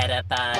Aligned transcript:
Metapod. 0.00 0.58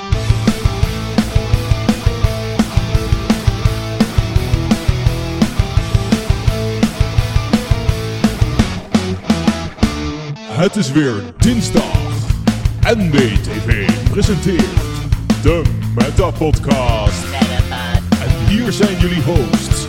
Het 10.42 10.76
is 10.76 10.92
weer 10.92 11.22
dinsdag. 11.38 11.82
NBTV 12.80 13.90
presenteert 14.10 14.64
de 15.42 15.62
Meta 15.94 16.30
Podcast. 16.30 17.24
Metapod. 17.30 18.20
En 18.22 18.46
hier 18.46 18.72
zijn 18.72 18.98
jullie 18.98 19.22
hosts, 19.22 19.86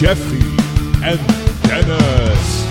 Jeffrey 0.00 0.64
en 1.02 1.18
Dennis. 1.62 2.64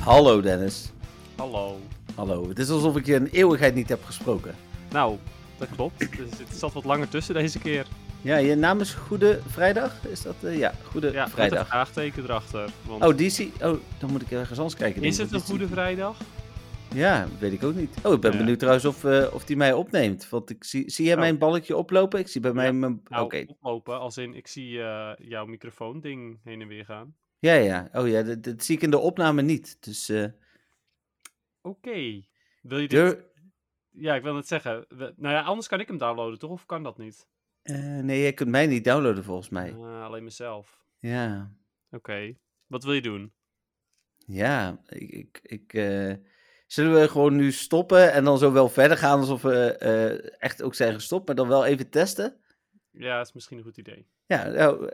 Hallo 0.00 0.40
Dennis. 0.40 0.92
Hallo. 1.36 1.80
Hallo. 2.14 2.48
Het 2.48 2.58
is 2.58 2.68
alsof 2.70 2.96
ik 2.96 3.06
je 3.06 3.14
een 3.14 3.28
eeuwigheid 3.30 3.74
niet 3.74 3.88
heb 3.88 4.04
gesproken. 4.04 4.54
Nou, 4.92 5.18
dat 5.58 5.68
klopt. 5.68 5.98
Dus 6.16 6.38
het 6.38 6.56
zat 6.56 6.72
wat 6.72 6.84
langer 6.84 7.08
tussen 7.08 7.34
deze 7.34 7.58
keer. 7.58 7.86
Ja, 8.22 8.36
je 8.36 8.54
naam 8.54 8.80
is 8.80 8.94
Goede 8.94 9.40
Vrijdag? 9.46 10.06
Is 10.06 10.22
dat? 10.22 10.34
eh, 10.42 10.58
ja, 10.58 10.74
Goede 10.84 11.12
Ja, 11.12 11.28
Vrijdag. 11.28 11.66
vraagteken 11.68 12.22
erachter. 12.22 12.70
Want 12.86 13.04
Oh, 13.04 13.16
die 13.16 13.30
zie... 13.30 13.52
Oh, 13.62 13.80
dan 13.98 14.10
moet 14.10 14.22
ik 14.22 14.30
ergens 14.30 14.58
anders 14.58 14.76
kijken. 14.76 15.02
is 15.02 15.18
het 15.18 15.32
een 15.32 15.40
goede 15.40 15.68
vrijdag? 15.68 16.18
Ja, 16.94 17.28
weet 17.38 17.52
ik 17.52 17.62
ook 17.64 17.74
niet. 17.74 17.96
Oh, 18.02 18.12
ik 18.12 18.20
ben 18.20 18.32
Ja. 18.32 18.38
benieuwd 18.38 18.58
trouwens 18.58 18.84
of, 18.84 19.04
eh, 19.04 19.34
of 19.34 19.44
die 19.44 19.56
mij 19.56 19.72
opneemt. 19.72 20.28
Want 20.28 20.50
ik 20.50 20.64
zie... 20.64 20.90
Zie 20.90 21.04
jij 21.04 21.14
Oh. 21.14 21.20
mijn 21.20 21.38
balkje 21.38 21.76
oplopen? 21.76 22.20
Ik 22.20 22.28
zie 22.28 22.40
bij 22.40 22.52
mij 22.52 22.66
Ja. 22.66 22.72
mijn... 22.72 23.00
Nou, 23.08 23.24
Oké. 23.24 23.44
oplopen, 23.46 23.98
als 23.98 24.16
in 24.16 24.34
ik 24.34 24.46
zie 24.46 24.82
eh, 24.82 25.10
jouw 25.18 25.46
microfoon-ding 25.46 26.38
heen 26.44 26.60
en 26.60 26.68
weer 26.68 26.84
gaan. 26.84 27.14
Ja, 27.38 27.54
ja. 27.54 27.88
Oh 27.92 28.08
ja, 28.08 28.22
dat, 28.22 28.42
dat 28.42 28.64
zie 28.64 28.76
ik 28.76 28.82
in 28.82 28.90
de 28.90 28.98
opname 28.98 29.42
niet. 29.42 29.76
Dus... 29.80 30.12
Oké. 31.62 32.22
Wil 32.62 32.78
je 32.78 32.88
dit... 32.88 33.16
Ja, 34.00 34.14
ik 34.14 34.22
wil 34.22 34.36
het 34.36 34.46
zeggen. 34.46 34.84
We- 34.88 35.12
Nou 35.16 35.34
ja, 35.34 35.42
anders 35.42 35.68
kan 35.68 35.80
ik 35.80 35.88
hem 35.88 35.98
downloaden, 35.98 36.38
toch? 36.38 36.50
Of 36.50 36.66
kan 36.66 36.82
dat 36.82 36.98
niet? 36.98 37.26
eh, 37.62 37.98
nee, 37.98 38.20
je 38.20 38.32
kunt 38.32 38.48
mij 38.50 38.66
niet 38.66 38.84
downloaden 38.84 39.24
volgens 39.24 39.48
mij. 39.48 39.74
Ah, 39.74 40.04
alleen 40.04 40.24
mezelf. 40.24 40.84
Ja. 40.98 41.52
Oké. 41.90 42.34
Wat 42.66 42.84
wil 42.84 42.92
je 42.92 43.02
doen? 43.02 43.32
Ja, 44.26 44.80
ik... 44.88 45.10
ik, 45.10 45.38
ik 45.42 45.72
eh, 45.74 46.14
Zullen 46.66 47.00
we 47.00 47.08
gewoon 47.08 47.36
nu 47.36 47.52
stoppen 47.52 48.12
en 48.12 48.24
dan 48.24 48.38
zo 48.38 48.52
wel 48.52 48.68
verder 48.68 48.96
gaan 48.96 49.18
alsof 49.18 49.42
we 49.42 49.76
eh, 49.76 50.32
echt 50.42 50.62
ook 50.62 50.74
zijn 50.74 50.94
gestopt, 50.94 51.26
maar 51.26 51.36
dan 51.36 51.48
wel 51.48 51.64
even 51.64 51.90
testen? 51.90 52.40
Ja, 52.90 53.16
dat 53.16 53.26
is 53.26 53.32
misschien 53.32 53.58
een 53.58 53.64
goed 53.64 53.76
idee. 53.78 54.06
Ja, 54.26 54.48
nou, 54.48 54.90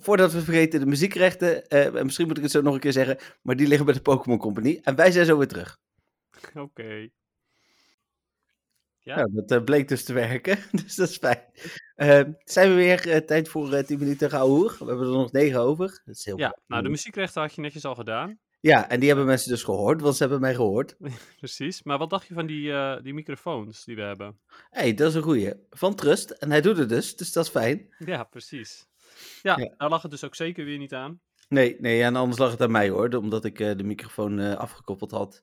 voordat 0.00 0.32
we 0.32 0.40
vergeten 0.40 0.80
de 0.80 0.86
muziekrechten, 0.86 1.66
eh, 1.68 1.94
en 1.94 2.04
misschien 2.04 2.26
moet 2.26 2.36
ik 2.36 2.42
het 2.42 2.52
zo 2.52 2.60
nog 2.62 2.74
een 2.74 2.80
keer 2.80 2.92
zeggen, 2.92 3.18
maar 3.42 3.56
die 3.56 3.66
liggen 3.66 3.86
bij 3.86 3.94
de 3.94 4.02
Pokémon 4.02 4.38
Company. 4.38 4.80
En 4.82 4.94
wij 4.96 5.10
zijn 5.10 5.26
zo 5.26 5.38
weer 5.38 5.48
terug. 5.48 5.80
Oké. 6.54 7.08
Ja. 9.04 9.16
Nou, 9.16 9.30
dat 9.32 9.50
eh, 9.50 9.64
bleek 9.64 9.88
dus 9.88 10.04
te 10.04 10.12
werken, 10.12 10.58
dus 10.82 10.94
dat 10.94 11.08
is 11.08 11.16
fijn. 11.16 11.44
Eh, 11.94 12.20
zijn 12.44 12.68
we 12.68 12.74
weer 12.74 13.10
eh, 13.10 13.16
tijd 13.16 13.48
voor 13.48 13.72
eh 13.72 13.84
10 13.84 13.98
minuten 13.98 14.30
gehoor? 14.30 14.76
We 14.78 14.84
hebben 14.84 15.06
er 15.06 15.12
nog 15.12 15.32
9 15.32 15.60
over. 15.60 16.00
Dat 16.04 16.16
is 16.16 16.24
heel 16.24 16.38
Ja, 16.38 16.58
nou, 16.66 16.82
de 16.82 16.88
muziekrechten 16.88 17.40
had 17.40 17.54
je 17.54 17.60
netjes 17.60 17.84
al 17.84 17.94
gedaan. 17.94 18.38
Ja, 18.60 18.88
en 18.88 18.98
die 18.98 19.08
hebben 19.08 19.26
mensen 19.26 19.50
dus 19.50 19.62
gehoord, 19.62 20.00
want 20.00 20.16
ze 20.16 20.22
hebben 20.22 20.40
mij 20.40 20.54
gehoord. 20.54 20.96
Precies. 21.38 21.82
Maar 21.82 21.98
wat 21.98 22.10
dacht 22.10 22.26
je 22.26 22.34
van 22.34 22.46
die, 22.46 22.72
die 23.02 23.14
microfoons 23.14 23.84
die 23.84 23.96
we 23.96 24.02
hebben? 24.02 24.38
Hé, 24.70 24.80
hey, 24.80 24.94
dat 24.94 25.08
is 25.08 25.14
een 25.14 25.22
goeie. 25.22 25.52
Van 25.70 25.94
Trust. 25.94 26.30
En 26.30 26.50
hij 26.50 26.60
doet 26.60 26.76
het 26.76 26.88
dus, 26.88 27.16
dus 27.16 27.32
dat 27.32 27.44
is 27.44 27.50
fijn. 27.50 27.94
Ja, 27.98 28.24
precies. 28.24 28.86
Ja, 29.42 29.56
Ja. 29.58 29.74
daar 29.76 29.88
lag 29.88 30.02
het 30.02 30.10
dus 30.10 30.24
ook 30.24 30.34
zeker 30.34 30.64
weer 30.64 30.78
niet 30.78 30.94
aan. 30.94 31.20
Nee, 31.48 31.76
nee, 31.80 32.02
en 32.02 32.16
anders 32.16 32.38
lag 32.38 32.50
het 32.50 32.60
aan 32.60 32.70
mij 32.70 32.88
hoor, 32.88 33.08
omdat 33.14 33.44
ik 33.44 33.58
de 33.58 33.84
microfoon 33.84 34.56
afgekoppeld 34.56 35.10
had. 35.10 35.42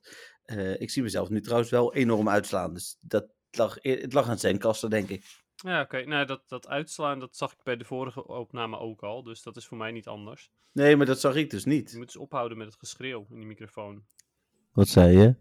Ik 0.78 0.90
zie 0.90 1.02
mezelf 1.02 1.28
nu 1.28 1.40
trouwens 1.40 1.70
wel 1.70 1.94
enorm 1.94 2.28
uitslaan, 2.28 2.74
dus 2.74 2.96
dat 3.00 3.26
lag, 3.56 3.76
het 3.80 4.12
lag 4.12 4.24
aan 4.24 4.30
het 4.30 4.40
zendkasten, 4.40 4.90
denk 4.90 5.08
ik. 5.08 5.24
Ja, 5.54 5.80
oké. 5.80 6.04
Nou, 6.04 6.26
dat, 6.26 6.42
dat 6.48 6.68
uitslaan, 6.68 7.18
dat 7.18 7.36
zag 7.36 7.52
ik 7.52 7.62
bij 7.62 7.76
de 7.76 7.84
vorige 7.84 8.26
opname 8.26 8.78
ook 8.78 9.02
al. 9.02 9.22
Dus 9.22 9.42
dat 9.42 9.56
is 9.56 9.66
voor 9.66 9.76
mij 9.76 9.90
niet 9.92 10.06
anders. 10.06 10.50
Nee, 10.72 10.96
maar 10.96 11.06
dat 11.06 11.20
zag 11.20 11.34
ik 11.34 11.50
dus 11.50 11.62
Je 11.62 11.68
niet. 11.70 11.94
moet 11.96 12.06
dus 12.06 12.16
ophouden 12.16 12.58
met 12.58 12.66
het 12.66 12.76
geschreeuw 12.76 13.26
in 13.30 13.36
die 13.36 13.46
microfoon. 13.46 14.04
Wat 14.72 14.88
zei 14.88 15.18
je? 15.18 15.34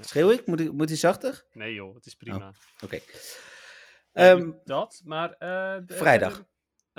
Schreeuw 0.00 0.30
ik? 0.30 0.46
Moet, 0.46 0.60
ik, 0.60 0.72
moet 0.72 0.88
hij 0.88 0.98
zachter? 0.98 1.44
Nee 1.52 1.74
joh, 1.74 1.94
het 1.94 2.06
is 2.06 2.14
prima. 2.14 2.52
Oké. 2.84 2.94
Ja, 2.94 3.00
Ehm, 4.12 4.52
dat, 4.64 5.00
maar... 5.04 5.30
eh, 5.32 5.76
de- 5.86 5.94
Vrijdag. 5.94 6.44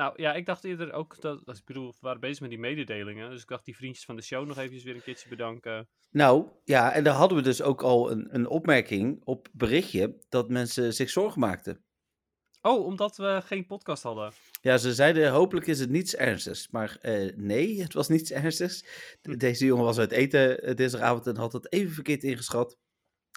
Nou 0.02 0.14
ja, 0.16 0.34
ik 0.34 0.46
dacht 0.46 0.64
eerder 0.64 0.94
ook 0.94 1.22
dat... 1.22 1.40
Ik 1.48 1.66
bedoel, 1.66 1.90
we 1.92 1.98
waren 2.00 2.20
bezig 2.22 2.40
met 2.42 2.50
die 2.50 2.60
mededelingen. 2.60 3.30
Dus 3.30 3.42
ik 3.42 3.48
dacht 3.48 3.66
die 3.66 3.76
vriendjes 3.76 4.06
van 4.06 4.16
de 4.16 4.22
show 4.22 4.48
nog 4.48 4.58
eventjes 4.58 4.84
weer 4.84 4.96
een 4.96 5.04
keertje 5.04 5.30
bedanken. 5.30 5.88
nou, 6.10 6.46
ja, 6.64 6.92
en 6.94 7.04
daar 7.04 7.14
hadden 7.14 7.38
we 7.38 7.44
dus 7.44 7.62
ook 7.62 7.82
al 7.82 8.12
een, 8.12 8.28
een 8.36 8.48
opmerking 8.48 9.22
op 9.24 9.48
berichtje 9.52 10.18
dat 10.30 10.50
mensen 10.50 10.94
zich 10.94 11.10
zorgen 11.10 11.40
maakten. 11.40 11.84
Oh, 12.62 12.86
omdat 12.86 13.18
we 13.18 13.42
geen 13.46 13.66
podcast 13.66 14.04
hadden. 14.04 14.32
Ja, 14.62 14.78
ze 14.78 14.94
zeiden 14.94 15.32
hopelijk 15.32 15.68
is 15.68 15.80
het 15.80 15.90
niets 15.90 16.16
ernstigs. 16.16 16.70
Maar 16.70 16.98
eh, 17.02 17.36
nee, 17.36 17.82
het 17.82 17.94
was 17.94 18.08
niets 18.08 18.32
ernstigs. 18.32 18.86
De- 19.22 19.38
Deze 19.38 19.66
jongen 19.66 19.84
was 19.86 19.98
uit 20.00 20.12
eten 20.12 20.64
eh, 20.64 20.76
dinsdagavond 20.76 21.28
en 21.28 21.36
had 21.38 21.54
het 21.54 21.72
even 21.74 21.94
verkeerd 21.94 22.24
ingeschat. 22.24 22.78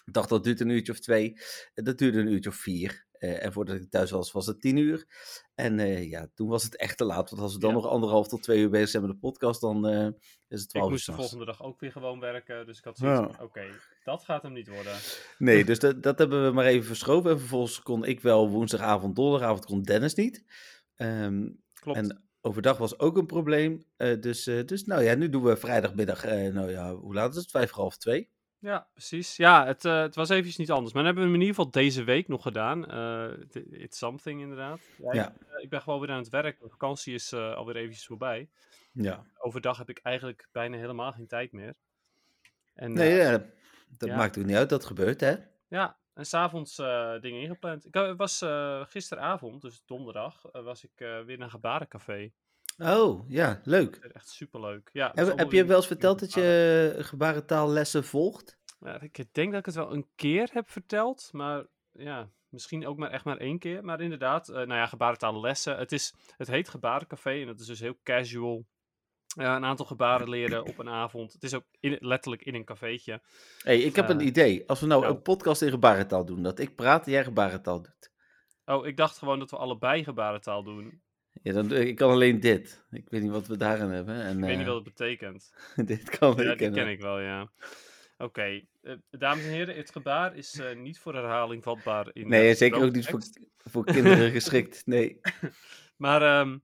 Ik 0.04 0.12
dacht 0.12 0.28
dat 0.28 0.44
duurt 0.44 0.60
een 0.60 0.68
uurtje 0.68 0.92
of 0.92 1.00
twee. 1.00 1.32
Eh, 1.74 1.84
Dat 1.84 1.98
duurde 1.98 2.18
een 2.18 2.32
uurtje 2.32 2.50
of 2.50 2.56
vier. 2.56 3.06
Eh, 3.12 3.44
en 3.44 3.52
voordat 3.52 3.76
ik 3.76 3.90
thuis 3.90 4.10
was, 4.10 4.32
was 4.32 4.46
het 4.46 4.60
tien 4.60 4.76
uur. 4.76 5.06
En 5.54 5.78
eh, 5.78 6.10
ja, 6.10 6.28
toen 6.34 6.48
was 6.48 6.62
het 6.62 6.76
echt 6.76 6.96
te 6.96 7.04
laat. 7.04 7.30
Want 7.30 7.42
als 7.42 7.52
we 7.54 7.58
dan 7.60 7.70
Ja. 7.70 7.76
nog 7.76 7.86
anderhalf 7.86 8.28
tot 8.28 8.42
twee 8.42 8.60
uur 8.60 8.70
bezig 8.70 8.88
zijn 8.88 9.02
met 9.02 9.12
de 9.12 9.18
podcast, 9.18 9.60
dan 9.60 9.86
is 10.48 10.60
het 10.60 10.62
Ik 10.62 10.68
twaalf 10.68 10.84
uur 10.86 10.90
moest 10.90 11.06
de 11.06 11.12
volgende 11.12 11.44
dag 11.44 11.62
ook 11.62 11.80
weer 11.80 11.92
gewoon 11.92 12.20
werken. 12.20 12.66
Dus 12.66 12.78
ik 12.78 12.84
had 12.84 12.96
zoiets 12.98 13.20
Ja. 13.20 13.30
van, 13.32 13.44
oké, 13.44 13.64
dat 14.04 14.24
gaat 14.24 14.42
hem 14.42 14.52
niet 14.52 14.68
worden. 14.68 14.96
Nee, 15.38 15.64
dus 15.70 15.78
dat, 15.78 16.02
dat 16.02 16.18
hebben 16.18 16.44
we 16.46 16.52
maar 16.52 16.64
even 16.66 16.84
verschoven. 16.86 17.30
En 17.30 17.38
vervolgens 17.38 17.82
kon 17.82 18.04
ik 18.04 18.20
wel 18.20 18.48
woensdagavond, 18.50 19.16
donderdagavond 19.16 19.64
kon 19.64 19.82
Dennis 19.82 20.14
niet. 20.14 20.44
Ehm, 20.96 21.48
Klopt. 21.74 21.98
En 21.98 22.24
overdag 22.40 22.76
was 22.78 22.98
ook 22.98 23.16
een 23.16 23.26
probleem. 23.26 23.84
dus, 23.96 24.44
dus 24.44 24.84
nou 24.84 25.02
ja, 25.02 25.14
nu 25.14 25.28
doen 25.28 25.42
we 25.42 25.56
vrijdagmiddag, 25.56 26.24
nou 26.24 26.70
ja, 26.70 26.94
hoe 26.94 27.14
laat 27.14 27.30
is 27.30 27.40
het? 27.40 27.50
Vijf 27.50 27.70
voor 27.70 27.80
half 27.80 27.96
twee. 27.96 28.30
Ja, 28.64 28.88
precies. 28.92 29.36
Ja, 29.36 29.66
het, 29.66 29.84
eh, 29.84 30.00
het 30.00 30.14
was 30.14 30.28
eventjes 30.28 30.56
niet 30.56 30.70
anders. 30.70 30.92
Maar 30.92 31.02
dan 31.04 31.12
hebben 31.14 31.22
we 31.22 31.28
hem 31.30 31.40
in 31.40 31.46
ieder 31.48 31.64
geval 31.64 31.82
deze 31.82 32.04
week 32.04 32.28
nog 32.28 32.42
gedaan. 32.42 32.86
Eh, 32.90 33.38
it- 33.40 33.72
it's 33.72 33.98
something 33.98 34.40
inderdaad. 34.40 34.80
Ja, 34.98 35.12
Ja. 35.12 35.28
Ik, 35.32 35.40
eh, 35.48 35.62
ik 35.62 35.68
ben 35.70 35.82
gewoon 35.82 36.00
weer 36.00 36.10
aan 36.10 36.18
het 36.18 36.28
werk. 36.28 36.60
De 36.60 36.68
vakantie 36.68 37.14
is 37.14 37.32
eh, 37.32 37.54
alweer 37.54 37.76
eventjes 37.76 38.06
voorbij. 38.06 38.48
Ja. 38.92 39.26
Overdag 39.38 39.78
heb 39.78 39.88
ik 39.90 39.98
eigenlijk 40.02 40.48
bijna 40.52 40.76
helemaal 40.76 41.12
geen 41.12 41.26
tijd 41.26 41.52
meer. 41.52 41.74
En, 42.74 42.92
Nee, 42.92 43.14
ja, 43.14 43.44
dat 43.98 44.08
ja. 44.08 44.16
maakt 44.16 44.38
ook 44.38 44.44
niet 44.44 44.56
uit, 44.56 44.68
dat 44.68 44.84
gebeurt 44.84 45.20
hè. 45.20 45.34
ja, 45.68 45.98
en 46.14 46.26
s'avonds 46.26 46.76
dingen 47.20 47.40
ingepland. 47.40 47.86
Ik 47.86 48.14
was 48.16 48.44
gisteravond, 48.88 49.62
dus 49.62 49.82
donderdag, 49.86 50.42
was 50.52 50.84
ik 50.84 50.92
weer 51.26 51.38
naar 51.38 51.50
Gebarencafé. 51.50 52.32
Oh, 52.78 53.24
ja, 53.30 53.60
leuk. 53.64 53.96
Echt 53.96 54.28
superleuk. 54.28 54.90
Ja, 54.92 55.10
Heb, 55.14 55.38
heb 55.38 55.52
je 55.52 55.64
wel 55.64 55.76
eens 55.76 55.86
verteld 55.86 56.18
dat 56.20 56.32
je 56.34 56.94
eh, 56.98 57.04
gebarentaallessen 57.04 58.04
volgt? 58.04 58.58
Ja, 58.80 59.00
ik 59.00 59.34
denk 59.34 59.50
dat 59.50 59.60
ik 59.60 59.66
het 59.66 59.74
wel 59.74 59.92
een 59.92 60.06
keer 60.14 60.48
heb 60.52 60.70
verteld, 60.70 61.28
maar 61.32 61.66
ja, 61.92 62.30
misschien 62.48 62.86
ook 62.86 62.96
maar 62.98 63.10
echt 63.10 63.24
maar 63.24 63.36
één 63.36 63.58
keer. 63.58 63.84
Maar 63.84 64.00
inderdaad, 64.00 64.48
eh, 64.48 64.54
nou 64.54 64.74
ja, 64.74 64.86
gebarentaallessen. 64.86 65.76
Het, 65.78 65.92
is, 65.92 66.14
het 66.36 66.48
heet 66.48 66.68
Gebarencafé 66.68 67.40
en 67.40 67.46
dat 67.46 67.60
is 67.60 67.66
dus 67.66 67.80
heel 67.80 67.98
casual. 68.02 68.66
Ja, 69.26 69.56
een 69.56 69.64
aantal 69.64 69.86
gebaren 69.86 70.28
leren 70.28 70.64
op 70.66 70.78
een 70.78 70.88
avond. 70.88 71.32
Het 71.32 71.42
is 71.42 71.54
ook 71.54 71.64
in, 71.80 71.96
letterlijk 72.00 72.42
in 72.42 72.54
een 72.54 72.64
cafeetje. 72.64 73.20
hey, 73.62 73.78
ik 73.80 73.96
heb 73.96 74.08
een 74.08 74.20
Eh, 74.20 74.26
idee. 74.26 74.68
Als 74.68 74.80
we 74.80 74.86
nou 74.86 75.00
nou. 75.00 75.14
een 75.14 75.22
podcast 75.22 75.62
in 75.62 75.70
gebarentaal 75.70 76.24
doen, 76.24 76.42
dat 76.42 76.58
ik 76.58 76.74
praat 76.76 77.06
en 77.06 77.12
jij 77.12 77.24
gebarentaal 77.24 77.82
doet. 77.82 78.12
Oh, 78.64 78.86
ik 78.86 78.96
dacht 78.96 79.18
gewoon 79.18 79.38
dat 79.38 79.50
we 79.50 79.56
allebei 79.56 80.04
gebarentaal 80.04 80.62
doen. 80.62 81.02
Ja, 81.44 81.52
dan, 81.52 81.72
ik 81.72 81.96
kan 81.96 82.10
alleen 82.10 82.40
dit. 82.40 82.84
Ik 82.90 83.08
weet 83.10 83.22
niet 83.22 83.30
wat 83.30 83.46
we 83.46 83.56
daarin 83.56 83.90
hebben. 83.90 84.14
En, 84.14 84.38
Ik 84.38 84.44
weet 84.44 84.56
niet 84.58 84.66
eh, 84.66 84.72
wat 84.72 84.84
het 84.84 84.94
betekent. 84.94 85.52
dit 85.86 86.18
kan 86.18 86.36
Ja, 86.36 86.50
ik. 86.52 86.58
ken 86.58 86.74
eh, 86.76 86.90
ik 86.90 87.00
wel, 87.00 87.20
ja. 87.20 87.50
Oké, 88.18 88.62
eh, 88.82 88.94
dames 89.10 89.44
en 89.44 89.50
heren, 89.50 89.76
het 89.76 89.90
gebaar 89.90 90.36
is 90.36 90.58
eh, 90.58 90.76
niet 90.76 90.98
voor 90.98 91.14
herhaling 91.14 91.62
vatbaar 91.62 92.10
in 92.12 92.28
Nee, 92.28 92.54
zeker 92.54 92.82
ook 92.82 92.92
niet 92.92 93.06
voor, 93.06 93.20
voor 93.56 93.84
kinderen 93.84 94.30
geschikt. 94.30 94.82
Nee. 94.94 95.20
Maar 95.96 96.22
ehm, 96.22 96.58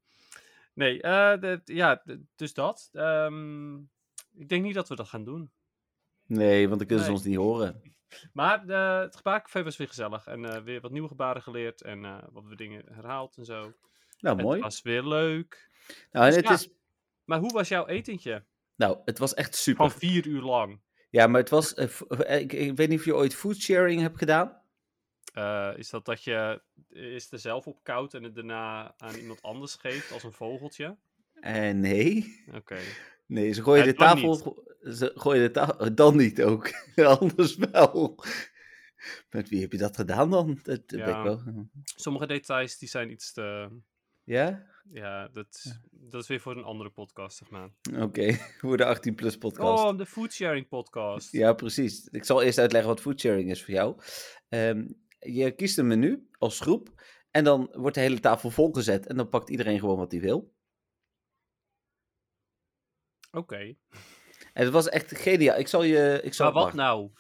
nee, 0.75 1.03
eh, 1.03 1.41
de- 1.41 1.61
ja, 1.65 2.03
dus 2.37 2.55
dat. 2.55 2.88
Ehm, 2.93 3.75
ik 4.35 4.49
denk 4.49 4.62
niet 4.65 4.75
dat 4.75 4.88
we 4.88 4.97
dat 4.97 5.09
gaan 5.09 5.25
doen. 5.25 5.50
Nee, 6.27 6.67
want 6.67 6.79
dan 6.79 6.87
kunnen 6.88 7.05
ze 7.05 7.11
ons 7.12 7.25
niet 7.25 7.37
horen. 7.37 7.82
Maar 8.32 8.69
eh, 8.69 8.99
het 9.00 9.17
gebaarcafé 9.17 9.62
was 9.62 9.77
weer 9.77 9.88
gezellig. 9.88 10.27
En 10.27 10.44
eh, 10.44 10.62
weer 10.62 10.81
wat 10.81 10.91
nieuwe 10.91 11.09
gebaren 11.09 11.43
geleerd. 11.43 11.82
En 11.82 12.05
eh, 12.05 12.19
wat 12.32 12.44
we 12.47 12.56
dingen 12.56 12.85
herhaald 12.93 13.37
en 13.37 13.44
zo. 13.44 13.73
Nou, 14.20 14.37
Het 14.37 14.44
mooi. 14.46 14.61
was 14.61 14.82
weer 14.82 15.02
leuk. 15.02 15.69
Nou, 16.12 16.25
en 16.26 16.32
dus 16.32 16.37
het 16.40 16.49
ja. 16.49 16.55
is, 16.55 16.69
Maar 17.25 17.38
hoe 17.38 17.52
was 17.52 17.69
jouw 17.69 17.87
etentje? 17.87 18.44
nou, 18.76 18.99
het 19.05 19.19
was 19.19 19.34
echt 19.34 19.55
super. 19.55 19.90
Van 19.90 19.99
vier 19.99 20.26
uur 20.26 20.40
lang. 20.43 20.81
Ja, 21.11 21.26
maar 21.26 21.40
het 21.40 21.50
was. 21.50 21.75
eh, 21.75 21.88
eh, 22.08 22.40
ik, 22.40 22.52
ik 22.52 22.76
weet 22.76 22.88
niet 22.88 22.99
of 22.99 23.05
je 23.05 23.14
ooit 23.14 23.34
foodsharing 23.34 24.00
hebt 24.00 24.19
gedaan. 24.19 24.58
Eh, 25.32 25.70
is 25.76 25.90
dat 25.90 26.05
dat 26.05 26.25
je 26.25 26.62
eerst 26.93 27.32
er 27.32 27.38
zelf 27.38 27.67
op 27.67 27.82
koudt 27.84 28.14
en 28.14 28.22
het 28.22 28.34
daarna 28.34 28.94
aan 28.99 29.14
iemand 29.14 29.43
anders 29.43 29.75
geeft 29.75 30.12
als 30.12 30.22
een 30.22 30.32
vogeltje? 30.32 30.96
Eh, 31.34 31.70
nee. 31.75 32.43
Oké. 32.55 32.78
Nee, 33.26 33.52
ze 33.52 33.62
gooien 33.62 33.84
de 33.84 33.94
tafel. 33.94 34.64
Ze 34.82 35.12
gooien 35.14 35.43
de 35.43 35.50
tafel. 35.50 35.94
Dan 35.94 36.17
niet 36.17 36.43
ook. 36.43 36.70
Anders 37.20 37.56
wel. 37.56 38.25
Met 39.31 39.49
wie 39.49 39.61
heb 39.61 39.72
je 39.72 39.78
dat 39.78 39.96
gedaan 39.96 40.31
dan? 40.31 40.58
Dat, 40.62 40.93
ik 40.93 41.05
wel- 41.05 41.43
Sommige 41.84 42.26
details 42.26 42.78
die 42.78 42.88
zijn 42.88 43.11
iets 43.11 43.32
te... 43.32 43.69
Ja? 44.31 44.67
Ja, 44.93 45.29
dat, 45.29 45.79
dat 45.91 46.23
is 46.23 46.29
weer 46.29 46.41
voor 46.41 46.56
een 46.56 46.65
andere 46.65 46.91
podcast, 46.91 47.37
zeg 47.37 47.50
maar. 47.50 47.71
Oké, 47.99 48.32
voor 48.61 48.77
de 48.77 48.85
18 48.85 49.15
plus 49.15 49.37
podcast. 49.38 49.85
Oh, 49.85 49.97
de 49.99 50.06
foodsharing 50.06 50.69
podcast. 50.69 51.32
Ja, 51.32 51.53
precies. 51.53 52.06
Ik 52.06 52.25
zal 52.25 52.43
eerst 52.43 52.59
uitleggen 52.59 52.91
wat 52.91 53.00
foodsharing 53.00 53.50
is 53.50 53.65
voor 53.65 53.75
jou. 53.75 54.00
Ehm, 54.49 54.88
je 55.19 55.50
kiest 55.50 55.79
een 55.79 55.87
menu 55.87 56.29
als 56.38 56.61
groep 56.61 57.03
en 57.31 57.44
dan 57.44 57.69
wordt 57.73 57.94
de 57.94 58.00
hele 58.03 58.21
tafel 58.21 58.50
volgezet 58.50 59.06
en 59.06 59.17
dan 59.17 59.29
pakt 59.29 59.50
iedereen 59.50 59.79
gewoon 59.79 59.97
wat 59.99 60.11
hij 60.12 60.21
wil. 60.21 60.55
Oké. 63.32 63.75
En 64.53 64.65
het 64.65 64.71
was 64.73 64.88
echt 64.88 65.17
geniaal. 65.19 65.59
Ik 65.59 65.69
zal 65.69 65.82
je... 65.82 66.21
Ik 66.23 66.35
zal 66.35 66.53
Maar 66.53 66.62
wat 66.65 66.73
nou? 66.75 67.11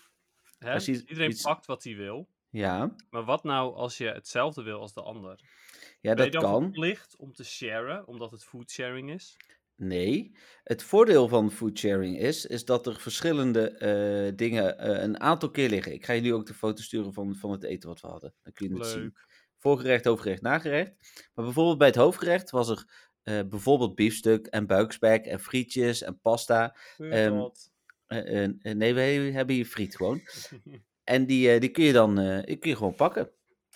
Hè? 0.58 0.72
Als 0.72 0.84
je 0.86 0.92
Iedereen 0.92 1.30
iets- 1.30 1.42
pakt 1.42 1.66
wat 1.66 1.84
hij 1.84 1.96
wil. 1.96 2.28
Ja, 2.50 2.94
Maar 3.10 3.24
wat 3.24 3.44
nou 3.44 3.74
als 3.74 3.98
je 3.98 4.06
hetzelfde 4.06 4.62
wil 4.62 4.80
als 4.80 4.94
de 4.94 5.02
ander? 5.02 5.40
Ja 6.00 6.14
ben 6.14 6.30
dat 6.30 6.42
dan 6.42 6.52
kan. 6.52 6.62
verplicht 6.62 7.16
om 7.16 7.32
te 7.32 7.44
sharen, 7.44 8.06
omdat 8.06 8.30
het 8.30 8.44
foodsharing 8.44 9.10
is? 9.10 9.36
Nee. 9.80 10.36
Het 10.64 10.82
voordeel 10.82 11.28
van 11.28 11.50
foodsharing 11.50 12.18
is, 12.18 12.46
is 12.46 12.64
dat 12.64 12.86
er 12.86 13.00
verschillende 13.00 13.70
eh, 13.70 14.32
dingen 14.36 14.78
eh, 14.78 15.02
een 15.02 15.20
aantal 15.20 15.50
keer 15.50 15.68
liggen. 15.68 15.92
Ik 15.92 16.04
ga 16.04 16.12
je 16.12 16.20
nu 16.20 16.34
ook 16.34 16.46
de 16.46 16.54
foto 16.54 16.82
sturen 16.82 17.12
van, 17.12 17.36
van 17.36 17.50
het 17.50 17.64
eten 17.64 17.88
wat 17.88 18.00
we 18.00 18.06
hadden. 18.06 18.34
Dan 18.42 18.52
kun 18.52 18.68
je 18.68 18.74
het 18.74 18.86
zien. 18.86 19.16
Voorgerecht, 19.58 20.04
hoofdgerecht, 20.04 20.42
nagerecht. 20.42 20.92
Maar 21.34 21.44
bijvoorbeeld 21.44 21.78
bij 21.78 21.86
het 21.86 21.96
hoofdgerecht 21.96 22.50
was 22.50 22.68
er 22.68 22.84
eh, 23.22 23.40
bijvoorbeeld 23.48 23.94
biefstuk 23.94 24.46
en 24.46 24.66
buikspek 24.66 25.26
en 25.26 25.40
frietjes 25.40 26.02
en 26.02 26.20
pasta. 26.20 26.76
Eh, 26.96 27.48
nee, 28.62 28.94
wij 28.94 29.14
hebben 29.14 29.54
hier 29.54 29.66
friet 29.66 29.96
gewoon. 29.96 30.20
En 31.04 31.26
die, 31.26 31.60
die 31.60 31.70
kun 31.70 31.84
je 31.84 31.92
dan 31.92 32.14
kun 32.44 32.70
je 32.70 32.76
gewoon 32.76 32.94
pakken. 32.94 33.30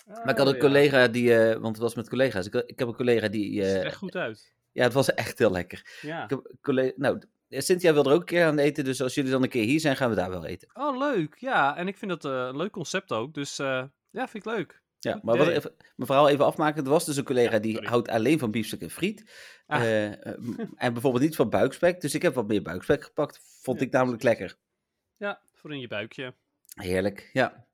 Maar 0.05 0.29
ik 0.29 0.37
had 0.37 0.47
Oh, 0.47 0.53
een 0.53 0.59
collega 0.59 1.07
die, 1.07 1.37
eh, 1.37 1.53
want 1.53 1.75
het 1.75 1.77
was 1.83 1.95
met 1.95 2.09
collega's. 2.09 2.45
Ik, 2.45 2.53
had- 2.53 2.63
ik 2.69 2.79
heb 2.79 2.87
een 2.87 2.95
collega 2.95 3.27
die, 3.27 3.57
Het 3.59 3.65
ziet 3.67 3.75
er 3.75 3.81
eh, 3.81 3.85
echt 3.87 3.95
goed 3.97 4.15
uit. 4.15 4.53
ja, 4.71 4.83
het 4.83 4.93
was 4.93 5.13
echt 5.13 5.39
heel 5.39 5.51
lekker. 5.51 5.99
Ja. 6.01 6.23
Ik 6.23 6.29
heb 6.29 6.51
collega, 6.61 6.93
nou, 6.95 7.21
eh, 7.49 7.59
Cynthia 7.59 7.93
wil 7.93 8.05
er 8.05 8.11
ook 8.11 8.19
een 8.19 8.25
keer 8.25 8.45
aan 8.45 8.57
eten, 8.57 8.83
dus 8.83 9.01
als 9.01 9.13
jullie 9.15 9.31
dan 9.31 9.43
een 9.43 9.49
keer 9.49 9.63
hier 9.65 9.79
zijn, 9.79 9.95
gaan 9.95 10.09
we 10.09 10.15
daar 10.15 10.29
wel 10.29 10.45
eten. 10.45 10.69
Oh, 10.73 10.97
leuk. 10.97 11.35
Ja, 11.39 11.77
en 11.77 11.87
ik 11.87 11.97
vind 11.97 12.11
dat 12.11 12.25
eh, 12.25 12.31
een 12.31 12.57
leuk 12.57 12.71
concept 12.71 13.11
ook. 13.11 13.33
Dus 13.33 13.59
eh, 13.59 13.83
ja, 14.09 14.27
vind 14.27 14.45
ik 14.45 14.51
leuk. 14.53 14.81
Ja, 14.99 15.19
maar 15.23 15.37
wat 15.37 15.47
even, 15.47 15.71
mijn 15.95 16.07
verhaal 16.07 16.29
even 16.29 16.45
afmaken. 16.45 16.83
Er 16.83 16.89
was 16.89 17.05
dus 17.05 17.17
een 17.17 17.23
collega 17.23 17.53
Ja, 17.53 17.59
die 17.59 17.77
houdt 17.87 18.07
alleen 18.09 18.39
van 18.39 18.51
biefstuk 18.51 18.81
en 18.81 18.89
friet. 18.89 19.31
Ah. 19.67 19.81
Eh, 19.81 20.05
eh, 20.05 20.17
en 20.75 20.93
bijvoorbeeld 20.93 21.23
niet 21.23 21.35
van 21.35 21.49
buikspek. 21.49 22.01
Dus 22.01 22.15
ik 22.15 22.21
heb 22.21 22.33
wat 22.33 22.47
meer 22.47 22.61
buikspek 22.61 23.03
gepakt. 23.03 23.39
Vond 23.61 23.79
Ja, 23.79 23.85
ik 23.85 23.91
namelijk 23.91 24.23
lekker. 24.23 24.55
Ja, 25.17 25.39
voor 25.53 25.73
in 25.73 25.79
je 25.79 25.87
buikje. 25.87 26.33
Heerlijk, 26.75 27.29
ja. 27.33 27.65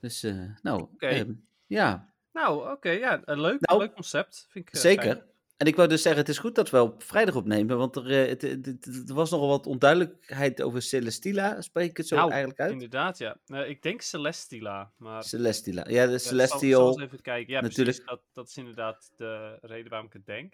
Dus, 0.00 0.22
eh, 0.22 0.34
nou, 0.62 0.80
Oké. 0.82 1.06
ehm, 1.06 1.32
ja, 1.70 2.12
Nou, 2.32 2.70
oké. 2.70 2.90
ja, 2.90 3.20
een 3.24 3.40
leuk, 3.40 3.60
Nou, 3.60 3.78
leuk 3.80 3.92
concept. 3.94 4.46
Vind 4.50 4.68
ik, 4.68 4.74
eh, 4.74 4.80
zeker. 4.80 5.02
fijn. 5.04 5.28
En 5.56 5.66
ik 5.66 5.76
wou 5.76 5.88
dus 5.88 6.02
zeggen, 6.02 6.20
het 6.20 6.30
is 6.30 6.38
goed 6.38 6.54
dat 6.54 6.70
we 6.70 6.82
op 6.82 7.02
vrijdag 7.02 7.34
opnemen. 7.34 7.78
Want 7.78 7.96
er, 7.96 8.10
eh, 8.22 8.28
het, 8.28 8.42
het- 8.42 8.66
het- 8.84 9.10
was 9.10 9.30
nogal 9.30 9.48
wat 9.48 9.66
onduidelijkheid 9.66 10.62
over 10.62 10.82
Celestila. 10.82 11.60
Spreek 11.60 11.90
ik 11.90 11.96
het 11.96 12.06
zo 12.06 12.16
Nou, 12.16 12.30
eigenlijk 12.30 12.60
uit? 12.60 12.72
Inderdaad, 12.72 13.18
ja. 13.18 13.36
Eh, 13.46 13.68
ik 13.68 13.82
denk 13.82 14.00
Celestila, 14.00 14.92
maar... 14.96 15.24
Celestila. 15.24 15.84
Ja, 15.88 16.06
de 16.06 16.12
Ja, 16.12 16.18
Celestial. 16.18 16.92
zal 16.92 17.02
even 17.02 17.20
kijken. 17.20 17.52
Ja, 17.52 17.60
natuurlijk. 17.60 17.96
precies. 17.96 18.10
Dat, 18.10 18.22
dat 18.32 18.48
is 18.48 18.56
inderdaad 18.56 19.12
de 19.16 19.58
reden 19.60 19.90
waarom 19.90 20.06
ik 20.06 20.12
het 20.12 20.26
denk. 20.26 20.52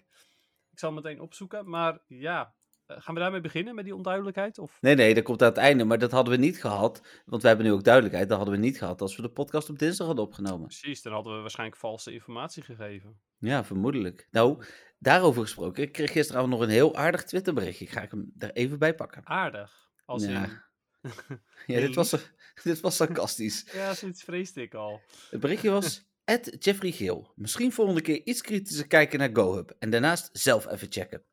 Ik 0.71 0.79
zal 0.79 0.95
het 0.95 1.03
meteen 1.03 1.21
opzoeken, 1.21 1.69
maar 1.69 1.99
ja. 2.07 2.55
Eh, 2.87 2.97
gaan 3.01 3.13
we 3.13 3.19
daarmee 3.19 3.41
beginnen, 3.41 3.75
met 3.75 3.83
die 3.85 3.95
onduidelijkheid? 3.95 4.57
Of... 4.57 4.77
Nee, 4.81 4.95
nee, 4.95 5.13
dat 5.13 5.23
komt 5.23 5.41
aan 5.41 5.47
het 5.47 5.57
einde. 5.57 5.83
Maar 5.83 5.99
dat 5.99 6.11
hadden 6.11 6.33
we 6.33 6.39
niet 6.39 6.61
gehad. 6.61 7.01
Want 7.25 7.41
we 7.41 7.47
hebben 7.47 7.65
nu 7.65 7.71
ook 7.71 7.83
duidelijkheid. 7.83 8.29
Dat 8.29 8.37
hadden 8.37 8.55
we 8.55 8.61
niet 8.61 8.77
gehad 8.77 9.01
als 9.01 9.15
we 9.15 9.21
de 9.21 9.29
podcast 9.29 9.69
op 9.69 9.79
dinsdag 9.79 10.07
hadden 10.07 10.25
opgenomen. 10.25 10.67
Precies, 10.67 11.01
dan 11.01 11.13
hadden 11.13 11.35
we 11.35 11.41
waarschijnlijk 11.41 11.79
valse 11.79 12.11
informatie 12.13 12.63
gegeven. 12.63 13.19
Ja, 13.37 13.63
vermoedelijk. 13.65 14.27
Nou, 14.31 14.63
daarover 14.99 15.41
gesproken. 15.41 15.83
Ik 15.83 15.91
kreeg 15.91 16.11
gisteravond 16.11 16.51
nog 16.51 16.61
een 16.61 16.69
heel 16.69 16.95
aardig 16.95 17.23
Twitterberichtje. 17.23 17.85
Ik 17.85 17.91
ga 17.91 18.01
ik 18.01 18.11
hem 18.11 18.33
er 18.37 18.51
even 18.51 18.79
bij 18.79 18.95
pakken. 18.95 19.25
Aardig. 19.25 19.89
Als 20.05 20.25
Ja. 20.25 20.43
in... 20.43 20.65
Ja, 21.65 21.79
dit 21.79 21.95
was, 21.95 22.15
dit 22.63 22.79
was 22.79 22.95
sarcastisch. 22.95 23.67
Ja, 23.73 23.93
zoiets 23.93 24.23
vreesde 24.23 24.61
ik 24.61 24.73
al. 24.73 25.01
Het 25.29 25.39
berichtje 25.39 25.69
was... 25.69 26.05
Ed 26.23 26.55
Jeffrey 26.59 26.91
Geel. 26.91 27.31
Misschien 27.35 27.71
volgende 27.71 28.01
keer 28.01 28.21
iets 28.25 28.41
kritischer 28.41 28.87
kijken 28.87 29.19
naar 29.19 29.29
GoHub. 29.33 29.75
En 29.79 29.89
daarnaast 29.89 30.29
zelf 30.31 30.67
even 30.67 30.91
checken. 30.91 31.23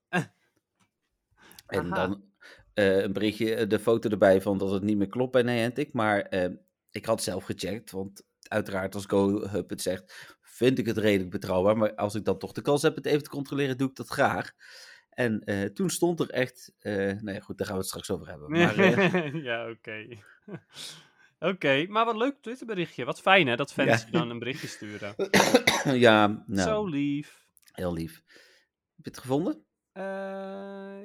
En 1.66 1.92
Aha. 1.92 2.06
dan 2.06 2.24
eh, 2.74 2.98
een 3.00 3.12
berichtje, 3.12 3.54
eh, 3.54 3.68
de 3.68 3.78
foto 3.78 4.08
erbij 4.10 4.40
van 4.42 4.58
dat 4.58 4.70
het 4.70 4.82
niet 4.82 4.96
meer 4.96 5.08
klopt 5.08 5.32
bij 5.32 5.42
Niantic. 5.42 5.92
Maar 5.92 6.20
eh, 6.20 6.50
ik 6.90 7.04
had 7.04 7.22
zelf 7.22 7.44
gecheckt, 7.44 7.90
want 7.90 8.22
uiteraard 8.48 8.94
als 8.94 9.06
GoHub 9.06 9.70
het 9.70 9.82
zegt, 9.82 10.36
vind 10.40 10.78
ik 10.78 10.86
het 10.86 10.98
redelijk 10.98 11.30
betrouwbaar. 11.30 11.76
Maar 11.76 11.94
als 11.94 12.14
ik 12.14 12.24
dan 12.24 12.38
toch 12.38 12.52
de 12.52 12.62
kans 12.62 12.82
heb 12.82 12.94
het 12.96 13.06
even 13.06 13.22
te 13.22 13.30
controleren, 13.30 13.78
doe 13.78 13.88
ik 13.88 13.96
dat 13.96 14.08
graag. 14.08 14.52
En 15.10 15.40
eh, 15.40 15.64
toen 15.64 15.90
stond 15.90 16.20
er 16.20 16.30
echt, 16.30 16.72
nee 17.20 17.40
goed, 17.40 17.58
daar 17.58 17.66
gaan 17.66 17.76
we 17.76 17.80
het 17.82 17.86
straks 17.90 18.10
over 18.10 18.28
hebben. 18.28 18.50
Maar, 18.50 19.36
ja, 19.48 19.70
oké. 19.70 20.06
Oké, 21.38 21.86
maar 21.88 22.04
wat 22.04 22.16
leuk 22.16 22.36
Twitterberichtje. 22.40 23.04
Wat 23.04 23.20
fijn 23.20 23.46
hè, 23.46 23.56
dat 23.56 23.72
fans 23.72 24.02
Ja. 24.04 24.10
dan 24.10 24.30
een 24.30 24.38
berichtje 24.38 24.66
sturen. 24.66 25.14
ja, 26.06 26.44
nou, 26.46 26.68
Zo 26.68 26.86
lief. 26.86 27.46
heel 27.72 27.92
lief. 27.92 28.14
Heb 28.96 29.04
je 29.04 29.10
het 29.10 29.18
gevonden? 29.18 29.64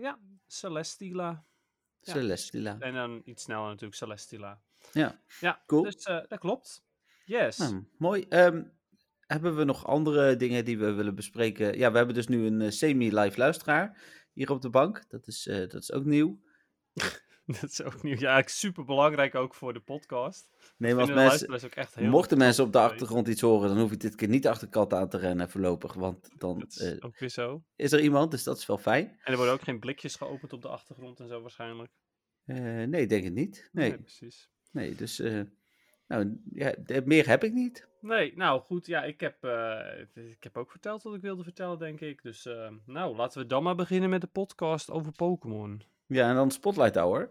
Ja, 0.01 0.19
Celestila. 0.53 1.45
Ja. 2.01 2.13
Celestila. 2.13 2.77
En 2.79 2.93
dan 2.93 3.21
iets 3.25 3.43
sneller 3.43 3.67
natuurlijk, 3.67 3.95
Celestila. 3.95 4.61
Ja, 4.93 5.21
Ja, 5.39 5.63
Cool. 5.65 5.83
dus 5.83 6.03
eh, 6.03 6.19
dat 6.27 6.39
klopt. 6.39 6.83
Yes. 7.25 7.57
nou, 7.57 7.83
mooi. 7.97 8.25
Ehm, 8.29 8.63
hebben 9.19 9.55
we 9.55 9.63
nog 9.63 9.85
andere 9.87 10.35
dingen 10.35 10.65
die 10.65 10.77
we 10.79 10.91
willen 10.91 11.15
bespreken? 11.15 11.77
Ja, 11.77 11.91
we 11.91 11.97
hebben 11.97 12.15
dus 12.15 12.27
nu 12.27 12.45
een 12.45 12.61
eh, 12.61 12.69
semi-live 12.71 13.37
luisteraar 13.39 14.01
hier 14.33 14.51
op 14.51 14.61
de 14.61 14.69
bank. 14.69 15.09
Dat 15.09 15.27
is, 15.27 15.47
eh, 15.47 15.57
dat 15.57 15.81
is 15.81 15.91
ook 15.91 16.05
nieuw. 16.05 16.39
dat 17.61 17.69
is 17.69 17.83
ook 17.83 18.03
nieuw. 18.03 18.17
Ja, 18.17 18.41
super 18.45 18.85
belangrijk 18.85 19.35
ook 19.35 19.53
voor 19.53 19.73
de 19.73 19.79
podcast. 19.79 20.49
Nee, 20.77 20.93
maar 20.93 21.01
als 21.01 21.13
mensen, 21.13 21.65
ook 21.65 21.75
echt 21.75 21.95
heel 21.95 22.09
mochten 22.09 22.37
mensen 22.37 22.63
op 22.63 22.71
de 22.71 22.79
achtergrond 22.79 23.27
iets 23.27 23.41
horen, 23.41 23.69
dan 23.69 23.79
hoef 23.79 23.91
ik 23.91 23.99
dit 23.99 24.15
keer 24.15 24.27
niet 24.27 24.47
achter 24.47 24.67
kat 24.67 24.93
aan 24.93 25.09
te 25.09 25.17
rennen 25.17 25.49
voorlopig. 25.49 25.93
Want 25.93 26.29
dan 26.37 26.59
Dat 26.59 26.69
is 26.69 26.77
eh, 26.77 26.97
ook 26.99 27.19
weer 27.19 27.29
zo. 27.29 27.63
is 27.75 27.91
er 27.91 28.01
iemand, 28.01 28.31
dus 28.31 28.43
dat 28.43 28.57
is 28.57 28.65
wel 28.65 28.77
fijn. 28.77 29.05
En 29.05 29.31
er 29.31 29.35
worden 29.35 29.53
ook 29.53 29.61
geen 29.61 29.79
blikjes 29.79 30.15
geopend 30.15 30.53
op 30.53 30.61
de 30.61 30.67
achtergrond 30.67 31.19
en 31.19 31.27
zo 31.27 31.41
waarschijnlijk. 31.41 31.91
Eh, 32.45 32.83
nee, 32.83 33.07
denk 33.07 33.23
het 33.23 33.33
niet. 33.33 33.69
Nee, 33.71 33.97
precies. 33.97 34.49
nee 34.71 34.95
dus 34.95 35.19
eh, 35.19 35.41
nou, 36.07 36.41
ja, 36.53 36.73
meer 37.05 37.27
heb 37.27 37.43
ik 37.43 37.53
niet. 37.53 37.87
Nee, 38.01 38.35
nou 38.35 38.61
goed, 38.61 38.85
ja, 38.85 39.03
ik 39.03 39.19
heb, 39.19 39.43
ik 40.13 40.43
heb 40.43 40.57
ook 40.57 40.71
verteld 40.71 41.03
wat 41.03 41.15
ik 41.15 41.21
wilde 41.21 41.43
vertellen, 41.43 41.79
denk 41.79 41.99
ik. 41.99 42.21
Dus 42.21 42.47
nou, 42.85 43.15
laten 43.15 43.41
we 43.41 43.47
dan 43.47 43.63
maar 43.63 43.75
beginnen 43.75 44.09
met 44.09 44.21
de 44.21 44.27
podcast 44.27 44.91
over 44.91 45.11
Pokémon. 45.11 45.83
Ja, 46.09 46.29
en 46.29 46.35
dan 46.35 46.51
Spotlight 46.51 46.95
Hour. 46.95 47.29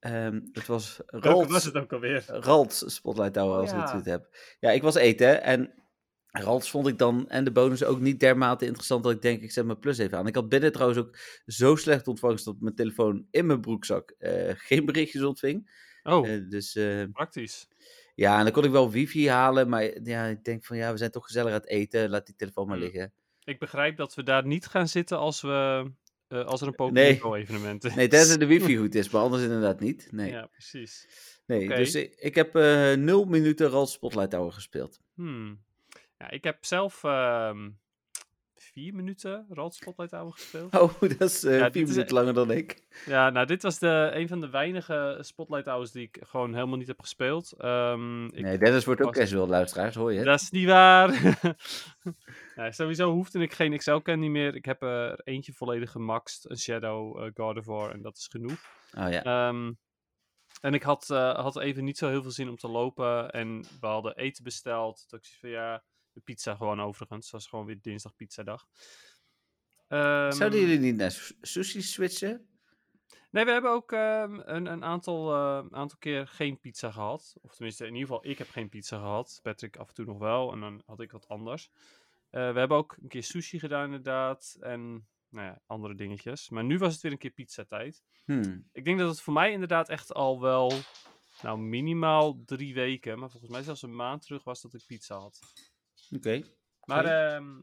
Ehm, 0.00 0.40
het 0.52 0.66
was 0.66 1.00
Ralts, 1.06 1.52
was 1.52 1.64
het 1.64 1.76
ook 1.76 1.92
alweer? 1.92 2.24
Ralts 2.26 2.94
Spotlight 2.94 3.36
Hour, 3.36 3.52
Oh, 3.54 3.60
als 3.60 3.70
ik 3.72 3.76
het 3.78 3.90
goed 3.90 4.04
heb. 4.04 4.36
Ja, 4.60 4.70
ik 4.70 4.82
was 4.82 4.94
eten 4.94 5.42
en 5.42 5.72
Ralts 6.30 6.70
vond 6.70 6.86
ik 6.86 6.98
dan 6.98 7.28
en 7.28 7.44
de 7.44 7.52
bonus 7.52 7.84
ook 7.84 8.00
niet 8.00 8.20
dermate 8.20 8.64
interessant 8.64 9.02
dat 9.04 9.12
ik 9.12 9.22
denk, 9.22 9.42
ik 9.42 9.50
zet 9.52 9.64
mijn 9.64 9.78
plus 9.78 9.98
even 9.98 10.18
aan. 10.18 10.26
Ik 10.26 10.34
had 10.34 10.48
binnen 10.48 10.72
trouwens 10.72 11.00
ook 11.00 11.18
zo 11.46 11.76
slecht 11.76 12.08
ontvangst 12.08 12.44
dat 12.44 12.60
mijn 12.60 12.74
telefoon 12.74 13.26
in 13.30 13.46
mijn 13.46 13.60
broekzak 13.60 14.10
eh, 14.18 14.52
geen 14.68 14.84
berichtjes 14.84 15.22
ontving. 15.22 15.86
Oh, 16.02 16.28
Eh, 16.28 16.40
dus 16.48 16.74
eh, 16.76 17.04
praktisch. 17.12 17.68
ja, 18.14 18.38
en 18.38 18.44
dan 18.44 18.52
kon 18.52 18.64
ik 18.64 18.70
wel 18.70 18.90
wifi 18.90 19.28
halen, 19.28 19.68
maar 19.68 20.02
ja, 20.02 20.24
ik 20.24 20.44
denk 20.44 20.64
van 20.64 20.76
ja, 20.76 20.92
we 20.92 20.98
zijn 20.98 21.10
toch 21.10 21.24
gezellig 21.26 21.52
aan 21.52 21.60
het 21.60 21.68
eten, 21.68 22.10
laat 22.10 22.26
die 22.26 22.36
telefoon 22.36 22.68
maar 22.68 22.78
liggen. 22.78 23.12
Ik 23.44 23.58
begrijp 23.58 23.96
dat 23.96 24.14
we 24.14 24.22
daar 24.22 24.46
niet 24.46 24.66
gaan 24.66 24.88
zitten 24.88 25.18
als, 25.18 25.40
we, 25.40 25.90
eh, 26.28 26.44
als 26.44 26.60
er 26.60 26.66
een 26.66 26.74
Pokémon 26.74 27.02
Nee. 27.02 27.20
Evenement 27.42 27.84
is. 27.84 27.94
Nee, 27.94 28.08
tenzij 28.08 28.36
de 28.36 28.46
wifi 28.46 28.76
goed 28.80 28.94
is, 28.94 29.10
maar 29.10 29.22
anders 29.22 29.42
inderdaad 29.42 29.80
niet. 29.80 30.08
Nee, 30.10 30.30
Ja, 30.30 30.46
precies. 30.46 31.06
nee 31.46 31.68
dus 31.68 31.94
ik, 31.94 32.14
ik 32.14 32.34
heb 32.34 32.56
eh 32.56 32.92
nul 32.92 33.24
minuten 33.24 33.68
Ralts 33.68 33.92
Spotlight 33.92 34.32
Hour 34.32 34.52
gespeeld. 34.52 35.00
Hmm. 35.14 35.62
Ja, 36.18 36.30
ik 36.30 36.44
heb 36.44 36.64
zelf 36.64 37.04
ehm, 37.04 37.70
vier 38.78 38.94
minuten 38.94 39.46
Rad 39.48 39.74
Spotlight 39.74 40.12
Hour 40.12 40.32
gespeeld. 40.32 40.74
Oh, 40.78 41.00
dat 41.18 41.20
is 41.20 41.44
eh, 41.44 41.58
Ja, 41.58 41.70
vier 41.70 41.82
is- 41.82 41.88
minuten 41.88 42.14
langer 42.14 42.34
dan 42.34 42.50
ik. 42.50 42.82
Ja, 43.06 43.30
nou, 43.30 43.46
dit 43.46 43.62
was 43.62 43.78
de, 43.78 44.10
een 44.14 44.28
van 44.28 44.40
de 44.40 44.50
weinige 44.50 45.18
Spotlight 45.20 45.66
Hours 45.66 45.90
die 45.90 46.02
ik 46.02 46.18
gewoon 46.20 46.54
helemaal 46.54 46.76
niet 46.78 46.86
heb 46.86 47.00
gespeeld. 47.00 47.52
Ehm, 47.52 48.24
ik, 48.26 48.40
Nee, 48.40 48.58
Dennis 48.58 48.84
wordt 48.84 49.00
ook 49.02 49.12
casual, 49.12 49.46
luisteraars, 49.48 49.94
hoor 49.94 50.12
je? 50.12 50.24
Dat 50.24 50.40
is 50.40 50.50
niet 50.50 50.66
waar. 50.66 51.36
nee, 52.56 52.72
sowieso 52.72 53.12
hoefde 53.12 53.38
ik 53.38 53.52
geen 53.52 53.76
XL-candy 53.76 54.26
meer. 54.28 54.54
Ik 54.54 54.64
heb 54.64 54.82
er 54.82 55.20
eentje 55.24 55.52
volledig 55.52 55.90
gemaxt, 55.90 56.50
een 56.50 56.58
Shadow 56.58 57.22
uh, 57.24 57.30
Gardevoir, 57.34 57.90
en 57.90 58.02
dat 58.02 58.16
is 58.16 58.26
genoeg. 58.30 58.60
Oh 58.98 59.10
ja. 59.10 59.22
Ehm, 59.22 59.72
en 60.60 60.74
ik 60.74 60.82
had, 60.82 61.10
eh, 61.10 61.34
had 61.34 61.58
even 61.60 61.84
niet 61.84 61.98
zo 61.98 62.08
heel 62.08 62.22
veel 62.22 62.30
zin 62.30 62.48
om 62.48 62.56
te 62.56 62.68
lopen. 62.68 63.30
En 63.30 63.60
we 63.80 63.86
hadden 63.86 64.16
eten 64.16 64.44
besteld. 64.44 65.04
Toen 65.08 65.18
ik 65.18 65.36
van 65.40 65.50
ja, 65.50 65.82
pizza 66.24 66.54
gewoon 66.54 66.80
overigens. 66.80 67.22
Het 67.24 67.32
was 67.32 67.46
gewoon 67.46 67.64
weer 67.64 67.78
dinsdag 67.82 68.14
pizzadag. 68.16 68.66
Ehm, 69.88 70.32
Zouden 70.32 70.60
jullie 70.60 70.78
niet 70.78 70.96
naar 70.96 71.10
su- 71.10 71.34
sushi 71.40 71.82
switchen? 71.82 72.46
Nee, 73.30 73.44
we 73.44 73.50
hebben 73.50 73.70
ook 73.70 73.92
ehm, 73.92 74.40
een, 74.44 74.66
een 74.66 74.84
aantal, 74.84 75.34
eh, 75.34 75.66
aantal 75.70 75.98
keer 75.98 76.26
geen 76.26 76.60
pizza 76.60 76.90
gehad. 76.90 77.36
Of 77.40 77.54
tenminste, 77.54 77.86
in 77.86 77.94
ieder 77.94 78.08
geval, 78.08 78.26
ik 78.30 78.38
heb 78.38 78.50
geen 78.50 78.68
pizza 78.68 78.98
gehad. 78.98 79.40
Patrick 79.42 79.76
af 79.76 79.88
en 79.88 79.94
toe 79.94 80.04
nog 80.04 80.18
wel. 80.18 80.52
En 80.52 80.60
dan 80.60 80.82
had 80.86 81.00
ik 81.00 81.12
wat 81.12 81.28
anders. 81.28 81.70
Eh, 82.30 82.52
we 82.52 82.58
hebben 82.58 82.76
ook 82.76 82.96
een 83.02 83.08
keer 83.08 83.22
sushi 83.22 83.58
gedaan, 83.58 83.84
inderdaad. 83.84 84.56
En 84.60 85.06
nou 85.30 85.46
ja, 85.46 85.60
andere 85.66 85.94
dingetjes. 85.94 86.48
Maar 86.50 86.64
nu 86.64 86.78
was 86.78 86.92
het 86.92 87.02
weer 87.02 87.12
een 87.12 87.18
keer 87.18 87.30
pizza-tijd. 87.30 88.02
Hmm. 88.24 88.68
Ik 88.72 88.84
denk 88.84 88.98
dat 88.98 89.08
het 89.08 89.20
voor 89.20 89.32
mij 89.32 89.52
inderdaad 89.52 89.88
echt 89.88 90.14
al 90.14 90.40
wel, 90.40 90.72
nou 91.42 91.58
minimaal 91.58 92.42
drie 92.44 92.74
weken, 92.74 93.18
maar 93.18 93.30
volgens 93.30 93.52
mij 93.52 93.62
zelfs 93.62 93.82
een 93.82 93.96
maand 93.96 94.22
terug 94.22 94.44
was 94.44 94.60
dat 94.62 94.74
ik 94.74 94.82
pizza 94.86 95.16
had. 95.18 95.38
Oké. 96.16 96.42
Maar 96.84 97.04
ehm, 97.04 97.60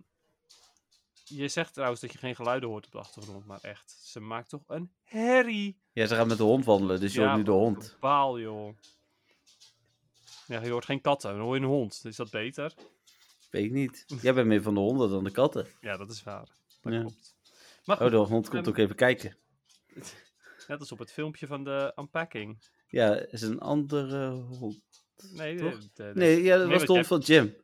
je 1.24 1.48
zegt 1.48 1.74
trouwens 1.74 2.02
dat 2.02 2.12
je 2.12 2.18
geen 2.18 2.36
geluiden 2.36 2.70
hoort 2.70 2.86
op 2.86 2.92
de 2.92 2.98
achtergrond, 2.98 3.46
maar 3.46 3.60
echt, 3.62 3.92
ze 4.04 4.20
maakt 4.20 4.50
toch 4.50 4.64
een 4.68 4.92
herrie. 5.04 5.80
Ja, 5.92 6.06
ze 6.06 6.16
gaan 6.16 6.28
met 6.28 6.38
de 6.38 6.44
hond 6.44 6.66
wandelen, 6.66 7.00
dus 7.00 7.14
je 7.14 7.22
hoort 7.22 7.36
nu 7.36 7.44
de 7.44 7.52
hond. 7.52 7.98
Baal 8.00 8.40
joh. 8.40 8.78
Ja, 10.48 10.62
je 10.62 10.70
hoort 10.70 10.86
geen 10.86 11.02
katten, 11.02 11.32
dan 11.32 11.40
hoor 11.40 11.56
je 11.56 11.62
een 11.62 11.68
hond. 11.68 12.02
Is 12.04 12.16
dat 12.16 12.30
beter? 12.30 12.74
Weet 13.50 13.66
ik 13.66 13.72
niet. 13.72 14.06
Jij 14.22 14.34
bent 14.34 14.48
meer 14.48 14.62
van 14.62 14.74
de 14.74 14.80
honden 14.80 15.10
dan 15.10 15.24
de 15.24 15.32
katten. 15.32 15.68
Ja, 15.82 15.98
dat 15.98 16.12
is 16.12 16.24
waar. 16.24 16.48
Dat 16.82 16.94
Ja. 16.94 17.00
klopt. 17.00 17.36
Maar 17.86 18.02
Oh, 18.02 18.10
de 18.10 18.16
hond 18.16 18.50
komt 18.50 18.62
Ehm, 18.62 18.70
ook 18.70 18.78
even 18.78 18.96
kijken. 18.96 19.38
net 20.68 20.80
als 20.80 20.92
op 20.92 21.00
het 21.00 21.12
filmpje 21.12 21.48
van 21.48 21.64
de 21.64 21.94
unpacking. 21.96 22.64
Ja, 22.88 23.16
is 23.16 23.42
een 23.42 23.60
andere 23.60 24.30
hond. 24.32 24.82
Nee, 25.32 25.56
de- 25.58 25.62
Toch? 25.64 25.80
de- 25.80 25.90
de- 25.94 26.12
Nee, 26.14 26.44
ja, 26.44 26.58
dat 26.58 26.68
Nee, 26.68 26.78
was 26.78 26.86
de 26.88 26.94
hond 26.94 27.08
van 27.08 27.20
Jim. 27.20 27.56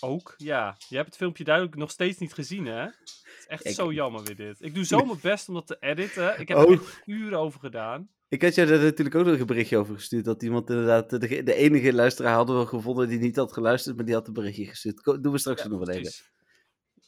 Ook, 0.00 0.34
ja. 0.36 0.76
Je 0.88 0.94
hebt 0.96 1.08
het 1.08 1.16
filmpje 1.16 1.44
duidelijk 1.44 1.76
nog 1.76 1.90
steeds 1.90 2.18
niet 2.18 2.34
gezien, 2.34 2.66
hè? 2.66 2.80
Het 2.80 2.94
is 3.38 3.46
echt 3.46 3.64
Ik- 3.64 3.74
zo 3.74 3.92
jammer 3.92 4.22
weer 4.22 4.36
dit. 4.36 4.62
Ik 4.62 4.74
doe 4.74 4.84
zo 4.84 5.04
mijn 5.04 5.18
best 5.22 5.48
om 5.48 5.54
dat 5.54 5.66
te 5.66 5.76
editen. 5.80 6.40
Ik 6.40 6.48
heb 6.48 6.56
Oh. 6.56 6.62
er 6.64 6.72
echt 6.72 7.02
uren 7.04 7.38
over 7.38 7.60
gedaan. 7.60 8.10
Ik 8.28 8.42
had 8.42 8.54
jou 8.54 8.68
daar 8.68 8.78
natuurlijk 8.78 9.16
ook 9.16 9.24
nog 9.26 9.38
een 9.38 9.46
berichtje 9.46 9.76
over 9.78 9.94
gestuurd. 9.94 10.24
Dat 10.24 10.42
iemand 10.42 10.70
inderdaad, 10.70 11.10
de, 11.10 11.42
de 11.42 11.54
enige 11.54 11.92
luisteraar 11.92 12.34
hadden 12.34 12.58
we 12.60 12.66
gevonden 12.66 13.08
die 13.08 13.18
niet 13.18 13.36
had 13.36 13.52
geluisterd, 13.52 13.96
maar 13.96 14.04
die 14.04 14.14
had 14.14 14.26
een 14.26 14.32
berichtje 14.32 14.66
gestuurd. 14.66 15.00
Ko- 15.00 15.20
Doen 15.20 15.32
we 15.32 15.38
straks 15.38 15.64
nog 15.64 15.78
wel 15.86 15.94
even. 15.96 16.12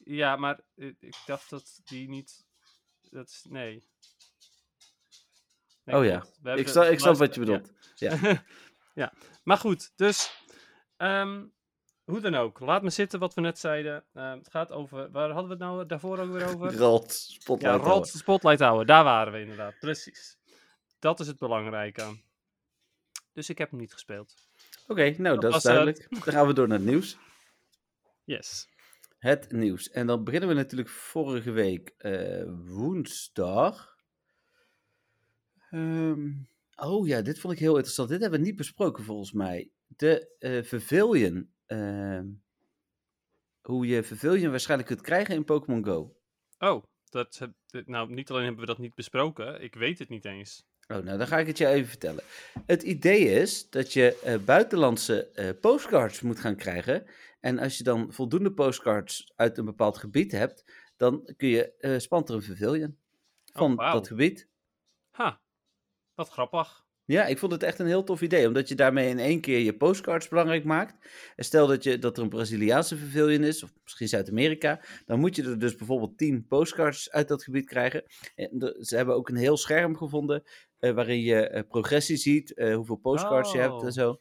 Ja, 0.04 0.36
maar 0.36 0.60
eh, 0.74 0.86
ik 0.98 1.16
dacht 1.26 1.50
dat 1.50 1.80
die 1.84 2.08
niet... 2.08 2.46
Dat 3.10 3.28
is... 3.28 3.44
Nee. 3.48 3.82
Nee, 5.84 5.96
Oh 5.96 6.04
ja. 6.04 6.54
Ik 6.54 6.68
snap, 6.68 6.84
ik 6.84 6.98
snap 6.98 7.16
wat 7.16 7.34
je 7.34 7.40
bedoelt. 7.40 7.70
Ja. 7.94 8.42
ja. 8.94 9.12
Maar 9.44 9.58
goed, 9.58 9.92
dus... 9.96 10.30
ehm, 10.96 11.44
hoe 12.08 12.20
dan 12.20 12.34
ook. 12.34 12.60
Laat 12.60 12.82
me 12.82 12.90
zitten 12.90 13.18
wat 13.18 13.34
we 13.34 13.40
net 13.40 13.58
zeiden. 13.58 14.04
Ehm, 14.14 14.38
het 14.38 14.50
gaat 14.50 14.72
over... 14.72 15.10
Waar 15.10 15.30
hadden 15.30 15.44
we 15.44 15.50
het 15.50 15.58
nou 15.58 15.86
daarvoor 15.86 16.18
ook 16.18 16.32
weer 16.32 16.48
over? 16.48 16.72
Ralt, 16.78 17.24
Ja, 17.28 17.34
spotlight. 17.34 17.84
Rod 17.84 18.12
de 18.12 18.18
Spotlight 18.18 18.60
houden. 18.60 18.86
Daar 18.86 19.04
waren 19.04 19.32
we 19.32 19.40
inderdaad. 19.40 19.78
Precies. 19.78 20.36
Dat 20.98 21.20
is 21.20 21.26
het 21.26 21.38
belangrijke. 21.38 22.20
Dus 23.32 23.48
ik 23.48 23.58
heb 23.58 23.70
hem 23.70 23.80
niet 23.80 23.92
gespeeld. 23.92 24.34
Oké, 24.86 25.14
nou 25.18 25.38
dat, 25.38 25.54
is 25.54 25.62
duidelijk. 25.62 26.06
Dan 26.10 26.22
gaan 26.22 26.46
we 26.46 26.52
door 26.52 26.68
naar 26.68 26.78
het 26.78 26.86
nieuws. 26.86 27.16
Yes. 28.24 28.68
Het 29.18 29.52
nieuws. 29.52 29.90
En 29.90 30.06
dan 30.06 30.24
beginnen 30.24 30.48
we 30.48 30.54
natuurlijk 30.54 30.88
vorige 30.88 31.50
week 31.50 31.94
eh, 31.96 32.44
woensdag. 32.64 33.96
Ehm, 35.70 36.30
oh 36.76 37.06
ja, 37.06 37.22
dit 37.22 37.40
vond 37.40 37.52
ik 37.52 37.58
heel 37.58 37.74
interessant. 37.74 38.08
Dit 38.08 38.20
hebben 38.20 38.40
we 38.40 38.46
niet 38.46 38.56
besproken 38.56 39.04
volgens 39.04 39.32
mij. 39.32 39.70
De 39.86 40.36
eh 40.38 40.68
Pavilion. 40.70 41.52
Ehm, 41.68 42.26
hoe 43.60 43.86
je 43.86 44.02
Pavilion 44.02 44.50
waarschijnlijk 44.50 44.88
kunt 44.88 45.00
krijgen 45.00 45.34
in 45.34 45.44
Pokémon 45.44 45.84
Go. 45.84 46.16
Oh, 46.58 46.82
dat 47.10 47.38
heb, 47.38 47.86
nou, 47.86 48.12
niet 48.12 48.30
alleen 48.30 48.44
hebben 48.44 48.60
we 48.60 48.66
dat 48.66 48.78
niet 48.78 48.94
besproken, 48.94 49.62
ik 49.62 49.74
weet 49.74 49.98
het 49.98 50.08
niet 50.08 50.24
eens. 50.24 50.66
Oh, 50.88 50.96
nou 50.96 51.18
dan 51.18 51.26
ga 51.26 51.38
ik 51.38 51.46
het 51.46 51.58
je 51.58 51.66
even 51.66 51.88
vertellen. 51.88 52.24
Het 52.66 52.82
idee 52.82 53.20
is 53.20 53.70
dat 53.70 53.92
je 53.92 54.18
eh, 54.18 54.38
buitenlandse 54.38 55.30
eh, 55.30 55.50
postcards 55.60 56.20
moet 56.20 56.40
gaan 56.40 56.56
krijgen. 56.56 57.06
En 57.40 57.58
als 57.58 57.78
je 57.78 57.84
dan 57.84 58.12
voldoende 58.12 58.52
postcards 58.52 59.32
uit 59.36 59.58
een 59.58 59.64
bepaald 59.64 59.98
gebied 59.98 60.32
hebt, 60.32 60.64
dan 60.96 61.32
kun 61.36 61.48
je 61.48 61.74
eh 61.78 61.98
spant 61.98 62.28
er 62.28 62.34
een 62.34 62.46
Pavilion 62.46 62.98
van 63.52 63.74
wauw. 63.74 63.92
dat 63.92 64.06
gebied. 64.06 64.48
Ha, 65.10 65.40
wat 66.14 66.28
grappig. 66.28 66.86
Ja, 67.08 67.26
ik 67.26 67.38
vond 67.38 67.52
het 67.52 67.62
echt 67.62 67.78
een 67.78 67.86
heel 67.86 68.04
tof 68.04 68.20
idee, 68.20 68.46
omdat 68.46 68.68
je 68.68 68.74
daarmee 68.74 69.08
in 69.08 69.18
één 69.18 69.40
keer 69.40 69.58
je 69.58 69.76
postcards 69.76 70.28
belangrijk 70.28 70.64
maakt. 70.64 70.94
En 71.36 71.44
stel 71.44 71.66
dat, 71.66 71.82
je, 71.82 71.98
dat 71.98 72.16
er 72.16 72.22
een 72.22 72.28
Braziliaanse 72.28 72.96
pavilion 72.96 73.44
is, 73.44 73.62
of 73.62 73.70
misschien 73.82 74.08
Zuid-Amerika, 74.08 74.80
dan 75.06 75.20
moet 75.20 75.36
je 75.36 75.42
er 75.42 75.58
dus 75.58 75.76
bijvoorbeeld 75.76 76.18
10 76.18 76.46
postcards 76.46 77.10
uit 77.10 77.28
dat 77.28 77.44
gebied 77.44 77.66
krijgen. 77.66 78.04
En 78.34 78.76
ze 78.80 78.96
hebben 78.96 79.14
ook 79.14 79.28
een 79.28 79.36
heel 79.36 79.56
scherm 79.56 79.96
gevonden, 79.96 80.42
eh, 80.78 80.92
waarin 80.92 81.20
je 81.20 81.48
eh, 81.48 81.62
progressie 81.68 82.16
ziet, 82.16 82.54
eh, 82.54 82.74
hoeveel 82.74 82.96
postcards 82.96 83.52
je 83.52 83.58
hebt 83.58 83.72
Oh. 83.72 83.84
en 83.84 83.92
zo. 83.92 84.20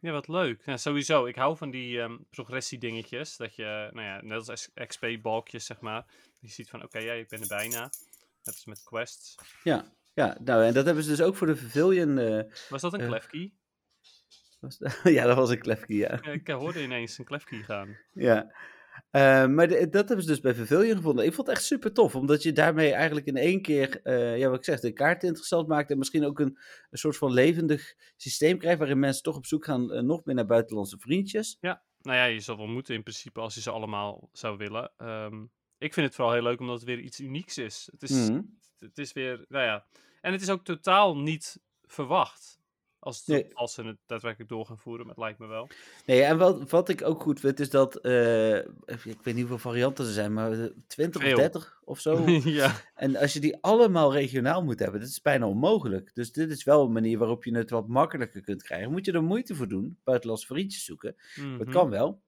Ja, 0.00 0.12
wat 0.12 0.28
leuk. 0.28 0.62
Ja, 0.64 0.76
sowieso, 0.76 1.24
ik 1.26 1.36
hou 1.36 1.56
van 1.56 1.70
die 1.70 2.00
ehm 2.00 2.16
progressiedingetjes. 2.30 3.36
Dat 3.36 3.54
je, 3.54 3.90
nou 3.92 4.06
ja, 4.06 4.20
net 4.22 4.48
als 4.48 4.70
XP-balkjes, 4.86 5.66
zeg 5.66 5.80
maar. 5.80 6.04
Je 6.38 6.48
ziet 6.48 6.68
van, 6.68 6.82
oké, 6.82 6.98
ja, 6.98 7.12
ik 7.12 7.28
ben 7.28 7.40
er 7.40 7.48
bijna. 7.48 7.80
Net 8.44 8.54
als 8.54 8.64
met 8.64 8.82
quests. 8.82 9.34
Ja, 9.62 9.92
ja 10.14 10.38
nou, 10.44 10.64
en 10.64 10.74
dat 10.74 10.84
hebben 10.84 11.04
ze 11.04 11.10
dus 11.10 11.22
ook 11.22 11.36
voor 11.36 11.46
de 11.46 11.52
pavilion. 11.54 12.18
eh, 12.18 12.42
Was 12.68 12.80
dat 12.82 12.92
een 12.92 13.00
Eh. 13.00 13.06
Klefki? 13.06 13.54
was- 14.60 14.78
ja, 15.04 15.26
dat 15.26 15.36
was 15.36 15.50
een 15.50 15.58
klefkie, 15.58 15.96
ja. 15.98 16.18
Ja, 16.22 16.30
ik 16.30 16.48
eh, 16.48 16.56
hoorde 16.56 16.82
ineens 16.82 17.18
een 17.18 17.24
Klefki 17.24 17.62
gaan. 17.62 17.96
Ja. 18.12 18.54
Eh, 19.10 19.46
maar 19.46 19.68
de- 19.68 19.88
dat 19.88 20.06
hebben 20.08 20.24
ze 20.24 20.30
dus 20.30 20.40
bij 20.40 20.54
Pavilion 20.54 20.96
gevonden. 20.96 21.24
Ik 21.24 21.34
vond 21.34 21.46
het 21.46 21.56
echt 21.56 21.66
super 21.66 21.92
tof, 21.92 22.14
omdat 22.14 22.42
je 22.42 22.52
daarmee 22.52 22.92
eigenlijk 22.92 23.26
in 23.26 23.36
één 23.36 23.62
keer, 23.62 24.00
eh, 24.02 24.38
ja, 24.38 24.48
wat 24.48 24.58
ik 24.58 24.64
zeg, 24.64 24.80
de 24.80 24.92
kaart 24.92 25.22
interessant 25.22 25.68
maakt 25.68 25.90
en 25.90 25.98
misschien 25.98 26.24
ook 26.24 26.38
een, 26.38 26.58
een 26.90 26.98
soort 26.98 27.16
van 27.16 27.32
levendig 27.32 27.94
systeem 28.16 28.58
krijgt, 28.58 28.78
waarin 28.78 28.98
mensen 28.98 29.22
toch 29.22 29.36
op 29.36 29.46
zoek 29.46 29.64
gaan 29.64 29.92
eh, 29.92 30.02
nog 30.02 30.24
meer 30.24 30.34
naar 30.34 30.46
buitenlandse 30.46 30.98
vriendjes. 30.98 31.56
Nou 31.60 31.78
ja, 32.18 32.24
je 32.24 32.40
zal 32.40 32.56
wel 32.56 32.66
moeten 32.66 32.94
in 32.94 33.02
principe 33.02 33.40
als 33.40 33.54
je 33.54 33.60
ze 33.60 33.70
allemaal 33.70 34.28
zou 34.32 34.56
willen. 34.56 34.92
Ehm, 34.96 35.42
ik 35.78 35.94
vind 35.94 36.06
het 36.06 36.14
vooral 36.14 36.32
heel 36.34 36.42
leuk 36.42 36.60
omdat 36.60 36.74
het 36.76 36.84
weer 36.84 36.98
iets 37.00 37.20
unieks 37.20 37.58
is. 37.58 37.88
Het 37.92 38.02
is, 38.02 38.28
Mhm. 38.28 38.40
Het 38.84 38.98
is 38.98 39.12
weer, 39.12 39.44
nou 39.48 39.64
ja. 39.64 39.84
En 40.20 40.32
het 40.32 40.42
is 40.42 40.50
ook 40.50 40.64
totaal 40.64 41.16
niet 41.16 41.60
verwacht. 41.82 42.62
Als, 42.98 43.18
het- 43.18 43.26
Nee. 43.26 43.54
als 43.54 43.74
ze 43.74 43.82
het 43.82 43.96
daadwerkelijk 44.06 44.50
door 44.50 44.66
gaan 44.66 44.78
voeren, 44.78 45.06
maar 45.06 45.14
het 45.14 45.24
lijkt 45.24 45.38
me 45.38 45.46
wel. 45.46 45.68
Nee, 46.06 46.22
en 46.22 46.38
wat, 46.38 46.70
wat 46.70 46.88
ik 46.88 47.02
ook 47.02 47.22
goed 47.22 47.40
vind, 47.40 47.60
is 47.60 47.70
dat, 47.70 47.96
eh, 47.96 48.56
ik 48.56 48.64
weet 49.22 49.24
niet 49.24 49.38
hoeveel 49.38 49.58
varianten 49.58 50.06
er 50.06 50.12
zijn, 50.12 50.32
maar 50.32 50.52
eh, 50.52 50.70
20 50.86 51.20
of 51.20 51.26
Veel. 51.26 51.36
30 51.36 51.80
of 51.84 52.00
zo. 52.00 52.24
ja. 52.60 52.80
En 52.94 53.16
als 53.16 53.32
je 53.32 53.40
die 53.40 53.56
allemaal 53.60 54.12
regionaal 54.12 54.62
moet 54.64 54.78
hebben, 54.78 55.00
dat 55.00 55.08
is 55.08 55.22
bijna 55.22 55.46
onmogelijk. 55.46 56.10
Dus 56.14 56.32
dit 56.32 56.50
is 56.50 56.64
wel 56.64 56.84
een 56.84 56.92
manier 56.92 57.18
waarop 57.18 57.44
je 57.44 57.56
het 57.56 57.70
wat 57.70 57.88
makkelijker 57.88 58.40
kunt 58.40 58.62
krijgen. 58.62 58.90
Moet 58.90 59.04
je 59.04 59.12
er 59.12 59.22
moeite 59.22 59.54
voor 59.54 59.68
doen, 59.68 59.98
buitenlandse 60.04 60.46
vriendjes 60.46 60.84
zoeken. 60.84 61.16
Dat 61.34 61.44
mhm. 61.44 61.70
kan 61.70 61.90
wel. 61.90 62.22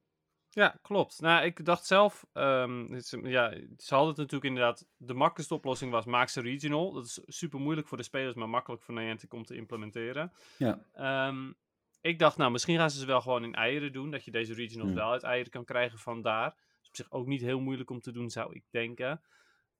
Ja, 0.56 0.78
klopt. 0.82 1.20
Nou, 1.20 1.44
ik 1.44 1.64
dacht 1.64 1.86
zelf, 1.86 2.26
ehm, 2.32 2.80
het 2.92 3.02
is- 3.04 3.16
ja, 3.22 3.50
ze 3.78 3.94
hadden 3.94 4.08
het 4.08 4.16
natuurlijk 4.16 4.44
inderdaad, 4.44 4.86
de 4.96 5.14
makkelijkste 5.14 5.54
oplossing 5.54 5.90
was 5.90 6.04
maak 6.04 6.28
ze 6.28 6.40
regional. 6.40 6.92
Dat 6.92 7.04
is 7.04 7.20
super 7.26 7.60
moeilijk 7.60 7.88
voor 7.88 7.96
de 7.96 8.02
spelers, 8.02 8.34
maar 8.34 8.48
makkelijk 8.48 8.82
voor 8.82 8.94
Niantic 8.94 9.32
om 9.32 9.44
te 9.44 9.54
implementeren. 9.56 10.32
Ja. 10.58 10.84
Ehm, 10.92 11.52
ik 12.00 12.18
dacht, 12.18 12.36
nou, 12.36 12.50
misschien 12.50 12.76
gaan 12.76 12.90
ze 12.90 12.98
ze 12.98 13.06
wel 13.06 13.20
gewoon 13.20 13.44
in 13.44 13.54
eieren 13.54 13.92
doen, 13.92 14.10
dat 14.10 14.24
je 14.24 14.30
deze 14.30 14.54
regionals 14.54 14.88
Hmm. 14.90 14.98
wel 14.98 15.10
uit 15.10 15.22
eieren 15.22 15.50
kan 15.52 15.64
krijgen 15.64 15.98
van 15.98 16.22
daar. 16.22 16.50
Dat 16.50 16.78
is 16.82 16.88
op 16.88 16.96
zich 16.96 17.10
ook 17.10 17.26
niet 17.26 17.40
heel 17.40 17.60
moeilijk 17.60 17.90
om 17.90 18.00
te 18.00 18.12
doen, 18.12 18.30
zou 18.30 18.54
ik 18.54 18.64
denken. 18.70 19.22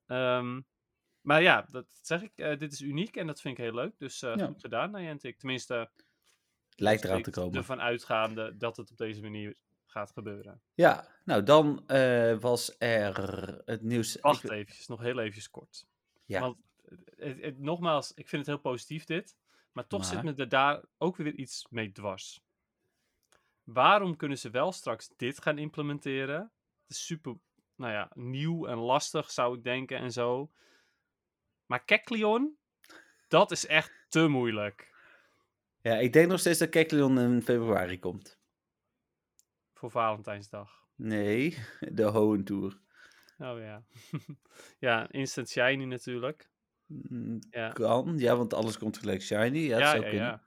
Ehm, 0.05 0.61
maar 1.21 1.41
ja, 1.41 1.65
dat 1.71 1.85
zeg 2.01 2.21
ik, 2.21 2.31
eh, 2.35 2.57
dit 2.57 2.71
is 2.73 2.81
uniek 2.81 3.15
en 3.15 3.27
dat 3.27 3.41
vind 3.41 3.57
ik 3.57 3.63
heel 3.63 3.73
leuk. 3.73 3.93
Dus 3.97 4.21
eh, 4.21 4.35
Ja. 4.35 4.45
goed 4.45 4.61
gedaan, 4.61 4.91
Niantic. 4.91 5.37
Tenminste, 5.39 5.89
Lijkt 6.75 7.03
eraan 7.03 7.21
te 7.21 7.31
komen. 7.31 7.55
ervan 7.57 7.81
uitgaande 7.81 8.57
dat 8.57 8.77
het 8.77 8.91
op 8.91 8.97
deze 8.97 9.21
manier 9.21 9.55
gaat 9.87 10.11
gebeuren. 10.11 10.61
Ja, 10.73 11.07
nou 11.25 11.43
dan 11.43 11.87
eh, 11.87 12.37
was 12.39 12.75
er 12.77 13.17
het 13.65 13.81
nieuws. 13.81 14.17
Wacht 14.21 14.43
ik- 14.43 14.51
eventjes, 14.51 14.87
nog 14.87 15.01
heel 15.01 15.19
eventjes 15.19 15.49
kort. 15.49 15.87
Ja. 16.25 16.39
Want 16.39 16.57
het, 17.15 17.41
het- 17.41 17.59
nogmaals, 17.59 18.13
ik 18.13 18.27
vind 18.27 18.45
het 18.45 18.55
heel 18.55 18.71
positief 18.71 19.03
dit. 19.05 19.35
Maar 19.71 19.87
toch 19.87 20.05
zit 20.05 20.23
me 20.23 20.33
er 20.35 20.49
daar 20.49 20.83
ook 20.97 21.15
weer 21.17 21.33
iets 21.33 21.67
mee 21.69 21.91
dwars. 21.91 22.41
Waarom 23.63 24.15
kunnen 24.15 24.37
ze 24.37 24.49
wel 24.49 24.71
straks 24.71 25.09
dit 25.15 25.41
gaan 25.41 25.57
implementeren? 25.57 26.39
Het 26.81 26.89
is 26.97 27.05
super, 27.05 27.35
nou 27.75 27.91
ja, 27.91 28.11
nieuw 28.13 28.65
en 28.67 28.77
lastig 28.77 29.31
zou 29.31 29.57
ik 29.57 29.63
denken 29.63 29.97
en 29.97 30.11
zo. 30.11 30.51
Maar 31.65 31.83
Kekleon, 31.83 32.57
dat 33.27 33.51
is 33.51 33.65
echt 33.65 33.91
te 34.09 34.27
moeilijk 34.27 34.93
Ja, 35.81 35.95
ik 35.97 36.13
denk 36.13 36.29
nog 36.29 36.39
steeds 36.39 36.59
dat 36.59 36.69
Kekleon 36.69 37.19
in 37.19 37.41
februari 37.41 37.99
komt. 37.99 38.39
Voor 39.77 39.91
Valentijnsdag. 39.91 40.85
Nee, 40.95 41.57
de 41.91 42.03
Hohen 42.03 42.43
Tour. 42.43 42.79
Oh 43.37 43.59
ja. 43.59 43.83
ja, 44.87 45.11
instant 45.11 45.49
shiny 45.49 45.83
natuurlijk. 45.83 46.49
Mm, 46.85 47.39
Ja, 47.49 47.69
Kan, 47.69 48.17
ja, 48.17 48.35
want 48.35 48.53
alles 48.53 48.77
komt 48.77 48.97
gelijk 48.97 49.21
shiny. 49.21 49.57
Ja, 49.59 49.77
ja, 49.79 49.91
zou 49.91 50.05
ja, 50.05 50.41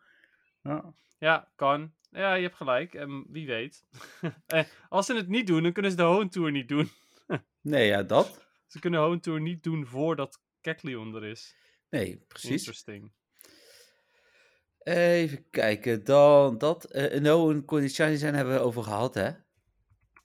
ja. 0.62 0.94
Ja. 1.18 1.52
Kan. 1.56 1.92
Ja, 2.10 2.34
je 2.34 2.42
hebt 2.42 2.56
gelijk. 2.56 2.94
Ehm, 2.94 3.22
wie 3.28 3.46
weet. 3.46 3.84
Eh, 4.46 4.64
als 4.88 5.06
ze 5.06 5.14
het 5.14 5.28
niet 5.28 5.46
doen, 5.46 5.62
dan 5.62 5.72
kunnen 5.72 5.90
ze 5.90 5.96
de 5.96 6.02
Hoenn 6.02 6.28
Tour 6.28 6.50
niet 6.50 6.68
doen. 6.68 6.88
Nee, 7.60 7.86
ja, 7.86 8.02
dat. 8.02 8.46
Ze 8.66 8.80
kunnen 8.80 9.00
de 9.00 9.06
Hoenn 9.06 9.20
Tour 9.20 9.40
niet 9.40 9.62
doen 9.62 9.86
voordat 9.86 10.42
Kekleon 10.60 11.14
er 11.14 11.24
is. 11.24 11.56
Nee, 11.90 12.24
precies. 12.28 12.50
Interesting. 12.50 13.12
Even 14.82 15.50
kijken, 15.50 16.04
dan 16.04 16.58
dat. 16.58 16.84
eh 16.84 17.20
no 17.20 17.50
en 17.50 17.88
shiny 17.90 18.16
zijn, 18.16 18.34
hebben 18.34 18.54
we 18.54 18.60
over 18.60 18.82
gehad, 18.82 19.14
hè? 19.14 19.30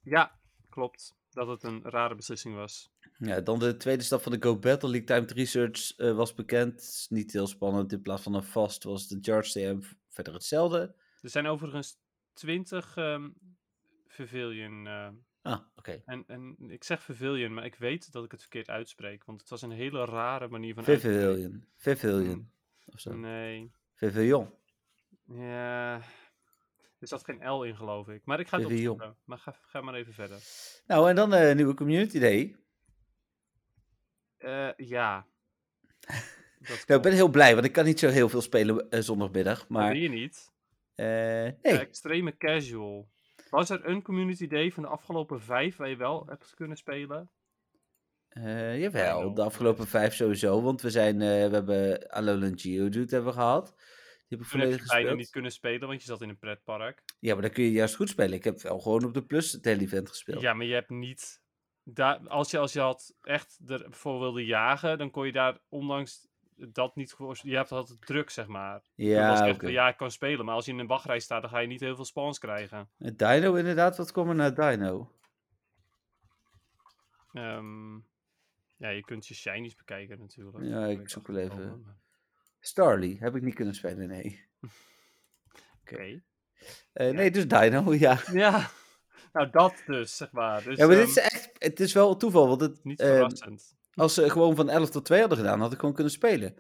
Ja, 0.01 0.39
klopt. 0.69 1.15
Dat 1.29 1.47
het 1.47 1.63
een 1.63 1.81
rare 1.83 2.15
beslissing 2.15 2.55
was. 2.55 2.93
Ja, 3.17 3.41
dan 3.41 3.59
de 3.59 3.77
tweede 3.77 4.03
stap 4.03 4.21
van 4.21 4.31
de 4.31 4.37
Go 4.41 4.57
Battle 4.59 4.89
League 4.89 5.07
Timed 5.07 5.31
Research 5.31 5.97
eh, 5.97 6.15
was 6.15 6.33
bekend. 6.33 7.05
Niet 7.09 7.31
heel 7.33 7.47
spannend. 7.47 7.91
In 7.91 8.01
plaats 8.01 8.21
van 8.23 8.33
een 8.33 8.43
vast 8.43 8.83
was 8.83 9.07
de 9.07 9.17
Charge 9.21 9.51
TM 9.51 9.79
verder 10.09 10.33
hetzelfde. 10.33 10.95
Er 11.21 11.29
zijn 11.29 11.47
overigens 11.47 11.97
20 12.33 12.97
ehm 12.97 13.29
Pavilion. 14.17 14.87
eh, 14.87 15.07
Ah, 15.41 15.59
oké. 15.75 16.01
en, 16.05 16.23
en 16.27 16.55
ik 16.59 16.83
zeg 16.83 17.05
Pavilion, 17.05 17.53
maar 17.53 17.65
ik 17.65 17.75
weet 17.75 18.11
dat 18.11 18.23
ik 18.23 18.31
het 18.31 18.41
verkeerd 18.41 18.69
uitspreek. 18.69 19.23
Want 19.25 19.39
het 19.41 19.49
was 19.49 19.61
een 19.61 19.71
hele 19.71 20.05
rare 20.05 20.47
manier 20.47 20.73
van. 20.73 20.83
Vivilion. 21.77 22.49
Of 22.85 22.99
zo. 22.99 23.13
Nee. 23.13 23.71
Vivilion. 23.95 24.53
Ja. 25.25 25.93
Er 26.99 27.07
zat 27.07 27.23
geen 27.23 27.49
L 27.49 27.63
in, 27.63 27.75
geloof 27.75 28.07
ik. 28.07 28.21
Maar 28.25 28.39
ik 28.39 28.47
ga 28.47 28.57
het 28.57 28.65
opzoeken. 28.65 29.17
Maar 29.23 29.37
ga, 29.37 29.55
ga 29.61 29.81
maar 29.81 29.93
even 29.93 30.13
verder. 30.13 30.39
Nou, 30.87 31.09
en 31.09 31.15
dan 31.15 31.33
eh, 31.33 31.49
een 31.49 31.55
nieuwe 31.55 31.73
Community 31.73 32.19
Day. 32.19 32.55
Eh, 34.37 34.69
ja. 34.77 35.25
Dat 36.59 36.87
Nou, 36.87 36.99
ik 36.99 37.01
ben 37.01 37.13
heel 37.13 37.29
blij, 37.29 37.53
want 37.53 37.65
ik 37.65 37.71
kan 37.71 37.85
niet 37.85 37.99
zo 37.99 38.07
heel 38.09 38.29
veel 38.29 38.41
spelen 38.41 38.89
eh, 38.89 38.99
zondagmiddag. 38.99 39.67
Maar 39.67 39.95
je 39.95 40.09
niet. 40.09 40.51
eh, 40.95 41.05
nee, 41.05 41.53
Extreme 41.61 42.37
casual. 42.37 43.09
Was 43.49 43.69
er 43.69 43.85
een 43.85 44.01
community 44.01 44.47
day 44.47 44.71
van 44.71 44.83
de 44.83 44.89
afgelopen 44.89 45.41
vijf 45.41 45.75
waar 45.75 45.89
je 45.89 45.95
wel 45.95 46.25
hebt 46.27 46.53
kunnen 46.53 46.77
spelen? 46.77 47.29
Eh, 48.35 48.79
jawel, 48.79 49.33
de 49.33 49.41
afgelopen 49.41 49.87
vijf 49.87 50.13
sowieso. 50.13 50.61
Want 50.61 50.81
we 50.81 50.89
zijn, 50.89 51.21
eh, 51.21 51.27
we 51.27 51.53
hebben 51.53 52.09
Alolan 52.09 52.59
Geodude 52.59 53.15
hebben 53.15 53.33
we 53.33 53.39
gehad. 53.39 53.73
Die 54.27 54.37
heb 54.37 54.39
ik 54.39 54.47
Toen 54.47 54.59
heb 54.59 54.69
je 54.69 54.75
bijna 54.75 54.93
gespeeld. 54.93 55.17
niet 55.17 55.29
kunnen 55.29 55.51
spelen, 55.51 55.87
want 55.87 56.01
je 56.01 56.07
zat 56.07 56.21
in 56.21 56.29
een 56.29 56.37
pretpark. 56.37 57.03
Ja, 57.19 57.33
maar 57.33 57.41
dan 57.41 57.51
kun 57.51 57.63
je 57.63 57.71
juist 57.71 57.95
goed 57.95 58.09
spelen. 58.09 58.33
Ik 58.33 58.43
heb 58.43 58.61
wel 58.61 58.79
gewoon 58.79 59.03
op 59.03 59.13
de 59.13 59.25
Plus 59.25 59.51
het 59.51 59.65
hele 59.65 59.81
event 59.81 60.09
gespeeld. 60.09 60.41
Ja, 60.41 60.53
maar 60.53 60.65
je 60.65 60.73
hebt 60.73 60.89
niet... 60.89 61.41
Daar, 61.83 62.27
als, 62.27 62.51
je, 62.51 62.57
als 62.57 62.73
je 62.73 62.79
had 62.79 63.15
echt 63.21 63.59
ervoor 63.67 64.19
wilde 64.19 64.45
jagen, 64.45 64.97
dan 64.97 65.11
kon 65.11 65.25
je 65.25 65.31
daar 65.31 65.59
ondanks 65.69 66.27
dat 66.55 66.95
niet. 66.95 67.15
Je 67.41 67.55
hebt 67.55 67.71
altijd 67.71 68.05
druk, 68.05 68.29
zeg 68.29 68.47
maar. 68.47 68.73
Was 68.73 68.83
ja 68.95 69.47
echt, 69.47 69.55
oké. 69.55 69.67
ja, 69.67 69.87
ik 69.87 69.97
kan 69.97 70.11
spelen, 70.11 70.45
maar 70.45 70.55
als 70.55 70.65
je 70.65 70.71
in 70.71 70.79
een 70.79 70.87
wachtrij 70.87 71.19
staat, 71.19 71.41
dan 71.41 71.51
ga 71.51 71.59
je 71.59 71.67
niet 71.67 71.79
heel 71.79 71.95
veel 71.95 72.05
spawns 72.05 72.39
krijgen. 72.39 72.89
Dino 72.97 73.53
inderdaad, 73.53 73.97
wat 73.97 74.11
kwam 74.11 74.29
er 74.29 74.35
naar 74.35 74.53
Dino? 74.53 75.11
Ehm, 77.33 77.97
ja, 78.77 78.89
je 78.89 79.01
kunt 79.01 79.27
je 79.27 79.33
shinies 79.33 79.75
bekijken 79.75 80.19
natuurlijk. 80.19 80.63
Ja, 80.63 80.85
ik 80.85 81.09
zoek 81.09 81.27
wel 81.27 81.37
even. 81.37 81.81
maar- 81.81 81.97
Starly, 82.59 83.17
heb 83.19 83.35
ik 83.35 83.41
niet 83.41 83.55
kunnen 83.55 83.75
spelen, 83.75 84.07
nee. 84.07 84.45
Oké. 85.81 86.21
Eh, 86.93 87.09
Nee, 87.11 87.31
dus 87.31 87.47
Dino, 87.47 87.93
ja. 88.05 88.19
Ja, 88.31 88.69
nou 89.33 89.49
dat 89.49 89.83
dus, 89.85 90.15
zeg 90.15 90.31
maar. 90.31 90.63
Dus, 90.63 90.77
ja, 90.77 90.87
maar 90.87 90.95
dit 90.95 91.17
ehm, 91.17 91.17
is 91.17 91.31
echt, 91.33 91.51
het 91.57 91.79
is 91.79 91.93
wel 91.93 92.17
toeval, 92.17 92.47
want 92.47 92.61
het, 92.61 92.83
niet 92.83 92.99
eh, 92.99 93.07
verrassend. 93.07 93.75
als 93.93 94.13
ze 94.13 94.29
gewoon 94.29 94.55
van 94.55 94.69
11 94.69 94.89
tot 94.89 95.05
2 95.05 95.19
hadden 95.19 95.37
gedaan, 95.37 95.59
had 95.59 95.73
ik 95.73 95.79
gewoon 95.79 95.93
kunnen 95.93 96.13
spelen. 96.13 96.57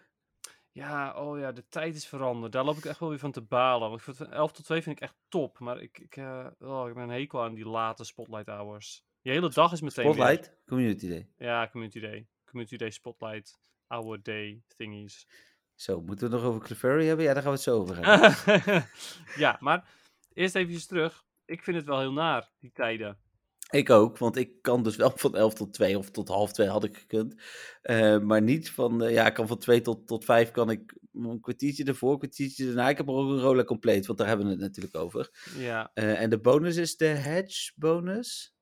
Ja, 0.71 1.13
oh 1.13 1.39
ja, 1.39 1.51
de 1.51 1.67
tijd 1.67 1.95
is 1.95 2.07
veranderd. 2.07 2.51
Daar 2.51 2.63
loop 2.63 2.77
ik 2.77 2.85
echt 2.85 2.99
wel 2.99 3.09
weer 3.09 3.19
van 3.19 3.31
te 3.31 3.41
balen. 3.41 3.89
Want 3.89 4.01
van 4.01 4.31
11 4.31 4.51
tot 4.51 4.65
2 4.65 4.81
vind 4.81 4.97
ik 4.97 5.03
echt 5.03 5.15
top. 5.29 5.59
Maar 5.59 5.81
ik, 5.81 5.99
ik, 5.99 6.15
eh, 6.15 6.47
oh, 6.59 6.87
ik 6.87 6.93
ben 6.93 7.03
een 7.03 7.09
hekel 7.09 7.43
aan 7.43 7.53
die 7.53 7.67
late 7.67 8.03
spotlight 8.03 8.47
hours. 8.47 9.05
Je 9.25 9.31
hele 9.31 9.49
dag 9.49 9.71
is 9.71 9.81
meteen 9.81 10.05
weer- 10.05 10.13
Spotlight, 10.13 10.57
Community 10.65 11.07
Day. 11.09 11.29
Ja, 11.37 11.69
community 11.71 11.99
day. 11.99 12.27
Community 12.45 12.77
day 12.77 12.89
spotlight. 12.91 13.59
Hour 13.87 14.19
day 14.23 14.61
thingies. 14.77 15.27
Zo, 15.75 16.01
moeten 16.01 16.27
we 16.29 16.33
het 16.33 16.43
nog 16.43 16.51
over 16.53 16.65
Clefairy 16.65 17.05
hebben? 17.05 17.25
Ja, 17.25 17.33
daar 17.33 17.41
gaan 17.43 17.51
we 17.51 17.57
het 17.57 17.67
zo 17.67 17.79
over 17.79 17.95
hebben. 18.05 18.85
ja, 19.45 19.57
maar 19.59 19.89
eerst 20.33 20.55
even 20.55 20.87
terug. 20.87 21.23
Ik 21.45 21.63
vind 21.63 21.77
het 21.77 21.85
wel 21.85 21.99
heel 21.99 22.11
naar, 22.13 22.51
die 22.59 22.71
tijden. 22.73 23.17
Ik 23.69 23.89
ook, 23.89 24.17
want 24.17 24.35
ik 24.35 24.61
kan 24.61 24.83
dus 24.83 24.95
wel 24.95 25.11
van 25.15 25.35
11 25.35 25.53
tot 25.53 25.73
2 25.73 25.97
of 25.97 26.11
tot 26.11 26.27
half 26.27 26.51
2 26.53 26.67
had 26.67 26.83
ik 26.83 26.97
gekund. 26.97 27.41
Eh, 27.81 28.19
maar 28.19 28.41
niet 28.41 28.71
van, 28.71 29.03
eh, 29.03 29.13
ja, 29.13 29.25
ik 29.27 29.33
kan 29.33 29.47
van 29.47 29.57
2 29.57 29.81
tot, 29.81 30.07
tot 30.07 30.25
5 30.25 30.51
kan 30.51 30.69
ik 30.69 30.95
een 31.13 31.39
kwartiertje 31.39 31.83
ervoor, 31.83 32.11
een 32.11 32.17
kwartiertje 32.19 32.65
daarna. 32.65 32.89
Ik 32.89 32.97
heb 32.97 33.09
ook 33.09 33.29
een 33.29 33.39
roller 33.39 33.65
compleet, 33.65 34.05
want 34.05 34.17
daar 34.19 34.27
hebben 34.27 34.45
we 34.45 34.51
het 34.51 34.61
natuurlijk 34.61 34.95
over. 34.95 35.29
Ja, 35.57 35.91
Eh, 35.93 36.21
en 36.21 36.29
de 36.29 36.39
bonus 36.39 36.75
is 36.75 36.97
de 36.97 37.05
hedge 37.05 37.71
bonus. 37.75 38.54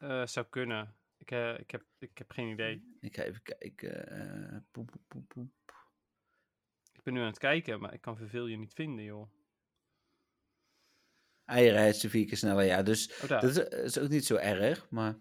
Eh, 0.00 0.26
zou 0.26 0.46
kunnen. 0.50 0.94
Ik, 1.16 1.30
eh, 1.30 1.58
ik, 1.58 1.70
heb, 1.70 1.84
ik 1.98 2.18
heb 2.18 2.30
geen 2.30 2.48
idee. 2.48 2.96
Ik 3.00 3.16
ga 3.16 3.22
even 3.22 3.42
kijken. 3.42 4.08
eh, 4.08 4.58
poep, 4.70 4.90
poep, 4.90 5.02
poep, 5.08 5.28
poep. 5.28 5.52
Ik 6.92 7.02
ben 7.02 7.14
nu 7.14 7.20
aan 7.20 7.26
het 7.26 7.38
kijken, 7.38 7.80
maar 7.80 7.94
ik 7.94 8.00
kan 8.00 8.18
je 8.30 8.56
niet 8.56 8.72
vinden, 8.72 9.04
joh. 9.04 9.30
Eieren 11.44 11.82
hedge 11.82 12.08
vier 12.08 12.26
keer 12.26 12.36
sneller, 12.36 12.64
ja. 12.64 12.82
Dus 12.82 13.22
Oh, 13.22 13.28
dat 13.28 13.42
is, 13.42 13.56
is 13.58 13.98
ook 13.98 14.08
niet 14.08 14.24
zo 14.24 14.36
erg, 14.36 14.90
maar... 14.90 15.18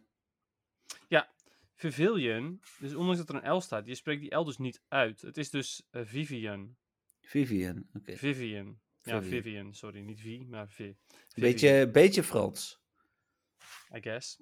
Pavilion, 1.81 2.61
dus 2.79 2.95
ondanks 2.95 3.17
dat 3.25 3.29
er 3.29 3.43
een 3.43 3.55
L 3.55 3.61
staat, 3.61 3.85
je 3.85 3.95
spreekt 3.95 4.21
die 4.21 4.35
L 4.35 4.43
dus 4.43 4.57
niet 4.57 4.81
uit. 4.87 5.21
Het 5.21 5.37
is 5.37 5.49
dus 5.49 5.87
Vivian. 5.91 6.77
Vivian, 7.21 7.87
oké. 7.93 8.17
Vivian. 8.17 8.79
Ja, 9.03 9.21
Vivian. 9.21 9.41
Vivian, 9.41 9.73
sorry. 9.73 9.99
Niet 9.99 10.19
Vi, 10.19 10.45
maar 10.49 10.69
Vi. 10.69 10.95
Beetje, 11.35 11.89
beetje 11.91 12.23
Frans. 12.23 12.79
I 13.95 13.99
guess. 14.01 14.39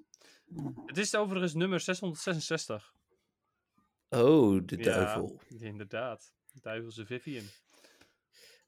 Het 0.86 0.98
is 0.98 1.14
overigens 1.14 1.54
nummer 1.54 1.80
666. 1.80 2.94
Oh, 4.08 4.60
de 4.66 4.76
Ja. 4.76 4.82
duivel. 4.84 5.40
Inderdaad. 5.58 6.32
Duivelse 6.62 7.06
Vivian. 7.06 7.44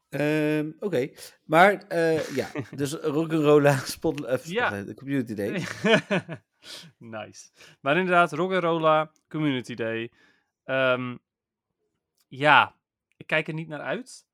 Ehm, 0.09 0.71
Oké, 0.79 1.11
maar 1.45 1.73
eh, 1.89 2.29
ja, 2.37 2.51
dus 2.77 2.93
Rock'n'Rolla 2.93 3.77
Spot, 3.79 4.25
eh, 4.25 4.45
Ja. 4.45 4.67
Spotlight, 4.67 4.87
de 4.87 4.95
Community 4.95 5.35
Day. 5.35 5.51
nice. 7.19 7.51
Maar 7.81 7.97
inderdaad, 7.97 8.33
Rock'n'Rolla 8.33 9.13
Community 9.29 9.75
Day. 9.75 10.11
Ehm, 10.65 11.17
ja, 12.29 12.77
ik 13.17 13.27
kijk 13.27 13.49
er 13.49 13.55
niet 13.55 13.69
naar 13.69 13.81
uit. 13.81 14.27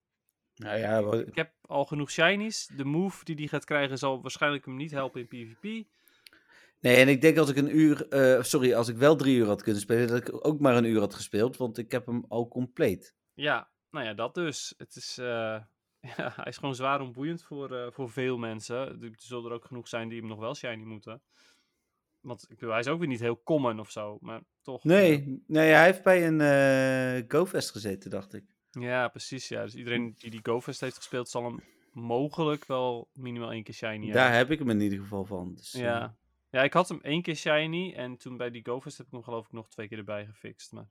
Nou 0.55 0.79
ja, 0.79 1.03
wa- 1.03 1.17
Ik 1.17 1.35
heb 1.37 1.53
al 1.61 1.85
genoeg 1.85 2.11
shinies. 2.11 2.67
De 2.77 2.85
move 2.85 3.25
die 3.25 3.37
die 3.37 3.49
gaat 3.49 3.65
krijgen 3.65 3.99
zal 3.99 4.23
waarschijnlijk 4.23 4.65
hem 4.65 4.77
niet 4.77 4.91
helpen 4.91 5.21
in 5.21 5.27
PvP. 5.27 5.87
Nee, 6.81 6.97
en 6.97 7.09
ik 7.09 7.21
denk 7.21 7.39
als 7.39 7.51
ik 7.51 7.57
een 7.57 7.77
uur, 7.79 8.09
eh, 8.09 8.43
sorry, 8.43 8.75
als 8.75 8.89
ik 8.89 8.97
wel 8.97 9.17
drie 9.17 9.37
uur 9.37 9.47
had 9.47 9.63
kunnen 9.63 9.81
spelen, 9.81 10.09
dat 10.09 10.17
ik 10.29 10.47
ook 10.47 10.61
maar 10.61 10.77
een 10.77 10.85
uur 10.85 11.01
had 11.01 11.15
gespeeld, 11.15 11.57
want 11.57 11.79
ik 11.79 11.93
heb 11.93 12.07
hem 12.07 12.25
al 12.29 12.49
compleet. 12.49 13.15
Ja, 13.35 13.71
nou 13.91 14.05
ja, 14.07 14.15
dat 14.15 14.35
dus. 14.35 14.75
Het 14.77 14.97
is, 14.97 15.19
eh, 15.19 15.27
ja, 16.17 16.33
hij 16.37 16.45
is 16.45 16.57
gewoon 16.57 16.75
zwaar 16.75 17.01
onboeiend 17.01 17.43
voor, 17.43 17.77
eh, 17.77 17.87
voor 17.93 18.11
veel 18.11 18.37
mensen. 18.39 18.77
Er 18.77 19.11
zullen 19.17 19.45
er 19.45 19.53
ook 19.57 19.65
genoeg 19.65 19.89
zijn 19.89 20.09
die 20.09 20.19
hem 20.19 20.29
nog 20.29 20.39
wel 20.39 20.55
shiny 20.55 20.85
moeten. 20.85 21.23
Want 22.21 22.43
ik 22.43 22.49
bedoel, 22.49 22.71
hij 22.71 22.81
is 22.81 22.89
ook 22.89 22.99
weer 22.99 23.09
niet 23.09 23.21
heel 23.21 23.43
common 23.43 23.81
of 23.81 23.91
zo, 23.91 24.19
maar 24.21 24.41
toch. 24.63 24.85
Nee, 24.85 25.43
nee 25.47 25.73
hij 25.73 25.85
heeft 25.85 26.03
bij 26.03 26.27
een 26.27 27.25
GoFest 27.29 27.71
gezeten, 27.71 28.11
dacht 28.11 28.35
ik. 28.35 28.45
ja, 28.71 29.09
precies. 29.09 29.49
Ja. 29.49 29.63
Dus 29.63 29.75
iedereen 29.75 30.15
die 30.19 30.31
die 30.31 30.41
GoFest 30.43 30.81
heeft 30.81 30.97
gespeeld, 30.97 31.29
zal 31.29 31.45
hem 31.45 31.61
mogelijk 31.93 32.67
wel 32.67 33.09
minimaal 33.13 33.53
één 33.53 33.63
keer 33.63 33.75
shiny 33.75 34.13
Daar 34.13 34.23
hebben. 34.23 34.39
heb 34.39 34.51
ik 34.51 34.59
hem 34.59 34.71
in 34.71 34.81
ieder 34.81 34.99
geval 34.99 35.25
van. 35.25 35.55
Dus, 35.55 35.73
Ja. 35.73 36.17
Ja, 36.51 36.63
ik 36.63 36.73
had 36.73 36.89
hem 36.89 37.01
één 37.03 37.23
keer 37.23 37.37
shiny 37.37 37.93
en 37.95 38.17
toen 38.17 38.37
bij 38.37 38.51
die 38.51 38.65
GoFest 38.67 38.97
heb 38.97 39.07
ik 39.07 39.13
hem 39.13 39.23
geloof 39.23 39.47
ik 39.47 39.53
nog 39.53 39.69
twee 39.69 39.89
keer 39.89 39.99
erbij 39.99 40.27
gefixt. 40.27 40.73
Maar... 40.73 40.89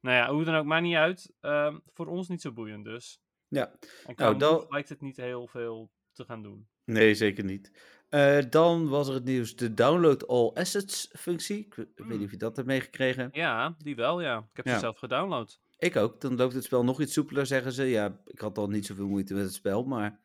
Nou 0.00 0.16
ja, 0.16 0.32
hoe 0.32 0.44
dan 0.44 0.54
ook, 0.54 0.64
maakt 0.64 0.82
niet 0.82 0.94
uit. 0.96 1.32
Ehm, 1.40 1.78
voor 1.86 2.06
ons 2.06 2.28
niet 2.28 2.40
zo 2.40 2.52
boeiend 2.52 2.84
dus. 2.84 3.20
ja, 3.48 3.72
En 4.06 4.14
Nou, 4.16 4.38
dan- 4.38 4.66
lijkt 4.68 4.88
het 4.88 5.00
niet 5.00 5.16
heel 5.16 5.46
veel 5.46 5.90
te 6.12 6.24
gaan 6.24 6.42
doen. 6.42 6.68
nee, 6.84 7.14
zeker 7.14 7.44
niet. 7.44 7.94
Eh, 8.08 8.38
dan 8.50 8.88
was 8.88 9.08
er 9.08 9.14
het 9.14 9.24
nieuws, 9.24 9.56
de 9.56 9.74
download 9.74 10.26
all 10.26 10.50
assets 10.54 11.08
functie. 11.18 11.58
Ik, 11.58 11.74
we- 11.74 11.88
ik 11.94 12.04
weet 12.04 12.18
niet 12.18 12.24
of 12.26 12.30
je 12.30 12.36
dat 12.36 12.56
hebt 12.56 12.68
meegekregen. 12.68 13.28
Ja, 13.32 13.74
die 13.78 13.96
wel, 13.96 14.20
ja. 14.20 14.38
Ik 14.38 14.56
heb 14.56 14.66
Ja. 14.66 14.72
ze 14.74 14.78
zelf 14.78 14.98
gedownload. 14.98 15.60
Ik 15.78 15.96
ook. 15.96 16.20
Dan 16.20 16.36
loopt 16.36 16.54
het 16.54 16.64
spel 16.64 16.84
nog 16.84 17.00
iets 17.00 17.12
soepeler, 17.12 17.46
zeggen 17.46 17.72
ze. 17.72 17.84
Ja, 17.84 18.20
ik 18.26 18.38
had 18.40 18.58
al 18.58 18.68
niet 18.68 18.86
zoveel 18.86 19.06
moeite 19.08 19.34
met 19.34 19.44
het 19.44 19.54
spel, 19.54 19.84
maar... 19.84 20.20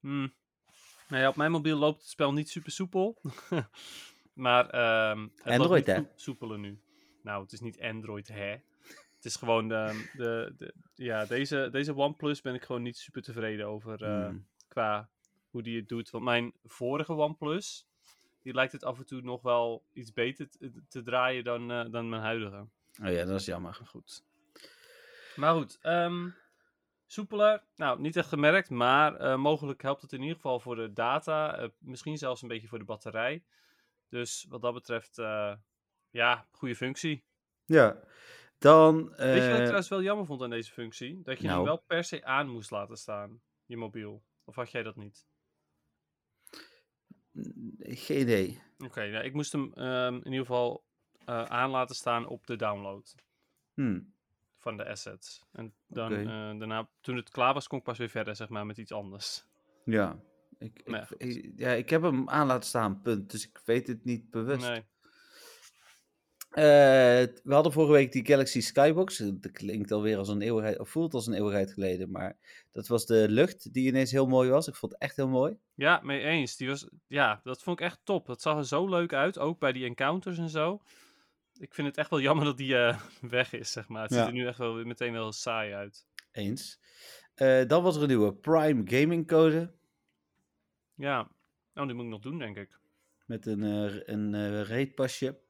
Hmm. 0.00 0.34
Nou 1.08 1.22
ja, 1.22 1.28
op 1.28 1.36
mijn 1.36 1.50
mobiel 1.50 1.76
loopt 1.78 2.00
het 2.00 2.10
spel 2.10 2.32
niet 2.32 2.48
super 2.48 2.72
soepel. 2.72 3.20
maar 4.32 4.70
ehm 4.70 5.20
het 5.22 5.30
loopt 5.44 5.60
Android, 5.60 5.86
niet 5.86 5.96
hè? 5.96 6.02
soe- 6.02 6.10
soepeler 6.16 6.58
nu. 6.58 6.78
Nou, 7.22 7.42
het 7.42 7.52
is 7.52 7.60
niet 7.60 7.80
Android, 7.80 8.28
hè. 8.28 8.50
Het 9.16 9.24
is 9.24 9.36
gewoon 9.36 9.68
de, 9.68 10.08
de, 10.16 10.54
de 10.56 10.74
ja, 10.94 11.24
deze, 11.24 11.68
deze 11.72 11.94
OnePlus 11.96 12.40
ben 12.40 12.54
ik 12.54 12.62
gewoon 12.64 12.82
niet 12.82 12.96
super 12.96 13.22
tevreden 13.22 13.66
over 13.66 14.02
eh, 14.04 14.24
Hmm. 14.26 14.46
qua 14.68 15.08
hoe 15.50 15.62
die 15.62 15.76
het 15.76 15.88
doet. 15.88 16.10
Want 16.10 16.24
mijn 16.24 16.52
vorige 16.64 17.12
OnePlus, 17.12 17.86
die 18.42 18.54
lijkt 18.54 18.72
het 18.72 18.84
af 18.84 18.98
en 18.98 19.06
toe 19.06 19.20
nog 19.20 19.42
wel 19.42 19.84
iets 19.92 20.12
beter 20.12 20.48
te, 20.50 20.72
te 20.88 21.02
draaien 21.02 21.44
dan, 21.44 21.70
eh, 21.70 21.84
dan 21.90 22.08
mijn 22.08 22.22
huidige. 22.22 22.66
Oh 23.02 23.10
ja, 23.12 23.24
dat 23.24 23.40
is 23.40 23.46
jammer. 23.46 23.74
Goed. 23.74 24.24
Maar 25.36 25.54
goed, 25.54 25.78
ehm, 25.82 26.28
soepeler. 27.06 27.62
Nou, 27.76 28.00
niet 28.00 28.16
echt 28.16 28.28
gemerkt, 28.28 28.70
maar 28.70 29.16
eh, 29.16 29.36
mogelijk 29.36 29.82
helpt 29.82 30.02
het 30.02 30.12
in 30.12 30.20
ieder 30.20 30.34
geval 30.34 30.60
voor 30.60 30.76
de 30.76 30.92
data. 30.92 31.56
eh, 31.58 31.68
misschien 31.78 32.18
zelfs 32.18 32.42
een 32.42 32.48
beetje 32.48 32.68
voor 32.68 32.78
de 32.78 32.84
batterij. 32.84 33.44
Dus 34.08 34.46
wat 34.48 34.62
dat 34.62 34.74
betreft, 34.74 35.18
eh, 35.18 35.54
ja, 36.10 36.46
goede 36.50 36.76
functie. 36.76 37.24
Ja. 37.64 38.00
Dan, 38.58 39.08
Weet 39.08 39.42
je 39.42 39.48
wat 39.48 39.58
ik 39.58 39.62
trouwens 39.62 39.88
wel 39.88 40.02
jammer 40.02 40.26
vond 40.26 40.42
aan 40.42 40.50
deze 40.50 40.72
functie? 40.72 41.22
Dat 41.22 41.38
je 41.38 41.46
nou. 41.46 41.56
hem 41.56 41.66
wel 41.66 41.82
per 41.86 42.04
se 42.04 42.24
aan 42.24 42.48
moest 42.48 42.70
laten 42.70 42.96
staan, 42.96 43.40
je 43.64 43.76
mobiel. 43.76 44.22
Of 44.44 44.54
had 44.54 44.70
jij 44.70 44.82
dat 44.82 44.96
niet? 44.96 45.26
geen 47.78 48.20
idee. 48.20 48.62
Oké, 48.78 49.10
nou, 49.10 49.24
ik 49.24 49.32
moest 49.32 49.52
hem 49.52 49.72
ehm, 49.74 50.14
in 50.14 50.24
ieder 50.24 50.46
geval 50.46 50.84
aan 51.24 51.70
laten 51.70 51.94
staan 51.94 52.26
op 52.26 52.46
de 52.46 52.56
download 52.56 53.14
Hm. 53.74 54.00
Van 54.66 54.76
de 54.76 54.86
assets. 54.88 55.44
En 55.52 55.74
dan, 55.86 56.10
eh, 56.12 56.58
daarna, 56.58 56.88
toen 57.00 57.16
het 57.16 57.30
klaar 57.30 57.54
was, 57.54 57.66
kon 57.68 57.78
ik 57.78 57.84
pas 57.84 57.98
weer 57.98 58.08
verder, 58.08 58.36
zeg 58.36 58.48
maar, 58.48 58.66
met 58.66 58.78
iets 58.78 58.92
anders. 58.92 59.44
Ja. 59.84 60.18
Ik, 60.58 60.80
ja, 60.84 61.08
ik- 61.18 61.52
ja, 61.56 61.70
ik 61.70 61.90
heb 61.90 62.02
hem 62.02 62.28
aan 62.28 62.46
laten 62.46 62.68
staan, 62.68 63.02
punt. 63.02 63.30
Dus 63.30 63.46
ik 63.48 63.60
weet 63.64 63.86
het 63.86 64.04
niet 64.04 64.30
bewust. 64.30 64.68
Nee. 64.68 64.84
Eh, 66.50 66.64
we 67.44 67.54
hadden 67.54 67.72
vorige 67.72 67.92
week 67.92 68.12
die 68.12 68.26
Galaxy 68.26 68.60
Skybox. 68.60 69.16
Dat 69.16 69.52
klinkt 69.52 69.92
alweer 69.92 70.16
als 70.18 70.28
een 70.28 70.40
eeuwigheid, 70.42 70.78
of 70.78 70.88
voelt 70.88 71.14
als 71.14 71.26
een 71.26 71.32
eeuwigheid 71.34 71.72
geleden. 71.72 72.10
Maar 72.10 72.36
dat 72.72 72.86
was 72.86 73.06
de 73.06 73.26
lucht 73.28 73.72
die 73.72 73.86
ineens 73.86 74.10
heel 74.10 74.26
mooi 74.26 74.50
was. 74.50 74.68
Ik 74.68 74.74
vond 74.74 74.92
het 74.92 75.00
echt 75.00 75.16
heel 75.16 75.28
mooi. 75.28 75.56
Ja, 75.74 76.00
mee 76.02 76.20
eens. 76.20 76.56
Die 76.56 76.68
was, 76.68 76.88
ja, 77.06 77.40
dat 77.44 77.62
vond 77.62 77.80
ik 77.80 77.86
echt 77.86 78.00
top. 78.04 78.26
Dat 78.26 78.42
zag 78.42 78.56
er 78.56 78.66
zo 78.66 78.88
leuk 78.88 79.12
uit, 79.12 79.38
ook 79.38 79.58
bij 79.58 79.72
die 79.72 79.84
encounters 79.84 80.38
en 80.38 80.48
zo. 80.50 80.80
Ik 81.58 81.74
vind 81.74 81.86
het 81.86 81.96
echt 81.96 82.10
wel 82.10 82.20
jammer 82.20 82.44
dat 82.44 82.56
die 82.56 82.76
eh, 82.76 83.00
weg 83.20 83.52
is, 83.52 83.72
zeg 83.72 83.88
maar. 83.88 84.02
Het 84.02 84.10
Ja. 84.10 84.16
ziet 84.18 84.26
er 84.26 84.32
nu 84.32 84.46
echt 84.46 84.58
wel 84.58 84.84
meteen 84.84 85.12
wel 85.12 85.32
saai 85.32 85.72
uit. 85.74 86.06
Eens. 86.32 86.80
Eh, 87.34 87.66
dan 87.66 87.82
was 87.82 87.96
er 87.96 88.02
een 88.02 88.08
nieuwe 88.08 88.34
Prime 88.34 88.82
Gaming 88.84 89.26
Code. 89.26 89.74
Ja, 90.94 91.30
nou, 91.74 91.86
die 91.86 91.96
moet 91.96 92.04
ik 92.04 92.10
nog 92.10 92.20
doen, 92.20 92.38
denk 92.38 92.56
ik. 92.56 92.78
Met 93.26 93.46
een, 93.46 93.62
eh, 93.62 94.00
een 94.04 94.64
raidpasje. 94.64 95.44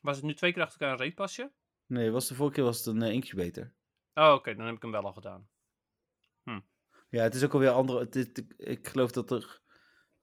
Was 0.00 0.16
het 0.16 0.24
nu 0.24 0.34
twee 0.34 0.52
keer 0.52 0.62
achter 0.62 0.80
elkaar 0.80 0.94
een 0.98 1.04
reetpasje? 1.04 1.50
Nee, 1.86 2.10
was 2.10 2.28
de 2.28 2.34
vorige 2.34 2.54
keer 2.54 2.64
was 2.64 2.84
het 2.84 2.86
een 2.86 3.02
incubator. 3.02 3.72
Oh, 4.14 4.32
oké, 4.32 4.54
dan 4.54 4.66
heb 4.66 4.74
ik 4.74 4.82
hem 4.82 4.90
wel 4.90 5.04
al 5.04 5.12
gedaan. 5.12 5.48
Ja, 7.08 7.22
het 7.22 7.34
is 7.34 7.44
ook 7.44 7.52
alweer 7.52 7.70
andere. 7.70 7.98
Het 7.98 8.44
ik, 8.56 8.88
geloof 8.88 9.10
dat 9.10 9.30
er. 9.30 9.60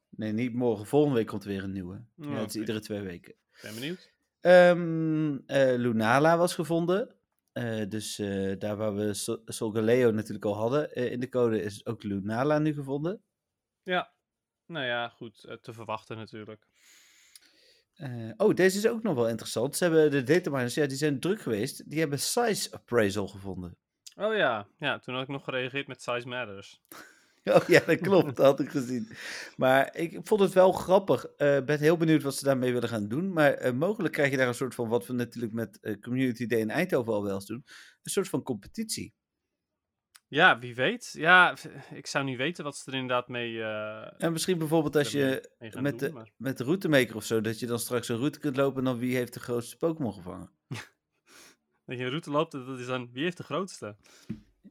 Nee, 0.10 0.32
niet 0.32 0.54
morgen. 0.54 0.86
Volgende 0.86 1.16
week 1.16 1.28
komt 1.28 1.44
er 1.44 1.50
weer 1.50 1.64
een 1.64 1.72
nieuwe. 1.72 2.04
Ja, 2.16 2.28
Oh, 2.30 2.38
het 2.38 2.50
is 2.50 2.56
iedere 2.56 2.80
twee 2.80 3.02
weken. 3.02 3.34
Ben 3.62 3.74
benieuwd. 3.74 4.12
Ehm, 4.42 5.38
eh, 5.46 5.76
Lunala 5.78 6.38
was 6.38 6.56
gevonden. 6.56 7.16
Eh, 7.52 7.90
dus 7.90 8.20
eh, 8.20 8.60
daar 8.60 8.76
waar 8.78 8.96
we 8.96 9.14
Sol- 9.14 9.42
Solgaleo 9.46 10.12
natuurlijk 10.12 10.46
al 10.46 10.56
hadden 10.56 10.94
in 10.94 11.20
de 11.20 11.30
code, 11.30 11.62
is 11.62 11.86
ook 11.86 12.04
Lunala 12.04 12.60
nu 12.60 12.74
gevonden. 12.74 13.22
Ja, 13.84 14.14
nou 14.66 14.86
ja, 14.86 15.10
goed. 15.10 15.58
te 15.62 15.74
verwachten 15.74 16.18
natuurlijk. 16.18 16.68
Oh, 18.38 18.54
deze 18.54 18.78
is 18.78 18.88
ook 18.88 19.04
nog 19.04 19.16
wel 19.16 19.30
interessant. 19.30 19.76
Ze 19.76 19.84
hebben 19.84 20.12
de 20.12 20.24
dataminers, 20.24 20.74
ja, 20.74 20.86
die 20.86 20.98
zijn 20.98 21.20
druk 21.20 21.42
geweest. 21.42 21.90
Die 21.90 22.00
hebben 22.00 22.20
size 22.20 22.72
appraisal 22.72 23.28
gevonden. 23.28 23.78
Oh 24.16 24.36
ja, 24.36 24.68
ja, 24.78 25.00
toen 25.00 25.14
had 25.14 25.24
ik 25.24 25.30
nog 25.30 25.44
gereageerd 25.44 25.88
met 25.88 26.02
Size 26.02 26.28
Matters. 26.28 26.82
Oh 27.56 27.68
ja, 27.68 27.80
dat 27.86 28.00
klopt. 28.00 28.36
Dat 28.36 28.46
had 28.46 28.60
ik 28.60 28.70
gezien. 28.70 29.08
Maar 29.58 29.96
ik 29.96 30.20
vond 30.24 30.42
het 30.42 30.54
wel 30.54 30.72
grappig. 30.72 31.26
Ik 31.26 31.66
ben 31.66 31.80
heel 31.80 31.98
benieuwd 31.98 32.24
wat 32.24 32.36
ze 32.36 32.44
daarmee 32.44 32.74
willen 32.74 32.90
gaan 32.90 33.08
doen. 33.08 33.34
Maar 33.34 33.54
eh, 33.54 33.72
mogelijk 33.74 34.14
krijg 34.14 34.32
je 34.32 34.38
daar 34.38 34.48
een 34.48 34.54
soort 34.54 34.76
van, 34.76 34.88
wat 34.90 35.08
we 35.08 35.14
natuurlijk 35.14 35.54
met 35.54 35.80
eh, 35.80 36.00
Community 36.00 36.46
Day 36.46 36.60
in 36.60 36.70
Eindhoven 36.70 37.14
al 37.14 37.24
wel 37.24 37.34
eens 37.34 37.46
doen, 37.46 37.64
een 38.04 38.12
soort 38.12 38.30
van 38.30 38.44
competitie. 38.44 39.14
Ja, 40.28 40.60
wie 40.60 40.76
weet. 40.76 41.10
Ja, 41.14 41.56
ik 41.94 42.08
zou 42.08 42.26
niet 42.26 42.38
weten 42.38 42.64
wat 42.64 42.78
ze 42.78 42.92
er 42.92 42.98
inderdaad 42.98 43.28
mee, 43.28 43.64
En 44.18 44.32
misschien 44.32 44.58
bijvoorbeeld 44.58 44.96
als 44.96 45.12
je 45.12 45.50
met 45.60 45.74
doen. 45.74 45.98
de, 45.98 46.12
maar- 46.14 46.32
met 46.38 46.58
de 46.58 46.64
routemaker 46.64 47.16
of 47.16 47.24
zo, 47.24 47.42
dat 47.42 47.60
je 47.60 47.66
dan 47.66 47.80
straks 47.80 48.10
een 48.10 48.18
route 48.18 48.40
kunt 48.40 48.56
lopen 48.56 48.78
en 48.80 48.84
dan 48.86 48.98
wie 48.98 49.16
heeft 49.16 49.34
de 49.34 49.40
grootste 49.40 49.78
Pokémon 49.78 50.14
gevangen. 50.14 50.52
Dat 51.86 51.98
je 51.98 52.04
een 52.04 52.10
route 52.10 52.32
loopt, 52.32 52.52
dat 52.52 52.80
is 52.80 52.86
dan 52.86 53.10
wie 53.12 53.24
heeft 53.24 53.38
de 53.38 53.44
grootste 53.44 53.96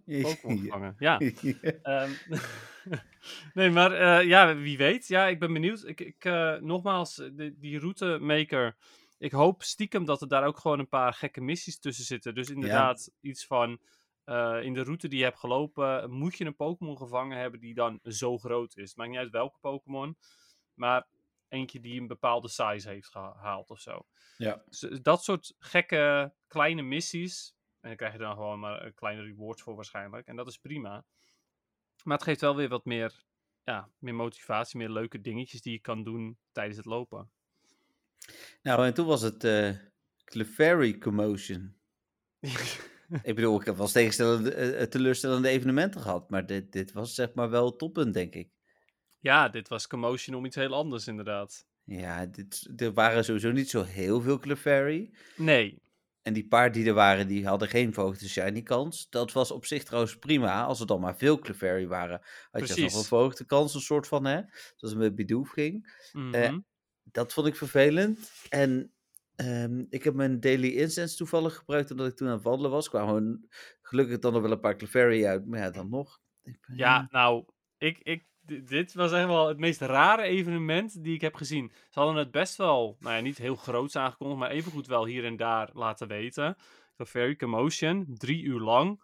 Pokémon 0.05 0.59
gevangen. 0.59 0.95
Ja. 1.09 1.19
Ehm, 1.83 2.11
nee, 3.55 3.71
maar 3.71 3.93
eh, 3.93 4.27
ja, 4.29 4.57
wie 4.57 4.77
weet. 4.77 5.07
Ja, 5.07 5.27
ik 5.27 5.39
ben 5.39 5.53
benieuwd. 5.53 5.85
Ik, 5.87 6.01
ik, 6.01 6.25
eh, 6.25 6.57
nogmaals, 6.57 7.19
eh, 7.19 7.29
die, 7.33 7.59
die 7.59 7.79
routemaker. 7.79 8.77
Ik 9.19 9.33
hoop 9.33 9.63
stiekem 9.63 10.05
dat 10.05 10.21
er 10.21 10.29
daar 10.29 10.45
ook 10.45 10.59
gewoon 10.59 10.79
een 10.79 10.89
paar 10.89 11.13
gekke 11.13 11.41
missies 11.41 11.79
tussen 11.79 12.05
zitten. 12.05 12.35
Dus 12.35 12.49
inderdaad, 12.51 13.11
iets 13.21 13.47
van. 13.47 13.81
in 14.63 14.75
de 14.75 14.83
route 14.83 15.09
die 15.09 15.19
je 15.19 15.25
hebt 15.25 15.39
gelopen, 15.39 16.11
moet 16.11 16.37
je 16.39 16.45
een 16.45 16.57
Pokémon 16.57 16.97
gevangen 16.97 17.39
hebben 17.39 17.61
die 17.61 17.75
dan 17.75 18.01
zo 18.03 18.39
groot 18.39 18.77
is. 18.77 18.95
Maakt 18.95 19.11
niet 19.11 19.19
uit 19.19 19.31
welke 19.31 19.59
Pokémon, 19.61 20.17
maar 20.75 21.07
eentje 21.49 21.81
die 21.81 22.01
een 22.01 22.07
bepaalde 22.07 22.49
size 22.49 22.89
heeft 22.89 23.09
gehaald 23.09 23.71
of 23.71 23.81
zo. 23.81 24.07
ja. 24.37 24.63
Dus 24.69 24.81
dat 25.03 25.25
soort 25.25 25.55
gekke 25.59 26.35
kleine 26.47 26.83
missies. 26.83 27.58
En 27.81 27.89
dan 27.89 27.97
krijg 27.97 28.13
je 28.13 28.19
dan 28.19 28.35
gewoon 28.35 28.61
maar 28.61 28.85
een 28.85 28.95
kleine 28.95 29.23
rewards 29.23 29.63
voor 29.63 29.75
waarschijnlijk. 29.75 30.27
En 30.27 30.37
dat 30.37 30.47
is 30.47 30.59
prima. 30.59 31.05
Maar 32.05 32.17
het 32.17 32.27
geeft 32.27 32.41
wel 32.41 32.57
weer 32.57 32.69
wat 32.69 32.85
meer, 32.85 33.25
ja, 33.65 33.91
meer 33.99 34.15
motivatie, 34.15 34.79
meer 34.79 34.91
leuke 34.91 35.21
dingetjes 35.21 35.61
die 35.61 35.73
je 35.73 35.81
kan 35.81 36.05
doen 36.05 36.39
tijdens 36.53 36.77
het 36.77 36.87
lopen. 36.87 37.31
Nou, 38.63 38.87
en 38.87 38.95
toen 38.95 39.07
was 39.07 39.23
het 39.23 39.45
eh 39.45 39.71
Clefairy 40.25 40.99
Commotion. 40.99 41.77
Ik 43.23 43.35
bedoel, 43.35 43.61
ik 43.61 43.67
heb 43.67 43.75
wel 43.75 43.85
eens 43.85 43.93
tegenstellende, 43.93 44.55
eh, 44.55 44.87
teleurstellende 44.87 45.49
evenementen 45.49 46.01
gehad, 46.01 46.31
maar 46.31 46.47
dit, 46.47 46.73
dit 46.73 46.93
was 46.93 47.15
zeg 47.15 47.35
maar 47.35 47.51
wel 47.51 47.67
het 47.67 47.79
toppunt, 47.79 48.15
denk 48.15 48.35
ik. 48.35 48.51
ja, 49.19 49.49
dit 49.49 49.69
was 49.69 49.87
commotion 49.87 50.37
om 50.37 50.45
iets 50.45 50.57
heel 50.57 50.75
anders 50.75 51.07
inderdaad. 51.07 51.67
Ja, 51.85 52.27
dit, 52.27 52.71
er 52.77 52.93
waren 52.93 53.25
sowieso 53.25 53.51
niet 53.51 53.71
zo 53.71 53.83
heel 53.83 54.21
veel 54.21 54.39
Clefairy. 54.39 55.15
Nee, 55.37 55.83
En 56.29 56.35
die 56.35 56.49
paar 56.49 56.73
die 56.73 56.87
er 56.87 56.95
waren, 56.95 57.27
die 57.29 57.47
hadden 57.47 57.69
geen 57.69 57.93
verhoogde 57.93 58.29
shiny 58.29 58.63
kans. 58.63 59.07
Dat 59.11 59.33
was 59.33 59.51
op 59.51 59.65
zich 59.67 59.85
trouwens 59.85 60.17
prima, 60.19 60.65
als 60.65 60.81
er 60.81 60.87
dan 60.87 61.01
maar 61.01 61.17
veel 61.17 61.39
Clefairy 61.39 61.87
waren. 61.87 62.21
Had 62.21 62.29
je 62.51 62.59
nog 62.59 62.67
Precies. 62.77 62.95
een 62.95 63.05
verhoogde 63.05 63.45
kans, 63.45 63.75
een 63.75 63.81
soort 63.81 64.07
van, 64.07 64.25
hè? 64.25 64.41
Zoals 64.77 64.95
het 64.95 64.97
met 64.99 65.15
Bidoof 65.15 65.49
ging. 65.51 65.93
mhm. 66.13 66.59
Dat 67.03 67.33
vond 67.33 67.47
ik 67.47 67.57
vervelend. 67.57 68.33
En 68.49 68.93
ehm, 69.35 69.85
ik 69.89 70.05
heb 70.05 70.15
mijn 70.15 70.41
Daily 70.41 70.69
Incense 70.69 71.17
toevallig 71.17 71.55
gebruikt, 71.57 71.91
omdat 71.91 72.07
ik 72.07 72.17
toen 72.17 72.29
aan 72.29 72.35
het 72.35 72.43
wandelen 72.43 72.71
was. 72.71 72.89
Kwamen 72.89 73.49
gelukkig 73.83 74.19
dan 74.19 74.33
nog 74.33 74.43
wel 74.43 74.51
een 74.51 74.61
paar 74.61 74.77
Clefairy 74.77 75.27
uit, 75.27 75.47
maar 75.47 75.59
ja, 75.59 75.71
dan 75.71 75.89
nog. 75.89 76.21
Ik 76.43 76.59
ben- 76.67 76.77
ja, 76.77 77.07
nou, 77.11 77.45
ik, 77.79 77.99
ik, 77.99 78.27
dit 78.65 78.95
was 78.95 79.13
echt 79.13 79.27
wel 79.27 79.49
het 79.49 79.59
meest 79.59 79.81
rare 79.81 80.23
evenement 80.23 81.03
die 81.05 81.15
ik 81.15 81.21
heb 81.21 81.35
gezien. 81.35 81.73
Ze 81.91 81.99
hadden 81.99 82.17
het 82.17 82.31
best 82.31 82.57
wel, 82.57 82.97
nou 83.01 83.15
ja, 83.15 83.21
niet 83.21 83.39
heel 83.39 83.57
groots 83.57 83.97
aangekondigd, 83.97 84.39
maar 84.41 84.51
evengoed 84.51 84.87
wel 84.87 85.07
hier 85.07 85.25
en 85.25 85.37
daar 85.37 85.71
laten 85.73 86.09
weten. 86.09 86.57
Very 86.97 87.37
Commotion, 87.37 88.07
drie 88.15 88.43
uur 88.43 88.61
lang. 88.61 89.03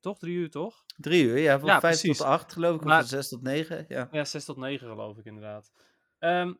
Toch? 0.00 0.18
Drie 0.18 0.36
uur, 0.36 0.50
toch? 0.50 0.84
Drie 0.96 1.24
uur, 1.24 1.38
ja, 1.38 1.58
van 1.58 1.68
Ja, 1.68 1.80
vijf 1.80 2.00
precies. 2.00 2.18
tot 2.18 2.26
acht 2.26 2.52
geloof 2.52 2.74
ik, 2.74 2.80
of 2.80 2.86
Maar- 2.86 2.98
van 3.00 3.08
zes 3.08 3.28
tot 3.28 3.42
negen. 3.42 3.84
Ja. 3.88 4.08
Ja, 4.10 4.24
6 4.24 4.44
tot 4.44 4.56
9 4.56 4.88
geloof 4.88 5.18
ik 5.18 5.24
inderdaad. 5.24 5.72
Ehm, 6.18 6.52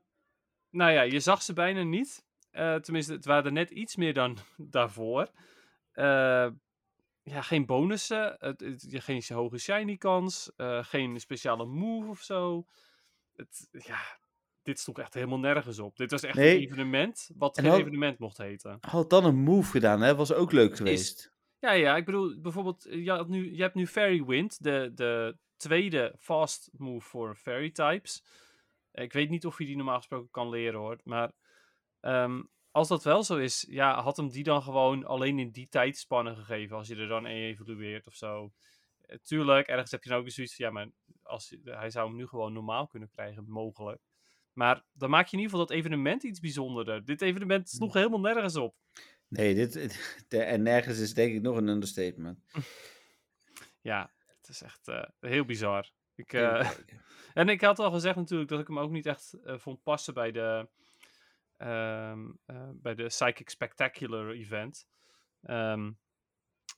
nou 0.70 0.92
ja, 0.92 1.02
je 1.02 1.20
zag 1.20 1.42
ze 1.42 1.52
bijna 1.52 1.82
niet. 1.82 2.24
Eh, 2.50 2.74
tenminste, 2.74 3.12
het 3.12 3.24
waren 3.24 3.44
er 3.44 3.52
net 3.52 3.70
iets 3.70 3.96
meer 3.96 4.14
dan 4.14 4.38
daarvoor. 4.56 5.30
Eh, 5.92 6.48
ja, 7.28 7.42
geen 7.42 7.66
bonussen, 7.66 8.36
het, 8.38 8.60
het- 8.60 8.86
je- 8.90 9.00
geen 9.00 9.22
hoge 9.28 9.58
shiny 9.58 9.96
kans, 9.96 10.52
eh, 10.56 10.84
geen 10.84 11.20
speciale 11.20 11.66
move 11.66 12.08
of 12.08 12.20
zo. 12.20 12.66
Het, 13.36 13.68
ja, 13.70 13.98
dit 14.62 14.78
stond 14.78 14.98
echt 14.98 15.14
helemaal 15.14 15.38
nergens 15.38 15.78
op. 15.78 15.96
Dit 15.96 16.10
was 16.10 16.22
echt 16.22 16.36
Nee. 16.36 16.54
een 16.56 16.62
evenement 16.62 17.30
wat 17.34 17.56
En 17.58 17.64
geen 17.64 17.80
evenement 17.80 18.18
mocht 18.18 18.38
heten. 18.38 18.78
Had 18.80 19.10
dan 19.10 19.24
een 19.24 19.36
move 19.38 19.70
gedaan, 19.70 20.00
hè? 20.00 20.14
Was 20.14 20.32
ook 20.32 20.52
leuk 20.52 20.76
geweest. 20.76 21.34
Ja, 21.58 21.72
ja, 21.72 21.96
ik 21.96 22.04
bedoel, 22.04 22.40
bijvoorbeeld, 22.40 22.86
eh, 22.86 23.04
je, 23.04 23.10
had 23.10 23.28
nu, 23.28 23.54
je 23.54 23.62
hebt 23.62 23.74
nu 23.74 23.86
Fairy 23.86 24.24
Wind, 24.24 24.62
de, 24.64 24.90
de 24.94 25.36
tweede 25.56 26.14
fast 26.18 26.70
move 26.72 27.08
voor 27.08 27.34
Fairy 27.36 27.70
types. 27.70 28.24
Ik 28.92 29.12
weet 29.12 29.30
niet 29.30 29.46
of 29.46 29.58
je 29.58 29.64
die 29.64 29.76
normaal 29.76 29.96
gesproken 29.96 30.30
kan 30.30 30.48
leren 30.48 30.80
hoor, 30.80 30.98
maar 31.04 31.32
ehm, 32.00 32.42
als 32.76 32.88
dat 32.88 33.04
wel 33.04 33.22
zo 33.22 33.36
is, 33.36 33.66
ja, 33.68 34.02
had 34.02 34.16
hem 34.16 34.28
die 34.28 34.44
dan 34.44 34.62
gewoon 34.62 35.04
alleen 35.04 35.38
in 35.38 35.50
die 35.50 35.68
tijdspanne 35.68 36.34
gegeven, 36.34 36.76
als 36.76 36.88
je 36.88 36.96
er 36.96 37.08
dan 37.08 37.24
een 37.24 37.30
evolueert 37.30 38.06
of 38.06 38.14
zo. 38.14 38.52
Eh, 39.00 39.18
tuurlijk, 39.22 39.66
ergens 39.66 39.90
heb 39.90 40.02
je 40.02 40.10
dan 40.10 40.18
ook 40.18 40.30
zoiets 40.30 40.54
van, 40.54 40.64
ja, 40.66 40.72
maar 40.72 40.88
als, 41.22 41.56
hij 41.64 41.90
zou 41.90 42.08
hem 42.08 42.16
nu 42.16 42.26
gewoon 42.26 42.52
normaal 42.52 42.86
kunnen 42.86 43.10
krijgen, 43.10 43.44
mogelijk. 43.48 44.00
Maar 44.52 44.84
dan 44.92 45.10
maak 45.10 45.26
je 45.26 45.36
in 45.36 45.42
ieder 45.42 45.50
geval 45.50 45.66
dat 45.66 45.76
evenement 45.76 46.22
iets 46.22 46.40
bijzonderder. 46.40 47.04
Dit 47.04 47.22
evenement 47.22 47.68
sloeg 47.68 47.92
helemaal 47.92 48.20
nergens 48.20 48.56
op. 48.56 48.74
Nee, 49.28 49.54
dit, 49.54 49.72
de, 50.28 50.42
en 50.42 50.62
nergens 50.62 50.98
is 50.98 51.14
denk 51.14 51.34
ik 51.34 51.42
nog 51.42 51.56
een 51.56 51.68
understatement. 51.68 52.38
Ja, 53.80 54.12
het 54.36 54.48
is 54.48 54.62
echt 54.62 54.88
eh, 54.88 55.02
heel 55.20 55.44
bizar. 55.44 55.90
Ik, 56.14 56.32
eh, 56.32 56.70
en 57.34 57.48
ik 57.48 57.60
had 57.60 57.78
al 57.78 57.90
gezegd 57.90 58.16
natuurlijk 58.16 58.50
dat 58.50 58.60
ik 58.60 58.66
hem 58.66 58.78
ook 58.78 58.90
niet 58.90 59.06
echt 59.06 59.32
eh, 59.32 59.58
vond 59.58 59.82
passen 59.82 60.14
bij 60.14 60.32
de, 60.32 60.68
ehm, 61.56 62.30
eh, 62.46 62.68
bij 62.72 62.94
de 62.94 63.06
Psychic 63.06 63.50
Spectacular 63.50 64.30
event. 64.30 64.86
Ehm 65.42 65.90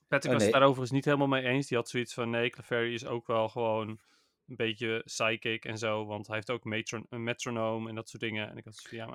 Patrick 0.09 0.31
Oh, 0.31 0.37
was 0.37 0.43
nee. 0.43 0.51
het 0.51 0.59
daar 0.59 0.69
overigens 0.69 0.91
niet 0.91 1.05
helemaal 1.05 1.27
mee 1.27 1.43
eens. 1.43 1.67
Die 1.67 1.77
had 1.77 1.89
zoiets 1.89 2.13
van, 2.13 2.29
nee, 2.29 2.49
Clefairy 2.49 2.93
is 2.93 3.05
ook 3.05 3.27
wel 3.27 3.49
gewoon 3.49 3.99
een 4.47 4.55
beetje 4.55 5.01
psychic 5.05 5.65
en 5.65 5.77
zo. 5.77 6.05
Want 6.05 6.27
hij 6.27 6.35
heeft 6.35 6.51
ook 6.51 6.63
metron 6.63 7.05
een 7.09 7.23
metronoom 7.23 7.87
en 7.87 7.95
dat 7.95 8.09
soort 8.09 8.21
dingen. 8.21 8.49
En 8.49 8.57
ik 8.57 8.65
had 8.65 8.75
zoiets 8.75 8.89
van, 8.89 8.97
ja, 8.97 9.05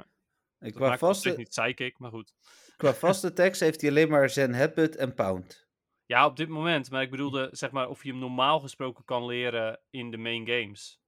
maar 0.61 0.73
qua, 0.73 0.85
op 0.85 0.91
zich 0.91 0.99
vaste, 0.99 1.35
niet 1.37 1.49
psychic, 1.49 1.99
maar 1.99 2.11
goed. 2.11 2.35
qua 2.77 2.95
vaste 2.95 3.33
tekst 3.43 3.61
heeft 3.61 3.81
hij 3.81 3.91
alleen 3.91 4.09
maar 4.09 4.31
Zen 4.31 4.55
Headbutt 4.55 4.97
en 4.97 5.15
Pound. 5.15 5.69
Ja, 6.07 6.27
op 6.27 6.37
dit 6.37 6.49
moment. 6.49 6.91
Maar 6.91 7.03
ik 7.03 7.11
bedoelde, 7.11 7.49
zeg 7.53 7.71
maar, 7.71 7.89
of 7.89 8.03
je 8.03 8.11
hem 8.11 8.19
normaal 8.19 8.61
gesproken 8.61 9.05
kan 9.05 9.27
leren 9.27 9.81
in 9.91 10.11
de 10.11 10.17
main 10.17 10.47
games. 10.47 11.01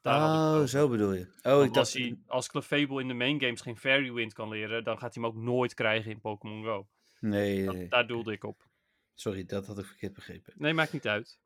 Daar 0.00 0.20
Oh, 0.60 0.66
zo 0.66 0.88
bedoel 0.88 1.12
je. 1.12 1.26
Oh, 1.42 1.52
Want 1.52 1.66
ik 1.70 1.76
als, 1.76 1.92
hij, 1.92 2.18
als 2.26 2.48
Clefable 2.48 3.00
in 3.00 3.08
de 3.08 3.14
main 3.14 3.40
games 3.40 3.60
geen 3.60 3.76
Fairy 3.78 4.12
Wind 4.12 4.32
kan 4.32 4.48
leren, 4.48 4.84
dan 4.84 4.98
gaat 4.98 5.14
hij 5.14 5.22
hem 5.22 5.32
ook 5.32 5.42
nooit 5.42 5.74
krijgen 5.74 6.10
in 6.10 6.20
Pokémon 6.20 6.64
Go. 6.64 6.88
Nee, 7.20 7.64
Dat, 7.64 7.74
nee. 7.74 7.88
daar 7.88 8.06
doelde 8.06 8.32
ik 8.32 8.44
op. 8.44 8.68
sorry, 9.14 9.44
dat 9.44 9.66
had 9.66 9.78
ik 9.78 9.84
verkeerd 9.84 10.12
begrepen. 10.12 10.52
Nee, 10.56 10.72
maakt 10.74 10.92
niet 10.92 11.08
uit. 11.08 11.38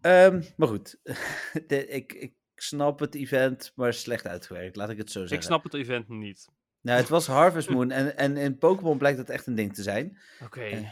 Ehm, 0.00 0.42
maar 0.56 0.68
goed, 0.68 0.98
De- 1.66 1.86
ik, 1.88 2.12
ik 2.12 2.34
snap 2.56 2.98
het 2.98 3.14
event, 3.14 3.72
maar 3.76 3.92
slecht 3.94 4.26
uitgewerkt, 4.26 4.76
laat 4.76 4.90
ik 4.90 4.96
het 4.98 5.10
zo 5.10 5.18
zeggen. 5.20 5.36
Ik 5.36 5.42
snap 5.42 5.62
het 5.64 5.74
event 5.74 6.08
niet. 6.08 6.48
Nou, 6.80 6.98
het 6.98 7.08
was 7.08 7.26
Harvest 7.26 7.68
Moon 7.70 7.90
en, 7.90 8.16
en 8.16 8.36
in 8.36 8.58
Pokémon 8.58 8.98
blijkt 8.98 9.18
dat 9.18 9.28
echt 9.28 9.46
een 9.46 9.54
ding 9.54 9.74
te 9.74 9.82
zijn. 9.82 10.18
Oké. 10.42 10.60
Eh. 10.60 10.90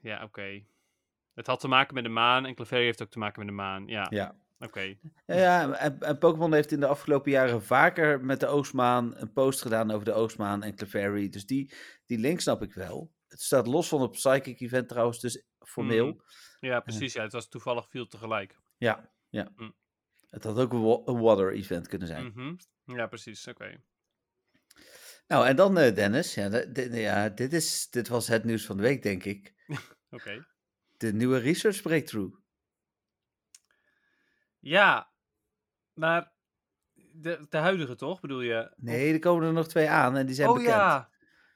Ja, 0.00 0.22
oké. 0.24 0.62
Het 1.34 1.46
had 1.46 1.60
te 1.60 1.68
maken 1.68 1.94
met 1.94 2.04
de 2.04 2.10
maan 2.10 2.46
en 2.46 2.54
Clefairy 2.54 2.84
heeft 2.84 3.02
ook 3.02 3.10
te 3.10 3.18
maken 3.18 3.38
met 3.38 3.48
de 3.48 3.54
maan. 3.54 3.86
Ja, 3.86 4.06
Ja, 4.10 4.34
oké. 4.58 4.94
ja 5.26 5.72
en, 5.78 6.00
en 6.00 6.18
Pokémon 6.18 6.52
heeft 6.52 6.72
in 6.72 6.80
de 6.80 6.86
afgelopen 6.86 7.30
jaren 7.30 7.62
vaker 7.62 8.24
met 8.24 8.40
de 8.40 8.46
Oostmaan 8.46 9.16
een 9.16 9.32
post 9.32 9.62
gedaan 9.62 9.90
over 9.90 10.04
de 10.04 10.12
Oostmaan 10.12 10.62
en 10.62 10.74
Clefairy. 10.74 11.28
Dus 11.28 11.46
die, 11.46 11.72
die 12.06 12.18
link 12.18 12.40
snap 12.40 12.62
ik 12.62 12.72
wel. 12.74 13.12
Het 13.28 13.40
staat 13.42 13.66
los 13.66 13.88
van 13.88 14.00
het 14.02 14.10
Psychic 14.10 14.60
event 14.60 14.88
trouwens, 14.88 15.20
dus 15.20 15.44
formeel. 15.58 16.06
Mhm. 16.06 16.16
Ja, 16.60 16.80
precies. 16.80 17.12
Ja, 17.12 17.22
het 17.22 17.32
was 17.32 17.48
toevallig 17.48 17.88
veel 17.90 18.06
tegelijk. 18.06 18.58
Ja, 18.76 19.10
ja. 19.28 19.52
Mm. 19.56 19.74
Het 20.30 20.44
had 20.44 20.58
ook 20.58 20.72
een, 20.72 20.82
wa- 20.82 21.02
een 21.04 21.20
water 21.20 21.52
event 21.52 21.88
kunnen 21.88 22.08
zijn. 22.08 22.24
Mhm. 22.26 22.54
Ja, 22.84 23.06
precies. 23.06 23.46
Oké. 23.48 23.80
Nou, 25.26 25.46
en 25.46 25.56
dan 25.56 25.78
eh, 25.78 25.94
Dennis. 25.94 26.34
Ja, 26.34 26.48
de- 26.48 26.88
ja 26.92 27.28
dit, 27.28 27.52
is, 27.52 27.90
dit 27.90 28.08
was 28.08 28.28
het 28.28 28.44
nieuws 28.44 28.66
van 28.66 28.76
de 28.76 28.82
week, 28.82 29.02
denk 29.02 29.24
ik. 29.24 29.54
Oké. 30.10 30.46
De 30.96 31.12
nieuwe 31.12 31.38
research 31.38 31.82
breakthrough. 31.82 32.36
Ja, 34.68 35.10
maar 35.94 36.32
de, 37.12 37.46
de 37.48 37.56
huidige 37.58 37.94
toch, 37.94 38.20
bedoel 38.20 38.40
je? 38.40 38.70
Nee, 38.76 39.12
er 39.12 39.18
komen 39.18 39.46
er 39.46 39.52
nog 39.52 39.68
twee 39.68 39.88
aan 39.88 40.16
en 40.16 40.26
die 40.26 40.34
zijn 40.34 40.48
oh 40.48 40.54
bekend. 40.54 40.74
ja. 40.74 41.08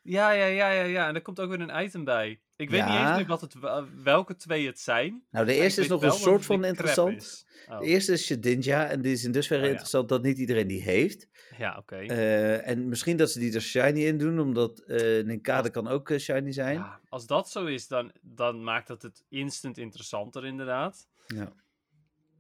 Ja, 0.03 0.31
ja, 0.31 0.45
ja, 0.47 0.69
ja, 0.71 0.83
ja. 0.83 1.09
En 1.09 1.15
er 1.15 1.23
komt 1.23 1.41
ook 1.41 1.51
weer 1.51 1.61
een 1.61 1.85
item 1.85 2.05
bij. 2.05 2.41
Ik 2.57 2.71
weet 2.71 2.85
niet 2.85 2.95
eens 2.95 3.17
meer 3.17 3.27
wat 3.27 3.41
het, 3.41 3.55
wel- 3.55 3.87
welke 4.03 4.37
twee 4.37 4.67
het 4.67 4.81
zijn. 4.81 5.25
Nou, 5.31 5.47
de 5.47 5.55
eerste 5.55 5.81
is 5.81 5.89
nog 5.89 6.03
een 6.03 6.13
soort 6.13 6.45
van 6.47 6.65
interessant. 6.65 7.23
is. 7.23 7.47
Oh, 7.69 7.79
De 7.81 7.87
eerste 7.87 8.13
is 8.13 8.25
Shedinja 8.27 8.87
en 8.89 9.01
die 9.03 9.13
is 9.13 9.25
in 9.25 9.33
dusverre 9.33 9.61
Oh, 9.61 9.67
ja. 9.67 9.73
interessant 9.73 10.09
dat 10.09 10.23
niet 10.23 10.39
iedereen 10.39 10.67
die 10.67 10.83
heeft. 10.83 11.29
Ja, 11.59 11.77
oké. 11.79 11.97
Eh, 11.97 12.69
en 12.69 12.89
misschien 12.89 13.17
dat 13.17 13.31
ze 13.31 13.39
die 13.39 13.55
er 13.55 13.61
shiny 13.63 14.01
in 14.05 14.19
doen, 14.19 14.41
omdat 14.41 14.79
eh 14.79 15.25
Ninkade 15.25 15.71
kan 15.71 15.89
ook 15.89 16.11
eh, 16.11 16.19
shiny 16.19 16.53
zijn. 16.53 16.75
Ja, 16.79 17.01
als 17.09 17.27
dat 17.27 17.51
zo 17.51 17.65
is, 17.65 17.89
dan, 17.89 18.13
dan 18.23 18.65
maakt 18.65 18.87
dat 18.89 19.03
het 19.03 19.25
instant 19.29 19.79
interessanter 19.79 20.45
inderdaad. 20.47 21.09
Ja. 21.27 21.53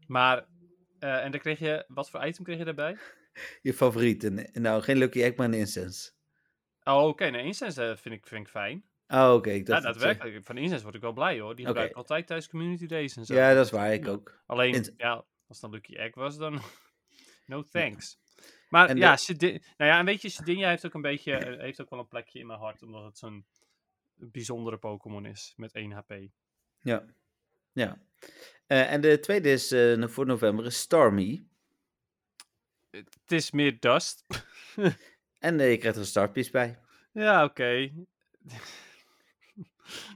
Maar, 0.06 0.46
en 1.08 1.30
dan 1.30 1.40
kreeg 1.40 1.58
je, 1.58 1.84
wat 1.88 2.10
voor 2.10 2.26
item 2.26 2.44
kreeg 2.44 2.58
je 2.58 2.64
daarbij? 2.64 2.96
Je 3.62 3.74
favoriet. 3.74 4.52
Nou, 4.54 4.82
geen 4.82 4.96
Lucky 4.96 5.22
Egg, 5.22 5.34
maar 5.36 5.46
een 5.46 5.54
Incense. 5.54 6.12
Oh, 6.82 7.06
oké, 7.06 7.24
nee, 7.30 7.44
incense 7.44 7.82
eh, 7.84 7.96
vind 7.96 8.14
ik, 8.14 8.26
vind 8.26 8.40
ik 8.40 8.48
fijn. 8.48 8.84
Oh, 9.08 9.32
oké. 9.34 9.50
ik 9.50 9.66
Ja, 9.66 9.76
je- 9.76 9.82
daadwerkelijk. 9.82 10.46
Van 10.46 10.56
incense 10.58 10.82
word 10.82 10.94
ik 10.94 11.00
wel 11.00 11.12
blij 11.12 11.40
hoor. 11.40 11.56
Die 11.56 11.66
gebruik 11.66 11.90
ik 11.90 11.96
altijd 11.96 12.26
tijdens 12.26 12.48
community 12.48 12.86
days 12.86 13.16
en 13.16 13.24
zo. 13.24 13.34
Ja, 13.34 13.54
dat 13.54 13.64
is 13.64 13.70
waar. 13.70 13.92
Ik 13.92 14.08
ook. 14.08 14.42
Alleen, 14.46 14.94
ja, 14.96 15.12
als 15.12 15.26
het 15.46 15.60
dan 15.60 15.70
Lucky 15.70 15.94
Egg 15.94 16.14
was, 16.14 16.36
dan 16.36 16.60
no 17.46 17.62
thanks. 17.62 18.18
Maar 18.68 18.88
En 18.88 18.96
ja, 18.96 19.16
de- 19.16 19.62
nou 19.76 19.90
ja, 19.90 19.98
en 19.98 20.04
weet 20.04 20.22
je, 20.22 20.66
heeft 20.66 20.86
ook 20.86 20.94
een 20.94 21.00
beetje, 21.02 21.32
eh, 21.36 21.60
heeft 21.60 21.80
ook 21.80 21.90
wel 21.90 21.98
een 21.98 22.08
plekje 22.08 22.38
in 22.38 22.46
mijn 22.46 22.58
hart, 22.58 22.82
omdat 22.82 23.04
het 23.04 23.18
zo'n 23.18 23.46
bijzondere 24.14 24.78
Pokémon 24.78 25.26
is 25.26 25.52
met 25.56 25.72
1 25.74 25.92
HP. 25.92 26.14
Ja. 26.80 27.04
ja. 27.72 27.98
Eh, 28.66 28.92
en 28.92 29.00
de 29.00 29.18
tweede 29.20 29.50
is 29.50 29.72
eh, 29.72 30.08
voor 30.08 30.26
november 30.26 30.64
is 30.66 30.78
Starmie. 30.78 31.48
Het 32.90 33.18
is 33.32 33.50
meer 33.50 33.80
Dust. 33.80 34.24
En 35.38 35.60
eh, 35.60 35.70
je 35.70 35.76
krijgt 35.76 35.96
er 35.96 36.02
een 36.02 36.08
startpiece 36.08 36.50
bij. 36.50 36.78
Ja, 37.12 37.44
oké. 37.44 37.92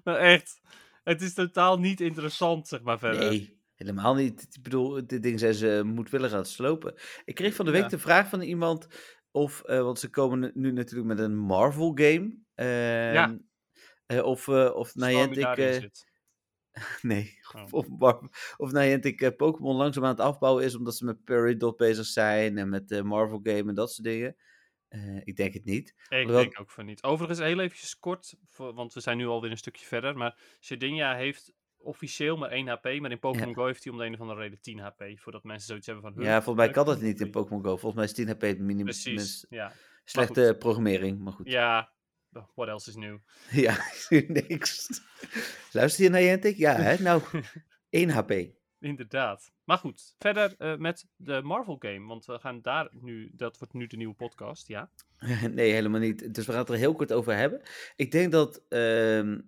maar 0.05 0.17
echt, 0.35 0.61
het 1.05 1.23
is 1.23 1.35
totaal 1.35 1.79
niet 1.79 2.01
interessant, 2.01 2.69
zeg 2.69 2.83
maar 2.83 2.99
verder. 2.99 3.21
Nee, 3.31 3.61
helemaal 3.75 4.15
niet. 4.15 4.47
Ik 4.53 4.63
bedoel, 4.63 5.07
dit 5.07 5.23
ding 5.23 5.39
zijn 5.39 5.55
ze 5.55 5.83
moedwillig 5.85 6.33
aan 6.33 6.39
het 6.39 6.49
slopen. 6.49 6.95
Ik 7.25 7.35
kreeg 7.35 7.55
van 7.55 7.65
de 7.65 7.71
week 7.71 7.83
Ja. 7.83 7.89
de 7.89 7.99
vraag 7.99 8.29
van 8.29 8.41
iemand 8.41 8.87
of, 9.31 9.63
want 9.67 9.99
ze 9.99 10.11
komen 10.11 10.51
nu- 10.55 10.73
natuurlijk 10.73 11.09
met 11.09 11.19
een 11.19 11.37
Marvel 11.37 11.93
game. 11.95 12.37
Ja. 13.13 13.39
eh, 14.07 14.23
of, 14.25 14.49
of 14.49 14.89
Stormy 14.89 15.13
Niantic, 15.13 15.73
zit. 15.73 16.07
nee, 17.03 17.39
Oh. 17.55 17.65
of, 17.71 17.87
of 18.57 18.73
Niantic 18.73 19.21
eh, 19.21 19.37
Pokémon 19.37 19.77
langzaam 19.77 20.05
aan 20.05 20.11
het 20.11 20.21
afbouwen 20.21 20.65
is 20.65 20.75
omdat 20.77 20.97
ze 20.97 21.05
met 21.05 21.25
Peridot 21.25 21.77
bezig 21.77 22.07
zijn 22.07 22.59
en 22.59 22.69
met 22.69 22.89
de 22.89 23.03
Marvel 23.03 23.41
game 23.43 23.69
en 23.69 23.75
dat 23.75 23.93
soort 23.93 24.07
dingen. 24.07 24.37
Eh, 24.89 25.17
ik 25.27 25.37
denk 25.37 25.53
het 25.55 25.65
niet. 25.65 25.95
Ik 26.09 26.29
denk 26.29 26.61
ook 26.61 26.71
van 26.71 26.87
niet. 26.87 27.03
Overigens, 27.03 27.39
heel 27.41 27.59
eventjes 27.61 27.99
kort, 27.99 28.35
voor- 28.49 28.75
want 28.75 28.93
we 28.95 29.01
zijn 29.01 29.17
nu 29.17 29.27
alweer 29.27 29.51
een 29.51 29.57
stukje 29.57 29.87
verder. 29.87 30.17
Maar 30.17 30.39
Shedinja 30.61 31.15
heeft 31.15 31.53
officieel 31.77 32.37
maar 32.37 32.51
1 32.51 32.69
HP, 32.69 32.85
maar 33.01 33.11
in 33.11 33.19
Pokémon 33.19 33.49
Ja. 33.49 33.55
Go 33.55 33.67
heeft 33.67 33.85
hij 33.85 33.93
om 33.93 33.99
de 33.99 34.05
een 34.05 34.15
of 34.15 34.21
andere 34.21 34.41
reden 34.41 34.61
10 34.61 34.79
HP. 34.79 35.03
Voordat 35.15 35.45
mensen 35.45 35.67
zoiets 35.67 35.87
hebben 35.87 36.05
van... 36.15 36.23
Ja, 36.25 36.43
volgens 36.43 36.65
mij 36.67 36.75
kan 36.75 36.85
dat 36.87 36.99
10 36.99 37.07
niet 37.07 37.21
in. 37.21 37.31
Pokémon 37.31 37.63
Go. 37.63 37.69
Volgens 37.77 37.95
mij 37.95 38.05
is 38.05 38.13
10 38.13 38.29
HP 38.29 38.41
het 38.41 38.59
minimum. 38.59 38.85
Precies, 38.85 39.47
ja. 39.49 39.73
Slechte 40.05 40.57
programmering, 40.59 41.19
maar 41.19 41.33
goed. 41.33 41.49
Ja, 41.51 41.93
what 42.55 42.69
else 42.69 42.89
is 42.89 42.97
new? 42.97 43.19
Ja, 43.67 43.77
niks. 44.49 44.89
Luister 45.73 46.05
je 46.05 46.11
naar 46.11 46.21
Niantic? 46.21 46.57
Ja, 46.57 46.75
hè? 46.75 47.03
Nou, 47.03 47.23
1 47.91 48.11
HP. 48.11 48.33
Inderdaad. 48.81 49.53
Maar 49.65 49.79
goed, 49.79 50.15
verder 50.19 50.55
eh, 50.59 50.77
met 50.77 51.07
de 51.17 51.43
Marvel 51.43 51.77
game, 51.79 52.07
want 52.07 52.27
we 52.27 52.39
gaan 52.39 52.63
daar 52.63 52.89
nu, 52.91 53.31
dat 53.33 53.59
wordt 53.59 53.75
nu 53.75 53.87
de 53.87 53.97
nieuwe 53.97 54.15
podcast, 54.15 54.69
ja. 54.69 54.91
Nee, 55.51 55.73
helemaal 55.73 56.01
niet. 56.01 56.35
Dus 56.35 56.47
we 56.47 56.53
gaan 56.53 56.61
het 56.61 56.71
er 56.71 56.77
heel 56.77 56.95
kort 56.95 57.13
over 57.13 57.35
hebben. 57.35 57.63
Ik 57.97 58.11
denk 58.11 58.33
dat 58.33 58.63
ehm, 58.69 59.41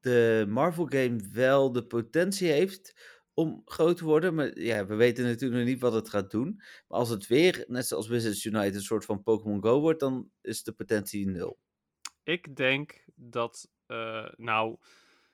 de 0.00 0.44
Marvel 0.48 0.86
game 0.86 1.28
wel 1.32 1.72
de 1.72 1.86
potentie 1.86 2.50
heeft 2.50 2.94
om 3.34 3.62
groot 3.64 3.96
te 3.96 4.04
worden. 4.04 4.34
Maar 4.34 4.58
ja, 4.58 4.86
we 4.86 4.94
weten 4.94 5.24
natuurlijk 5.24 5.60
nog 5.60 5.68
niet 5.68 5.80
wat 5.80 5.92
het 5.92 6.08
gaat 6.08 6.30
doen. 6.30 6.54
Maar 6.56 6.98
als 6.98 7.08
het 7.08 7.26
weer, 7.26 7.64
net 7.68 7.86
zoals 7.86 8.08
Wizards 8.08 8.44
United, 8.44 8.74
een 8.74 8.80
soort 8.80 9.04
van 9.04 9.22
Pokémon 9.22 9.62
Go 9.62 9.80
wordt, 9.80 10.00
dan 10.00 10.30
is 10.40 10.62
de 10.62 10.72
potentie 10.72 11.28
nul. 11.28 11.58
Ik 12.26 12.56
denk 12.56 13.04
dat, 13.14 13.70
eh, 13.86 14.26
nou, 14.36 14.76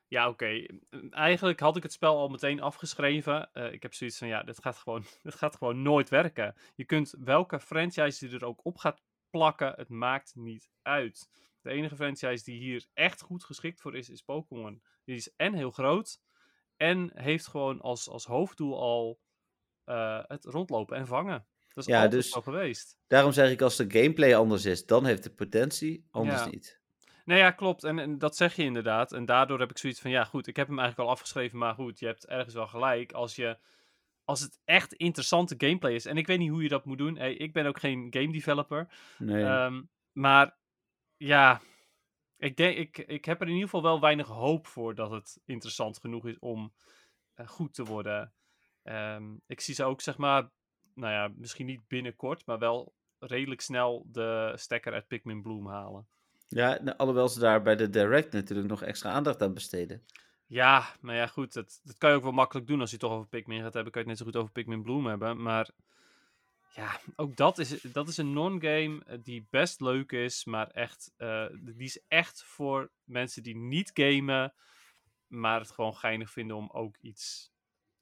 ja, 0.09 0.29
oké. 0.29 0.67
Eigenlijk 1.11 1.61
had 1.61 1.77
ik 1.77 1.83
het 1.83 1.93
spel 1.93 2.17
al 2.17 2.29
meteen 2.29 2.61
afgeschreven. 2.61 3.53
Eh, 3.53 3.73
ik 3.73 3.83
heb 3.83 3.95
zoiets 3.95 4.19
van, 4.19 4.29
ja, 4.29 4.43
dit 4.43 4.59
gaat, 4.59 4.77
gewoon, 4.77 5.05
dit 5.23 5.35
gaat 5.35 5.57
gewoon 5.57 5.83
nooit 5.83 6.09
werken. 6.09 6.55
Je 6.75 6.85
kunt 6.85 7.15
welke 7.19 7.61
franchise 7.61 8.29
je 8.29 8.37
er 8.37 8.45
ook 8.45 8.65
op 8.65 8.77
gaat 8.77 9.03
plakken, 9.31 9.73
het 9.77 9.89
maakt 9.89 10.35
niet 10.35 10.71
uit. 10.83 11.29
De 11.61 11.71
enige 11.71 11.97
franchise 11.97 12.45
die 12.45 12.59
hier 12.59 12.87
echt 12.95 13.21
goed 13.21 13.45
geschikt 13.45 13.81
voor 13.81 13.97
is, 13.97 14.11
is 14.11 14.23
Pokémon. 14.23 14.83
Die 15.05 15.17
is 15.17 15.33
en 15.37 15.55
heel 15.55 15.71
groot, 15.71 16.21
en 16.77 17.11
heeft 17.15 17.47
gewoon 17.47 17.81
als, 17.81 18.09
als 18.09 18.25
hoofddoel 18.25 18.81
al 18.81 19.21
eh, 19.85 20.23
het 20.27 20.45
rondlopen 20.45 20.97
en 20.97 21.07
vangen. 21.07 21.47
Dat 21.69 21.87
is 21.87 21.93
Ja, 21.93 22.09
dus- 22.09 22.31
zo 22.31 22.41
geweest. 22.41 22.99
Daarom 23.07 23.33
zeg 23.33 23.51
ik, 23.51 23.61
als 23.63 23.77
de 23.77 23.91
gameplay 23.91 24.35
anders 24.37 24.65
is, 24.65 24.87
dan 24.87 25.05
heeft 25.07 25.25
het 25.25 25.35
potentie, 25.37 26.07
anders 26.11 26.41
Ja. 26.41 26.49
niet. 26.49 26.81
Nee, 27.25 27.39
ja, 27.39 27.51
klopt. 27.51 27.85
En, 27.85 27.99
en 27.99 28.19
dat 28.19 28.37
zeg 28.37 28.57
je 28.57 28.63
inderdaad. 28.63 29.13
En 29.13 29.25
daardoor 29.25 29.61
heb 29.61 29.71
ik 29.71 29.79
zoiets 29.79 30.01
van, 30.01 30.11
ja 30.11 30.25
goed, 30.25 30.47
ik 30.47 30.57
heb 30.57 30.69
hem 30.69 30.79
eigenlijk 30.79 31.09
al 31.09 31.15
afgeschreven, 31.15 31.59
maar 31.59 31.75
goed, 31.75 31.99
je 31.99 32.07
hebt 32.07 32.27
ergens 32.27 32.55
wel 32.55 32.67
gelijk. 32.67 33.13
Als, 33.13 33.37
je, 33.37 33.59
als 34.25 34.41
het 34.41 34.61
echt 34.65 34.93
interessante 34.93 35.55
gameplay 35.59 35.95
is, 35.95 36.07
en 36.07 36.17
ik 36.17 36.27
weet 36.27 36.39
niet 36.39 36.51
hoe 36.51 36.63
je 36.63 36.69
dat 36.69 36.85
moet 36.85 36.99
doen. 36.99 37.17
Hey, 37.17 37.35
ik 37.35 37.53
ben 37.53 37.67
ook 37.67 37.79
geen 37.79 38.07
game 38.11 38.33
developer. 38.33 38.89
Nee. 39.19 39.45
Ehm, 39.45 39.83
maar 40.13 40.57
ja, 41.17 41.61
ik, 42.37 42.57
denk, 42.57 42.77
ik, 42.77 42.99
ik 42.99 43.25
heb 43.25 43.41
er 43.41 43.47
in 43.47 43.53
ieder 43.53 43.69
geval 43.69 43.83
wel 43.83 44.01
weinig 44.01 44.27
hoop 44.27 44.67
voor 44.67 44.95
dat 44.95 45.11
het 45.11 45.41
interessant 45.45 45.99
genoeg 45.99 46.27
is 46.27 46.39
om 46.39 46.73
eh, 47.35 47.49
goed 47.49 47.75
te 47.75 47.85
worden. 47.85 48.33
Ehm, 48.83 49.35
ik 49.47 49.61
zie 49.61 49.75
ze 49.75 49.85
ook, 49.85 50.01
zeg 50.01 50.17
maar, 50.17 50.51
nou 50.95 51.13
ja, 51.13 51.33
misschien 51.37 51.67
niet 51.67 51.89
binnenkort, 51.89 52.47
maar 52.47 52.59
wel 52.59 52.95
redelijk 53.19 53.61
snel 53.61 54.07
de 54.07 54.53
stekker 54.55 54.93
uit 54.93 55.07
Pikmin 55.07 55.43
Bloom 55.43 55.67
halen. 55.67 56.09
Ja, 56.55 56.79
nou, 56.83 56.97
alhoewel 56.97 57.29
ze 57.29 57.41
daar 57.41 57.63
bij 57.63 57.77
de 57.77 57.91
Direct 57.91 58.33
natuurlijk 58.33 58.69
nog 58.69 58.83
extra 58.83 59.11
aandacht 59.11 59.43
aan 59.43 59.55
besteden. 59.55 60.03
Ja, 60.47 60.95
maar 61.01 61.15
ja, 61.15 61.27
goed. 61.27 61.53
Dat, 61.53 61.81
dat 61.83 61.99
kan 61.99 62.11
je 62.11 62.17
ook 62.17 62.23
wel 62.23 62.33
makkelijk 62.33 62.67
doen 62.67 62.81
als 62.81 62.91
je 62.91 62.97
het 62.97 63.05
toch 63.05 63.15
over 63.15 63.29
Pikmin 63.29 63.63
gaat 63.63 63.75
hebben. 63.75 63.93
Kan 63.93 64.03
je 64.03 64.09
het 64.09 64.19
net 64.19 64.27
zo 64.27 64.33
goed 64.33 64.43
over 64.43 64.53
Pikmin 64.53 64.83
Bloom 64.83 65.07
hebben. 65.07 65.43
Maar 65.43 65.71
ja, 66.75 67.01
ook 67.17 67.37
dat 67.37 67.59
is, 67.59 67.81
dat 67.81 68.09
is 68.09 68.17
een 68.17 68.33
non-game 68.33 69.05
eh, 69.05 69.19
die 69.23 69.47
best 69.51 69.81
leuk 69.81 70.13
is. 70.13 70.45
Maar 70.45 70.69
echt, 70.69 71.13
eh, 71.17 71.47
die 71.61 71.87
is 71.87 72.05
echt 72.09 72.45
voor 72.45 72.91
mensen 73.05 73.43
die 73.43 73.57
niet 73.57 73.91
gamen. 73.95 74.55
Maar 75.27 75.61
het 75.61 75.71
gewoon 75.71 75.97
geinig 75.97 76.31
vinden 76.31 76.57
om 76.57 76.71
ook 76.73 76.97
iets 77.01 77.53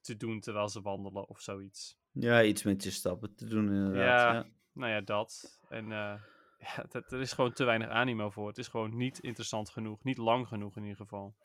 te 0.01 0.17
doen 0.17 0.39
terwijl 0.39 0.69
ze 0.69 0.81
wandelen 0.81 1.27
of 1.27 1.41
zoiets. 1.41 1.97
Ja, 2.11 2.43
iets 2.43 2.63
met 2.63 2.83
je 2.83 2.91
stappen 2.91 3.35
te 3.35 3.45
doen 3.45 3.67
inderdaad. 3.67 4.33
Ja. 4.33 4.33
Ja. 4.33 4.45
Nou 4.73 4.91
ja, 4.91 5.01
dat. 5.01 5.59
En 5.69 5.91
eh, 5.91 6.21
ja, 6.75 6.85
dat, 6.89 7.11
er 7.11 7.21
is 7.21 7.33
gewoon 7.33 7.53
te 7.53 7.63
weinig 7.63 7.87
animo 7.87 8.29
voor. 8.29 8.47
Het 8.47 8.57
is 8.57 8.67
gewoon 8.67 8.97
niet 8.97 9.19
interessant 9.19 9.69
genoeg. 9.69 10.03
Niet 10.03 10.17
lang 10.17 10.47
genoeg 10.47 10.75
in 10.75 10.81
ieder 10.81 10.97
geval. 10.97 11.35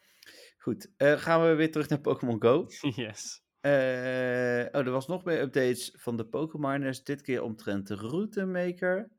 Goed, 0.58 0.92
eh, 0.96 1.12
gaan 1.12 1.42
we 1.42 1.54
weer 1.54 1.70
terug 1.70 1.88
naar 1.88 2.00
Pokémon 2.00 2.42
Go. 2.42 2.66
yes. 3.04 3.44
Eh, 3.60 3.70
oh, 4.72 4.86
er 4.86 4.90
was 4.90 5.06
nog 5.06 5.24
meer 5.24 5.40
updates 5.40 5.94
van 5.98 6.16
de 6.16 6.26
Pokémoners. 6.26 7.04
Dit 7.04 7.22
keer 7.22 7.42
omtrent 7.42 7.86
de 7.86 7.94
Routemaker. 7.94 9.10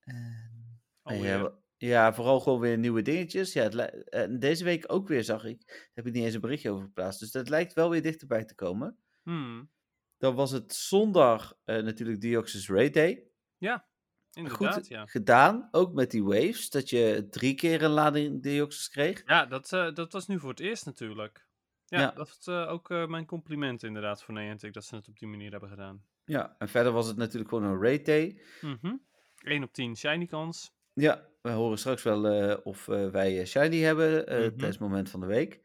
En, 0.00 0.52
Oh, 1.02 1.16
ja, 1.16 1.36
ja. 1.36 1.58
ja, 1.76 2.14
vooral 2.14 2.40
gewoon 2.40 2.60
weer 2.60 2.78
nieuwe 2.78 3.02
dingetjes. 3.02 3.52
Ja, 3.52 3.62
het 3.62 4.08
en 4.08 4.38
deze 4.38 4.64
week 4.64 4.92
ook 4.92 5.08
weer 5.08 5.24
zag 5.24 5.44
ik. 5.44 5.66
Daar 5.66 5.90
heb 5.94 6.06
ik 6.06 6.12
niet 6.12 6.24
eens 6.24 6.34
een 6.34 6.40
berichtje 6.40 6.70
over 6.70 6.84
geplaatst. 6.84 7.20
Dus 7.20 7.30
dat 7.30 7.48
lijkt 7.48 7.72
wel 7.72 7.90
weer 7.90 8.02
dichterbij 8.02 8.44
te 8.44 8.54
komen. 8.54 8.98
Hmm. 9.22 9.70
Dan 10.18 10.34
was 10.34 10.50
het 10.50 10.74
zondag 10.74 11.58
eh, 11.64 11.82
natuurlijk 11.82 12.20
Deoxys 12.20 12.68
Raid 12.68 12.94
Day. 12.94 13.26
Inderdaad, 14.32 14.74
Goed 14.74 14.88
ja. 14.88 15.06
gedaan, 15.06 15.68
ook 15.70 15.92
met 15.92 16.10
die 16.10 16.24
waves. 16.24 16.70
Dat 16.70 16.90
je 16.90 17.26
drie 17.30 17.54
keer 17.54 17.82
een 17.82 17.90
lading 17.90 18.42
Deoxys 18.42 18.88
kreeg. 18.88 19.22
Ja, 19.26 19.46
dat, 19.46 19.72
eh, 19.72 19.94
dat 19.94 20.12
was 20.12 20.26
nu 20.26 20.38
voor 20.38 20.50
het 20.50 20.60
eerst 20.60 20.84
natuurlijk. 20.86 21.46
Ja, 21.86 22.00
Ja. 22.00 22.10
dat 22.10 22.28
is 22.40 22.46
eh, 22.46 22.70
ook 22.70 22.90
eh, 22.90 23.06
mijn 23.06 23.26
compliment 23.26 23.82
inderdaad 23.82 24.22
voor 24.22 24.34
Niantic 24.34 24.72
dat 24.72 24.84
ze 24.84 24.94
het 24.96 25.08
op 25.08 25.18
die 25.18 25.28
manier 25.28 25.50
hebben 25.50 25.68
gedaan. 25.68 26.04
Ja, 26.24 26.54
en 26.58 26.68
verder 26.68 26.92
was 26.92 27.06
het 27.06 27.16
natuurlijk 27.16 27.48
gewoon 27.50 27.64
een 27.70 27.82
Raid 27.82 28.06
Day. 28.06 28.40
Mhm. 28.60 28.94
1 29.42 29.62
op 29.62 29.72
10 29.72 29.96
shiny 29.96 30.26
kans. 30.26 30.72
Ja, 30.92 31.28
we 31.42 31.50
horen 31.50 31.78
straks 31.78 32.02
wel 32.02 32.54
of 32.62 32.86
wij 32.86 33.44
Shiny 33.46 33.78
hebben 33.78 34.10
Mhm. 34.18 34.24
tijdens 34.26 34.66
het 34.66 34.78
moment 34.78 35.10
van 35.10 35.20
de 35.20 35.26
week. 35.26 35.60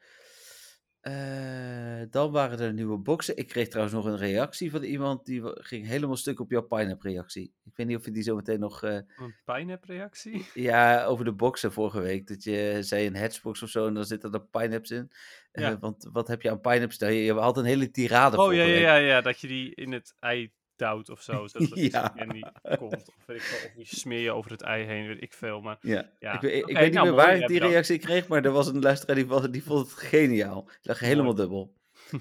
Eh, 1.08 2.02
dan 2.10 2.32
waren 2.32 2.60
er 2.60 2.74
nieuwe 2.74 2.98
boxen. 2.98 3.38
Ik 3.38 3.48
kreeg 3.48 3.67
trouwens 3.67 3.96
nog 3.96 4.06
een 4.06 4.17
reactie 4.17 4.72
van 4.72 4.84
iemand 4.84 5.26
die 5.26 5.41
ging 5.43 5.88
helemaal 5.88 6.15
stuk 6.15 6.39
op 6.39 6.52
jouw 6.52 6.62
Pineapple 6.62 7.10
reactie. 7.12 7.54
Ik 7.65 7.72
weet 7.76 7.88
niet 7.88 7.98
of 7.98 8.06
je 8.06 8.12
die 8.12 8.24
zo 8.24 8.36
meteen 8.36 8.60
nog... 8.60 8.84
eh, 8.84 8.93
Een 8.93 9.36
pijnap-reactie. 9.46 10.46
ja, 10.70 11.06
over 11.06 11.26
de 11.26 11.32
boxen 11.32 11.72
vorige 11.72 12.00
week. 12.02 12.28
Dat 12.28 12.43
je 12.43 12.78
zei 12.80 13.06
een 13.08 13.15
hatchbox 13.15 13.62
of 13.63 13.70
zo 13.70 13.88
en 13.88 13.93
dan 13.93 14.06
zitten 14.06 14.32
er 14.34 14.41
pineapples 14.46 14.91
in. 14.91 15.12
Eh, 15.52 15.63
Ja. 15.63 15.80
want 15.80 16.10
wat 16.12 16.28
heb 16.28 16.41
je 16.41 16.50
aan 16.50 16.62
pineapples? 16.62 16.98
Nou, 16.98 17.12
je, 17.13 17.24
je 17.24 17.34
had 17.34 17.58
een 17.58 17.65
hele 17.65 17.91
tirade 17.91 18.38
Oh 18.41 18.54
ja, 18.54 18.63
ja, 18.63 18.76
ja, 18.78 18.96
ja, 18.96 19.22
dat 19.22 19.39
je 19.39 19.48
die 19.48 19.76
in 19.76 19.91
het 19.91 20.15
ei 20.20 20.52
duwt 20.78 21.10
of 21.10 21.22
zo. 21.22 21.48
Zodat 21.48 21.72
er 21.72 21.78
Ja. 21.80 21.90
ja. 21.92 22.13
candy 22.16 22.42
komt. 22.78 22.94
Of, 22.94 23.26
weet 23.26 23.38
ik 23.38 23.62
of 23.66 23.72
die 23.76 23.86
smeer 23.86 24.20
je 24.20 24.32
over 24.32 24.52
het 24.52 24.62
ei 24.62 24.84
heen, 24.86 25.08
weet 25.08 25.22
ik 25.22 25.34
veel. 25.34 25.62
Maar 25.62 25.78
Ja, 25.82 26.12
Ja, 26.20 26.34
ik, 26.34 26.42
weet- 26.42 26.54
ik 26.54 26.68
niet 26.68 26.76
nou, 26.78 26.92
meer 26.92 27.02
mooi, 27.04 27.16
waar 27.16 27.34
ik 27.34 27.38
die 27.40 27.48
bedankt. 27.48 27.74
reactie 27.74 27.98
kreeg, 28.00 28.28
maar 28.28 28.46
er 28.46 28.52
was 28.52 28.68
een 28.68 28.82
luisteraar 28.82 29.16
die, 29.16 29.26
was- 29.28 29.50
die 29.52 29.63
vond 29.63 29.90
het 29.90 30.00
geniaal. 30.00 30.63
Die 30.66 30.76
lag 30.82 31.00
helemaal 31.00 31.36
dubbel. 31.36 31.74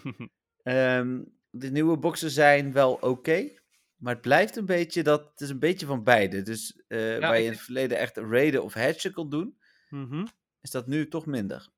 Ehm, 0.63 1.23
de 1.51 1.71
nieuwe 1.71 1.97
boxen 1.97 2.31
zijn 2.31 2.73
wel 2.73 2.93
oké, 2.93 3.51
maar 3.97 4.13
het 4.13 4.23
blijft 4.23 4.57
een 4.57 4.67
beetje 4.67 5.03
dat 5.03 5.31
het 5.31 5.41
is 5.41 5.49
een 5.51 5.59
beetje 5.59 5.87
van 5.87 6.03
beide. 6.05 6.43
Dus 6.43 6.83
eh, 6.89 6.99
waar 7.19 7.33
ik- 7.35 7.39
je 7.41 7.45
in 7.47 7.51
het 7.53 7.61
verleden 7.61 7.99
echt 7.99 8.17
raiden 8.17 8.63
of 8.63 8.75
hatchen 8.75 9.13
kon 9.13 9.31
doen, 9.31 9.59
Mhm. 9.91 10.27
is 10.61 10.71
dat 10.71 10.87
nu 10.87 11.09
toch 11.09 11.27
minder. 11.27 11.69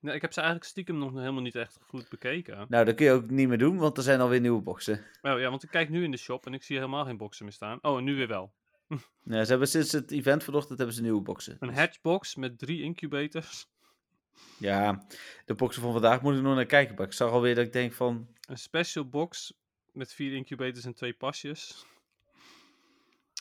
Nee, 0.00 0.14
ik 0.14 0.20
heb 0.20 0.32
ze 0.32 0.40
eigenlijk 0.40 0.70
stiekem 0.70 0.98
nog 0.98 1.12
helemaal 1.14 1.42
niet 1.42 1.54
echt 1.54 1.78
goed 1.82 2.08
bekeken. 2.08 2.66
Nou, 2.68 2.84
dat 2.84 2.94
kun 2.94 3.06
je 3.06 3.12
ook 3.12 3.30
niet 3.30 3.48
meer 3.48 3.58
doen, 3.58 3.76
want 3.78 3.96
er 3.96 4.02
zijn 4.02 4.20
alweer 4.20 4.40
nieuwe 4.40 4.60
boxen. 4.62 5.04
Oh 5.22 5.38
ja, 5.40 5.50
want 5.50 5.62
ik 5.62 5.70
kijk 5.70 5.88
nu 5.88 6.04
in 6.04 6.10
de 6.10 6.16
shop 6.16 6.46
en 6.46 6.54
ik 6.54 6.62
zie 6.62 6.76
helemaal 6.76 7.04
geen 7.04 7.16
boxen 7.16 7.44
meer 7.44 7.54
staan. 7.54 7.78
Oh, 7.82 7.98
en 7.98 8.04
nu 8.04 8.14
weer 8.16 8.28
wel. 8.28 8.52
Ja, 9.24 9.44
ze 9.44 9.50
hebben 9.50 9.68
sinds 9.68 9.92
het 9.92 10.10
event 10.10 10.44
vanochtend 10.44 10.78
hebben 10.78 10.96
ze 10.96 11.02
nieuwe 11.02 11.20
boxen. 11.20 11.56
Een 11.60 11.68
Dus- 11.68 11.76
hatchbox 11.76 12.34
met 12.34 12.58
drie 12.58 12.82
incubators. 12.82 13.66
Ja, 14.58 15.06
de 15.44 15.54
boxen 15.54 15.82
van 15.82 15.92
vandaag 15.92 16.22
moet 16.22 16.36
ik 16.36 16.42
nog 16.42 16.54
naar 16.54 16.66
kijken, 16.66 16.94
maar 16.94 17.06
ik 17.06 17.12
zag 17.12 17.30
alweer 17.30 17.54
dat 17.54 17.66
ik 17.66 17.72
denk 17.72 17.92
van, 17.92 18.28
Een 18.48 18.58
special 18.58 19.08
box 19.08 19.52
met 19.92 20.12
vier 20.12 20.32
incubators 20.34 20.84
en 20.84 20.94
twee 20.94 21.12
pasjes. 21.12 21.86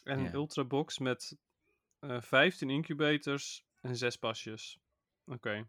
En 0.03 0.19
Ja. 0.19 0.25
een 0.25 0.33
ultra 0.33 0.63
box 0.63 0.97
met 0.99 1.35
eh 1.99 2.21
15 2.21 2.69
incubators 2.69 3.63
en 3.81 3.95
zes 3.95 4.15
pasjes. 4.17 4.79
Oké. 5.25 5.67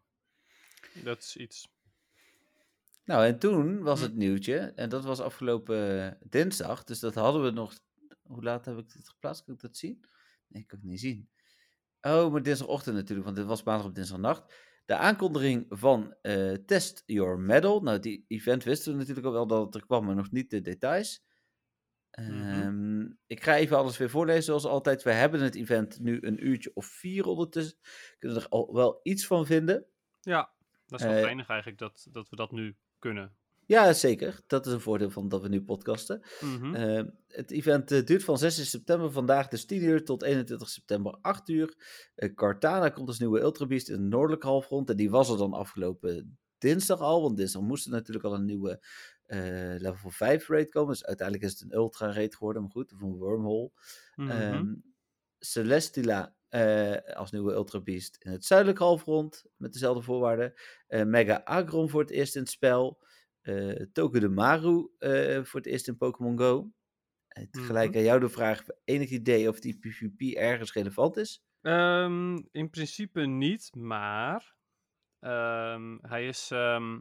Dat 1.05 1.19
is 1.19 1.37
iets. 1.37 1.69
Nou, 3.05 3.27
en 3.27 3.39
toen 3.39 3.83
was 3.83 3.99
Hm. 3.99 4.05
het 4.05 4.15
nieuwtje, 4.15 4.57
en 4.59 4.89
dat 4.89 5.05
was 5.05 5.21
afgelopen 5.21 6.19
dinsdag, 6.25 6.85
dus 6.85 7.01
dat 7.01 7.15
hadden 7.15 7.43
we 7.43 7.51
nog. 7.51 7.79
Hoe 8.23 8.43
laat 8.43 8.65
heb 8.65 8.79
ik 8.79 8.93
dit 8.93 9.09
geplaatst? 9.09 9.45
Kan 9.45 9.55
ik 9.55 9.61
dat 9.61 9.77
zien? 9.77 10.05
Nee, 10.49 10.63
ik 10.63 10.69
kan 10.69 10.79
het 10.79 10.89
niet 10.89 11.01
zien. 11.01 11.29
Oh, 12.01 12.33
maar 12.33 12.43
dinsdagochtend 12.43 12.97
natuurlijk, 12.97 13.25
want 13.25 13.39
dit 13.39 13.47
was 13.47 13.63
maandag 13.63 13.87
op 13.87 13.95
dinsdagnacht. 13.95 14.55
De 14.87 14.97
aankondiging 14.97 15.67
van 15.69 16.15
eh, 16.23 16.53
Test 16.53 17.03
Your 17.07 17.39
Medal. 17.39 17.81
Nou, 17.81 17.99
die 17.99 18.25
event 18.29 18.65
wisten 18.65 18.93
we 18.93 18.99
natuurlijk 18.99 19.27
al 19.27 19.33
wel 19.33 19.47
dat 19.47 19.65
het 19.65 19.75
er 19.75 19.87
kwam, 19.87 20.05
maar 20.05 20.15
nog 20.15 20.31
niet 20.31 20.51
de 20.51 20.61
details. 20.61 21.25
Mhm. 22.11 22.43
Ehm, 22.43 23.01
Ik 23.27 23.43
ga 23.43 23.57
even 23.57 23.77
alles 23.77 23.97
weer 23.99 24.11
voorlezen 24.11 24.43
zoals 24.43 24.65
altijd. 24.65 25.03
We 25.03 25.13
hebben 25.13 25.41
het 25.41 25.55
event 25.55 26.01
nu 26.01 26.19
een 26.23 26.47
uurtje 26.47 26.71
of 26.75 26.87
vier 26.87 27.27
ondertussen. 27.27 27.79
Kunnen 28.19 28.39
er 28.39 28.49
al 28.49 28.75
wel 28.75 29.01
iets 29.03 29.27
van 29.27 29.47
vinden. 29.47 29.87
Ja, 30.21 30.53
dat 30.91 31.01
is 31.01 31.07
wel 31.07 31.15
Eh, 31.15 31.23
geinig 31.23 31.49
eigenlijk 31.49 31.79
dat, 31.81 32.07
dat 32.11 32.29
we 32.29 32.37
dat 32.37 32.53
nu 32.53 32.77
kunnen. 32.99 33.35
Ja, 33.71 33.93
zeker. 33.93 34.41
Dat 34.47 34.67
is 34.67 34.73
een 34.73 34.81
voordeel 34.81 35.11
van 35.11 35.29
dat 35.29 35.43
we 35.43 35.49
nu 35.49 35.63
podcasten. 35.63 36.23
Mhm. 36.41 36.75
Eh, 36.75 37.05
het 37.27 37.51
event 37.51 37.91
eh, 37.93 38.05
duurt 38.05 38.25
van 38.25 38.39
16 38.39 38.65
september 38.65 39.13
vandaag 39.13 39.49
dus 39.49 39.65
10 39.65 39.83
uur 39.83 40.05
tot 40.05 40.23
21 40.23 40.69
september 40.69 41.19
8 41.21 41.49
uur. 41.49 41.75
Eh, 42.15 42.35
Cartana 42.35 42.89
komt 42.89 43.09
als 43.09 43.19
nieuwe 43.19 43.41
Ultra 43.41 43.67
Beast 43.67 43.89
in 43.89 43.95
het 43.95 44.11
noordelijke 44.11 44.47
halfrond. 44.47 44.91
En 44.91 44.97
die 44.97 45.11
was 45.11 45.31
er 45.31 45.37
dan 45.39 45.53
afgelopen 45.53 46.39
dinsdag 46.59 47.01
al. 47.01 47.23
Want 47.23 47.37
dinsdag 47.37 47.63
moest 47.63 47.85
er 47.87 47.93
natuurlijk 47.93 48.25
al 48.25 48.35
een 48.35 48.45
nieuwe 48.45 48.85
eh, 49.27 49.75
level 49.79 50.11
5 50.11 50.49
raid 50.49 50.71
komen. 50.71 50.93
Dus 50.93 51.05
uiteindelijk 51.05 51.47
is 51.47 51.61
het 51.61 51.63
een 51.63 51.79
ultra 51.79 52.13
raid 52.13 52.37
geworden. 52.37 52.63
Maar 52.63 52.71
goed, 52.71 52.93
of 52.93 53.01
een 53.01 53.17
wormhole. 53.17 53.71
Ehm, 54.17 54.75
Celestila 55.39 56.35
eh, 56.51 57.17
als 57.17 57.31
nieuwe 57.31 57.53
Ultra 57.53 57.81
Beast 57.81 58.17
in 58.19 58.31
het 58.31 58.45
zuidelijke 58.45 58.83
halfrond. 58.83 59.45
Met 59.57 59.73
dezelfde 59.73 60.03
voorwaarden. 60.03 60.53
Eh, 60.87 61.03
Mega 61.05 61.41
Agron 61.45 61.89
voor 61.89 62.01
het 62.01 62.11
eerst 62.11 62.35
in 62.35 62.41
het 62.43 62.51
spel. 62.51 63.03
Togedemaru 63.93 64.89
eh 64.99 65.45
voor 65.45 65.61
het 65.61 65.69
eerst 65.69 65.89
in 65.89 65.97
Pokémon 65.97 66.39
Go. 66.39 66.73
Tegelijk 67.51 67.89
Mhm. 67.89 67.99
aan 67.99 68.05
jou 68.05 68.21
de 68.21 68.29
vraag: 68.29 68.63
enig 68.85 69.11
idee 69.11 69.49
of 69.49 69.61
die 69.61 69.79
PvP 69.79 70.37
ergens 70.37 70.73
relevant 70.73 71.17
is? 71.17 71.45
Ehm, 71.63 72.39
in 72.51 72.71
principe 72.71 73.21
niet, 73.21 73.75
maar 73.75 74.55
ehm, 75.21 75.99
hij 76.01 76.27
is 76.27 76.51
ehm, 76.51 77.01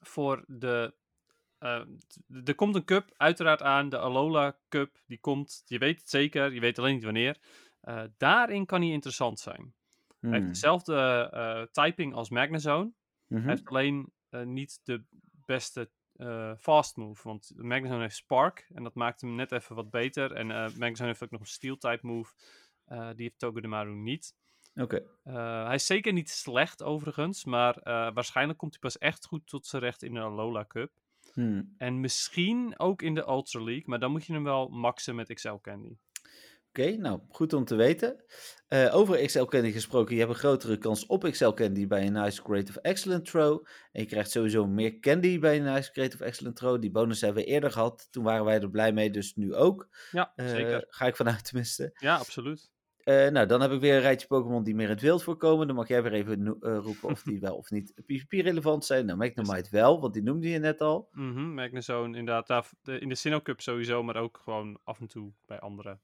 voor 0.00 0.44
de. 0.46 0.94
er 2.44 2.54
komt 2.54 2.74
een 2.74 2.84
cup 2.84 3.14
uiteraard 3.16 3.62
aan, 3.62 3.88
de 3.88 3.98
Alola 3.98 4.58
Cup. 4.68 4.96
Die 5.06 5.18
komt, 5.20 5.62
je 5.66 5.78
weet 5.78 6.00
het 6.00 6.10
zeker, 6.10 6.52
je 6.52 6.60
weet 6.60 6.78
alleen 6.78 6.94
niet 6.94 7.04
wanneer. 7.04 7.38
Eh, 7.80 8.02
daarin 8.16 8.66
kan 8.66 8.80
hij 8.80 8.90
interessant 8.90 9.40
zijn. 9.40 9.74
Hij 10.20 10.30
heeft 10.30 10.42
Hmm. 10.42 10.52
dezelfde 10.52 11.28
eh, 11.32 11.62
typing 11.62 12.14
als 12.14 12.30
Magnezone. 12.30 12.92
Mhm. 13.26 13.40
Hij 13.40 13.50
heeft 13.50 13.68
alleen 13.68 14.12
eh, 14.28 14.42
niet 14.42 14.80
de 14.84 15.02
beste 15.44 15.90
fast 16.58 16.96
move. 16.96 17.28
Want 17.28 17.52
Magnezone 17.56 18.00
heeft 18.00 18.16
Spark. 18.16 18.66
En 18.74 18.82
dat 18.82 18.94
maakt 18.94 19.20
hem 19.20 19.34
net 19.34 19.52
even 19.52 19.74
wat 19.74 19.90
beter. 19.90 20.32
En 20.32 20.46
Magnezone 20.46 21.08
heeft 21.08 21.22
ook 21.22 21.30
nog 21.30 21.40
een 21.40 21.46
Steel 21.46 21.76
type 21.76 22.06
move. 22.06 22.32
Die 22.86 23.22
heeft 23.22 23.38
Togedemaru 23.38 23.94
niet. 23.94 24.34
Oké. 24.74 25.02
Hij 25.64 25.74
is 25.74 25.86
zeker 25.86 26.12
niet 26.12 26.30
slecht 26.30 26.82
overigens. 26.82 27.44
Maar 27.44 27.80
waarschijnlijk 28.12 28.58
komt 28.58 28.72
hij 28.72 28.80
pas 28.80 28.98
echt 28.98 29.26
goed 29.26 29.46
tot 29.46 29.66
zijn 29.66 29.82
recht 29.82 30.02
in 30.02 30.14
de 30.14 30.20
Alola 30.20 30.64
Cup. 30.66 30.92
Hmm. 31.32 31.74
En 31.76 32.00
misschien 32.00 32.78
ook 32.78 33.02
in 33.02 33.14
de 33.14 33.28
Ultra 33.28 33.62
League. 33.62 33.84
Maar 33.86 33.98
dan 33.98 34.10
moet 34.10 34.26
je 34.26 34.32
hem 34.32 34.44
wel 34.44 34.68
maxen 34.68 35.14
met 35.14 35.34
XL 35.34 35.54
Candy. 35.62 35.96
Oké, 36.78 36.96
nou 36.96 37.20
goed 37.28 37.52
om 37.52 37.64
te 37.64 37.74
weten. 37.74 38.24
Eh, 38.68 38.94
over 38.94 39.26
XL 39.26 39.44
Candy 39.44 39.70
gesproken, 39.72 40.14
je 40.14 40.20
hebt 40.20 40.32
een 40.32 40.38
grotere 40.38 40.78
kans 40.78 41.06
op 41.06 41.22
XL 41.30 41.50
Candy 41.50 41.86
bij 41.86 42.06
een 42.06 42.12
Nice 42.12 42.42
Great 42.42 42.68
of 42.68 42.76
Excellent 42.76 43.24
Throw. 43.24 43.66
En 43.92 44.00
je 44.02 44.06
krijgt 44.06 44.30
sowieso 44.30 44.66
meer 44.66 44.98
Candy 45.00 45.38
bij 45.38 45.56
een 45.56 45.62
Nice 45.62 45.90
Great 45.92 46.14
of 46.14 46.20
Excellent 46.20 46.56
Throw. 46.56 46.80
Die 46.80 46.90
bonus 46.90 47.20
hebben 47.20 47.42
we 47.42 47.48
eerder 47.48 47.70
gehad, 47.70 48.08
toen 48.10 48.24
waren 48.24 48.44
wij 48.44 48.60
er 48.60 48.70
blij 48.70 48.92
mee, 48.92 49.10
dus 49.10 49.34
nu 49.34 49.54
ook. 49.54 49.88
Ja, 50.10 50.32
Eh, 50.36 50.48
zeker. 50.48 50.86
Ga 50.88 51.06
ik 51.06 51.16
vanuit 51.16 51.44
tenminste. 51.44 51.90
Ja, 51.94 52.16
absoluut. 52.16 52.70
Eh, 52.98 53.28
nou, 53.28 53.46
dan 53.46 53.60
heb 53.60 53.70
ik 53.70 53.80
weer 53.80 53.94
een 53.94 54.00
rijtje 54.00 54.26
Pokémon 54.26 54.62
die 54.64 54.74
meer 54.74 54.84
in 54.86 54.92
het 54.92 55.00
wild 55.00 55.22
voorkomen. 55.22 55.66
Dan 55.66 55.76
mag 55.76 55.88
jij 55.88 56.02
weer 56.02 56.12
even 56.12 56.46
roepen 56.60 57.10
of 57.10 57.22
die 57.22 57.40
wel 57.48 57.56
of 57.56 57.70
niet 57.70 57.92
PvP-relevant 58.06 58.84
zijn. 58.84 59.06
Nou, 59.06 59.18
Magnemite 59.18 59.70
wel, 59.70 60.00
want 60.00 60.14
die 60.14 60.22
noemde 60.22 60.48
je 60.48 60.58
net 60.58 60.80
al. 60.80 61.08
Mhm, 61.12 61.54
Magnezone 61.54 62.18
inderdaad. 62.18 62.70
In 62.82 63.08
de 63.08 63.14
Sinnoh 63.14 63.42
Cup 63.42 63.60
sowieso. 63.60 64.02
Maar 64.02 64.16
ook 64.16 64.40
gewoon 64.42 64.80
af 64.84 65.00
en 65.00 65.06
toe 65.06 65.32
bij 65.46 65.58
andere 65.60 65.98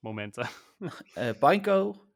momenten. 0.00 0.48
Eh 1.14 1.30
Pineco, 1.38 2.06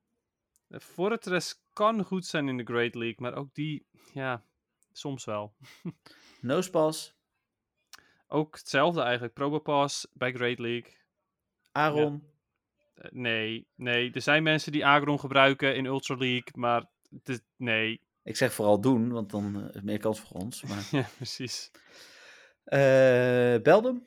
Eh, 0.68 0.80
Fortress 0.80 1.62
kan 1.72 2.05
goed 2.05 2.26
zijn 2.26 2.49
in 2.49 2.57
de 2.57 2.64
Great 2.64 2.95
League, 2.95 3.16
maar 3.18 3.35
ook 3.35 3.55
die, 3.55 3.87
ja, 4.12 4.45
soms 4.93 5.24
wel. 5.24 5.55
Nosepass, 6.41 7.14
Ook 8.26 8.57
hetzelfde 8.57 9.01
eigenlijk. 9.01 9.35
Probopass 9.35 10.07
bij 10.12 10.33
Great 10.33 10.59
League. 10.59 10.97
Aaron. 11.72 12.24
Eh, 12.95 13.11
nee, 13.11 13.66
nee. 13.74 14.12
Er 14.12 14.20
zijn 14.22 14.43
mensen 14.43 14.72
die 14.72 14.87
Agron 14.87 15.20
gebruiken 15.20 15.76
in 15.76 15.85
Ultra 15.85 16.14
League, 16.16 16.49
maar 16.55 16.87
het 17.11 17.28
is- 17.28 17.41
nee. 17.57 18.01
Ik 18.22 18.37
zeg 18.37 18.53
vooral 18.53 18.80
doen, 18.80 19.12
want 19.12 19.30
dan 19.30 19.68
eh, 19.68 19.74
is 19.74 19.80
meer 19.83 19.99
kans 19.99 20.20
voor 20.20 20.41
ons. 20.41 20.62
Maar... 20.62 20.89
ja, 21.01 21.09
precies. 21.16 21.70
Eh 22.64 23.57
Beldum, 23.62 24.07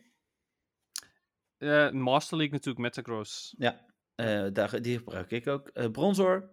Eh, 1.66 1.92
Master 1.92 2.38
League 2.38 2.54
natuurlijk, 2.54 2.86
Metagross. 2.86 3.56
Ja. 3.58 3.86
Eh, 4.16 4.46
daar, 4.54 4.82
die 4.82 4.98
gebruik 4.98 5.32
ik 5.32 5.48
ook. 5.48 5.68
Eh 5.68 5.92
Bronzor. 5.92 6.50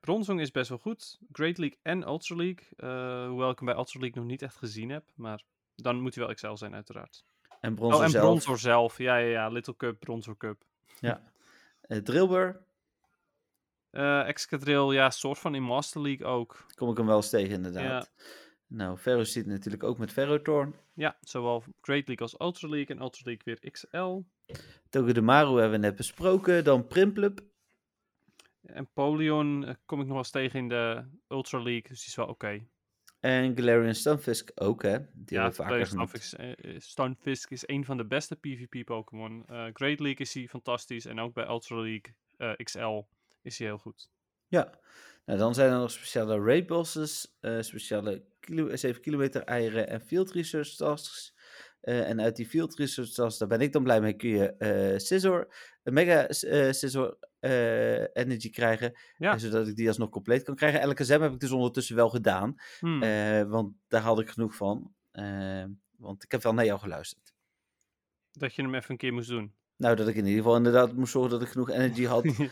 Bronzong 0.00 0.40
is 0.40 0.50
best 0.50 0.68
wel 0.68 0.78
goed. 0.78 1.18
Great 1.32 1.58
League 1.58 1.78
en 1.82 2.02
Ultra 2.02 2.36
League. 2.36 2.66
hoewel 3.28 3.50
ik 3.50 3.58
hem 3.58 3.66
bij 3.66 3.76
Ultra 3.76 4.00
League 4.00 4.20
nog 4.20 4.30
niet 4.30 4.42
echt 4.42 4.56
gezien 4.56 4.90
heb. 4.90 5.04
Maar 5.14 5.42
dan 5.74 6.00
moet 6.00 6.14
hij 6.14 6.22
wel 6.24 6.32
Excel 6.32 6.56
zijn, 6.56 6.74
uiteraard. 6.74 7.24
En 7.60 7.74
Bronzor 7.74 7.98
Oh, 7.98 8.04
en 8.04 8.10
zelf. 8.10 8.24
Bronzor 8.24 8.58
zelf. 8.58 8.98
Ja, 8.98 9.16
ja, 9.16 9.28
ja. 9.28 9.48
Little 9.48 9.76
Cup, 9.76 10.00
Bronzor 10.00 10.36
Cup. 10.36 10.64
Eh, 11.00 11.98
Drillbur. 11.98 12.60
Excadrill, 14.26 14.92
ja, 14.92 15.10
soort 15.10 15.38
van 15.38 15.54
in 15.54 15.62
Master 15.62 16.00
League 16.00 16.26
ook. 16.26 16.66
Kom 16.74 16.90
ik 16.90 16.96
hem 16.96 17.06
wel 17.06 17.16
eens 17.16 17.30
tegen, 17.30 17.50
inderdaad. 17.54 18.10
Nou, 18.70 18.98
Ferro 18.98 19.24
zit 19.24 19.46
natuurlijk 19.46 19.82
ook 19.82 19.98
met 19.98 20.12
Ferrotorn. 20.12 20.74
Ja, 20.94 21.16
zowel 21.20 21.62
Great 21.80 22.06
League 22.06 22.26
als 22.26 22.40
Ultra 22.40 22.68
League. 22.68 22.96
En 22.96 23.02
Ultra 23.02 23.22
League 23.24 23.42
weer 23.44 23.70
XL. 23.70 24.20
Togedemaru 24.88 25.60
hebben 25.60 25.80
we 25.80 25.86
net 25.86 25.96
besproken. 25.96 26.64
Dan 26.64 26.86
Primplup. 26.86 27.40
En 28.62 28.88
Polion 28.92 29.64
eh, 29.64 29.74
kom 29.86 29.98
ik 29.98 30.04
nog 30.04 30.14
wel 30.14 30.18
eens 30.18 30.30
tegen 30.30 30.58
in 30.58 30.68
de 30.68 31.04
Ultra 31.28 31.58
League. 31.58 31.82
Dus 31.88 31.98
die 31.98 32.08
is 32.08 32.14
wel 32.14 32.26
oké. 32.26 32.66
En 33.20 33.56
Galarian 33.56 33.94
Stunfisk 33.94 34.50
ook, 34.54 34.82
hè? 34.82 34.98
Die 35.12 35.38
Ja, 35.38 35.52
vaker 35.52 35.86
genoemd. 35.86 36.08
Stunfisk, 36.08 36.32
eh, 36.32 36.74
eh, 36.74 36.80
Stunfisk 36.80 37.50
is 37.50 37.68
een 37.68 37.84
van 37.84 37.96
de 37.96 38.06
beste 38.06 38.36
PvP-Pokémon. 38.36 39.44
Great 39.46 40.00
League 40.00 40.16
is 40.16 40.34
hij 40.34 40.48
fantastisch. 40.48 41.06
En 41.06 41.20
ook 41.20 41.34
bij 41.34 41.46
Ultra 41.46 41.76
League 41.76 42.14
XL 42.56 43.00
is 43.42 43.58
hij 43.58 43.66
heel 43.66 43.78
goed. 43.78 44.10
Ja. 44.48 44.78
Nou, 45.26 45.38
dan 45.38 45.54
zijn 45.54 45.72
er 45.72 45.78
nog 45.78 45.90
speciale 45.90 46.40
raid 46.40 46.66
bosses, 46.66 47.36
speciale 47.60 48.24
kilo 48.50 48.76
7 48.76 49.00
kilometer 49.02 49.42
eieren 49.42 49.88
en 49.88 50.00
field 50.00 50.30
research 50.32 50.68
tasks. 50.76 51.34
Eh, 51.80 52.08
en 52.08 52.20
uit 52.20 52.36
die 52.36 52.46
field 52.46 52.74
research 52.78 53.10
tasks, 53.10 53.38
daar 53.38 53.48
ben 53.48 53.60
ik 53.60 53.72
dan 53.72 53.82
blij 53.82 54.00
mee, 54.00 54.12
kun 54.12 54.28
je 54.28 54.56
eh 54.56 54.98
Scissor, 54.98 55.54
een 55.82 55.92
mega 55.92 56.28
eh 56.28 56.72
Scissor 56.72 57.18
eh, 57.40 58.00
energy 58.00 58.50
krijgen. 58.50 58.98
Ja. 59.16 59.32
eh, 59.32 59.38
zodat 59.38 59.68
ik 59.68 59.76
die 59.76 59.88
alsnog 59.88 60.08
compleet 60.08 60.42
kan 60.42 60.54
krijgen. 60.54 60.80
Elke 60.80 61.04
zem 61.04 61.22
heb 61.22 61.32
ik 61.32 61.40
dus 61.40 61.50
ondertussen 61.50 61.96
wel 61.96 62.08
gedaan, 62.08 62.54
Hmm. 62.78 63.02
eh, 63.02 63.42
want 63.42 63.74
daar 63.88 64.00
had 64.02 64.20
ik 64.20 64.30
genoeg 64.30 64.54
van. 64.54 64.94
Eh, 65.10 65.64
want 65.96 66.22
ik 66.24 66.30
heb 66.32 66.42
wel 66.42 66.54
naar 66.54 66.64
jou 66.64 66.78
geluisterd. 66.80 67.32
Dat 68.32 68.54
je 68.54 68.62
hem 68.62 68.74
even 68.74 68.90
een 68.90 68.96
keer 68.96 69.12
moest 69.12 69.28
doen. 69.28 69.54
Nou, 69.76 69.96
dat 69.96 70.08
ik 70.08 70.14
in 70.14 70.24
ieder 70.26 70.42
geval 70.42 70.56
inderdaad 70.56 70.92
moest 70.92 71.12
zorgen 71.12 71.30
dat 71.30 71.42
ik 71.42 71.48
genoeg 71.48 71.70
energy 71.70 72.04
had. 72.04 72.24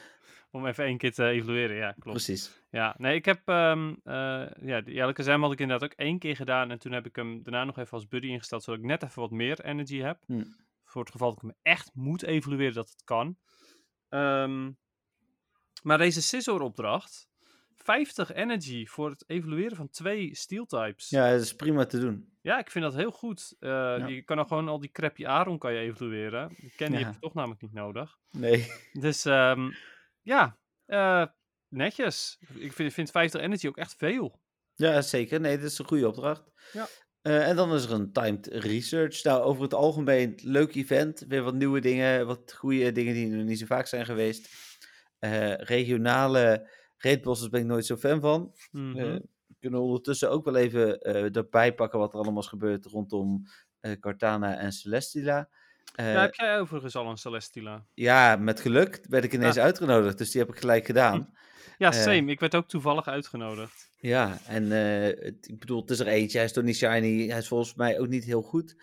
Om 0.51 0.67
even 0.67 0.85
één 0.85 0.99
keer 0.99 1.13
te 1.13 1.25
evalueren, 1.27 1.77
ja, 1.77 1.93
klopt. 1.93 2.25
Precies. 2.25 2.63
Ja, 2.71 2.95
nee, 2.99 3.15
ik 3.15 3.25
heb, 3.25 3.41
ehm 3.45 3.95
eh 4.05 4.47
ja, 4.61 4.81
die 4.81 5.01
Elke 5.01 5.23
Zem 5.23 5.43
had 5.43 5.53
ik 5.53 5.61
inderdaad 5.61 5.91
ook 5.91 5.99
één 5.99 6.19
keer 6.19 6.37
gedaan. 6.37 6.71
En 6.71 6.79
toen 6.79 6.93
heb 6.93 7.07
ik 7.07 7.17
hem 7.17 7.43
daarna 7.43 7.65
nog 7.65 7.79
even 7.79 7.93
als 7.93 8.09
buddy 8.09 8.27
ingesteld, 8.27 8.63
zodat 8.63 8.81
ik 8.81 8.87
net 8.87 9.03
even 9.03 9.21
wat 9.23 9.31
meer 9.31 9.65
energy 9.65 9.99
heb. 9.99 10.23
Hm. 10.27 10.45
Voor 10.85 11.03
het 11.03 11.11
geval 11.11 11.29
dat 11.29 11.43
ik 11.43 11.49
hem 11.49 11.59
echt 11.63 11.91
moet 11.95 12.23
evalueren 12.23 12.75
dat 12.75 12.89
het 12.91 13.05
kan. 13.05 13.37
Ehm, 14.09 14.71
maar 15.83 15.99
deze 15.99 16.23
Scissor 16.23 16.61
opdracht, 16.61 17.29
50 17.75 18.33
energy 18.33 18.87
voor 18.87 19.11
het 19.11 19.25
evalueren 19.27 19.77
van 19.77 19.89
twee 19.91 20.35
steel 20.35 20.67
types. 20.67 21.09
Ja, 21.09 21.31
dat 21.31 21.41
is 21.41 21.55
prima 21.57 21.87
te 21.87 21.99
doen. 22.01 22.33
Ja, 22.43 22.59
ik 22.59 22.71
vind 22.71 22.85
dat 22.85 22.95
heel 22.95 23.11
goed. 23.11 23.57
Eh, 23.61 24.05
Je 24.09 24.23
kan 24.23 24.37
dan 24.37 24.47
gewoon 24.47 24.69
al 24.69 24.81
die 24.81 24.91
crappy 24.91 25.27
Aron 25.27 25.59
kan 25.59 25.73
je 25.73 25.79
evalueren. 25.81 26.49
Die 26.61 26.73
Candy 26.77 26.99
Ja. 26.99 27.05
heb 27.05 27.15
je 27.15 27.21
toch 27.21 27.35
namelijk 27.35 27.61
niet 27.63 27.73
nodig. 27.73 28.19
Nee. 28.31 28.67
Dus 28.93 29.25
ehm, 29.25 29.71
ja, 30.29 30.59
eh, 30.85 31.26
netjes. 31.68 32.39
Ik 32.55 32.72
vind, 32.72 32.93
vind 32.93 33.11
50 33.11 33.41
energy 33.41 33.66
ook 33.66 33.76
echt 33.76 33.95
veel. 33.97 34.41
Ja, 34.74 35.03
zeker. 35.03 35.41
Nee, 35.41 35.57
dit 35.57 35.70
is 35.70 35.79
een 35.79 35.87
goede 35.87 36.09
opdracht. 36.09 36.51
Ja. 36.72 36.89
Eh, 37.22 37.49
en 37.49 37.57
dan 37.57 37.74
is 37.74 37.85
er 37.85 37.93
een 37.93 38.12
timed 38.12 38.47
research. 38.47 39.22
Nou, 39.22 39.43
over 39.43 39.62
het 39.62 39.74
algemeen, 39.74 40.39
leuk 40.43 40.74
event. 40.74 41.24
Weer 41.29 41.43
wat 41.43 41.55
nieuwe 41.55 41.81
dingen, 41.81 42.26
wat 42.26 42.53
goede 42.53 42.93
dingen 42.93 43.14
die 43.14 43.29
nog 43.29 43.45
niet 43.45 43.59
zo 43.59 43.66
vaak 43.66 43.87
zijn 43.87 44.05
geweest. 44.05 44.49
Eh, 45.18 45.55
regionale 45.55 46.70
raidbosses 46.97 47.49
ben 47.49 47.61
ik 47.61 47.66
nooit 47.66 47.87
zo 47.87 47.97
fan 47.97 48.20
van. 48.20 48.55
Mhm. 48.70 48.99
Eh, 48.99 49.14
we 49.47 49.55
kunnen 49.61 49.81
ondertussen 49.81 50.31
ook 50.31 50.45
wel 50.45 50.57
even 50.57 51.01
erbij 51.33 51.74
pakken 51.74 51.99
wat 51.99 52.12
er 52.12 52.20
allemaal 52.20 52.43
is 52.43 52.49
gebeurd 52.49 52.87
rondom 52.87 53.43
Cartana 54.01 54.59
en 54.59 54.72
Celestila. 54.72 55.49
Eh, 55.99 56.13
ja, 56.13 56.21
heb 56.21 56.35
jij 56.35 56.61
overigens 56.61 56.97
al 56.97 57.11
een 57.11 57.17
Celestila? 57.17 57.87
ja, 57.95 58.37
met 58.37 58.61
geluk 58.61 59.01
werd 59.09 59.25
ik 59.25 59.33
ineens 59.33 59.59
uitgenodigd, 59.59 60.19
dus 60.19 60.31
die 60.31 60.41
heb 60.41 60.51
ik 60.51 60.59
gelijk 60.59 60.87
gedaan. 60.87 61.31
Ja, 61.79 61.93
Eh. 61.93 61.99
same. 61.99 62.31
Ik 62.31 62.41
werd 62.41 62.55
ook 62.55 62.69
toevallig 62.69 63.07
uitgenodigd. 63.09 63.91
Ja, 63.97 64.39
en 64.47 64.73
eh, 64.73 65.25
het- 65.25 65.49
ik 65.49 65.59
bedoel, 65.59 65.81
het 65.81 65.91
is 65.91 66.01
er 66.01 66.07
eentje. 66.07 66.37
Hij 66.37 66.47
is 66.47 66.53
toch 66.53 66.65
niet 66.65 66.77
shiny. 66.77 67.29
Hij 67.29 67.39
is 67.39 67.49
volgens 67.49 67.75
mij 67.75 67.99
ook 67.99 68.09
niet 68.09 68.25
heel 68.25 68.43
goed. 68.43 68.83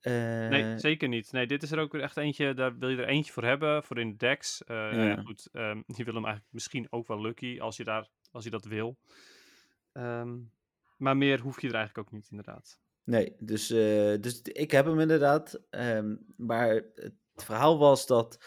Eh, 0.00 0.12
Nee, 0.48 0.78
zeker 0.78 1.08
niet. 1.08 1.32
Nee, 1.32 1.46
dit 1.46 1.62
is 1.62 1.70
er 1.70 1.78
ook 1.78 1.92
weer 1.92 2.02
echt 2.02 2.16
eentje, 2.16 2.54
daar 2.54 2.78
wil 2.78 2.88
je 2.88 2.96
er 2.96 3.08
eentje 3.08 3.32
voor 3.32 3.44
hebben, 3.44 3.82
voor 3.84 3.98
in 3.98 4.10
de 4.10 4.16
decks. 4.16 4.64
Eh, 4.64 4.76
nou 4.76 4.96
ja, 4.96 5.04
Ja. 5.04 5.22
goed, 5.22 5.48
ehm, 5.52 5.82
je 5.98 6.04
wil 6.04 6.14
hem 6.14 6.24
eigenlijk 6.24 6.52
misschien 6.52 6.86
ook 6.90 7.06
wel 7.06 7.20
lucky, 7.20 7.60
als 7.60 7.76
je, 7.76 7.84
daar, 7.84 8.08
als 8.30 8.44
je 8.44 8.50
dat 8.50 8.64
wil. 8.64 8.96
Ehm, 9.92 10.34
maar 10.96 11.16
meer 11.16 11.40
hoef 11.40 11.60
je 11.60 11.68
er 11.68 11.74
eigenlijk 11.74 12.06
ook 12.08 12.14
niet, 12.14 12.28
inderdaad. 12.30 12.80
Nee, 13.06 13.36
dus, 13.38 13.70
eh, 13.70 14.14
dus 14.20 14.42
ik 14.42 14.70
heb 14.70 14.84
hem 14.86 15.00
inderdaad. 15.00 15.60
ehm, 15.70 16.16
maar 16.36 16.74
het 16.94 17.14
verhaal 17.34 17.78
was 17.78 18.06
dat 18.06 18.38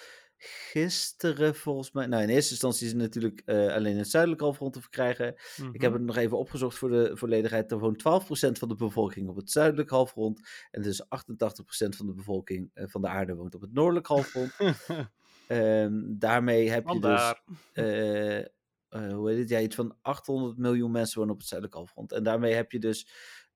gisteren 0.41 1.55
volgens 1.55 1.91
mij... 1.91 2.05
Nou, 2.07 2.23
in 2.23 2.29
eerste 2.29 2.51
instantie 2.51 2.85
is 2.85 2.91
het 2.91 3.01
natuurlijk 3.01 3.41
eh, 3.45 3.73
alleen 3.73 3.97
het 3.97 4.09
zuidelijke 4.09 4.43
halfrond 4.43 4.73
te 4.73 4.81
verkrijgen. 4.81 5.27
Ik 5.73 5.81
heb 5.81 5.91
Mhm. 5.91 5.93
het 5.93 6.01
nog 6.01 6.15
even 6.15 6.37
opgezocht 6.37 6.77
voor 6.77 6.89
de 6.89 7.11
volledigheid. 7.17 7.71
Er 7.71 7.79
woont 7.79 7.99
12% 7.99 8.59
van 8.59 8.67
de 8.67 8.75
bevolking 8.75 9.29
op 9.29 9.35
het 9.35 9.51
zuidelijk 9.51 9.89
halfrond. 9.89 10.39
En 10.71 10.81
dus 10.81 11.09
88% 11.09 11.95
van 11.95 12.05
de 12.05 12.13
bevolking 12.13 12.71
eh, 12.73 12.87
van 12.87 13.01
de 13.01 13.07
aarde 13.07 13.35
woont 13.35 13.55
op 13.55 13.61
het 13.61 13.73
noordelijk 13.73 14.07
halfrond. 14.07 14.51
Ehm, 15.47 16.01
daarmee 16.07 16.69
heb 16.69 16.87
je 16.87 16.99
dus... 16.99 17.33
Hoe 19.13 19.29
heet 19.29 19.37
het? 19.39 19.49
Ja, 19.49 19.59
iets 19.59 19.75
van 19.75 19.95
800 20.01 20.57
miljoen 20.57 20.91
mensen 20.91 21.17
wonen 21.17 21.33
op 21.33 21.39
het 21.39 21.47
zuidelijk 21.49 21.77
halfrond. 21.79 22.11
En 22.11 22.23
daarmee 22.23 22.53
heb 22.53 22.71
je 22.71 22.79
dus 22.79 23.07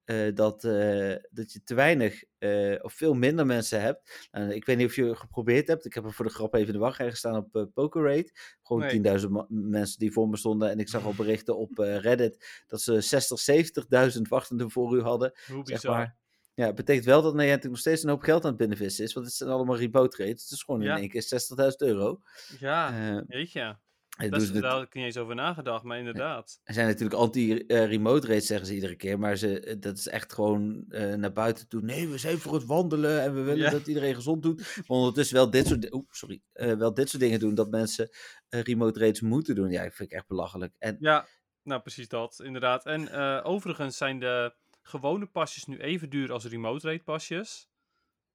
eh, 0.05 0.35
dat, 0.35 0.63
eh, 0.63 1.15
dat 1.31 1.51
je 1.53 1.63
te 1.63 1.73
weinig 1.75 2.23
eh, 2.37 2.75
of 2.81 2.93
veel 2.93 3.13
minder 3.13 3.45
mensen 3.45 3.81
hebt. 3.81 4.27
Nou, 4.31 4.51
ik 4.53 4.65
weet 4.65 4.77
niet 4.77 4.87
of 4.87 4.95
je 4.95 5.05
het 5.05 5.17
geprobeerd 5.17 5.67
hebt. 5.67 5.85
Ik 5.85 5.93
heb 5.93 6.03
er 6.05 6.13
voor 6.13 6.25
de 6.25 6.31
grap 6.31 6.53
even 6.53 6.67
in 6.67 6.73
de 6.73 6.79
wachtrij 6.79 7.09
gestaan 7.09 7.35
op 7.35 7.55
eh 7.55 7.63
PokerRate. 7.73 8.31
Gewoon 8.61 8.81
Nee. 8.81 8.91
10.000 8.91 9.29
ma- 9.31 9.45
mensen 9.49 9.99
die 9.99 10.11
voor 10.11 10.29
me 10.29 10.37
stonden. 10.37 10.69
En 10.69 10.79
ik 10.79 10.89
zag 10.89 11.05
al 11.05 11.13
berichten 11.13 11.57
op 11.57 11.77
Reddit 11.77 12.63
dat 12.67 12.81
ze 12.81 13.01
60, 13.01 13.39
70.000 13.39 14.21
wachtenden 14.27 14.71
voor 14.71 14.95
u 14.97 15.01
hadden. 15.01 15.31
Hoe 15.51 15.61
Zeg 15.65 15.83
maar. 15.83 16.15
Ja, 16.55 16.65
het 16.65 16.75
betekent 16.75 17.05
wel 17.05 17.21
dat 17.21 17.33
Niantic 17.35 17.69
nog 17.69 17.79
steeds 17.79 18.03
een 18.03 18.09
hoop 18.09 18.21
geld 18.21 18.43
aan 18.43 18.49
het 18.49 18.57
binnenvissen 18.57 19.03
is. 19.03 19.13
Want 19.13 19.25
het 19.25 19.35
zijn 19.35 19.49
allemaal 19.49 19.77
remote 19.77 20.17
rates. 20.17 20.41
Het 20.43 20.51
is 20.51 20.63
gewoon 20.63 20.81
Ja. 20.81 20.93
in 20.95 20.99
één 20.99 21.09
keer 21.09 21.21
60.000 21.23 21.81
euro. 21.81 22.21
Ja, 22.59 23.23
weet 23.27 23.51
je. 23.51 23.75
Dat 24.17 24.31
doen 24.31 24.41
is, 24.41 24.47
ze 24.47 24.61
daar 24.61 24.71
had 24.71 24.81
ik 24.81 24.93
niet 24.93 25.03
eens 25.03 25.17
over 25.17 25.35
nagedacht, 25.35 25.83
maar 25.83 25.97
inderdaad. 25.97 26.59
Er 26.63 26.73
zijn 26.73 26.87
natuurlijk 26.87 27.19
anti-remote 27.19 28.27
rates, 28.27 28.45
zeggen 28.45 28.67
ze 28.67 28.73
iedere 28.73 28.95
keer. 28.95 29.19
Maar 29.19 29.35
ze, 29.35 29.59
eh, 29.59 29.75
dat 29.79 29.97
is 29.97 30.07
echt 30.07 30.33
gewoon 30.33 30.85
eh, 30.89 31.13
naar 31.13 31.31
buiten 31.31 31.67
toe. 31.67 31.81
Nee, 31.81 32.07
we 32.07 32.17
zijn 32.17 32.37
voor 32.37 32.53
het 32.53 32.65
wandelen 32.65 33.21
en 33.21 33.35
we 33.35 33.41
willen 33.41 33.71
dat 33.71 33.87
iedereen 33.87 34.15
gezond 34.15 34.43
doet. 34.43 34.57
Maar 34.57 34.97
ondertussen 34.97 35.35
wel 35.35 35.49
dit 35.49 35.67
soort, 35.67 35.89
sorry, 36.09 36.41
eh, 36.53 36.73
wel 36.73 36.93
dit 36.93 37.09
soort 37.09 37.21
dingen 37.21 37.39
doen. 37.39 37.55
Dat 37.55 37.69
mensen 37.69 38.09
eh, 38.49 38.61
remote 38.61 38.99
rates 38.99 39.21
moeten 39.21 39.55
doen. 39.55 39.69
Ja, 39.69 39.81
vind 39.81 40.11
ik 40.11 40.11
echt 40.11 40.27
belachelijk. 40.27 40.75
En 40.79 40.97
Ja, 40.99 41.27
nou 41.63 41.81
precies 41.81 42.07
dat, 42.07 42.39
inderdaad. 42.43 42.85
En 42.85 43.07
eh, 43.07 43.39
overigens 43.43 43.97
zijn 43.97 44.19
de 44.19 44.55
gewone 44.81 45.25
pasjes 45.25 45.65
nu 45.65 45.77
even 45.77 46.09
duur 46.09 46.31
als 46.31 46.45
remote 46.45 46.87
rate 46.87 47.03
pasjes. 47.03 47.69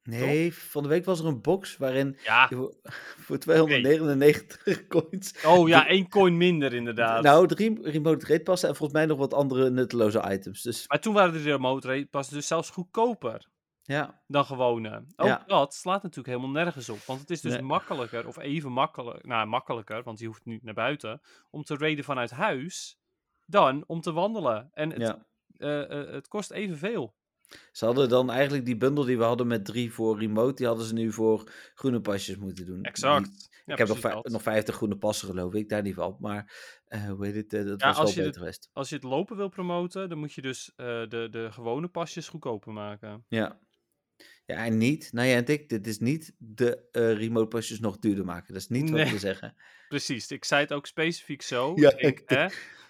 Nee, 0.09 0.55
van 0.55 0.83
de 0.83 0.89
week 0.89 1.05
was 1.05 1.21
er 1.21 1.27
een 1.27 1.41
box 1.41 1.77
waarin 1.77 2.17
Ja. 2.25 2.49
voor- 2.49 2.75
voor 3.25 3.39
299 3.39 4.87
coins... 4.89 5.45
Oh 5.47 5.69
ja, 5.69 5.87
één 5.87 6.09
coin 6.09 6.37
minder 6.37 6.73
inderdaad. 6.75 7.23
Nou, 7.23 7.47
drie 7.47 7.79
remote 7.91 8.27
rate 8.27 8.43
passen 8.43 8.69
en 8.69 8.77
volgens 8.77 8.99
mij 8.99 9.07
nog 9.09 9.19
wat 9.19 9.35
andere 9.35 9.71
nutteloze 9.71 10.25
items. 10.31 10.63
Dus 10.63 10.89
Maar 10.89 11.01
toen 11.01 11.15
waren 11.15 11.33
de 11.33 11.43
remote 11.43 11.89
rate 11.89 12.07
pasjes 12.11 12.35
dus 12.35 12.47
zelfs 12.47 12.71
goedkoper 12.71 13.47
ja, 13.83 14.23
dan 14.27 14.45
gewone. 14.45 15.05
Ook 15.17 15.27
Ja. 15.27 15.43
dat 15.47 15.75
slaat 15.75 16.03
natuurlijk 16.03 16.29
helemaal 16.37 16.63
nergens 16.65 16.89
op. 16.89 16.99
Want 17.07 17.21
het 17.21 17.31
is 17.31 17.41
dus 17.41 17.53
Nee. 17.53 17.63
makkelijker, 17.63 18.27
of 18.27 18.39
even 18.39 18.73
makkelijk, 18.73 19.27
nou 19.27 19.47
makkelijker, 19.47 20.03
want 20.03 20.19
je 20.19 20.27
hoeft 20.27 20.45
niet 20.45 20.63
naar 20.63 20.75
buiten, 20.75 21.21
om 21.51 21.63
te 21.63 21.77
raiden 21.77 22.05
vanuit 22.05 22.31
huis, 22.31 22.99
dan 23.47 23.85
om 23.87 24.01
te 24.01 24.13
wandelen. 24.13 24.71
En 24.73 24.91
het, 24.93 25.01
ja. 25.01 25.27
eh, 25.89 26.13
het 26.13 26.29
kost 26.29 26.51
evenveel. 26.51 27.15
Ze 27.73 27.85
hadden 27.85 28.09
dan 28.09 28.31
eigenlijk 28.31 28.65
die 28.67 28.77
bundel 28.77 29.05
die 29.05 29.19
we 29.19 29.25
hadden 29.25 29.47
met 29.47 29.65
drie 29.65 29.93
voor 29.93 30.19
remote, 30.19 30.55
die 30.55 30.67
hadden 30.67 30.87
ze 30.87 30.95
nu 30.95 31.13
voor 31.13 31.51
groene 31.75 32.01
pasjes 32.01 32.37
moeten 32.37 32.67
doen. 32.67 32.83
Exact. 32.83 33.25
Die- 33.25 33.47
Ja, 33.65 33.73
ik 33.75 33.79
heb 33.79 33.89
nog, 33.89 34.01
dat. 34.01 34.29
nog 34.29 34.43
50 34.43 34.75
groene 34.75 34.97
passen 34.97 35.29
geloof 35.29 35.55
ik, 35.55 35.69
daar 35.69 35.83
niet 35.83 35.95
van. 35.95 36.17
Maar 36.21 36.53
eh, 36.85 37.05
hoe 37.11 37.27
heet 37.27 37.35
het, 37.35 37.53
eh, 37.53 37.65
dat 37.65 37.81
Ja, 37.81 37.87
was 37.87 37.97
wel 37.97 38.07
beter 38.07 38.25
het- 38.25 38.37
geweest. 38.37 38.71
Als 38.73 38.89
je 38.89 38.95
het 38.95 39.05
lopen 39.05 39.37
wil 39.37 39.49
promoten, 39.49 40.09
dan 40.09 40.19
moet 40.19 40.33
je 40.33 40.43
dus 40.43 40.73
eh, 40.77 40.87
de, 40.87 41.29
de 41.31 41.49
gewone 41.53 41.89
pasjes 41.89 42.29
goedkoper 42.29 42.73
maken. 42.73 43.25
Ja. 43.29 43.59
Ja, 44.47 44.65
en 44.65 44.79
niet, 44.79 45.13
nou 45.13 45.29
ja, 45.29 45.37
en 45.37 45.47
ik, 45.47 45.69
dit 45.69 45.87
is 45.87 45.99
niet 45.99 46.35
de 46.39 46.89
remote 46.93 47.47
pasjes 47.49 47.81
nog 47.81 47.99
duurder 47.99 48.25
maken. 48.25 48.53
Dat 48.53 48.63
is 48.63 48.69
niet 48.69 48.91
wat 48.91 49.01
Nee. 49.01 49.13
we 49.13 49.19
zeggen. 49.19 49.55
Precies, 49.89 50.31
ik 50.31 50.45
zei 50.45 50.61
het 50.61 50.73
ook 50.73 50.87
specifiek 50.87 51.43
zo. 51.43 51.73
Ja, 51.77 51.97
ik- 51.97 52.23
hè, 52.27 52.47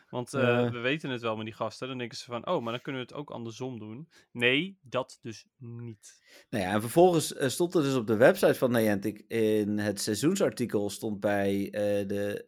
Want 0.08 0.34
eh, 0.34 0.70
we 0.70 0.78
weten 0.78 1.10
het 1.10 1.20
wel 1.20 1.36
met 1.36 1.44
die 1.44 1.54
gasten. 1.54 1.88
Dan 1.88 1.98
denken 1.98 2.16
ze 2.16 2.24
van, 2.24 2.46
oh, 2.46 2.62
maar 2.62 2.72
dan 2.72 2.82
kunnen 2.82 3.00
we 3.00 3.06
het 3.08 3.16
ook 3.16 3.30
andersom 3.30 3.78
doen. 3.78 4.08
Nee, 4.32 4.78
dat 4.82 5.18
dus 5.22 5.46
niet. 5.58 6.20
Nou 6.50 6.64
ja, 6.64 6.72
en 6.72 6.80
vervolgens 6.80 7.34
eh, 7.34 7.48
stond 7.48 7.74
er 7.74 7.82
dus 7.82 7.94
op 7.94 8.06
de 8.06 8.16
website 8.16 8.54
van 8.54 8.70
Niantic 8.70 9.24
in 9.28 9.78
het 9.78 10.00
seizoensartikel 10.00 10.90
stond 10.90 11.20
bij 11.20 11.70
eh, 11.70 12.08
de 12.08 12.46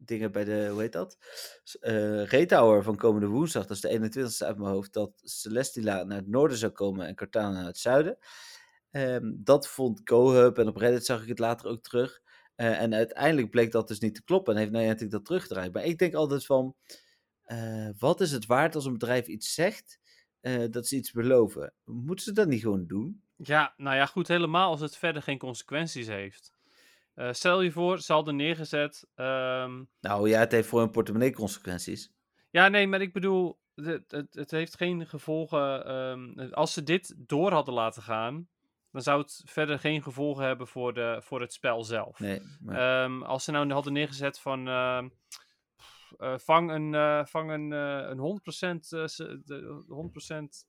dingen 0.00 0.32
bij 0.32 0.44
de, 0.44 0.68
hoe 0.70 0.80
heet 0.80 0.92
dat? 0.92 1.18
Retower 2.24 2.82
van 2.82 2.96
komende 2.96 3.26
woensdag, 3.26 3.66
dat 3.66 3.76
is 3.76 3.80
de 3.80 3.98
21ste 3.98 4.46
uit 4.46 4.58
mijn 4.58 4.70
hoofd, 4.70 4.92
dat 4.92 5.20
Celestila 5.22 6.02
naar 6.02 6.18
het 6.18 6.28
noorden 6.28 6.56
zou 6.56 6.72
komen 6.72 7.06
en 7.06 7.16
Cortana 7.16 7.50
naar 7.50 7.66
het 7.66 7.78
zuiden. 7.78 8.18
Ehm, 8.90 9.32
dat 9.34 9.68
vond 9.68 10.00
GoHub 10.04 10.58
en 10.58 10.68
op 10.68 10.76
Reddit 10.76 11.06
zag 11.06 11.22
ik 11.22 11.28
het 11.28 11.38
later 11.38 11.70
ook 11.70 11.82
terug. 11.82 12.20
Eh, 12.58 12.80
en 12.80 12.94
uiteindelijk 12.94 13.50
bleek 13.50 13.72
dat 13.72 13.88
dus 13.88 13.98
niet 13.98 14.14
te 14.14 14.24
kloppen 14.24 14.54
en 14.54 14.60
heeft 14.60 14.72
Niantic 14.72 15.10
dat 15.10 15.24
teruggedraaid. 15.24 15.72
Maar 15.72 15.84
ik 15.84 15.98
denk 15.98 16.14
altijd 16.14 16.46
van, 16.46 16.74
eh, 17.42 17.88
wat 17.98 18.20
is 18.20 18.32
het 18.32 18.46
waard 18.46 18.74
als 18.74 18.84
een 18.84 18.92
bedrijf 18.92 19.26
iets 19.26 19.54
zegt, 19.54 19.98
eh, 20.40 20.64
dat 20.70 20.86
ze 20.86 20.96
iets 20.96 21.12
beloven? 21.12 21.74
Moeten 21.84 22.24
ze 22.24 22.32
dat 22.32 22.48
niet 22.48 22.60
gewoon 22.60 22.86
doen? 22.86 23.22
Ja, 23.36 23.74
nou 23.76 23.96
ja, 23.96 24.06
goed, 24.06 24.28
helemaal 24.28 24.70
als 24.70 24.80
het 24.80 24.96
verder 24.96 25.22
geen 25.22 25.38
consequenties 25.38 26.06
heeft. 26.06 26.52
Stel 27.30 27.60
je 27.60 27.72
voor, 27.72 28.00
ze 28.00 28.12
hadden 28.12 28.36
neergezet. 28.36 29.06
ehm, 29.14 29.82
Nou 30.00 30.28
ja, 30.28 30.38
het 30.40 30.52
heeft 30.52 30.68
voor 30.68 30.80
hun 30.80 30.90
portemonnee 30.90 31.32
consequenties. 31.32 32.12
Ja, 32.50 32.68
nee, 32.68 32.86
maar 32.86 33.00
ik 33.00 33.12
bedoel, 33.12 33.58
het, 33.74 34.10
het, 34.10 34.34
het 34.34 34.50
heeft 34.50 34.76
geen 34.76 35.06
gevolgen. 35.06 35.84
ehm, 35.86 36.52
als 36.52 36.72
ze 36.72 36.82
dit 36.82 37.14
door 37.18 37.52
hadden 37.52 37.74
laten 37.74 38.02
gaan, 38.02 38.48
dan 38.90 39.02
zou 39.02 39.20
het 39.20 39.42
verder 39.46 39.78
geen 39.78 40.02
gevolgen 40.02 40.44
hebben 40.44 40.66
voor, 40.66 40.94
de, 40.94 41.18
voor 41.24 41.40
het 41.40 41.52
spel 41.52 41.84
zelf. 41.84 42.18
Nee, 42.18 42.40
maar, 42.60 43.04
Ehm, 43.04 43.22
als 43.22 43.44
ze 43.44 43.50
nou 43.50 43.72
hadden 43.72 43.92
neergezet 43.92 44.38
van. 44.40 44.68
ehm, 44.68 45.08
eh, 46.18 46.38
vang 46.38 46.70
een, 46.70 46.94
eh, 46.94 47.24
vang 47.24 47.50
een, 47.50 47.72
eh, 47.72 48.08
een 48.10 48.18
100%, 48.18 48.92
eh, 48.92 49.06
se- 49.06 49.40
de 49.44 49.84
100% 49.88 50.66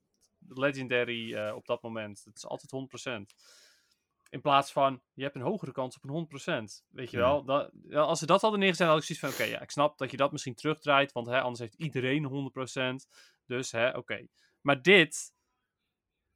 legendary 0.48 1.50
op 1.50 1.66
dat 1.66 1.82
moment. 1.82 2.22
Het 2.26 2.36
is 2.38 2.46
altijd 2.46 2.72
100%. 2.72 3.34
In 4.30 4.42
plaats 4.42 4.72
van, 4.72 5.02
je 5.14 5.24
hebt 5.24 5.36
een 5.36 5.42
hogere 5.42 5.72
kans 5.72 5.96
op 5.96 6.04
een 6.04 6.10
100%. 6.10 6.84
Weet 6.90 7.12
je 7.12 7.18
Ja. 7.18 7.24
wel? 7.24 7.44
Dat, 7.44 7.72
als 7.94 8.20
ze 8.20 8.26
dat 8.26 8.42
hadden 8.42 8.60
neergezet, 8.60 8.88
had 8.88 8.98
ik 8.98 9.04
zoiets 9.04 9.26
van: 9.26 9.46
oké, 9.46 9.54
ja, 9.56 9.62
ik 9.62 9.72
snap 9.72 9.98
dat 9.98 10.12
je 10.12 10.18
dat 10.18 10.32
misschien 10.32 10.56
terugdraait. 10.56 11.12
Want 11.12 11.28
hè, 11.28 11.42
anders 11.42 11.60
heeft 11.60 11.74
iedereen 11.74 12.24
100%. 12.26 13.08
Dus 13.46 13.72
hè, 13.72 13.90
oké. 13.98 14.28
Maar 14.62 14.82
dit. 14.82 15.34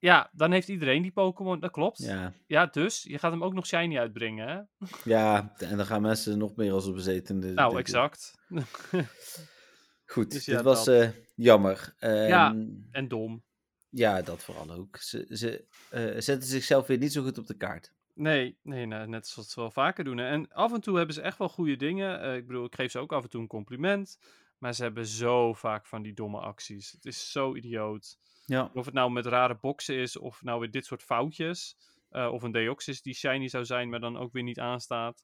Ja, 0.03 0.29
dan 0.33 0.51
heeft 0.51 0.67
iedereen 0.67 1.01
die 1.01 1.11
Pokémon. 1.11 1.59
Dat 1.59 1.71
klopt. 1.71 1.97
Ja. 1.97 2.33
ja, 2.47 2.65
dus 2.65 3.03
je 3.03 3.19
gaat 3.19 3.31
hem 3.31 3.43
ook 3.43 3.53
nog 3.53 3.65
shiny 3.65 3.97
uitbrengen. 3.97 4.47
Hè? 4.47 4.85
ja, 5.13 5.53
en 5.57 5.77
dan 5.77 5.85
gaan 5.85 6.01
mensen 6.01 6.37
nog 6.37 6.55
meer 6.55 6.71
als 6.73 6.91
bezetende. 6.91 7.47
Nou, 7.47 7.55
denken. 7.73 7.79
exact. 7.79 8.33
Goed, 10.13 10.31
Dus 10.31 10.45
dit 10.45 10.61
was 10.61 10.87
eh, 10.87 11.09
jammer. 11.35 11.93
Ja. 11.99 12.51
Ehm, 12.51 12.65
En 12.91 13.07
dom. 13.07 13.43
ja, 13.89 14.21
dat 14.21 14.43
vooral 14.43 14.71
ook. 14.71 14.97
Ze, 14.97 15.25
ze 15.29 15.65
eh, 15.89 16.01
zetten 16.03 16.49
zichzelf 16.49 16.87
weer 16.87 16.97
niet 16.97 17.11
zo 17.11 17.23
goed 17.23 17.37
op 17.37 17.47
de 17.47 17.57
kaart. 17.57 17.93
Nee, 18.13 18.57
nee, 18.61 18.85
nee, 18.85 19.07
net 19.07 19.27
zoals 19.27 19.51
ze 19.51 19.59
wel 19.59 19.71
vaker 19.71 20.03
doen. 20.03 20.17
hè. 20.17 20.27
En 20.27 20.51
af 20.51 20.73
en 20.73 20.81
toe 20.81 20.97
hebben 20.97 21.15
ze 21.15 21.21
echt 21.21 21.37
wel 21.37 21.49
goede 21.49 21.75
dingen. 21.75 22.21
Eh, 22.21 22.35
ik 22.35 22.47
bedoel, 22.47 22.65
ik 22.65 22.75
geef 22.75 22.91
ze 22.91 22.99
ook 22.99 23.13
af 23.13 23.23
en 23.23 23.29
toe 23.29 23.41
een 23.41 23.47
compliment. 23.47 24.19
Maar 24.57 24.73
ze 24.73 24.83
hebben 24.83 25.05
zo 25.05 25.53
vaak 25.53 25.85
van 25.85 26.01
die 26.01 26.13
domme 26.13 26.39
acties. 26.39 26.91
Het 26.91 27.05
is 27.05 27.31
zo 27.31 27.55
idioot. 27.55 28.17
Ja, 28.45 28.71
Of 28.73 28.85
het 28.85 28.93
nou 28.93 29.11
met 29.11 29.25
rare 29.25 29.57
boxen 29.61 29.95
is, 29.95 30.17
of 30.17 30.41
nou 30.43 30.59
weer 30.59 30.71
dit 30.71 30.85
soort 30.85 31.03
foutjes. 31.03 31.75
eh, 32.09 32.31
of 32.31 32.43
een 32.43 32.51
Deoxys 32.51 33.01
die 33.01 33.13
shiny 33.13 33.47
zou 33.47 33.65
zijn, 33.65 33.89
maar 33.89 33.99
dan 33.99 34.17
ook 34.17 34.33
weer 34.33 34.43
niet 34.43 34.59
aanstaat. 34.59 35.23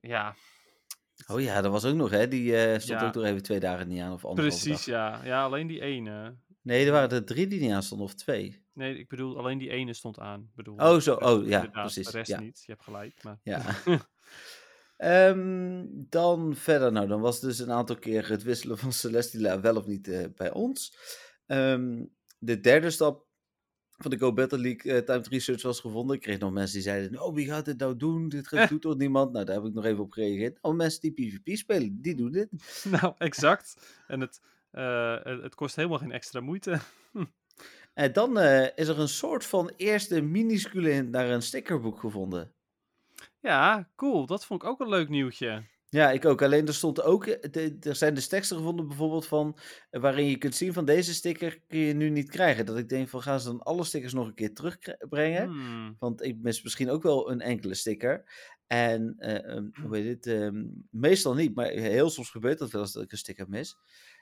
Ja, 0.00 0.34
oh 1.26 1.40
ja, 1.40 1.60
dat 1.60 1.72
was 1.72 1.84
ook 1.84 1.94
nog, 1.94 2.10
hè? 2.10 2.28
Die 2.28 2.56
eh, 2.56 2.78
stond 2.78 3.00
Ja. 3.00 3.06
ook 3.06 3.14
nog 3.14 3.24
even 3.24 3.42
twee 3.42 3.60
dagen 3.60 3.88
niet 3.88 4.00
aan 4.00 4.12
of 4.12 4.24
anderhalve 4.24 4.64
precies, 4.64 4.84
ja. 4.84 5.24
Ja, 5.24 5.44
alleen 5.44 5.66
die 5.66 5.80
ene. 5.80 6.36
Nee, 6.62 6.86
er 6.86 6.92
waren 6.92 7.10
er 7.10 7.24
drie 7.24 7.46
die 7.46 7.60
niet 7.60 7.72
aan 7.72 7.82
stonden, 7.82 8.06
of 8.06 8.14
twee. 8.14 8.64
Nee, 8.72 8.98
ik 8.98 9.08
bedoel, 9.08 9.38
alleen 9.38 9.58
die 9.58 9.70
ene 9.70 9.94
stond 9.94 10.18
aan. 10.18 10.50
Bedoel, 10.54 10.76
Oh, 10.76 10.98
zo. 10.98 11.14
Oh, 11.14 11.46
ja, 11.48 11.66
precies, 11.66 12.06
De 12.06 12.16
rest 12.16 12.30
ja. 12.30 12.40
niet. 12.40 12.62
Je 12.66 12.72
hebt 12.72 12.84
gelijk. 12.84 13.22
Maar... 13.22 13.38
Ja. 13.42 13.62
Ehm, 14.96 15.84
dan 15.90 16.54
verder, 16.56 16.92
nou, 16.92 17.06
dan 17.06 17.20
was 17.20 17.40
dus 17.40 17.58
een 17.58 17.70
aantal 17.70 17.96
keer 17.96 18.28
het 18.28 18.42
wisselen 18.42 18.78
van 18.78 18.92
Celestila 18.92 19.60
wel 19.60 19.76
of 19.76 19.86
niet 19.86 20.08
eh, 20.08 20.24
bij 20.34 20.52
ons. 20.52 20.96
Ehm, 21.46 22.04
de 22.40 22.60
derde 22.60 22.90
stap 22.90 23.26
van 23.98 24.10
de 24.10 24.18
Go 24.18 24.32
Battle 24.32 24.58
League 24.58 24.92
eh 24.92 25.04
Timed 25.04 25.26
Research 25.26 25.62
was 25.62 25.80
gevonden. 25.80 26.16
Ik 26.16 26.22
kreeg 26.22 26.38
nog 26.38 26.52
mensen 26.52 26.74
die 26.74 26.82
zeiden, 26.82 27.22
oh, 27.22 27.34
wie 27.34 27.46
gaat 27.46 27.64
dit 27.64 27.78
nou 27.78 27.96
doen? 27.96 28.28
Dit 28.28 28.48
gaat- 28.48 28.68
doet 28.68 28.82
toch 28.82 28.96
niemand? 28.96 29.32
Nou, 29.32 29.44
daar 29.44 29.56
heb 29.56 29.64
ik 29.64 29.74
nog 29.74 29.84
even 29.84 30.02
op 30.02 30.12
gereageerd. 30.12 30.58
Oh, 30.60 30.74
mensen 30.74 31.00
die 31.00 31.12
PvP 31.12 31.56
spelen, 31.56 32.00
die 32.00 32.14
doen 32.14 32.30
dit. 32.32 32.48
Nou, 33.00 33.14
exact. 33.18 33.76
En 34.06 34.20
het, 34.20 34.40
eh, 34.70 35.14
het, 35.22 35.42
het 35.42 35.54
kost 35.54 35.76
helemaal 35.76 35.98
geen 35.98 36.12
extra 36.12 36.40
moeite. 36.40 36.78
En 37.94 38.12
dan 38.12 38.38
eh, 38.38 38.68
is 38.74 38.88
er 38.88 38.98
een 39.00 39.08
soort 39.08 39.44
van 39.46 39.70
eerste 39.76 40.20
minuscule 40.20 41.02
naar 41.02 41.28
een 41.30 41.42
stickerboek 41.42 42.00
gevonden. 42.00 42.52
Ja, 43.40 43.88
cool. 43.96 44.26
Dat 44.26 44.44
vond 44.46 44.62
ik 44.62 44.68
ook 44.68 44.80
een 44.80 44.88
leuk 44.88 45.08
nieuwtje. 45.08 45.62
Ja, 45.90 46.10
ik 46.10 46.24
ook. 46.24 46.42
Alleen 46.42 46.66
er 46.66 46.74
stond 46.74 47.02
ook, 47.02 47.26
eh, 47.26 47.86
er 47.86 47.96
zijn 47.96 48.14
dus 48.14 48.28
teksten 48.28 48.56
gevonden 48.56 48.88
bijvoorbeeld 48.88 49.26
van, 49.26 49.58
eh, 49.90 50.00
waarin 50.00 50.26
je 50.26 50.38
kunt 50.38 50.54
zien 50.54 50.72
van 50.72 50.84
deze 50.84 51.14
sticker 51.14 51.60
kun 51.66 51.78
je 51.78 51.92
nu 51.94 52.10
niet 52.10 52.30
krijgen. 52.30 52.66
Dat 52.66 52.78
ik 52.78 52.88
denk 52.88 53.08
van, 53.08 53.22
gaan 53.22 53.40
ze 53.40 53.48
dan 53.48 53.62
alle 53.62 53.84
stickers 53.84 54.12
nog 54.12 54.26
een 54.26 54.34
keer 54.34 54.54
terugbrengen? 54.54 55.48
Hmm. 55.48 55.96
Want 55.98 56.22
ik 56.22 56.36
mis 56.40 56.62
misschien 56.62 56.90
ook 56.90 57.02
wel 57.02 57.30
een 57.30 57.40
enkele 57.40 57.74
sticker. 57.74 58.24
En, 58.66 59.14
eh, 59.18 59.54
ehm, 59.54 59.68
hoe 59.82 59.96
heet 59.96 60.24
het, 60.24 60.26
ehm, 60.26 60.64
meestal 60.90 61.34
niet, 61.34 61.54
maar 61.54 61.68
heel 61.68 62.10
soms 62.10 62.30
gebeurt 62.30 62.58
dat 62.58 62.70
wel 62.70 62.80
eens 62.80 62.92
dat 62.92 63.02
ik 63.02 63.12
een 63.12 63.18
sticker 63.18 63.48
mis. 63.48 63.76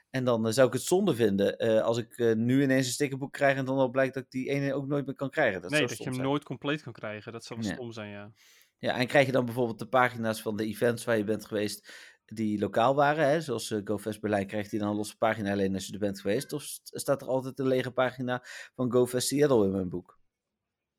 En 0.09 0.23
dan 0.23 0.53
zou 0.53 0.67
ik 0.67 0.73
het 0.73 0.81
zonde 0.81 1.15
vinden 1.15 1.57
als 1.83 1.97
ik 1.97 2.35
nu 2.35 2.63
ineens 2.63 2.85
een 2.85 2.93
stickerboek 2.93 3.31
krijg 3.31 3.57
en 3.57 3.65
dan 3.65 3.77
al 3.77 3.89
blijkt 3.89 4.13
dat 4.13 4.23
ik 4.23 4.31
die 4.31 4.49
ene 4.49 4.73
ook 4.73 4.87
nooit 4.87 5.05
meer 5.05 5.15
kan 5.15 5.29
krijgen. 5.29 5.61
Dat 5.61 5.71
nee, 5.71 5.87
dat 5.87 5.97
je 5.97 6.03
hem 6.03 6.13
zijn. 6.13 6.25
nooit 6.25 6.43
compleet 6.43 6.81
kan 6.81 6.93
krijgen. 6.93 7.31
Dat 7.31 7.45
zou 7.45 7.59
wel 7.59 7.71
stom 7.71 7.91
zijn, 7.91 8.09
ja. 8.09 8.31
Ja, 8.79 8.95
en 8.95 9.07
krijg 9.07 9.25
je 9.25 9.31
dan 9.31 9.45
bijvoorbeeld 9.45 9.79
de 9.79 9.87
pagina's 9.87 10.41
van 10.41 10.55
de 10.57 10.65
events 10.65 11.05
waar 11.05 11.17
je 11.17 11.23
bent 11.23 11.45
geweest 11.45 11.93
die 12.25 12.59
lokaal 12.59 12.95
waren, 12.95 13.27
hè? 13.29 13.41
zoals 13.41 13.71
eh, 13.71 13.81
GoFest 13.83 14.21
Berlijn, 14.21 14.47
krijgt 14.47 14.71
hij 14.71 14.79
dan 14.79 14.89
een 14.89 14.95
losse 14.95 15.17
pagina 15.17 15.51
alleen 15.51 15.73
als 15.73 15.87
je 15.87 15.93
er 15.93 15.99
bent 15.99 16.21
geweest? 16.21 16.53
Of 16.53 16.61
st- 16.61 16.91
staat 16.93 17.21
er 17.21 17.27
altijd 17.27 17.59
een 17.59 17.67
lege 17.67 17.91
pagina 17.91 18.43
van 18.75 18.91
GoFest 18.91 19.27
Seattle 19.27 19.65
in 19.65 19.71
mijn 19.71 19.89
boek? 19.89 20.19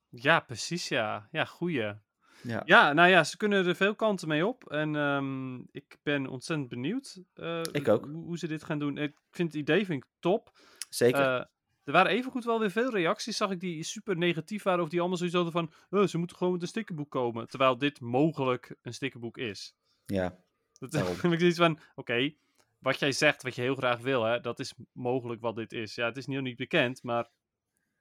Ja, 0.08 0.40
precies, 0.40 0.88
ja. 0.88 1.28
Ja, 1.30 1.44
goeie. 1.44 1.94
Ja. 2.42 2.62
Ja, 2.64 2.92
nou 2.92 3.08
ja, 3.08 3.24
ze 3.24 3.36
kunnen 3.36 3.66
er 3.66 3.74
veel 3.76 3.94
kanten 3.94 4.28
mee 4.28 4.46
op. 4.46 4.70
En 4.70 4.96
ehm, 4.96 5.58
ik 5.58 5.98
ben 6.02 6.26
ontzettend 6.26 6.68
benieuwd 6.68 7.22
eh, 7.34 7.62
Ik 7.72 7.88
ook. 7.88 8.04
Hoe, 8.04 8.24
hoe 8.24 8.38
ze 8.38 8.46
dit 8.46 8.64
gaan 8.64 8.78
doen. 8.78 8.96
Ik 8.98 9.16
vind 9.30 9.52
het 9.52 9.60
idee 9.60 9.84
vind 9.84 10.04
ik 10.04 10.10
top. 10.18 10.50
Zeker. 10.88 11.36
Eh, 11.36 11.44
er 11.90 11.96
waren 11.96 12.16
evengoed 12.16 12.44
wel 12.44 12.58
weer 12.60 12.70
veel 12.70 12.90
reacties, 12.90 13.36
zag 13.36 13.50
ik, 13.50 13.60
die 13.60 13.82
super 13.82 14.16
negatief 14.16 14.62
waren. 14.62 14.82
Of 14.82 14.88
die 14.88 14.98
allemaal 14.98 15.16
zoiets 15.18 15.36
hadden 15.36 15.52
van, 15.52 15.72
"Eh, 15.90 16.06
ze 16.06 16.18
moeten 16.18 16.36
gewoon 16.36 16.52
met 16.52 16.62
een 16.62 16.68
stickerboek 16.68 17.10
komen. 17.10 17.48
Terwijl 17.48 17.78
dit 17.78 18.00
mogelijk 18.00 18.76
een 18.82 18.94
stickerboek 18.94 19.38
is. 19.38 19.74
ja. 20.06 20.38
Dat 20.78 20.92
heb 21.22 21.32
ik 21.32 21.38
zoiets 21.38 21.58
van, 21.58 21.78
oké, 21.94 22.34
wat 22.78 22.98
jij 22.98 23.12
zegt, 23.12 23.42
wat 23.42 23.54
je 23.54 23.60
heel 23.62 23.74
graag 23.74 23.98
wil, 23.98 24.24
hè, 24.24 24.40
dat 24.40 24.58
is 24.58 24.74
mogelijk 24.92 25.40
wat 25.40 25.56
dit 25.56 25.72
is. 25.72 25.94
Ja, 25.94 26.06
het 26.06 26.16
is 26.16 26.26
nog 26.26 26.42
niet 26.42 26.56
bekend, 26.56 27.02
maar 27.02 27.30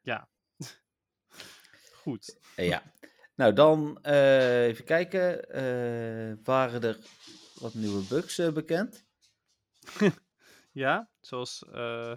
ja. 0.01 0.29
Goed. 2.03 2.39
Eh, 2.55 2.67
ja. 2.67 2.93
Nou, 3.35 3.53
dan 3.53 3.99
eh, 4.01 4.65
even 4.65 4.85
kijken. 4.85 5.47
waren 6.43 6.81
er 6.81 6.97
wat 7.55 7.73
nieuwe 7.73 8.03
bugs 8.09 8.51
bekend? 8.53 9.05
Ja, 10.71 11.09
zoals 11.19 11.65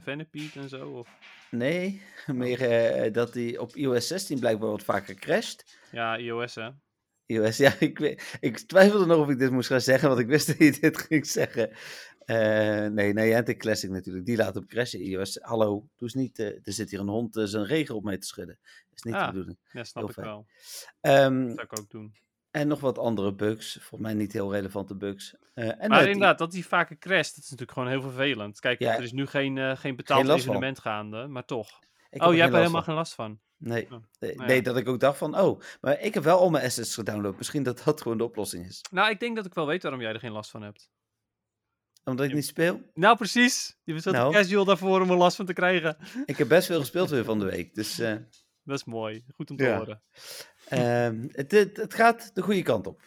Venipede 0.02 0.60
en 0.60 0.68
zo. 0.68 0.90
Of... 0.90 1.08
Nee, 1.56 2.02
meer 2.26 2.60
eh, 2.70 3.12
dat 3.12 3.32
die 3.32 3.60
op 3.60 3.76
iOS 3.76 4.06
16 4.06 4.38
blijkbaar 4.38 4.70
wat 4.70 4.82
vaker 4.82 5.14
crasht. 5.14 5.78
Ja, 5.90 6.16
iOS 6.18 6.54
hè. 6.54 6.70
iOS, 7.26 7.56
ja, 7.56 7.74
ik, 7.78 7.98
ik 8.40 8.58
twijfelde 8.58 9.06
nog 9.06 9.18
of 9.18 9.28
ik 9.28 9.38
dit 9.38 9.50
moest 9.50 9.68
gaan 9.68 9.80
zeggen, 9.80 10.08
want 10.08 10.20
ik 10.20 10.26
wist 10.26 10.46
dat 10.46 10.58
je 10.58 10.72
dit 10.80 10.98
ging 10.98 11.26
zeggen. 11.26 11.70
Eh, 12.24 12.86
nee, 12.86 13.12
Niantic 13.12 13.58
Classic 13.58 13.90
natuurlijk, 13.90 14.26
die 14.26 14.36
laat 14.36 14.54
hem 14.54 14.66
crashen. 14.66 15.00
iOS, 15.00 15.38
hallo, 15.40 15.68
doe 15.70 15.88
eens 15.98 16.14
niet, 16.14 16.38
eh, 16.38 16.46
er 16.46 16.72
zit 16.72 16.90
hier 16.90 17.00
een 17.00 17.08
hond 17.08 17.40
zijn 17.44 17.64
regen 17.64 17.94
op 17.94 18.04
mee 18.04 18.18
te 18.18 18.26
schudden. 18.26 18.58
Dat 18.62 18.98
is 18.98 19.02
niet 19.02 19.14
Ah. 19.14 19.24
de 19.26 19.32
bedoeling. 19.32 19.58
Ja, 19.72 19.84
snap 19.84 20.02
Heel 20.02 20.08
ik 20.12 20.14
fijn. 20.14 20.26
wel. 20.26 20.46
Ehm, 21.00 21.46
Dat 21.46 21.54
zou 21.54 21.66
ik 21.70 21.78
ook 21.78 21.90
doen. 21.90 22.14
En 22.52 22.68
nog 22.68 22.80
wat 22.80 22.98
andere 22.98 23.34
bugs, 23.34 23.72
volgens 23.72 24.00
mij 24.00 24.14
niet 24.14 24.32
heel 24.32 24.52
relevante 24.52 24.94
bugs. 24.96 25.34
Eh, 25.54 25.64
en 25.68 25.76
maar 25.88 25.98
eh, 25.98 25.98
die- 26.04 26.12
inderdaad, 26.12 26.38
dat 26.38 26.50
die 26.52 26.66
vaker 26.66 26.98
crasht, 26.98 27.34
dat 27.34 27.44
is 27.44 27.50
natuurlijk 27.50 27.78
gewoon 27.78 27.88
heel 27.92 28.02
vervelend. 28.02 28.60
Kijk, 28.60 28.78
Ja. 28.78 28.96
er 28.96 29.02
is 29.02 29.12
nu 29.12 29.26
geen, 29.26 29.58
eh, 29.58 29.76
geen 29.76 29.96
betaald 29.96 30.26
van. 30.26 30.36
evenement 30.38 30.78
gaande, 30.78 31.26
maar 31.26 31.44
toch. 31.44 31.68
ik 32.10 32.22
Oh, 32.22 32.28
jij 32.32 32.36
hebt 32.40 32.40
er 32.40 32.46
geen 32.48 32.60
helemaal 32.60 32.82
geen 32.82 32.94
last 32.94 33.14
van. 33.14 33.40
Nee, 33.56 33.84
Oh, 33.84 33.98
nee, 34.18 34.34
nou 34.34 34.48
nee, 34.48 34.62
dat 34.62 34.76
ik 34.76 34.88
ook 34.88 35.00
dacht 35.00 35.18
van, 35.18 35.38
oh, 35.38 35.60
maar 35.80 36.00
ik 36.00 36.14
heb 36.14 36.22
wel 36.22 36.38
al 36.38 36.50
mijn 36.50 36.64
assets 36.64 36.94
gedownload. 36.94 37.36
Misschien 37.36 37.62
dat 37.62 37.82
dat 37.84 38.00
gewoon 38.00 38.18
de 38.18 38.24
oplossing 38.24 38.66
is. 38.66 38.80
Nou, 38.90 39.10
ik 39.10 39.20
denk 39.20 39.36
dat 39.36 39.46
ik 39.46 39.54
wel 39.54 39.66
weet 39.66 39.82
waarom 39.82 40.00
jij 40.00 40.12
er 40.12 40.18
geen 40.18 40.32
last 40.32 40.50
van 40.50 40.62
hebt. 40.62 40.90
Omdat 42.04 42.26
ik 42.26 42.32
niet 42.34 42.46
speel. 42.46 42.80
Nou, 42.94 43.16
precies. 43.16 43.76
Je 43.82 43.92
bent 43.92 44.04
zo 44.04 44.10
Nou. 44.10 44.32
casual 44.32 44.64
daarvoor 44.64 45.00
om 45.00 45.10
er 45.10 45.16
last 45.16 45.36
van 45.36 45.46
te 45.46 45.52
krijgen. 45.52 45.96
Ik 46.26 46.36
heb 46.36 46.48
best 46.48 46.66
veel 46.66 46.80
gespeeld 46.80 47.10
weer 47.10 47.24
van 47.24 47.38
de 47.38 47.44
week, 47.44 47.74
dus... 47.74 47.98
eh, 47.98 48.16
Dat 48.64 48.76
is 48.78 48.84
mooi. 48.84 49.24
Goed 49.34 49.50
om 49.50 49.56
te 49.56 49.64
Ja. 49.64 49.76
horen. 49.76 50.02
Ehm, 50.78 51.28
het, 51.32 51.50
het, 51.50 51.76
het 51.76 51.94
gaat 51.94 52.34
de 52.34 52.42
goede 52.42 52.62
kant 52.62 52.86
op. 52.86 53.02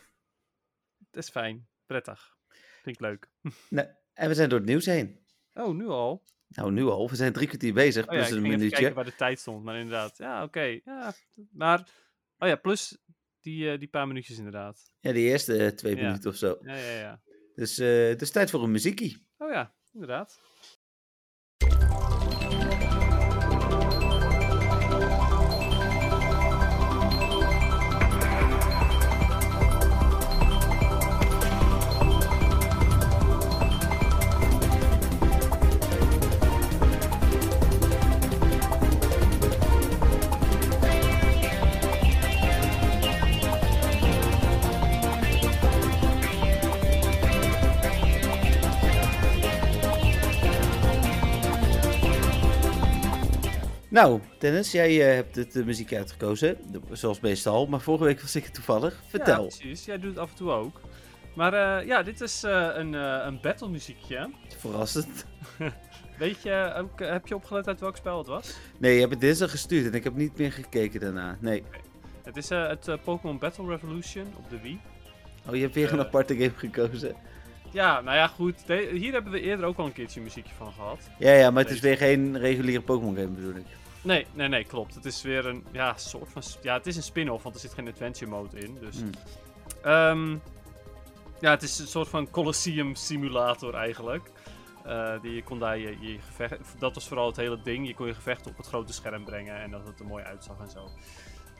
Dat 1.11 1.23
is 1.23 1.29
fijn. 1.29 1.67
Prettig. 1.85 2.37
Vind 2.81 2.95
ik 2.95 3.01
leuk. 3.01 3.29
Nou, 3.69 3.87
en 4.13 4.27
we 4.27 4.33
zijn 4.35 4.49
door 4.49 4.59
het 4.59 4.67
nieuws 4.67 4.85
heen. 4.85 5.19
Oh, 5.53 5.75
nu 5.75 5.87
al? 5.87 6.23
Nou, 6.47 6.71
nu 6.71 6.83
al. 6.83 7.09
We 7.09 7.15
zijn 7.15 7.33
drie 7.33 7.47
kwartier 7.47 7.73
bezig, 7.73 8.03
Oh 8.03 8.09
plus 8.09 8.29
ik 8.29 8.35
een 8.35 8.41
minuutje. 8.41 8.69
kijken 8.69 8.95
waar 8.95 9.05
de 9.05 9.15
tijd 9.15 9.39
stond, 9.39 9.63
maar 9.63 9.75
inderdaad. 9.75 10.17
Ja, 10.17 10.43
oké. 10.43 10.79
Ja, 10.83 11.13
maar... 11.51 11.89
Oh 12.37 12.47
ja, 12.47 12.55
plus 12.55 12.97
die, 13.39 13.71
eh, 13.71 13.79
die 13.79 13.87
paar 13.87 14.07
minuutjes 14.07 14.37
inderdaad. 14.37 14.91
Ja, 14.99 15.11
de 15.11 15.19
eerste 15.19 15.57
eh, 15.57 15.67
twee 15.71 15.95
Ja. 15.95 16.01
minuten 16.01 16.29
of 16.29 16.35
zo. 16.35 16.57
Ja, 16.61 16.75
ja, 16.75 16.91
ja. 16.99 17.21
Dus 17.55 17.77
eh, 17.77 18.07
het 18.07 18.21
is 18.21 18.31
tijd 18.31 18.49
voor 18.49 18.63
een 18.63 18.71
muziekie. 18.71 19.27
Oh 19.37 19.51
ja, 19.51 19.75
inderdaad. 19.93 20.39
Nou, 53.95 54.19
Dennis, 54.39 54.71
jij 54.71 55.07
eh, 55.09 55.15
hebt 55.15 55.35
het 55.35 55.51
de 55.53 55.65
muziek 55.65 55.93
uitgekozen, 55.93 56.57
zoals 56.91 57.19
meestal. 57.19 57.67
Maar 57.67 57.79
vorige 57.81 58.03
week 58.03 58.21
was 58.21 58.35
ik 58.35 58.43
het 58.43 58.53
toevallig. 58.53 59.01
Vertel. 59.07 59.41
Ja, 59.43 59.47
precies. 59.57 59.85
Jij 59.85 59.99
doet 59.99 60.09
het 60.09 60.19
af 60.19 60.29
en 60.29 60.35
toe 60.35 60.51
ook. 60.51 60.81
Maar 61.35 61.53
eh, 61.79 61.87
ja, 61.87 62.03
dit 62.03 62.21
is 62.21 62.43
eh, 62.43 62.67
een, 62.73 62.95
eh 62.95 63.21
een 63.25 63.39
battle 63.41 63.69
muziekje. 63.69 64.29
Verrassend. 64.57 65.25
Weet 66.17 66.41
je, 66.43 66.73
ook, 66.77 67.01
eh, 67.01 67.09
heb 67.11 67.27
je 67.27 67.35
opgelet 67.35 67.67
uit 67.67 67.79
welk 67.79 67.97
spel 67.97 68.17
het 68.17 68.27
was? 68.27 68.55
Nee, 68.77 68.93
je 68.93 68.99
hebt 68.99 69.11
het 69.11 69.21
dinsdag 69.21 69.51
gestuurd 69.51 69.85
en 69.85 69.93
ik 69.93 70.03
heb 70.03 70.15
niet 70.15 70.37
meer 70.37 70.51
gekeken 70.51 70.99
daarna. 70.99 71.37
Nee. 71.39 71.63
Het 72.23 72.37
is 72.37 72.49
eh, 72.49 72.67
het 72.67 72.87
eh, 72.87 72.95
Pokémon 73.03 73.37
Battle 73.39 73.67
Revolution 73.67 74.25
op 74.37 74.49
de 74.49 74.59
Wii. 74.61 74.79
Oh, 75.49 75.55
je 75.55 75.61
hebt 75.61 75.75
weer 75.75 75.91
een 75.93 75.99
Eh. 75.99 76.05
aparte 76.05 76.35
game 76.35 76.53
gekozen. 76.55 77.15
Ja, 77.71 78.01
nou 78.01 78.15
ja, 78.17 78.27
goed. 78.27 78.67
De- 78.67 78.89
hier 78.93 79.13
hebben 79.13 79.31
we 79.31 79.41
eerder 79.41 79.65
ook 79.65 79.77
al 79.77 79.85
een 79.85 79.93
keertje 79.93 80.21
muziekje 80.21 80.53
van 80.57 80.71
gehad. 80.73 80.99
Ja, 81.19 81.33
ja, 81.33 81.51
maar 81.51 81.63
het 81.63 81.71
is 81.73 81.79
weer 81.79 81.97
geen 81.97 82.37
reguliere 82.39 82.81
Pokémon 82.81 83.15
game 83.15 83.27
bedoel 83.27 83.55
ik. 83.55 83.65
Nee, 84.05 84.25
nee, 84.33 84.47
nee, 84.47 84.63
klopt. 84.63 84.95
Het 84.95 85.05
is 85.05 85.21
weer 85.21 85.45
een 85.45 85.65
ja, 85.71 85.97
soort 85.97 86.29
van. 86.31 86.41
Ja, 86.61 86.73
het 86.73 86.87
is 86.87 86.95
een 86.95 87.03
spin-off, 87.03 87.43
want 87.43 87.55
er 87.55 87.61
zit 87.61 87.73
geen 87.73 87.87
adventure 87.87 88.31
mode 88.31 88.59
in. 88.59 88.77
Dus. 88.79 88.97
Hmm. 88.97 89.09
Ehm, 89.83 90.31
ja, 91.39 91.49
het 91.51 91.63
is 91.63 91.79
een 91.79 91.87
soort 91.87 92.07
van 92.07 92.29
Colosseum 92.29 92.95
simulator 92.95 93.73
eigenlijk. 93.73 94.31
Eh, 94.83 95.21
die 95.21 95.35
je 95.35 95.43
kon 95.43 95.59
daar 95.59 95.77
je, 95.77 95.97
je 95.99 96.19
gevecht. 96.19 96.59
Dat 96.79 96.95
was 96.95 97.07
vooral 97.07 97.27
het 97.27 97.35
hele 97.35 97.61
ding. 97.61 97.87
Je 97.87 97.95
kon 97.95 98.07
je 98.07 98.13
gevechten 98.13 98.51
op 98.51 98.57
het 98.57 98.67
grote 98.67 98.93
scherm 98.93 99.23
brengen 99.23 99.55
en 99.61 99.71
dat 99.71 99.87
het 99.87 99.99
er 99.99 100.05
mooi 100.05 100.23
uitzag 100.23 100.59
en 100.59 100.69
zo. 100.69 100.89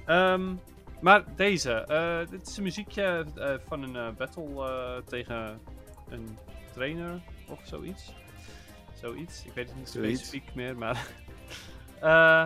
Ehm, 0.06 0.54
maar 1.02 1.24
deze. 1.36 1.72
eh, 1.74 2.20
dit 2.30 2.48
is 2.48 2.58
een 2.58 2.64
muziekje 2.64 3.26
eh, 3.36 3.54
van 3.68 3.82
een 3.96 4.16
battle 4.16 5.04
tegen 5.08 5.60
een 6.10 6.38
trainer 6.74 7.22
of 7.48 7.60
zoiets. 7.64 8.14
Zoiets. 8.94 9.46
Ik 9.46 9.52
weet 9.54 9.68
het 9.68 9.78
niet 9.78 9.90
Zoiets. 9.90 10.20
specifiek 10.20 10.56
meer, 10.56 10.78
maar. 10.78 11.08
Eh, 12.06 12.46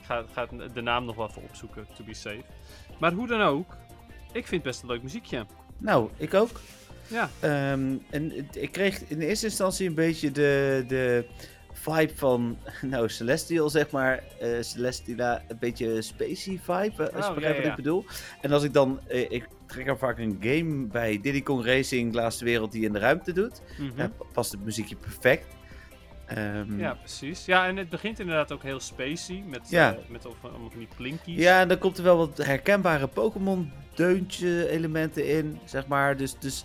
ik 0.00 0.04
ga, 0.06 0.24
ga 0.32 0.46
de 0.74 0.80
naam 0.80 1.04
nog 1.04 1.16
wel 1.16 1.28
even 1.28 1.42
opzoeken, 1.42 1.86
to 1.96 2.04
be 2.04 2.14
safe. 2.14 2.42
Maar 2.98 3.12
hoe 3.12 3.26
dan 3.26 3.40
ook, 3.42 3.76
ik 4.32 4.46
vind 4.46 4.50
het 4.50 4.62
best 4.62 4.82
een 4.82 4.88
leuk 4.88 5.02
muziekje. 5.02 5.46
Nou, 5.78 6.10
ik 6.16 6.34
ook. 6.34 6.60
Ja. 7.08 7.30
Ehm, 7.40 7.94
en 8.10 8.48
ik 8.52 8.72
kreeg 8.72 9.00
in 9.08 9.20
eerste 9.20 9.46
instantie 9.46 9.88
een 9.88 9.94
beetje 9.94 10.30
de, 10.30 10.84
de 10.88 11.26
vibe 11.72 12.12
van, 12.16 12.58
nou, 12.82 13.08
Celestial 13.08 13.70
zeg 13.70 13.90
maar. 13.90 14.22
eh 14.40 14.48
Celestila, 14.60 15.42
een 15.48 15.58
beetje 15.58 16.02
spacey 16.02 16.60
vibe, 16.62 17.08
eh, 17.08 17.14
als 17.16 17.24
je 17.24 17.30
Oh, 17.30 17.34
begrijpt 17.34 17.56
ja, 17.56 17.62
wat 17.62 17.70
ik 17.70 17.84
bedoel. 17.84 18.04
En 18.40 18.52
als 18.52 18.62
ik 18.62 18.72
dan, 18.72 19.00
ik 19.08 19.48
trek 19.66 19.86
er 19.86 19.98
vaak 19.98 20.18
een 20.18 20.36
game 20.40 20.86
bij 20.86 21.20
Diddy 21.20 21.42
Kong 21.42 21.64
Racing, 21.64 22.14
Laatste 22.14 22.44
Wereld, 22.44 22.72
die 22.72 22.84
in 22.84 22.92
de 22.92 22.98
ruimte 22.98 23.32
doet. 23.32 23.62
Ja, 23.96 24.10
past 24.32 24.52
het 24.52 24.64
muziekje 24.64 24.96
perfect. 24.96 25.46
Ehm, 26.26 26.78
Ja, 26.78 26.94
precies. 26.94 27.44
Ja, 27.44 27.66
en 27.66 27.76
het 27.76 27.88
begint 27.88 28.18
inderdaad 28.20 28.52
ook 28.52 28.62
heel 28.62 28.80
spacey. 28.80 29.44
Met, 29.46 29.70
Ja. 29.70 29.92
eh, 29.92 29.98
met 30.08 30.26
of- 30.26 30.34
allemaal 30.42 30.70
van 30.70 30.78
die 30.78 30.88
plinkies. 30.96 31.38
Ja, 31.42 31.60
en 31.60 31.68
dan 31.68 31.78
komt 31.78 31.98
er 31.98 32.04
wel 32.04 32.16
wat 32.16 32.36
herkenbare 32.36 33.06
Pokémon-deuntje 33.06 34.68
elementen 34.68 35.28
in, 35.28 35.58
zeg 35.64 35.86
maar. 35.86 36.16
Dus, 36.16 36.38
dus 36.38 36.64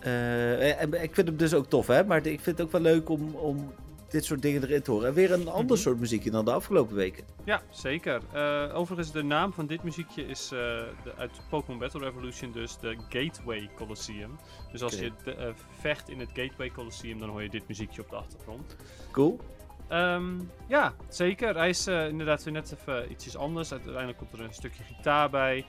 eh, 0.00 0.80
en 0.82 1.02
ik 1.02 1.14
vind 1.14 1.28
hem 1.28 1.36
dus 1.36 1.54
ook 1.54 1.66
tof, 1.68 1.86
hè. 1.86 2.04
Maar 2.04 2.18
ik 2.26 2.40
vind 2.40 2.58
het 2.58 2.66
ook 2.66 2.72
wel 2.72 2.80
leuk 2.80 3.08
om, 3.08 3.34
om 3.34 3.72
dit 4.08 4.24
soort 4.24 4.42
dingen 4.42 4.62
erin 4.62 4.82
te 4.82 4.90
horen. 4.90 5.08
En 5.08 5.14
weer 5.14 5.32
een 5.32 5.48
ander 5.48 5.76
Mhm. 5.76 5.84
soort 5.84 5.98
muziekje 6.00 6.30
dan 6.30 6.44
de 6.44 6.52
afgelopen 6.52 6.94
weken. 6.96 7.24
Ja, 7.44 7.62
zeker. 7.70 8.20
Eh, 8.32 8.70
overigens, 8.74 9.12
de 9.12 9.22
naam 9.22 9.52
van 9.52 9.66
dit 9.66 9.82
muziekje 9.82 10.26
is 10.26 10.44
eh, 10.44 10.58
de, 11.04 11.12
uit 11.16 11.40
Pokémon 11.50 11.78
Battle 11.78 12.00
Revolution, 12.00 12.52
dus 12.52 12.78
de 12.78 12.96
Gateway 13.08 13.70
Colosseum. 13.76 14.38
Dus 14.72 14.82
als 14.82 14.98
je 14.98 15.12
de- 15.24 15.34
eh, 15.34 15.52
vecht 15.80 16.08
in 16.08 16.20
het 16.20 16.28
Gateway 16.34 16.70
Colosseum, 16.70 17.18
dan 17.18 17.28
hoor 17.28 17.42
je 17.42 17.48
dit 17.48 17.68
muziekje 17.68 18.02
op 18.02 18.10
de 18.10 18.16
achtergrond. 18.16 18.76
Cool. 19.12 19.40
Ehm, 19.88 20.40
ja, 20.68 20.94
zeker. 21.08 21.56
Hij 21.56 21.68
is 21.68 21.86
eh, 21.86 22.08
inderdaad 22.08 22.42
weer 22.42 22.52
net 22.52 22.76
even 22.78 23.10
ietsjes 23.10 23.36
anders. 23.36 23.72
Uiteindelijk 23.72 24.18
komt 24.18 24.32
er 24.32 24.40
een 24.40 24.54
stukje 24.54 24.82
gitaar 24.82 25.30
bij. 25.30 25.64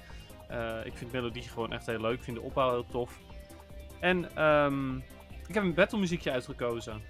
Eh, 0.48 0.86
ik 0.86 0.98
vind 0.98 1.12
de 1.12 1.18
melodie 1.18 1.44
gewoon 1.44 1.74
echt 1.74 1.86
heel 1.86 2.02
leuk. 2.02 2.18
Ik 2.18 2.24
vind 2.24 2.38
de 2.38 2.44
opbouw 2.44 2.72
heel 2.72 2.86
tof. 2.92 3.20
En 4.00 4.36
ehm, 4.36 4.98
ik 5.48 5.54
heb 5.54 5.64
een 5.64 5.74
battle 5.74 6.00
muziekje 6.00 6.32
uitgekozen. 6.32 7.02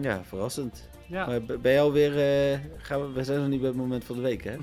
Ja, 0.00 0.24
verrassend. 0.24 0.88
Ja, 1.08 1.26
Maar 1.26 1.40
ben 1.60 1.72
je 1.72 1.80
alweer... 1.80 2.18
eh 2.52 2.58
gaan 2.76 3.00
we, 3.00 3.12
we 3.12 3.24
zijn 3.24 3.38
nog 3.38 3.48
niet 3.48 3.60
bij 3.60 3.68
het 3.68 3.78
moment 3.78 4.04
van 4.04 4.16
de 4.16 4.22
week, 4.22 4.44
hè? 4.44 4.56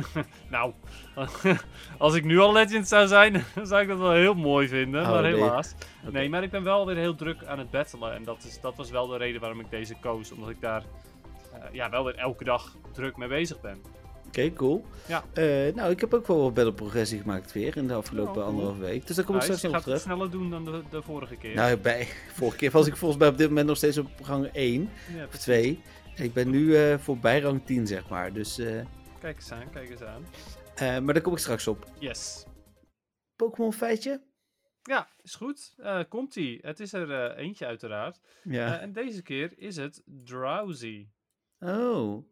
nou, 0.50 0.72
als 1.98 2.14
ik 2.14 2.24
nu 2.24 2.38
al 2.38 2.52
legend 2.52 2.88
zou 2.88 3.06
zijn, 3.06 3.44
zou 3.62 3.82
ik 3.82 3.88
dat 3.88 3.98
wel 3.98 4.12
heel 4.12 4.34
mooi 4.34 4.68
vinden. 4.68 5.02
Oh, 5.02 5.10
maar 5.10 5.22
nee. 5.22 5.34
helaas. 5.34 5.74
Nee, 6.10 6.28
maar 6.28 6.42
ik 6.42 6.50
ben 6.50 6.62
wel 6.62 6.86
weer 6.86 6.96
heel 6.96 7.14
druk 7.14 7.44
aan 7.44 7.58
het 7.58 7.70
battelen. 7.70 8.14
En 8.14 8.24
dat, 8.24 8.44
is, 8.44 8.60
dat 8.60 8.76
was 8.76 8.90
wel 8.90 9.06
de 9.06 9.16
reden 9.16 9.40
waarom 9.40 9.60
ik 9.60 9.70
deze 9.70 9.94
koos. 10.00 10.32
Omdat 10.32 10.50
ik 10.50 10.60
daar 10.60 10.82
eh, 11.52 11.60
ja, 11.72 11.90
wel 11.90 12.04
weer 12.04 12.16
elke 12.16 12.44
dag 12.44 12.76
druk 12.92 13.16
mee 13.16 13.28
bezig 13.28 13.60
ben. 13.60 13.82
Oké, 14.36 14.52
cool. 14.52 14.84
Ja. 15.08 15.24
Eh, 15.34 15.74
nou, 15.74 15.90
ik 15.90 16.00
heb 16.00 16.14
ook 16.14 16.26
wel 16.26 16.40
wat 16.42 16.54
betere 16.54 16.74
progressie 16.74 17.20
gemaakt 17.20 17.52
weer 17.52 17.76
in 17.76 17.86
de 17.86 17.94
afgelopen 17.94 18.28
Oh, 18.30 18.34
cool. 18.36 18.46
anderhalve 18.46 18.80
week. 18.80 19.06
Dus 19.06 19.16
daar 19.16 19.24
kom 19.24 19.36
ik 19.36 19.42
straks 19.42 19.60
je 19.60 19.68
nog 19.68 19.76
gaat 19.76 19.86
op 19.86 19.92
het 19.92 20.02
terug. 20.02 20.16
sneller 20.16 20.30
doen 20.32 20.50
dan 20.50 20.64
de, 20.64 20.82
de 20.90 21.02
vorige 21.02 21.36
keer. 21.36 21.54
Nou, 21.54 21.76
bij, 21.76 22.06
vorige 22.38 22.56
keer 22.56 22.70
was 22.70 22.86
ik 22.86 22.96
volgens 22.96 23.20
mij 23.20 23.28
op 23.28 23.38
dit 23.38 23.48
moment 23.48 23.66
nog 23.66 23.76
steeds 23.76 23.98
op 23.98 24.08
gang 24.22 24.46
1 24.46 24.90
Ja, 25.14 25.22
of 25.22 25.28
precies. 25.28 25.42
2. 25.44 25.82
En 26.16 26.24
ik 26.24 26.32
ben 26.32 26.50
nu 26.50 26.76
eh 26.76 26.98
voorbij 26.98 27.40
rang 27.40 27.66
10, 27.66 27.86
zeg 27.86 28.08
maar. 28.08 28.32
Dus, 28.32 28.58
eh, 28.58 28.84
Kijk 29.20 29.36
eens 29.36 29.52
aan, 29.52 29.70
kijk 29.70 29.90
eens 29.90 30.02
aan. 30.02 30.24
maar 31.04 31.14
daar 31.14 31.22
kom 31.22 31.32
ik 31.32 31.38
straks 31.38 31.66
op. 31.66 31.86
Yes. 31.98 32.44
Pokémon 33.36 33.72
feitje? 33.72 34.20
Ja, 34.82 35.08
is 35.22 35.34
goed. 35.34 35.74
Komt-ie. 36.08 36.58
Het 36.62 36.80
is 36.80 36.92
er 36.92 37.34
eentje 37.36 37.66
uiteraard. 37.66 38.20
Ja. 38.42 38.78
En 38.80 38.92
deze 38.92 39.22
keer 39.22 39.52
is 39.58 39.76
het 39.76 40.02
Drowsy. 40.24 41.06
oh. 41.58 42.24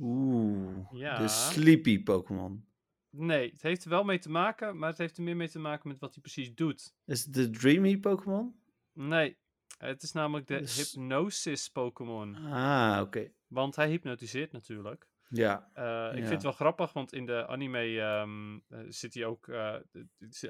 Oeh. 0.00 0.86
Ja. 0.92 1.18
De 1.18 1.28
sleepy 1.28 2.02
Pokémon. 2.02 2.64
Nee, 3.10 3.50
het 3.50 3.62
heeft 3.62 3.84
er 3.84 3.90
wel 3.90 4.04
mee 4.04 4.18
te 4.18 4.30
maken, 4.30 4.78
maar 4.78 4.88
het 4.88 4.98
heeft 4.98 5.16
er 5.16 5.22
meer 5.22 5.36
mee 5.36 5.48
te 5.48 5.58
maken 5.58 5.88
met 5.88 5.98
wat 5.98 6.12
hij 6.14 6.22
precies 6.22 6.54
doet. 6.54 6.94
Is 7.04 7.24
het 7.24 7.34
de 7.34 7.50
dreamy 7.50 7.98
Pokémon? 7.98 8.54
Nee, 8.92 9.36
het 9.78 10.02
is 10.02 10.12
namelijk 10.12 10.46
de 10.46 10.58
Dus- 10.58 10.92
Hypnosis 10.94 11.68
Pokémon. 11.70 12.34
Ah, 12.34 13.00
oké. 13.02 13.30
Want 13.46 13.76
hij 13.76 13.88
hypnotiseert 13.88 14.52
natuurlijk. 14.52 15.08
Ja. 15.28 15.70
Eh, 15.74 15.84
ik 16.12 16.18
Ja. 16.18 16.20
vind 16.20 16.28
het 16.32 16.42
wel 16.42 16.52
grappig, 16.52 16.92
want 16.92 17.12
in 17.12 17.26
de 17.26 17.46
anime 17.46 18.00
ehm, 18.00 18.54
eh, 18.68 18.78
zit 18.88 19.14
hij 19.14 19.24
ook. 19.24 19.48
eh, 19.48 19.74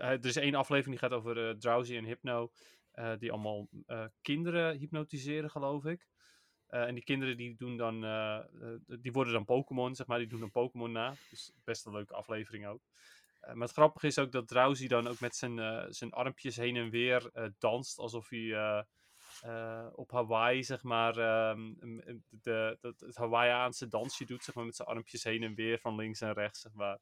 er 0.01 0.24
is 0.26 0.36
één 0.36 0.55
aflevering 0.55 0.98
die 1.01 1.09
gaat 1.09 1.18
over 1.18 1.59
Drowsy 1.59 1.96
en 1.96 2.05
Hypno. 2.05 2.53
die 3.18 3.32
allemaal 3.32 3.68
kinderen 4.20 4.76
hypnotiseren, 4.78 5.51
geloof 5.51 5.84
ik. 5.84 6.07
Eh, 6.70 6.82
en 6.82 6.94
die 6.94 7.04
kinderen 7.04 7.36
die 7.36 7.56
doen 7.56 7.76
dan. 7.76 8.04
eh, 8.04 8.36
eh, 8.36 8.44
die 8.86 9.12
worden 9.12 9.32
dan 9.32 9.44
Pokémon, 9.44 9.94
zeg 9.94 10.06
maar. 10.06 10.18
Die 10.18 10.26
doen 10.28 10.42
een 10.42 10.50
Pokémon 10.50 10.92
na. 10.92 11.14
Dus 11.30 11.52
best 11.64 11.86
een 11.86 11.92
leuke 11.92 12.14
aflevering 12.14 12.66
ook. 12.66 12.82
Maar 13.40 13.56
het 13.66 13.72
grappige 13.72 14.06
is 14.06 14.18
ook 14.18 14.32
dat 14.32 14.48
Drowsy 14.48 14.86
dan 14.88 15.06
ook 15.08 15.20
met 15.20 15.36
zijn, 15.36 15.86
zijn 15.94 16.12
armpjes 16.12 16.56
heen 16.56 16.76
en 16.76 16.90
weer 16.90 17.30
danst. 17.58 17.98
Alsof 17.98 18.28
hij. 18.28 18.84
op 19.92 20.10
Hawaii, 20.10 20.62
zeg 20.64 20.82
maar, 20.82 21.16
ehm, 21.18 21.60
m- 21.60 21.76
m- 21.80 22.24
de, 22.28 22.76
dat 22.80 23.00
het 23.00 23.16
Hawaiiaanse 23.16 23.88
dansje 23.88 24.24
doet, 24.24 24.44
zeg 24.44 24.54
maar, 24.54 24.64
met 24.64 24.76
zijn 24.76 24.88
armpjes 24.88 25.24
heen 25.24 25.42
en 25.42 25.54
weer 25.54 25.78
van 25.78 25.94
links 25.96 26.20
en 26.20 26.32
rechts, 26.32 26.60
zeg 26.60 26.72
maar. 26.72 26.98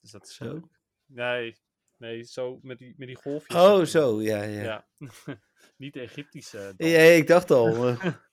Dus 0.00 0.10
dat 0.10 0.26
is 0.26 0.34
Zo? 0.34 0.60
Nee, 1.06 1.56
nee, 1.96 2.22
zo 2.22 2.58
met 2.62 2.78
die, 2.78 2.94
met 2.96 3.06
die 3.06 3.16
golfjes. 3.16 3.56
Oh, 3.56 3.84
zo. 3.84 4.22
Ja, 4.22 4.42
ja. 4.42 4.62
Ja. 4.62 4.88
Niet 5.76 5.92
de 5.94 6.00
Egyptische 6.00 6.74
dans. 6.76 6.90
Ja, 6.90 6.98
ik 6.98 7.26
dacht 7.26 7.50
al. 7.50 7.74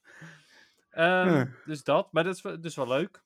eh, 0.89 1.39
Ehm. 1.39 1.47
Dus 1.65 1.83
dat, 1.83 2.11
maar 2.11 2.23
dat 2.23 2.35
is 2.35 2.41
wel- 2.41 2.61
dus 2.61 2.75
wel 2.75 2.87
leuk, 2.87 3.23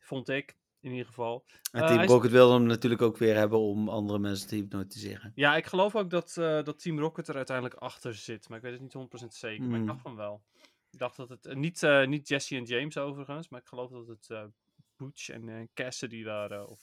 vond 0.00 0.28
ik, 0.28 0.58
in 0.80 0.90
ieder 0.90 1.06
geval. 1.06 1.44
En 1.72 1.86
Team 1.86 2.02
Rocket 2.04 2.30
wil 2.30 2.52
hem 2.52 2.62
natuurlijk 2.66 3.02
ook 3.02 3.16
weer 3.16 3.34
hebben 3.36 3.58
om 3.58 3.88
andere 3.88 4.18
mensen 4.18 4.48
te 4.48 4.54
hypnotiseren. 4.54 5.32
Ja, 5.34 5.56
ik 5.56 5.66
geloof 5.66 5.96
ook 5.96 6.10
dat, 6.10 6.36
eh, 6.36 6.62
dat 6.62 6.78
Team 6.82 6.98
Rocket 6.98 7.28
er 7.28 7.36
uiteindelijk 7.36 7.76
achter 7.76 8.14
zit, 8.14 8.48
maar 8.48 8.56
ik 8.58 8.62
weet 8.64 8.72
het 8.72 8.80
niet 8.82 8.92
100% 8.92 9.34
zeker, 9.34 9.64
maar 9.64 9.72
ik 9.72 9.76
Hmm. 9.78 9.86
dacht 9.86 10.00
van 10.00 10.16
wel. 10.16 10.42
Ik 10.90 10.98
dacht 10.98 11.16
dat 11.16 11.28
het... 11.28 11.46
eh, 11.46 11.56
niet, 11.56 11.82
eh, 11.82 12.06
niet 12.06 12.28
Jesse 12.28 12.56
en 12.56 12.64
James 12.64 12.96
overigens, 12.96 13.48
maar 13.48 13.60
ik 13.60 13.66
geloof 13.66 13.90
dat 13.90 14.06
het 14.06 14.50
Butch 14.96 15.28
en 15.28 15.70
Cassidy 15.74 16.24
waren. 16.24 16.68
Of 16.68 16.80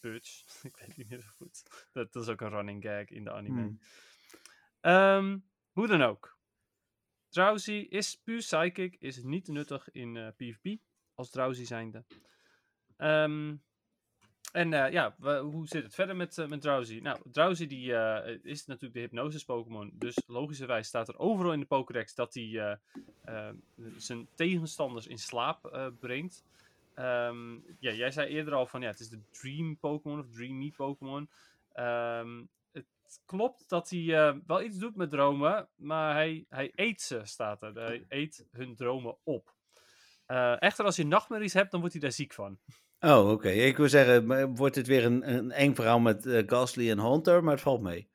Butch. 0.00 0.42
ik 0.72 0.76
weet 0.76 0.96
niet 0.96 1.08
meer 1.08 1.20
zo 1.20 1.30
goed. 1.36 1.62
Dat, 1.92 2.12
dat 2.12 2.22
is 2.22 2.28
ook 2.28 2.40
een 2.40 2.48
running 2.50 2.82
gag 2.82 3.08
in 3.08 3.24
de 3.24 3.32
anime. 3.32 3.60
Hmm. 3.60 3.78
Ehm, 4.80 5.38
hoe 5.70 5.86
dan 5.86 6.02
ook. 6.02 6.37
Drowsy 7.28 7.86
is 7.90 8.20
puur 8.24 8.38
psychic, 8.38 8.96
is 8.98 9.22
niet 9.22 9.48
nuttig 9.48 9.90
in 9.90 10.16
eh, 10.16 10.28
PvP 10.36 10.80
als 11.14 11.30
Drowsy 11.30 11.64
zijnde. 11.64 12.04
Ehm, 12.96 13.54
en 14.52 14.72
eh, 14.72 14.92
ja, 14.92 15.14
hoe 15.40 15.66
zit 15.66 15.82
het 15.82 15.94
verder 15.94 16.16
met, 16.16 16.38
eh, 16.38 16.46
met 16.46 16.60
Drowsy? 16.60 16.98
Nou, 17.02 17.18
Drowsy 17.32 17.66
die, 17.66 17.94
eh, 17.94 18.38
is 18.42 18.66
natuurlijk 18.66 18.94
de 18.94 19.00
hypnosis 19.00 19.44
Pokémon. 19.44 19.90
Dus 19.94 20.22
logischerwijs 20.26 20.86
staat 20.86 21.08
er 21.08 21.18
overal 21.18 21.52
in 21.52 21.60
de 21.60 21.66
Pokédex 21.66 22.14
dat 22.14 22.34
hij 22.34 22.44
eh, 22.44 22.76
eh, 23.24 23.54
zijn 23.96 24.28
tegenstanders 24.34 25.06
in 25.06 25.18
slaap 25.18 25.64
eh, 25.66 25.86
brengt. 26.00 26.44
Ehm, 26.94 27.54
ja, 27.78 27.92
jij 27.92 28.10
zei 28.10 28.28
eerder 28.28 28.54
al 28.54 28.66
van 28.66 28.80
ja, 28.80 28.86
het 28.88 29.00
is 29.00 29.08
de 29.08 29.20
Dream 29.30 29.76
Pokémon 29.76 30.18
of 30.18 30.30
Dreamy 30.30 30.72
Pokémon. 30.76 31.28
Ehm, 31.72 32.42
het 33.08 33.22
klopt 33.26 33.68
dat 33.68 33.90
hij 33.90 34.28
eh, 34.28 34.36
wel 34.46 34.62
iets 34.62 34.78
doet 34.78 34.96
met 34.96 35.10
dromen, 35.10 35.68
maar 35.76 36.14
hij, 36.14 36.46
hij 36.48 36.72
eet 36.74 37.00
ze, 37.00 37.20
staat 37.24 37.62
er. 37.62 37.74
Hij 37.74 38.04
eet 38.08 38.46
hun 38.50 38.74
dromen 38.74 39.16
op. 39.22 39.54
Eh, 40.26 40.62
echter, 40.62 40.84
als 40.84 40.96
je 40.96 41.06
nachtmerries 41.06 41.52
hebt, 41.52 41.70
dan 41.70 41.80
wordt 41.80 41.94
hij 41.94 42.02
daar 42.02 42.12
ziek 42.12 42.32
van. 42.32 42.58
Oh, 43.00 43.30
oké. 43.30 43.48
Ik 43.48 43.76
wil 43.76 43.88
zeggen, 43.88 44.54
wordt 44.54 44.76
het 44.76 44.86
weer 44.86 45.04
een, 45.04 45.34
een 45.34 45.50
eng 45.50 45.74
verhaal 45.74 46.00
met 46.00 46.26
eh, 46.26 46.42
Ghastly 46.46 46.90
en 46.90 46.98
Hunter, 46.98 47.44
maar 47.44 47.52
het 47.52 47.62
valt 47.62 47.80
mee. 47.80 48.08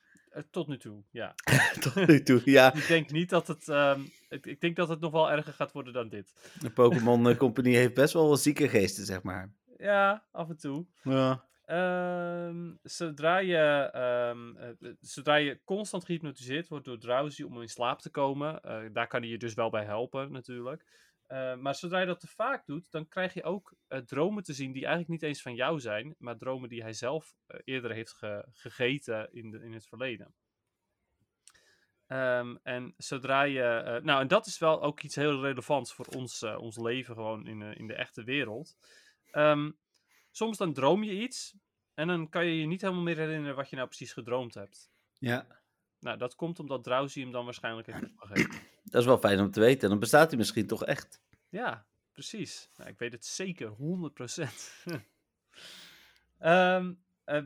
Tot 0.51 0.67
nu 0.67 0.77
toe, 0.77 1.03
ja. 1.11 1.35
Tot 1.79 2.07
nu 2.07 2.23
toe, 2.23 2.41
ja. 2.45 2.73
Ik 2.75 2.87
denk 2.87 3.11
niet 3.11 3.29
dat 3.29 3.47
het. 3.47 3.69
ehm, 3.69 4.01
ik, 4.29 4.45
ik 4.45 4.61
denk 4.61 4.75
dat 4.75 4.89
het 4.89 4.99
nog 4.99 5.11
wel 5.11 5.31
erger 5.31 5.53
gaat 5.53 5.71
worden 5.71 5.93
dan 5.93 6.09
dit. 6.09 6.33
De 6.59 6.69
Pokémon 6.69 7.35
Company 7.37 7.73
heeft 7.73 7.93
best 7.93 8.13
wel 8.13 8.37
zieke 8.37 8.69
geesten, 8.69 9.05
zeg 9.05 9.23
maar. 9.23 9.53
Ja, 9.77 10.23
af 10.31 10.49
en 10.49 10.57
toe. 10.57 10.85
Ja. 11.03 11.43
Ehm, 11.65 12.73
zodra, 12.81 13.37
je, 13.37 13.89
ehm, 13.93 14.55
eh, 14.57 14.69
eh, 14.69 14.95
zodra 14.99 15.35
je 15.35 15.59
constant 15.63 16.05
gehypnotiseerd 16.05 16.67
wordt 16.67 16.85
door 16.85 16.97
Drowsy 16.97 17.43
om 17.43 17.61
in 17.61 17.69
slaap 17.69 17.99
te 17.99 18.09
komen, 18.09 18.61
eh, 18.61 18.81
daar 18.91 19.07
kan 19.07 19.21
hij 19.21 19.29
je 19.29 19.37
dus 19.37 19.53
wel 19.53 19.69
bij 19.69 19.83
helpen 19.83 20.31
natuurlijk. 20.31 20.85
Eh, 21.27 21.55
maar 21.55 21.75
zodra 21.75 21.99
je 21.99 22.05
dat 22.05 22.19
te 22.19 22.27
vaak 22.27 22.65
doet, 22.65 22.91
dan 22.91 23.07
krijg 23.07 23.33
je 23.33 23.43
ook 23.43 23.73
dromen 24.05 24.43
te 24.43 24.53
zien 24.53 24.71
die 24.71 24.81
eigenlijk 24.85 25.11
niet 25.11 25.29
eens 25.29 25.41
van 25.41 25.55
jou 25.55 25.79
zijn, 25.79 26.15
maar 26.17 26.37
dromen 26.37 26.69
die 26.69 26.81
hij 26.81 26.93
zelf 26.93 27.35
eerder 27.63 27.91
heeft 27.91 28.13
ge- 28.13 28.45
gegeten 28.51 29.33
in, 29.33 29.51
de, 29.51 29.63
in 29.63 29.73
het 29.73 29.87
verleden. 29.87 30.33
Ehm, 32.07 32.55
en 32.63 32.93
zodra 32.97 33.41
je. 33.41 33.99
nou, 34.03 34.21
en 34.21 34.27
dat 34.27 34.45
is 34.45 34.57
wel 34.57 34.81
ook 34.81 35.01
iets 35.01 35.15
heel 35.15 35.41
relevants 35.41 35.93
voor 35.93 36.05
ons, 36.05 36.43
ons 36.43 36.77
leven 36.77 37.15
gewoon 37.15 37.47
in, 37.47 37.61
in 37.61 37.87
de 37.87 37.95
echte 37.95 38.23
wereld. 38.23 38.75
Ehm, 39.31 39.71
soms 40.33 40.57
dan 40.57 40.73
droom 40.73 41.03
je 41.03 41.21
iets 41.21 41.55
en 41.93 42.07
dan 42.07 42.29
kan 42.29 42.45
je 42.45 42.59
je 42.59 42.65
niet 42.65 42.81
helemaal 42.81 43.03
meer 43.03 43.17
herinneren 43.17 43.55
wat 43.55 43.69
je 43.69 43.75
nou 43.75 43.87
precies 43.87 44.13
gedroomd 44.13 44.53
hebt. 44.53 44.91
ja, 45.19 45.47
Nou, 45.99 46.17
dat 46.17 46.35
komt 46.35 46.59
omdat 46.59 46.83
Drowsy 46.83 47.19
hem 47.21 47.31
dan 47.31 47.45
waarschijnlijk 47.45 47.87
heeft 47.87 48.03
opgegeten. 48.03 48.59
dat 48.83 49.01
is 49.01 49.07
wel 49.07 49.17
fijn 49.17 49.39
om 49.39 49.51
te 49.51 49.59
weten. 49.59 49.89
Dan 49.89 49.99
bestaat 49.99 50.29
hij 50.29 50.37
misschien 50.37 50.67
toch 50.67 50.85
echt. 50.85 51.21
Ja, 51.49 51.85
precies. 52.11 52.69
Nou, 52.77 52.89
ik 52.89 52.97
weet 52.97 53.11
het 53.11 53.25
zeker, 53.25 53.71
100%. 53.71 53.75
Ehm 56.39 56.93
eh, 57.23 57.41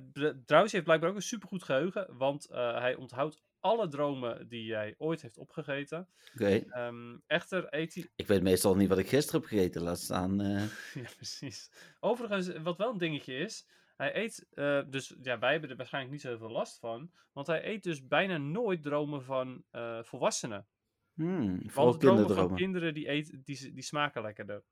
Drowsy 0.46 0.72
heeft 0.72 0.84
blijkbaar 0.84 1.10
ook 1.10 1.16
een 1.16 1.22
supergoed 1.22 1.64
geheugen, 1.64 2.18
want 2.18 2.46
eh, 2.46 2.80
hij 2.80 2.96
onthoudt 2.96 3.44
alle 3.60 3.88
dromen 3.88 4.47
die 4.47 4.74
hij 4.74 4.95
ooit 4.97 5.22
heeft 5.22 5.38
opgegeten. 5.38 6.08
Oké. 6.34 6.64
Ehm, 6.70 7.18
echter 7.28 7.68
eet 7.70 7.93
hij... 7.93 8.10
Ik 8.16 8.28
weet 8.28 8.41
meestal 8.41 8.76
niet 8.76 8.89
wat 8.89 8.97
ik 8.97 9.10
gisteren 9.10 9.41
heb 9.41 9.49
gegeten, 9.49 9.82
laat 9.82 9.99
staan. 9.99 10.41
eh, 10.41 10.64
ja, 11.03 11.10
precies. 11.16 11.72
Overigens, 11.99 12.58
wat 12.58 12.78
wel 12.78 12.91
een 12.91 12.97
dingetje 12.97 13.34
is, 13.34 13.68
hij 13.97 14.16
eet, 14.16 14.47
eh, 14.53 14.82
dus 14.89 15.16
ja, 15.22 15.39
wij 15.39 15.51
hebben 15.51 15.70
er 15.70 15.76
waarschijnlijk 15.76 16.14
niet 16.14 16.24
zoveel 16.24 16.51
last 16.51 16.80
van, 16.80 17.12
want 17.34 17.47
hij 17.47 17.68
eet 17.68 17.84
dus 17.84 18.08
bijna 18.08 18.38
nooit 18.38 18.84
dromen 18.84 19.24
van 19.24 19.64
eh, 19.72 20.03
volwassenen. 20.03 20.68
hmm, 21.14 21.62
vooral 21.70 21.89
Want 21.89 21.99
dromen 21.99 22.36
van 22.36 22.55
kinderen, 22.55 22.93
die, 22.93 23.10
eet, 23.10 23.45
die, 23.45 23.74
die 23.74 23.84
smaken 23.84 24.22
lekkerder. 24.22 24.64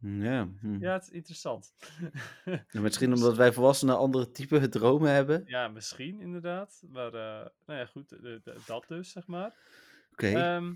Ja, 0.00 0.48
hm. 0.60 0.80
Ja, 0.80 0.92
het 0.92 1.02
is 1.02 1.10
interessant. 1.10 1.74
En 2.44 2.82
Misschien 2.82 3.12
omdat 3.12 3.36
wij 3.36 3.52
volwassenen 3.52 3.96
andere 3.96 4.30
type 4.30 4.68
dromen 4.68 5.10
hebben. 5.12 5.42
ja, 5.46 5.68
misschien 5.68 6.20
inderdaad. 6.20 6.82
Maar 6.88 7.14
eh, 7.14 7.46
nou 7.66 7.78
ja, 7.78 7.86
goed, 7.86 8.12
eh, 8.12 8.34
d- 8.34 8.66
dat 8.66 8.84
dus, 8.88 9.10
zeg 9.10 9.26
maar. 9.26 9.54
Oké. 10.12 10.26
Ehm 10.28 10.74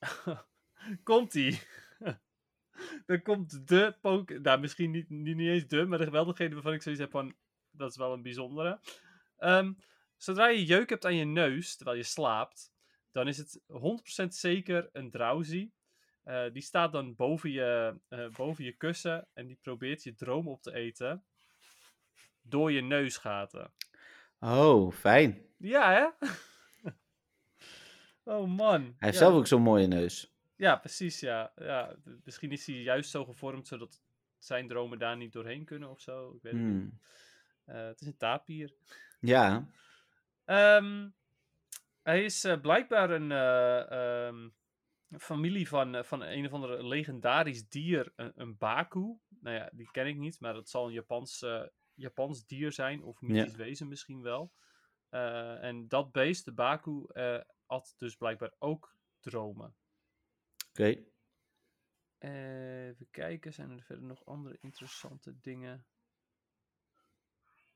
komt-ie. 1.04 1.60
Dan 3.06 3.22
komt 3.22 3.68
de 3.68 3.96
poke... 4.00 4.38
Nou, 4.38 4.60
misschien 4.60 4.90
niet, 4.90 5.08
niet, 5.10 5.36
niet 5.36 5.48
eens 5.48 5.66
de, 5.66 5.84
maar 5.86 6.10
wel 6.10 6.24
degene 6.24 6.54
waarvan 6.54 6.72
ik 6.72 6.82
zoiets 6.82 7.00
heb 7.00 7.10
van... 7.10 7.34
Dat 7.70 7.90
is 7.90 7.96
wel 7.96 8.12
een 8.12 8.22
bijzondere. 8.22 8.80
Ehm, 9.36 9.72
zodra 10.16 10.48
je 10.48 10.64
jeuk 10.64 10.88
hebt 10.90 11.04
aan 11.04 11.16
je 11.16 11.24
neus, 11.24 11.76
terwijl 11.76 11.96
je 11.96 12.02
slaapt... 12.02 12.72
Dan 13.12 13.28
is 13.28 13.38
het 13.38 13.60
100% 14.22 14.26
zeker 14.28 14.88
een 14.92 15.10
drowsy. 15.10 15.70
Eh, 16.24 16.52
die 16.52 16.62
staat 16.62 16.92
dan 16.92 17.14
boven 17.14 17.50
je, 17.50 17.98
eh, 18.08 18.28
boven 18.36 18.64
je 18.64 18.72
kussen 18.72 19.28
en 19.34 19.46
die 19.46 19.58
probeert 19.62 20.02
je 20.02 20.14
droom 20.14 20.48
op 20.48 20.62
te 20.62 20.74
eten 20.74 21.24
door 22.42 22.72
je 22.72 22.80
neusgaten. 22.80 23.72
Oh, 24.38 24.92
fijn. 24.92 25.46
Ja, 25.56 25.92
hè? 25.92 26.28
oh 28.32 28.48
man. 28.48 28.82
Hij 28.82 28.94
heeft 28.98 29.18
ja, 29.18 29.24
zelf 29.24 29.34
ook 29.34 29.46
zo'n 29.46 29.62
mooie 29.62 29.86
neus. 29.86 30.34
Ja, 30.56 30.76
precies, 30.76 31.20
ja. 31.20 31.52
ja. 31.56 31.96
Misschien 32.24 32.52
is 32.52 32.66
hij 32.66 32.76
juist 32.76 33.10
zo 33.10 33.24
gevormd 33.24 33.66
zodat 33.66 34.02
zijn 34.38 34.68
dromen 34.68 34.98
daar 34.98 35.16
niet 35.16 35.32
doorheen 35.32 35.64
kunnen 35.64 35.90
of 35.90 36.00
zo. 36.00 36.32
Ik 36.32 36.42
weet 36.42 36.52
het 36.52 36.62
niet. 36.62 36.70
Hmm. 36.70 36.98
Eh, 37.64 37.86
het 37.86 38.00
is 38.00 38.06
een 38.06 38.16
tapier. 38.16 38.74
Ja, 39.20 39.68
Ehm, 40.44 41.08
hij 42.02 42.24
is 42.24 42.46
blijkbaar 42.62 43.10
een 43.10 43.32
eh, 43.32 43.90
ehm, 43.90 44.48
familie 45.20 45.68
van, 45.68 45.94
eh, 45.94 46.02
van 46.02 46.22
een 46.22 46.46
of 46.46 46.52
andere 46.52 46.86
legendarisch 46.86 47.68
dier, 47.68 48.12
een, 48.16 48.32
een 48.34 48.56
baku. 48.56 49.18
Nou 49.28 49.56
ja, 49.56 49.70
die 49.72 49.90
ken 49.90 50.06
ik 50.06 50.16
niet, 50.16 50.40
maar 50.40 50.54
dat 50.54 50.68
zal 50.68 50.86
een 50.86 50.92
Japans, 50.92 51.42
eh, 51.42 51.66
Japans 51.94 52.46
dier 52.46 52.72
zijn, 52.72 53.02
of 53.02 53.20
mythisch 53.20 53.56
wezen 53.56 53.88
misschien 53.88 54.22
wel. 54.22 54.52
Eh, 55.08 55.62
en 55.62 55.88
dat 55.88 56.12
beest, 56.12 56.44
de 56.44 56.52
baku, 56.52 57.04
eh 57.12 57.40
had 57.66 57.94
dus 57.96 58.16
blijkbaar 58.16 58.52
ook 58.58 58.96
dromen. 59.20 59.76
oké. 60.68 61.04
Even 62.18 63.10
kijken, 63.10 63.52
zijn 63.52 63.70
er 63.70 63.82
verder 63.82 64.04
nog 64.04 64.24
andere 64.24 64.58
interessante 64.60 65.40
dingen? 65.40 65.86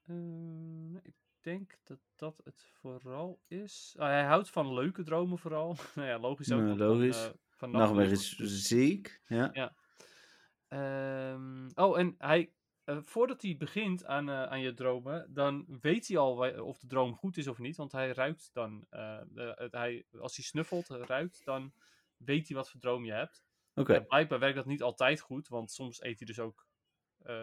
Nee, 0.05 1.03
ik 1.03 1.15
denk 1.49 1.79
dat 1.85 1.99
dat 2.17 2.41
het 2.45 2.63
vooral 2.81 3.41
is. 3.47 3.95
Ah, 3.99 4.09
hij 4.09 4.25
houdt 4.25 4.51
van 4.51 4.75
leuke 4.75 5.03
dromen 5.03 5.39
vooral. 5.39 5.77
nou 5.95 6.09
ja, 6.09 6.19
logisch 6.19 6.53
ook. 6.53 6.61
Nou, 6.61 6.77
van, 6.77 6.87
logisch. 6.87 7.25
eh, 7.27 7.31
van 7.51 7.71
Nachtmerrie 7.71 8.13
is 8.13 8.37
ziek. 8.67 9.21
Ja. 9.53 9.75
Ehm, 10.69 11.69
oh, 11.75 11.99
en 11.99 12.15
hij, 12.19 12.53
eh, 12.85 12.99
voordat 13.03 13.43
hij 13.43 13.57
begint 13.57 14.05
aan, 14.05 14.29
eh, 14.29 14.43
aan 14.43 14.61
je 14.61 14.75
dromen, 14.75 15.35
dan 15.35 15.65
weet 15.81 16.09
hij 16.09 16.17
al 16.19 16.61
of 16.65 16.79
de 16.79 16.87
droom 16.87 17.15
goed 17.15 17.37
is 17.37 17.47
of 17.49 17.59
niet. 17.59 17.77
Want 17.77 17.93
hij 17.93 18.13
ruikt 18.13 18.51
dan, 18.53 18.87
de- 18.91 19.53
het- 19.57 19.73
hij, 19.73 20.05
als 20.21 20.37
hij 20.37 20.45
snuffelt, 20.45 20.89
ruikt, 20.89 21.45
dan 21.45 21.73
weet 22.17 22.49
hij 22.49 22.57
wat 22.57 22.71
voor 22.71 22.81
droom 22.81 23.05
je 23.05 23.13
hebt. 23.13 23.45
Oké. 23.75 23.93
Ja, 23.93 24.01
blijkbaar 24.01 24.39
werkt 24.39 24.57
dat 24.57 24.67
niet 24.67 24.83
altijd 24.83 25.21
goed, 25.21 25.49
want 25.49 25.71
soms 25.71 26.03
eet 26.03 26.19
hij 26.19 26.27
dus 26.27 26.39
ook 26.39 26.67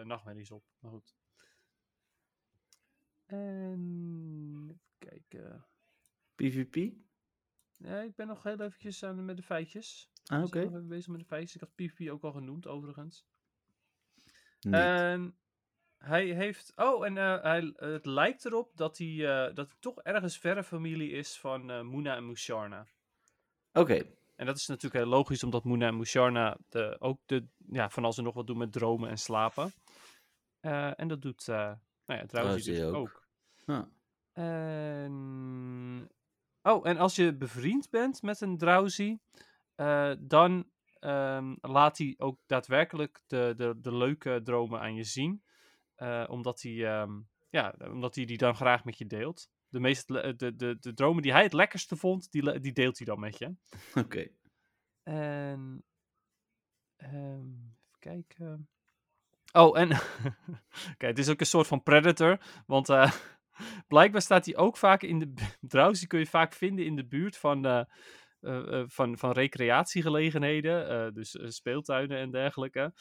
nachtmerries 0.04 0.50
op. 0.50 0.64
Maar 0.78 0.90
goed. 0.90 1.16
En 3.26 4.64
even 4.64 4.80
kijken. 4.98 5.66
PvP? 6.34 6.94
Ja, 7.76 8.00
ik 8.00 8.14
ben 8.14 8.26
nog 8.26 8.42
heel 8.42 8.60
eventjes 8.60 9.04
aan, 9.04 9.24
met 9.24 9.36
de 9.36 9.42
feitjes. 9.42 10.10
Ah, 10.26 10.38
oké. 10.38 10.48
zijn 10.48 10.64
nog 10.64 10.74
even 10.74 10.88
bezig 10.88 11.08
met 11.08 11.20
de 11.20 11.26
feitjes. 11.26 11.54
Ik 11.54 11.60
had 11.60 11.74
PvP 11.74 12.10
ook 12.10 12.22
al 12.22 12.32
genoemd, 12.32 12.66
overigens. 12.66 13.26
Niet. 14.60 14.74
En 14.74 15.36
hij 15.98 16.26
heeft. 16.26 16.72
Oh, 16.76 17.06
en 17.06 17.18
eh, 17.18 17.42
hij, 17.42 17.72
het 17.76 18.06
lijkt 18.06 18.44
erop 18.44 18.76
dat 18.76 18.98
hij, 18.98 19.46
eh, 19.46 19.54
dat 19.54 19.66
hij 19.66 19.76
toch 19.80 20.02
ergens 20.02 20.38
verre 20.38 20.64
familie 20.64 21.10
is 21.10 21.38
van 21.38 21.86
Moona 21.86 22.16
en 22.16 22.26
Musharna. 22.26 22.86
Oké. 23.72 24.02
En 24.36 24.46
dat 24.46 24.56
is 24.56 24.66
natuurlijk 24.66 25.04
heel 25.04 25.12
logisch, 25.12 25.42
omdat 25.42 25.64
Moona 25.64 25.86
en 25.86 25.96
Musharna 25.96 26.58
de, 26.68 26.96
ook 27.00 27.20
de, 27.26 27.46
ja, 27.70 27.90
van 27.90 28.04
als 28.04 28.14
ze 28.14 28.22
nog 28.22 28.34
wat 28.34 28.46
doen 28.46 28.58
met 28.58 28.72
dromen 28.72 29.10
en 29.10 29.18
slapen. 29.18 29.72
En 30.60 31.08
dat 31.08 31.22
doet, 31.22 31.46
uh, 31.48 31.72
nou 32.06 32.20
ja, 32.20 32.54
dus 32.54 32.82
ook. 32.82 32.94
ook. 32.94 33.24
En... 34.32 36.10
Oh, 36.62 36.88
en 36.88 36.96
als 36.96 37.16
je 37.16 37.36
bevriend 37.36 37.90
bent 37.90 38.22
met 38.22 38.40
een 38.40 38.58
Drowsy, 38.58 39.18
eh, 39.74 40.12
dan 40.18 40.70
ehm, 40.98 41.54
laat 41.60 41.98
hij 41.98 42.14
ook 42.18 42.40
daadwerkelijk 42.46 43.22
de, 43.26 43.52
de, 43.56 43.80
de 43.80 43.96
leuke 43.96 44.40
dromen 44.44 44.80
aan 44.80 44.94
je 44.94 45.04
zien. 45.04 45.42
Eh, 45.94 46.24
omdat 46.28 46.62
hij 46.62 46.86
ehm, 46.86 47.20
ja, 47.50 47.74
omdat 47.78 48.14
hij 48.14 48.24
die 48.24 48.38
dan 48.38 48.56
graag 48.56 48.84
met 48.84 48.98
je 48.98 49.06
deelt. 49.06 49.50
De, 49.68 49.80
meest, 49.80 50.08
le- 50.08 50.36
de, 50.36 50.56
de, 50.56 50.76
de 50.80 50.94
dromen 50.94 51.22
die 51.22 51.32
hij 51.32 51.42
het 51.42 51.52
lekkerste 51.52 51.96
vond, 51.96 52.30
die, 52.30 52.60
die 52.60 52.72
deelt 52.72 52.96
hij 52.98 53.06
dan 53.06 53.20
met 53.20 53.38
je. 53.38 53.54
Oké. 54.04 54.28
En. 55.02 55.84
ehm, 56.96 57.52
even 57.56 57.76
kijken. 57.98 58.68
Oh, 59.56 59.78
en. 59.78 59.90
Oké, 60.92 61.06
het 61.06 61.18
is 61.18 61.28
ook 61.28 61.40
een 61.40 61.46
soort 61.46 61.66
van 61.66 61.82
predator. 61.82 62.38
Want 62.66 62.88
eh, 62.88 63.12
blijkbaar 63.88 64.22
staat 64.22 64.44
hij 64.46 64.56
ook 64.56 64.76
vaak 64.76 65.02
in 65.02 65.18
de. 65.18 65.28
bu- 65.28 65.42
Drowsy 65.68 66.06
kun 66.06 66.18
je 66.18 66.26
vaak 66.26 66.52
vinden 66.52 66.84
in 66.84 66.96
de 66.96 67.06
buurt 67.06 67.36
van. 67.36 67.64
eh, 67.66 67.84
eh, 68.40 68.84
van, 68.86 69.18
van 69.18 69.30
recreatiegelegenheden, 69.32 71.14
dus 71.14 71.38
speeltuinen 71.42 72.18
en 72.18 72.30
dergelijke. 72.30 72.94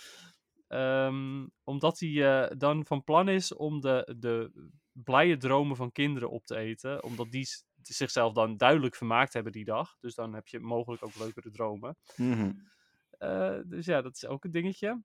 Ehm, 0.68 1.48
omdat 1.64 2.00
hij 2.00 2.48
dan 2.58 2.86
van 2.86 3.04
plan 3.04 3.30
is 3.30 3.54
om 3.54 3.82
de, 3.82 4.16
de 4.18 4.52
blije 4.92 5.38
dromen 5.38 5.76
van 5.76 5.92
kinderen 5.92 6.30
op 6.30 6.46
te 6.46 6.56
eten. 6.58 7.04
Omdat 7.04 7.32
die 7.32 7.48
zichzelf 7.82 8.34
dan 8.34 8.58
duidelijk 8.58 8.96
vermaakt 8.96 9.34
hebben 9.34 9.52
die 9.52 9.66
dag. 9.66 9.96
Dus 10.00 10.16
dan 10.16 10.34
heb 10.34 10.48
je 10.48 10.60
mogelijk 10.60 11.04
ook 11.04 11.16
leukere 11.16 11.52
dromen. 11.52 11.98
Mhm. 12.16 12.52
Dus 13.66 13.86
ja, 13.86 14.02
dat 14.02 14.16
is 14.16 14.26
ook 14.26 14.44
een 14.44 14.52
dingetje. 14.52 15.02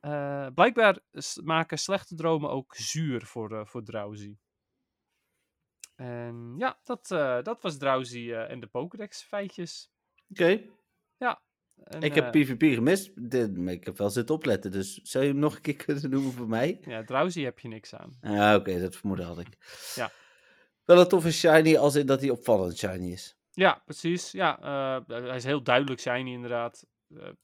Eh, 0.00 0.46
blijkbaar 0.54 0.98
maken 1.44 1.78
slechte 1.78 2.14
dromen 2.14 2.50
ook 2.50 2.74
zuur 2.74 3.26
voor, 3.26 3.52
eh, 3.58 3.66
voor 3.66 3.82
Drowsy. 3.84 4.36
En 5.94 6.54
ja, 6.58 6.80
dat, 6.84 7.10
eh, 7.10 7.42
dat 7.42 7.62
was 7.62 7.78
Drowsy 7.78 8.32
en 8.32 8.60
de 8.60 8.66
Pokédex 8.66 9.22
feitjes. 9.22 9.90
Oké, 10.30 10.62
En, 11.84 12.00
ik 12.00 12.14
heb 12.14 12.30
PvP 12.32 12.62
gemist. 12.74 13.30
Dit- 13.30 13.56
maar 13.56 13.72
ik 13.72 13.84
heb 13.84 13.98
wel 13.98 14.10
zitten 14.10 14.34
opletten, 14.34 14.70
dus 14.70 14.94
zou 14.94 15.24
je 15.24 15.30
hem 15.30 15.38
nog 15.40 15.54
een 15.54 15.60
keer 15.60 15.76
kunnen 15.84 16.10
noemen 16.10 16.32
voor 16.32 16.48
mij? 16.48 16.78
Ja, 16.80 17.04
Drowsy 17.04 17.42
heb 17.42 17.58
je 17.58 17.68
niks 17.68 17.94
aan. 17.94 18.16
Ja, 18.20 18.56
oké, 18.56 18.80
dat 18.80 18.96
vermoeden 18.96 19.26
had 19.26 19.38
ik. 19.38 19.48
Ja. 19.94 20.10
Wel 20.84 21.00
een 21.00 21.08
toffe 21.08 21.32
shiny, 21.32 21.76
als 21.76 21.94
in 21.94 22.06
dat 22.06 22.20
hij 22.20 22.30
opvallend 22.30 22.78
shiny 22.78 23.12
is. 23.12 23.38
Ja, 23.50 23.82
precies. 23.84 24.30
Ja, 24.30 24.58
hij 25.06 25.36
is 25.36 25.44
heel 25.44 25.62
duidelijk 25.62 26.00
shiny 26.00 26.30
inderdaad. 26.30 26.86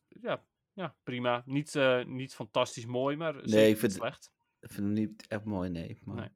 Ja, 0.09 0.44
ja, 0.74 0.94
prima. 1.02 1.42
Niet, 1.46 1.74
eh, 1.74 2.04
niet 2.04 2.34
fantastisch 2.34 2.86
mooi, 2.86 3.16
maar 3.16 3.34
zeker 3.42 3.68
ik 3.68 3.76
vind- 3.78 3.92
slecht. 3.92 4.30
Ik 4.60 4.70
vind 4.72 4.86
hem 4.86 4.92
niet 4.92 5.24
echt 5.28 5.44
mooi, 5.44 5.70
nee. 5.70 5.98
maar- 6.04 6.16
Nee. 6.16 6.28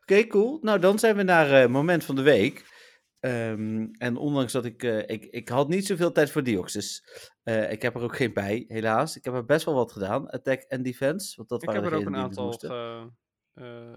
Oké, 0.00 0.26
cool. 0.26 0.58
Nou, 0.60 0.78
dan 0.78 0.98
zijn 0.98 1.16
we 1.16 1.22
naar 1.22 1.62
eh 1.62 1.68
moment 1.68 2.04
van 2.04 2.14
de 2.14 2.22
week. 2.22 2.80
Ehm, 3.20 3.86
en 3.92 4.16
ondanks 4.16 4.52
dat 4.52 4.64
ik, 4.64 4.82
eh, 4.82 4.98
ik... 4.98 5.24
Ik 5.24 5.48
had 5.48 5.68
niet 5.68 5.86
zoveel 5.86 6.12
tijd 6.12 6.30
voor 6.30 6.42
Deoxys. 6.42 7.04
Eh 7.42 7.72
ik 7.72 7.82
heb 7.82 7.94
er 7.94 8.02
ook 8.02 8.16
geen 8.16 8.32
bij, 8.32 8.64
helaas. 8.68 9.16
Ik 9.16 9.24
heb 9.24 9.34
er 9.34 9.44
best 9.44 9.64
wel 9.64 9.74
wat 9.74 9.92
gedaan. 9.92 10.30
Attack 10.30 10.60
en 10.62 10.82
Defense. 10.82 11.36
Want 11.36 11.48
dat 11.48 11.62
Ik 11.62 11.68
waren 11.68 11.82
heb 11.82 11.92
er 11.92 11.98
ook 11.98 12.06
een 12.06 12.16
aantal 12.16 12.52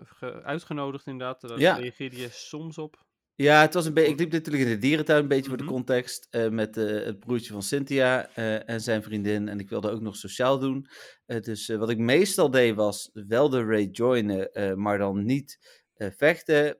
ge- 0.06 0.44
uitgenodigd 0.44 1.08
inderdaad. 1.08 1.42
Daar 1.42 1.60
Ja. 1.60 1.76
reageerde 1.76 2.18
je 2.18 2.30
soms 2.30 2.78
op. 2.78 3.06
Ja, 3.36 3.62
het 3.62 3.74
was 3.74 3.86
een 3.86 3.94
beetje. 3.94 4.12
Ik 4.12 4.20
liep 4.20 4.32
natuurlijk 4.32 4.64
in 4.64 4.70
de 4.70 4.78
dierentuin, 4.78 5.22
een 5.22 5.28
beetje 5.28 5.50
voor 5.50 5.58
Mhm. 5.58 5.68
de 5.68 5.74
context. 5.74 6.28
eh, 6.30 6.50
met 6.50 6.78
eh, 6.78 6.86
het 7.06 7.20
broertje 7.20 7.54
van 7.54 7.64
Cynthia 7.64 8.30
eh, 8.36 8.70
en 8.70 8.82
zijn 8.82 9.04
vriendin. 9.04 9.48
En 9.48 9.60
ik 9.60 9.70
wilde 9.70 9.90
ook 9.92 10.02
nog 10.02 10.16
sociaal 10.16 10.60
doen. 10.60 10.88
Dus 11.26 11.68
wat 11.68 11.90
ik 11.90 11.98
meestal 11.98 12.52
deed 12.52 12.76
was 12.76 13.10
wel 13.14 13.50
de 13.50 13.64
raid 13.66 13.98
joinen, 13.98 14.50
maar 14.82 14.98
dan 14.98 15.26
niet 15.26 15.60
vechten. 15.98 16.78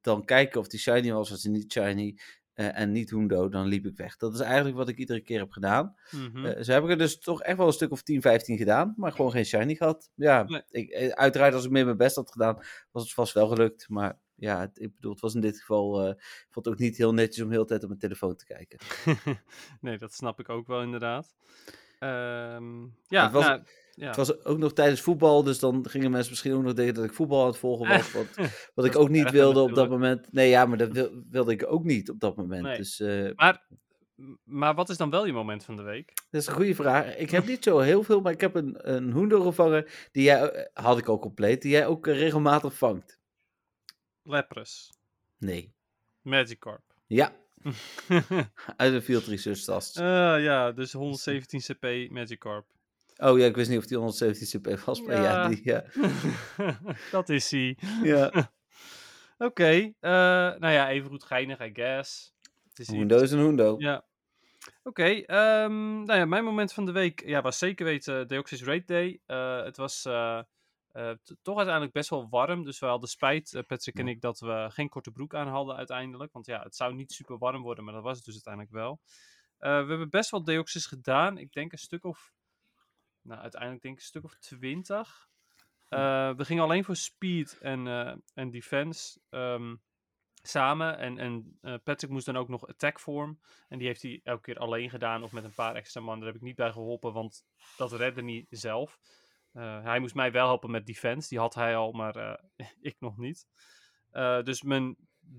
Dan 0.00 0.24
kijken 0.24 0.60
of 0.60 0.68
die 0.68 0.80
shiny 0.80 1.12
was, 1.12 1.30
was 1.30 1.42
die 1.42 1.50
niet 1.50 1.72
shiny. 1.72 2.18
en 2.54 2.92
niet 2.92 3.10
Hundo, 3.10 3.48
dan 3.48 3.66
liep 3.66 3.86
ik 3.86 3.96
weg. 3.96 4.16
Dat 4.16 4.34
is 4.34 4.40
eigenlijk 4.40 4.76
wat 4.76 4.88
ik 4.88 4.98
iedere 4.98 5.20
keer 5.20 5.38
heb 5.38 5.50
gedaan. 5.50 5.94
Mhm. 6.10 6.46
Eh, 6.46 6.62
zo 6.62 6.72
heb 6.72 6.84
ik 6.84 6.90
er 6.90 6.98
dus 6.98 7.18
toch 7.18 7.42
echt 7.42 7.56
wel 7.56 7.66
een 7.66 7.72
stuk 7.72 7.90
of 7.90 8.02
10, 8.02 8.20
15 8.20 8.56
gedaan, 8.56 8.94
maar 8.96 9.12
gewoon 9.12 9.30
geen 9.30 9.44
shiny 9.44 9.74
gehad. 9.74 10.10
Ja, 10.14 10.42
Nee. 10.42 10.62
ik, 10.70 11.12
uiteraard 11.12 11.54
als 11.54 11.64
ik 11.64 11.70
meer 11.70 11.84
mijn 11.84 11.96
best 11.96 12.16
had 12.16 12.30
gedaan, 12.32 12.58
was 12.90 13.02
het 13.02 13.12
vast 13.12 13.34
wel 13.34 13.48
gelukt. 13.48 13.88
Maar 13.88 14.18
ja, 14.40 14.60
het- 14.60 14.80
ik 14.80 14.94
bedoel, 14.94 15.12
het 15.12 15.20
was 15.20 15.34
in 15.34 15.40
dit 15.40 15.58
geval, 15.60 16.02
eh, 16.02 16.08
ik 16.10 16.46
vond 16.50 16.64
het 16.64 16.74
ook 16.74 16.80
niet 16.80 16.96
heel 16.96 17.12
netjes 17.14 17.44
om 17.44 17.50
heel 17.50 17.60
de 17.62 17.66
tijd 17.68 17.82
op 17.82 17.88
mijn 17.88 18.00
telefoon 18.00 18.36
te 18.36 18.44
kijken. 18.44 18.78
nee, 19.80 19.98
dat 19.98 20.12
snap 20.14 20.40
ik 20.40 20.48
ook 20.48 20.66
wel 20.66 20.82
inderdaad. 20.82 21.34
Ehm, 21.98 22.80
ja, 23.06 23.22
Het 23.22 23.32
was- 23.32 23.46
nou, 23.46 23.62
ja. 23.94 24.06
Het 24.06 24.16
was 24.16 24.44
ook 24.44 24.58
nog 24.58 24.72
tijdens 24.72 25.00
voetbal, 25.00 25.42
dus 25.42 25.58
dan 25.58 25.88
gingen 25.88 26.10
mensen 26.10 26.30
misschien 26.30 26.52
ook 26.54 26.62
nog 26.62 26.72
denken 26.72 26.94
dat 26.94 27.04
ik 27.04 27.12
voetbal 27.12 27.40
aan 27.40 27.46
het 27.46 27.56
volgen 27.58 27.88
was. 27.88 28.12
Wat, 28.12 28.26
wat 28.74 28.84
ik 28.84 28.96
ook 28.96 29.08
niet 29.08 29.30
wilde 29.30 29.60
op 29.60 29.74
dat 29.74 29.88
moment. 29.88 30.32
Nee, 30.32 30.48
ja, 30.48 30.66
maar 30.66 30.78
dat 30.78 30.92
wil- 30.92 31.22
wilde 31.30 31.52
ik 31.52 31.66
ook 31.72 31.84
niet 31.84 32.10
op 32.10 32.20
dat 32.20 32.36
moment. 32.36 32.62
Nee. 32.62 32.76
Dus 32.76 33.00
eh, 33.00 33.30
Maar, 33.36 33.66
maar 34.44 34.74
wat 34.74 34.88
is 34.88 34.96
dan 34.96 35.10
wel 35.10 35.26
je 35.26 35.32
moment 35.32 35.64
van 35.64 35.76
de 35.76 35.82
week? 35.82 36.12
dat 36.30 36.40
is 36.40 36.46
een 36.46 36.54
goede 36.54 36.74
vraag. 36.74 37.16
Ik 37.16 37.30
heb 37.30 37.46
niet 37.46 37.64
zo 37.64 37.78
heel 37.78 38.02
veel, 38.02 38.20
maar 38.20 38.32
ik 38.32 38.40
heb 38.40 38.54
een, 38.54 38.90
een 38.94 39.12
Hundo 39.12 39.40
gevangen, 39.42 39.86
die 40.12 40.22
jij, 40.22 40.50
eh, 40.50 40.84
had 40.84 40.98
ik 40.98 41.06
al 41.08 41.18
compleet, 41.18 41.62
die 41.62 41.70
jij 41.70 41.86
ook 41.86 42.06
regelmatig 42.06 42.74
vangt. 42.74 43.19
Lapras. 44.30 44.90
Nee. 45.38 45.74
Magikarp. 46.22 46.82
Ja, 47.06 47.32
uit 48.76 48.92
de 48.92 49.02
Field 49.02 49.24
Research 49.26 49.60
tas. 49.60 49.96
Eh, 49.96 50.04
ja, 50.44 50.72
dus 50.72 50.92
117 50.92 51.60
CP 51.60 52.10
Magikarp. 52.10 52.66
Oh 53.16 53.38
ja, 53.38 53.46
ik 53.46 53.56
wist 53.56 53.70
niet 53.70 53.78
of 53.78 53.86
die 53.86 53.96
117 53.96 54.60
CP 54.60 54.78
was, 54.84 55.02
maar 55.02 55.16
ja, 55.16 55.22
Ja. 55.22 55.48
die, 55.48 55.60
ja. 55.64 55.84
dat 57.10 57.28
is 57.28 57.50
hij. 57.50 57.76
ja. 58.02 58.30
Oké, 59.38 59.70
eh, 60.00 60.10
nou 60.58 60.68
ja, 60.68 60.90
even 60.90 61.10
goed 61.10 61.24
geinig, 61.24 61.60
I 61.60 61.70
guess. 61.72 62.34
Het 62.68 62.78
is 62.78 62.88
Hundo 62.88 63.20
is 63.20 63.30
een 63.32 63.38
Hundo. 63.38 63.74
Ja. 63.78 64.04
Oké, 64.82 65.04
ehm, 65.04 66.02
nou 66.04 66.18
ja, 66.18 66.24
mijn 66.24 66.44
moment 66.44 66.72
van 66.72 66.84
de 66.86 66.92
week 66.92 67.22
ja, 67.26 67.42
was 67.42 67.58
zeker 67.58 67.84
weten 67.84 68.28
Deoxys 68.28 68.62
Raid 68.64 68.86
Day. 68.88 69.20
Eh, 69.26 69.62
het 69.64 69.76
was 69.76 70.04
eh, 70.92 71.12
toch 71.42 71.56
uiteindelijk 71.56 71.94
best 71.94 72.10
wel 72.10 72.28
warm, 72.28 72.64
dus 72.64 72.78
we 72.78 72.86
hadden 72.86 73.08
spijt, 73.08 73.54
eh, 73.54 73.62
Patrick 73.66 73.98
en 73.98 74.08
ik, 74.08 74.20
dat 74.20 74.38
we 74.38 74.66
geen 74.72 74.88
korte 74.88 75.10
broek 75.10 75.34
aan 75.34 75.48
hadden 75.48 75.76
uiteindelijk. 75.76 76.32
Want 76.32 76.46
ja, 76.46 76.62
het 76.62 76.76
zou 76.76 76.94
niet 76.94 77.12
super 77.12 77.38
warm 77.38 77.62
worden, 77.62 77.84
maar 77.84 77.94
dat 77.94 78.02
was 78.02 78.16
het 78.16 78.24
dus 78.24 78.34
uiteindelijk 78.34 78.74
wel. 78.74 79.00
Eh, 79.58 79.82
we 79.82 79.88
hebben 79.88 80.10
best 80.10 80.30
wel 80.30 80.44
Deoxys 80.44 80.86
gedaan. 80.86 81.38
Ik 81.38 81.52
denk 81.52 81.72
een 81.72 81.78
stuk 81.78 82.04
of, 82.04 82.32
nou 83.22 83.40
uiteindelijk 83.40 83.82
denk 83.82 83.94
ik 83.94 84.00
een 84.00 84.06
stuk 84.06 84.24
of 84.24 84.34
twintig. 84.34 85.28
Eh, 85.88 86.34
we 86.36 86.44
gingen 86.44 86.62
alleen 86.62 86.84
voor 86.84 86.96
speed 86.96 87.58
en, 87.58 87.86
en 88.34 88.50
defense 88.50 89.20
ehm, 89.28 89.76
samen. 90.42 90.98
En, 90.98 91.18
en 91.18 91.58
Patrick 91.82 92.10
moest 92.10 92.26
dan 92.26 92.36
ook 92.36 92.48
nog 92.48 92.66
attack 92.66 93.00
vorm. 93.00 93.40
En 93.68 93.78
die 93.78 93.86
heeft 93.86 94.02
hij 94.02 94.20
elke 94.22 94.42
keer 94.42 94.58
alleen 94.58 94.90
gedaan 94.90 95.22
of 95.22 95.32
met 95.32 95.44
een 95.44 95.54
paar 95.54 95.74
extra 95.74 96.00
man. 96.00 96.18
Daar 96.18 96.26
heb 96.26 96.36
ik 96.36 96.42
niet 96.42 96.56
bij 96.56 96.72
geholpen, 96.72 97.12
want 97.12 97.44
dat 97.76 97.92
redde 97.92 98.22
niet 98.22 98.46
zelf. 98.50 98.98
Eh, 99.52 99.82
hij 99.82 99.98
moest 99.98 100.14
mij 100.14 100.32
wel 100.32 100.46
helpen 100.46 100.70
met 100.70 100.86
defense. 100.86 101.28
Die 101.28 101.38
had 101.38 101.54
hij 101.54 101.76
al, 101.76 101.92
maar 101.92 102.16
eh, 102.16 102.66
ik 102.90 102.96
nog 102.98 103.16
niet. 103.16 103.46
Eh, 104.10 104.42
dus 104.42 104.62
mijn 104.62 104.96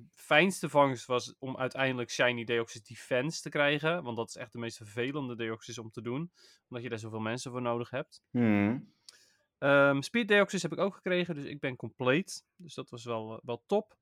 fijnste 0.10 0.70
vangst 0.70 1.06
was 1.06 1.36
om 1.40 1.58
uiteindelijk 1.58 2.12
Shiny 2.12 2.44
Deoxys 2.44 2.84
Defense 2.84 3.42
te 3.42 3.50
krijgen. 3.50 4.04
Want 4.04 4.18
dat 4.18 4.28
is 4.30 4.36
echt 4.36 4.52
de 4.52 4.60
meest 4.60 4.78
vervelende 4.78 5.36
Deoxys 5.36 5.78
om 5.78 5.92
te 5.92 6.02
doen. 6.02 6.32
Omdat 6.68 6.84
je 6.84 6.90
daar 6.90 7.00
zoveel 7.00 7.20
mensen 7.20 7.52
voor 7.52 7.62
nodig 7.62 7.90
hebt. 7.90 8.22
Hmm. 8.30 8.94
Ehm, 9.58 10.02
Speed 10.02 10.28
Deoxys 10.28 10.62
heb 10.62 10.72
ik 10.72 10.80
ook 10.80 10.96
gekregen, 10.96 11.36
dus 11.36 11.44
ik 11.44 11.60
ben 11.60 11.76
compleet. 11.76 12.46
Dus 12.56 12.74
dat 12.74 12.90
was 12.90 13.04
wel, 13.04 13.42
wel 13.44 13.64
top. 13.66 14.00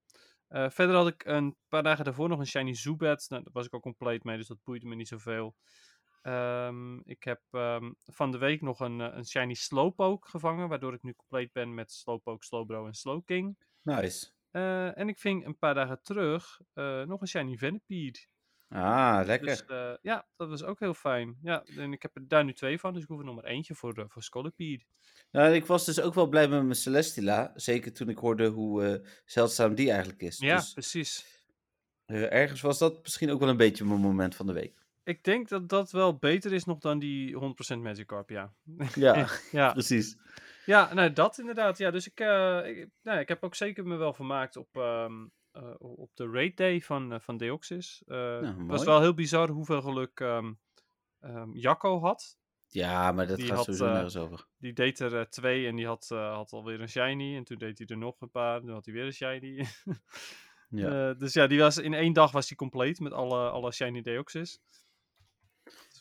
Verder 0.49 0.95
had 0.95 1.07
ik 1.07 1.25
een 1.25 1.55
paar 1.67 1.83
dagen 1.83 2.05
daarvoor 2.05 2.29
nog 2.29 2.39
een 2.39 2.47
Shiny 2.47 2.73
Zubat. 2.73 3.25
Nou, 3.29 3.43
daar 3.43 3.53
was 3.53 3.65
ik 3.65 3.73
al 3.73 3.79
compleet 3.79 4.23
mee, 4.23 4.37
dus 4.37 4.47
dat 4.47 4.63
boeide 4.63 4.87
me 4.87 4.95
niet 4.95 5.07
zoveel. 5.07 5.55
Ehm, 6.21 6.97
ik 6.97 7.23
heb 7.23 7.41
ehm, 7.51 7.91
van 8.05 8.31
de 8.31 8.37
week 8.37 8.61
nog 8.61 8.79
een, 8.79 9.01
eh, 9.01 9.17
een 9.17 9.25
Shiny 9.25 9.53
Slowpoke 9.53 10.29
gevangen, 10.29 10.69
waardoor 10.69 10.93
ik 10.93 11.03
nu 11.03 11.13
compleet 11.13 11.51
ben 11.51 11.73
met 11.73 11.91
Slowpoke, 11.91 12.45
Slowbro 12.45 12.85
en 12.85 12.93
Slowking. 12.93 13.57
Nice. 13.81 14.27
Eh, 14.51 14.97
en 14.97 15.07
ik 15.09 15.19
ving 15.19 15.45
een 15.45 15.57
paar 15.57 15.73
dagen 15.73 16.01
terug 16.01 16.59
eh, 16.73 17.03
nog 17.03 17.21
een 17.21 17.27
Shiny 17.27 17.57
Venipede. 17.57 18.19
Ah, 18.69 19.21
lekker. 19.25 19.47
Dus 19.47 19.63
ja, 20.01 20.27
dat 20.35 20.49
was 20.49 20.63
ook 20.63 20.79
heel 20.79 20.93
fijn. 20.93 21.37
Ja, 21.41 21.63
en 21.63 21.93
ik 21.93 22.01
heb 22.01 22.15
er 22.15 22.27
daar 22.27 22.45
nu 22.45 22.53
twee 22.53 22.79
van, 22.79 22.93
dus 22.93 23.01
ik 23.03 23.07
hoef 23.07 23.19
er 23.19 23.25
nog 23.25 23.35
maar 23.35 23.43
eentje 23.43 23.75
voor, 23.75 24.05
voor 24.07 24.23
Scolipede. 24.23 24.83
Nou, 25.31 25.53
ik 25.53 25.65
was 25.65 25.85
dus 25.85 26.01
ook 26.01 26.13
wel 26.13 26.27
blij 26.27 26.47
met 26.47 26.63
mijn 26.63 26.75
Celestila. 26.75 27.51
Zeker 27.55 27.93
toen 27.93 28.09
ik 28.09 28.17
hoorde 28.17 28.47
hoe 28.47 29.07
zeldzaam 29.25 29.75
die 29.75 29.89
eigenlijk 29.89 30.21
is. 30.21 30.37
Ja, 30.37 30.55
Dus 30.55 30.73
precies. 30.73 31.25
ergens 32.05 32.61
was 32.61 32.77
dat 32.77 33.01
misschien 33.01 33.31
ook 33.31 33.39
wel 33.39 33.49
een 33.49 33.57
beetje 33.57 33.85
mijn 33.85 33.99
moment 33.99 34.35
van 34.35 34.47
de 34.47 34.53
week. 34.53 34.78
Ik 35.09 35.23
denk 35.23 35.49
dat 35.49 35.69
dat 35.69 35.91
wel 35.91 36.17
beter 36.17 36.53
is 36.53 36.65
nog 36.65 36.79
dan 36.79 36.99
die 36.99 37.35
100% 37.75 37.77
Magikarp, 37.77 38.29
ja. 38.29 38.53
Ja, 38.95 39.27
Ja, 39.51 39.71
precies. 39.71 40.17
ja 40.65 40.93
nou 40.93 41.13
dat 41.13 41.37
inderdaad. 41.37 41.77
Ja, 41.77 41.91
dus 41.91 42.07
ik, 42.07 42.19
eh, 42.19 42.61
ik, 42.65 42.89
nou, 43.01 43.19
ik 43.19 43.27
heb 43.27 43.43
ook 43.43 43.55
zeker 43.55 43.87
me 43.87 43.95
wel 43.95 44.13
vermaakt 44.13 44.55
op, 44.55 44.75
ehm, 44.75 45.13
eh, 45.51 45.73
op 45.77 46.11
de 46.13 46.29
raid 46.31 46.57
day 46.57 46.81
van, 46.81 47.13
eh, 47.13 47.19
van 47.19 47.37
Deoxys. 47.37 48.03
Eh, 48.05 48.41
het 48.41 48.67
was 48.67 48.83
wel 48.83 49.01
heel 49.01 49.13
bizar 49.13 49.49
hoeveel 49.49 49.81
geluk 49.81 50.19
ehm 50.19 50.53
ehm, 51.19 51.51
Jacco 51.53 51.99
had. 51.99 52.37
Ja, 52.67 53.11
maar 53.11 53.27
dat 53.27 53.37
Die 53.37 53.45
gaat 53.45 53.55
had, 53.55 53.65
sowieso 53.65 53.85
nergens 53.85 54.17
over. 54.17 54.47
Die 54.57 54.73
deed 54.73 54.99
er 54.99 55.29
twee 55.29 55.67
en 55.67 55.75
die 55.75 55.85
had, 55.85 56.07
had 56.09 56.51
alweer 56.51 56.81
een 56.81 56.89
shiny. 56.89 57.35
En 57.35 57.43
toen 57.43 57.57
deed 57.57 57.77
hij 57.77 57.87
er 57.87 57.97
nog 57.97 58.21
een 58.21 58.31
paar. 58.31 58.59
Toen 58.59 58.69
had 58.69 58.85
hij 58.85 58.93
weer 58.93 59.05
een 59.05 59.13
shiny. 59.13 59.65
Ja. 60.69 61.13
Dus 61.13 61.33
ja, 61.33 61.47
die 61.47 61.59
was, 61.59 61.77
in 61.77 61.93
één 61.93 62.13
dag 62.13 62.31
was 62.31 62.47
hij 62.47 62.57
compleet 62.57 62.99
met 62.99 63.11
alle, 63.11 63.49
alle 63.49 63.71
shiny 63.71 64.01
Deoxys. 64.01 64.61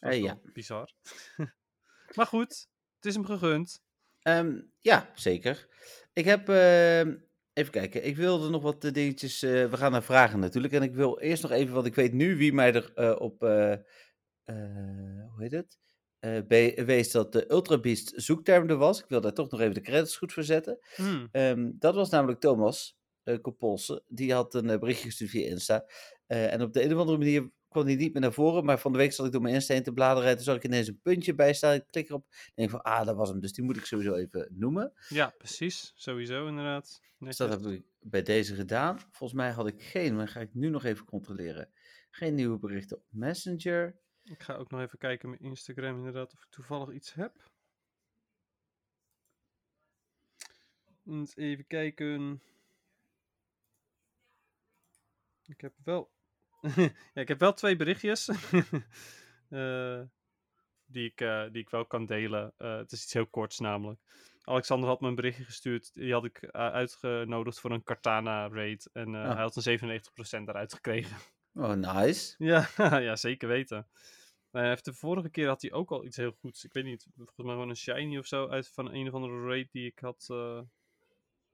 Was 0.01 0.13
Eh, 0.15 0.23
ja. 0.23 0.39
bizar. 0.53 0.93
maar 2.17 2.27
goed, 2.27 2.67
het 2.97 3.05
is 3.05 3.15
hem 3.15 3.25
gegund. 3.25 3.83
Ehm, 4.23 4.61
ja, 4.81 5.11
zeker. 5.15 5.69
Ik 6.13 6.25
heb. 6.25 6.49
ehm, 6.49 7.17
even 7.53 7.73
kijken. 7.73 8.05
Ik 8.07 8.17
wilde 8.17 8.49
nog 8.49 8.63
wat 8.63 8.85
eh, 8.85 8.93
dingetjes. 8.93 9.43
eh, 9.43 9.71
we 9.71 9.77
gaan 9.77 9.93
naar 9.93 10.03
vragen 10.03 10.39
natuurlijk. 10.39 10.73
En 10.75 10.83
ik 10.83 10.95
wil 10.95 11.19
eerst 11.19 11.43
nog 11.43 11.53
even. 11.53 11.75
Want 11.75 11.87
ik 11.87 11.95
weet 11.95 12.13
nu 12.13 12.37
wie 12.37 12.53
mij 12.53 12.75
er 12.75 13.19
op. 13.19 13.41
hoe 13.41 15.37
heet 15.37 15.53
het? 15.53 15.79
Wees 16.87 17.11
dat 17.11 17.33
de 17.33 17.51
Ultra 17.51 17.79
Beast 17.79 18.13
zoekterm 18.17 18.69
er 18.71 18.77
was. 18.77 18.99
Ik 18.99 19.09
wil 19.09 19.21
daar 19.21 19.33
toch 19.33 19.51
nog 19.51 19.61
even 19.61 19.75
de 19.75 19.81
credits 19.81 20.17
goed 20.17 20.33
voor 20.33 20.43
zetten. 20.45 20.79
Hmm. 20.95 21.29
Ehm, 21.33 21.71
dat 21.75 21.95
was 21.95 22.11
namelijk 22.11 22.41
Thomas 22.41 22.97
uh, 23.25 23.39
Kopolse. 23.41 24.03
Die 24.07 24.33
had 24.33 24.55
een 24.55 24.67
berichtje 24.81 25.05
gestuurd 25.07 25.31
via 25.31 25.47
Insta. 25.47 25.85
En 26.27 26.63
op 26.63 26.73
de 26.73 26.83
een 26.85 26.93
of 26.95 26.99
andere 26.99 27.19
manier 27.19 27.51
kwam 27.79 27.97
hij 27.97 28.05
niet 28.05 28.13
meer 28.13 28.23
naar 28.23 28.33
voren. 28.33 28.65
Maar 28.65 28.79
van 28.79 28.93
de 28.93 28.99
week 28.99 29.13
zat 29.13 29.27
ik 29.27 29.33
door 29.33 29.43
mijn 29.43 29.55
Insta 29.55 29.75
heen 29.75 29.83
te 29.83 29.93
bladeren. 29.93 30.29
En 30.29 30.35
toen 30.35 30.45
zag 30.45 30.57
ik 30.57 30.65
ineens 30.65 30.89
een 30.89 31.01
puntje 31.03 31.35
bij 31.35 31.55
staan. 31.55 31.75
Ik 31.75 31.87
klik 31.87 32.09
erop. 32.09 32.27
En 32.31 32.53
denk 32.55 32.71
van, 32.71 32.83
ah, 32.83 33.07
dat 33.07 33.17
was 33.17 33.29
hem. 33.29 33.41
Dus 33.41 33.53
die 33.53 33.65
moet 33.65 33.77
ik 33.77 33.85
sowieso 33.85 34.15
even 34.15 34.49
noemen. 34.51 34.93
Ja, 35.09 35.35
precies. 35.39 35.93
Sowieso 35.97 36.47
inderdaad. 36.47 37.01
Dus 37.19 37.37
dat 37.37 37.51
heb 37.51 37.73
ik 37.73 37.85
bij 38.01 38.23
deze 38.23 38.55
gedaan. 38.55 38.99
Volgens 38.99 39.33
mij 39.33 39.51
had 39.51 39.67
ik 39.67 39.83
geen, 39.83 40.17
maar 40.17 40.29
ga 40.29 40.41
ik 40.41 40.55
nu 40.55 40.69
nog 40.69 40.85
even 40.85 41.05
controleren. 41.05 41.71
Geen 42.11 42.35
nieuwe 42.35 42.59
berichten 42.59 42.97
op 42.97 43.05
Messenger. 43.09 44.01
Ik 44.23 44.43
ga 44.43 44.55
ook 44.55 44.71
nog 44.71 44.81
even 44.81 44.99
kijken 44.99 45.29
op 45.29 45.39
mijn 45.39 45.51
Instagram 45.51 45.97
inderdaad 45.97 46.33
of 46.33 46.43
ik 46.43 46.51
toevallig 46.51 46.95
iets 46.95 47.15
heb. 47.15 47.51
Even 51.35 51.67
kijken. 51.67 52.43
Ik 55.45 55.61
heb 55.61 55.73
wel. 55.85 56.18
ja, 57.15 57.21
ik 57.21 57.29
heb 57.29 57.41
wel 57.41 57.53
twee 57.55 57.77
berichtjes. 57.77 58.29
Eh, 59.49 60.01
die, 60.87 61.05
ik, 61.11 61.21
eh, 61.21 61.43
die 61.53 61.63
ik 61.63 61.71
wel 61.71 61.87
kan 61.87 62.07
delen. 62.07 62.53
Eh, 62.57 62.77
het 62.77 62.93
is 62.93 63.03
iets 63.03 63.13
heel 63.13 63.27
korts 63.27 63.59
namelijk. 63.59 64.01
Alexander 64.43 64.89
had 64.89 65.01
me 65.01 65.09
een 65.09 65.15
berichtje 65.15 65.45
gestuurd. 65.45 65.95
Die 65.95 66.13
had 66.13 66.25
ik 66.25 66.45
uitgenodigd 66.51 67.61
voor 67.61 67.71
een 67.71 67.83
Cartana 67.83 68.49
raid. 68.49 68.91
En 68.93 69.15
Ah. 69.15 69.33
hij 69.33 69.43
had 69.43 69.57
een 69.57 69.63
97% 69.63 70.49
eruit 70.49 70.75
gekregen. 70.75 71.17
Oh, 71.55 71.73
nice. 71.73 72.35
Ja, 72.51 72.69
ja, 72.99 73.17
zeker 73.17 73.49
weten. 73.49 73.87
Heeft 74.51 74.85
de 74.85 74.95
vorige 74.95 75.31
keer 75.31 75.47
had 75.49 75.63
hij 75.63 75.73
ook 75.73 75.91
al 75.91 76.05
iets 76.05 76.17
heel 76.17 76.37
goeds. 76.41 76.65
Ik 76.65 76.73
weet 76.73 76.85
niet, 76.85 77.07
volgens 77.17 77.37
mij 77.37 77.53
gewoon 77.53 77.69
een 77.69 77.77
shiny 77.77 78.19
of 78.19 78.27
zo 78.27 78.49
uit 78.49 78.69
van 78.69 78.93
een 78.95 79.09
of 79.09 79.15
andere 79.15 79.47
raid 79.47 79.73
die 79.73 79.87
ik 79.87 79.99
had 79.99 80.27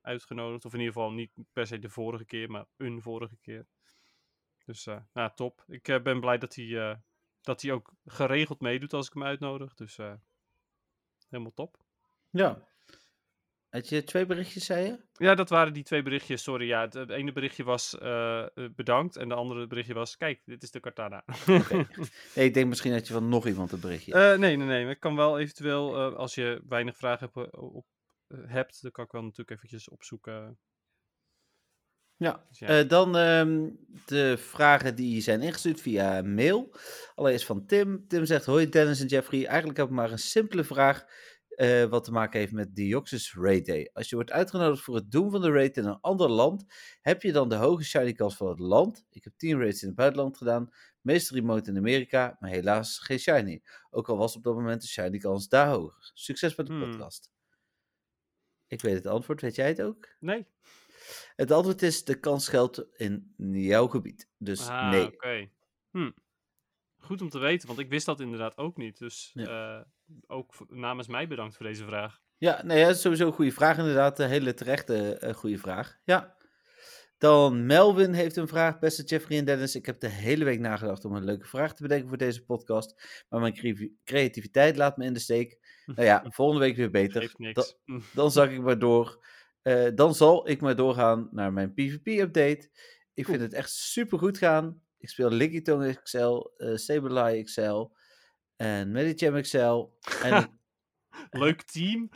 uitgenodigd. 0.00 0.64
Of 0.64 0.72
in 0.72 0.78
ieder 0.78 0.94
geval 0.94 1.12
niet 1.12 1.30
per 1.52 1.66
se 1.66 1.78
de 1.78 1.90
vorige 1.90 2.24
keer, 2.24 2.50
maar 2.50 2.64
een 2.76 3.02
vorige 3.02 3.36
keer. 3.40 3.66
Dus 4.64 4.86
eh 4.86 4.96
nou, 5.12 5.30
top. 5.34 5.64
Ik 5.68 5.88
eh, 5.88 6.02
ben 6.02 6.20
blij 6.20 6.38
dat 6.38 6.54
hij, 6.54 6.90
eh, 6.90 6.96
dat 7.40 7.62
hij 7.62 7.72
ook 7.72 7.92
geregeld 8.06 8.60
meedoet 8.60 8.92
als 8.92 9.06
ik 9.06 9.12
hem 9.12 9.24
uitnodig. 9.24 9.74
Dus 9.74 9.96
helemaal 11.28 11.54
top. 11.54 11.78
Ja. 12.30 12.72
Had 13.68 13.88
je 13.88 14.04
twee 14.04 14.26
berichtjes, 14.26 14.64
zei 14.64 14.86
je? 14.86 15.04
Ja, 15.12 15.34
dat 15.34 15.48
waren 15.48 15.72
die 15.72 15.82
twee 15.82 16.02
berichtjes. 16.02 16.42
Sorry, 16.42 16.66
ja. 16.66 16.80
Het, 16.80 17.10
ene 17.10 17.32
berichtje 17.32 17.64
was 17.64 17.96
bedankt. 18.74 19.16
En 19.16 19.28
de 19.28 19.34
andere 19.34 19.66
berichtje 19.66 19.94
was, 19.94 20.16
kijk, 20.16 20.42
dit 20.44 20.62
is 20.62 20.70
de 20.70 20.80
Katana. 20.80 21.24
Nee, 22.34 22.46
ik 22.46 22.54
denk 22.54 22.68
misschien 22.68 22.92
dat 22.92 23.06
je 23.06 23.12
van 23.12 23.28
nog 23.28 23.46
iemand 23.46 23.72
een 23.72 23.80
berichtje. 23.80 24.12
Eh, 24.12 24.38
nee, 24.38 24.56
nee, 24.56 24.66
nee. 24.66 24.88
Ik 24.88 25.00
kan 25.00 25.16
wel 25.16 25.38
eventueel, 25.38 26.14
als 26.16 26.34
je 26.34 26.62
weinig 26.68 26.96
vragen 26.96 27.30
hebt, 27.32 27.56
op, 27.56 27.86
hebt, 28.46 28.82
dan 28.82 28.90
kan 28.90 29.04
ik 29.04 29.12
wel 29.12 29.22
natuurlijk 29.22 29.50
eventjes 29.50 29.88
opzoeken. 29.88 30.58
Ja, 32.16 32.44
Dus 32.48 32.58
ja. 32.58 32.66
Eh, 32.66 32.88
dan 32.88 33.16
ehm, 33.16 33.70
de 34.06 34.36
vragen 34.38 34.94
die 34.94 35.20
zijn 35.20 35.42
ingestuurd 35.42 35.80
via 35.80 36.22
mail. 36.22 36.74
Allereerst 37.14 37.46
van 37.46 37.66
Tim. 37.66 38.04
Tim 38.08 38.24
zegt, 38.24 38.44
hoi 38.46 38.68
Dennis 38.68 39.00
en 39.00 39.06
Jeffrey. 39.06 39.46
Eigenlijk 39.46 39.78
heb 39.78 39.86
ik 39.86 39.92
maar 39.92 40.10
een 40.12 40.18
simpele 40.18 40.64
vraag 40.64 41.04
eh, 41.48 41.84
wat 41.84 42.04
te 42.04 42.10
maken 42.12 42.40
heeft 42.40 42.52
met 42.52 42.76
Deoxys 42.76 43.34
Raid 43.34 43.66
Day. 43.66 43.90
Als 43.92 44.08
je 44.08 44.14
wordt 44.14 44.30
uitgenodigd 44.30 44.82
voor 44.82 44.94
het 44.94 45.10
doen 45.10 45.30
van 45.30 45.40
de 45.40 45.50
raid 45.50 45.76
in 45.76 45.84
een 45.84 46.00
ander 46.00 46.30
land, 46.30 46.64
heb 47.00 47.22
je 47.22 47.32
dan 47.32 47.48
de 47.48 47.54
hoge 47.54 47.84
shiny 47.84 48.12
kans 48.12 48.36
van 48.36 48.48
het 48.48 48.58
land? 48.58 49.04
Ik 49.10 49.24
heb 49.24 49.32
10 49.36 49.58
raids 49.58 49.82
in 49.82 49.88
het 49.88 49.96
buitenland 49.96 50.36
gedaan, 50.36 50.68
meestal 51.00 51.36
remote 51.36 51.70
in 51.70 51.76
Amerika, 51.76 52.36
maar 52.38 52.50
helaas 52.50 52.98
geen 52.98 53.18
shiny. 53.18 53.62
Ook 53.90 54.08
al 54.08 54.16
was 54.16 54.36
op 54.36 54.42
dat 54.42 54.54
moment 54.54 54.82
de 54.82 54.88
shiny 54.88 55.18
kans 55.18 55.48
daar 55.48 55.68
hoger. 55.68 56.10
Succes 56.14 56.54
met 56.54 56.66
de 56.66 56.72
Hmm. 56.72 56.90
podcast. 56.90 57.32
Ik 58.66 58.80
weet 58.80 58.94
het 58.94 59.06
antwoord, 59.06 59.40
weet 59.40 59.54
jij 59.54 59.68
het 59.68 59.82
ook? 59.82 60.08
Nee? 60.20 60.46
Het 61.36 61.50
antwoord 61.50 61.82
is, 61.82 62.04
de 62.04 62.20
kans 62.20 62.48
geldt 62.48 62.84
in 62.96 63.34
jouw 63.50 63.86
gebied. 63.86 64.28
Dus 64.38 64.68
ah, 64.68 64.90
nee. 64.90 65.06
oké. 65.06 65.48
Hm. 65.90 66.10
Goed 66.96 67.22
om 67.22 67.28
te 67.28 67.38
weten, 67.38 67.66
want 67.66 67.78
ik 67.78 67.88
wist 67.88 68.06
dat 68.06 68.20
inderdaad 68.20 68.56
ook 68.56 68.76
niet. 68.76 68.98
Dus 68.98 69.32
eh, 69.34 69.80
ook 70.26 70.54
namens 70.68 71.08
mij 71.08 71.28
bedankt 71.28 71.56
voor 71.56 71.66
deze 71.66 71.84
vraag. 71.84 72.20
Ja, 72.38 72.64
nee, 72.64 72.84
dat 72.84 72.94
is 72.94 73.00
sowieso 73.00 73.26
een 73.26 73.32
goede 73.32 73.52
vraag 73.52 73.78
inderdaad. 73.78 74.18
Een 74.18 74.28
hele 74.28 74.54
terechte 74.54 75.18
eh, 75.18 75.34
goede 75.34 75.58
vraag. 75.58 75.98
Ja. 76.04 76.36
Dan 77.18 77.66
Melvin 77.66 78.12
heeft 78.12 78.36
een 78.36 78.48
vraag. 78.48 78.78
Beste 78.78 79.02
Jeffrey 79.02 79.38
en 79.38 79.44
Dennis, 79.44 79.74
ik 79.74 79.86
heb 79.86 80.00
de 80.00 80.08
hele 80.08 80.44
week 80.44 80.60
nagedacht 80.60 81.04
om 81.04 81.14
een 81.14 81.24
leuke 81.24 81.46
vraag 81.46 81.74
te 81.74 81.82
bedenken 81.82 82.08
voor 82.08 82.16
deze 82.16 82.44
podcast. 82.44 83.24
Maar 83.28 83.40
mijn 83.40 83.54
cre- 83.54 83.90
creativiteit 84.04 84.76
laat 84.76 84.96
me 84.96 85.04
in 85.04 85.12
de 85.12 85.18
steek. 85.18 85.58
Nou 85.86 86.02
ja, 86.02 86.24
volgende 86.28 86.60
week 86.60 86.76
weer 86.76 86.90
beter. 86.90 87.20
Geeft 87.20 87.38
niks. 87.38 87.76
Dan, 87.84 88.02
dan 88.12 88.30
zak 88.30 88.50
ik 88.50 88.60
maar 88.60 88.78
door. 88.78 89.26
Eh, 89.64 89.86
dan 89.94 90.14
zal 90.14 90.48
ik 90.48 90.60
maar 90.60 90.76
doorgaan 90.76 91.28
naar 91.30 91.52
mijn 91.52 91.74
PvP-update. 91.74 92.70
Ik 93.14 93.24
vind 93.26 93.40
het 93.40 93.52
echt 93.52 93.70
super 93.70 94.18
goed 94.18 94.38
gaan. 94.38 94.82
Ik 94.98 95.08
speel 95.08 95.30
Lickitung 95.30 96.02
XL, 96.02 96.50
eh 96.56 96.74
Sableye 96.74 97.42
XL 97.42 97.86
en 98.56 98.90
Medicham 98.90 99.40
XL. 99.40 99.88
En 100.22 100.60
Leuk 101.30 101.62
team. 101.62 102.08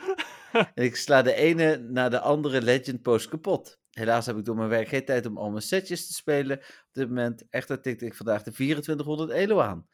en 0.74 0.84
ik 0.84 0.96
sla 0.96 1.22
de 1.22 1.34
ene 1.34 1.76
na 1.76 2.08
de 2.08 2.20
andere 2.20 2.62
Legend 2.62 3.02
Post 3.02 3.28
kapot. 3.28 3.80
Helaas 3.90 4.26
heb 4.26 4.36
ik 4.36 4.44
door 4.44 4.56
mijn 4.56 4.68
werk 4.68 4.88
geen 4.88 5.04
tijd 5.04 5.26
om 5.26 5.38
al 5.38 5.50
mijn 5.50 5.62
setjes 5.62 6.06
te 6.06 6.12
spelen. 6.12 6.58
Op 6.58 6.88
dit 6.92 7.08
moment 7.08 7.44
echter 7.50 7.80
tikte 7.80 8.06
ik 8.06 8.14
vandaag 8.14 8.42
de 8.42 8.52
2400 8.52 9.30
elo 9.30 9.60
aan. 9.60 9.88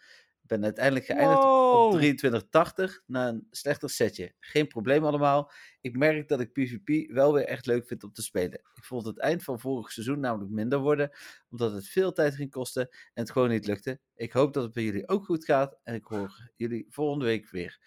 Ik 0.45 0.51
ben 0.51 0.65
uiteindelijk 0.65 1.05
geëindigd 1.05 1.43
Wow. 1.43 1.85
op 1.87 1.91
2380 1.93 3.03
na 3.07 3.29
een 3.29 3.47
slechter 3.51 3.91
setje. 3.91 4.33
Geen 4.41 4.67
probleem 4.67 5.05
allemaal. 5.05 5.53
Ik 5.81 5.97
merk 5.97 6.29
dat 6.29 6.41
ik 6.41 6.53
PvP 6.53 7.11
wel 7.13 7.33
weer 7.33 7.45
echt 7.45 7.67
leuk 7.67 7.87
vind 7.87 8.05
om 8.05 8.13
te 8.13 8.23
spelen. 8.23 8.53
Ik 8.75 8.85
vond 8.85 9.07
het 9.07 9.19
eind 9.19 9.43
van 9.43 9.61
vorig 9.61 9.93
seizoen 9.93 10.21
namelijk 10.21 10.51
minder 10.51 10.79
worden, 10.79 11.11
omdat 11.51 11.73
het 11.73 11.89
veel 11.89 12.13
tijd 12.13 12.35
ging 12.35 12.51
kosten 12.51 12.83
en 12.91 13.23
het 13.23 13.31
gewoon 13.31 13.49
niet 13.49 13.67
lukte. 13.67 14.01
Ik 14.15 14.33
hoop 14.33 14.53
dat 14.53 14.63
het 14.63 14.73
bij 14.73 14.83
jullie 14.83 15.09
ook 15.09 15.25
goed 15.25 15.45
gaat 15.45 15.79
en 15.83 15.95
ik 15.95 16.05
hoor 16.05 16.51
jullie 16.57 16.87
volgende 16.89 17.25
week 17.25 17.51
weer. 17.51 17.79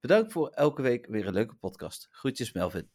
Bedankt 0.00 0.32
voor 0.32 0.48
elke 0.48 0.82
week 0.82 1.06
weer 1.06 1.26
een 1.26 1.32
leuke 1.34 1.54
podcast. 1.54 2.08
Groetjes 2.10 2.52
Melvin. 2.52 2.90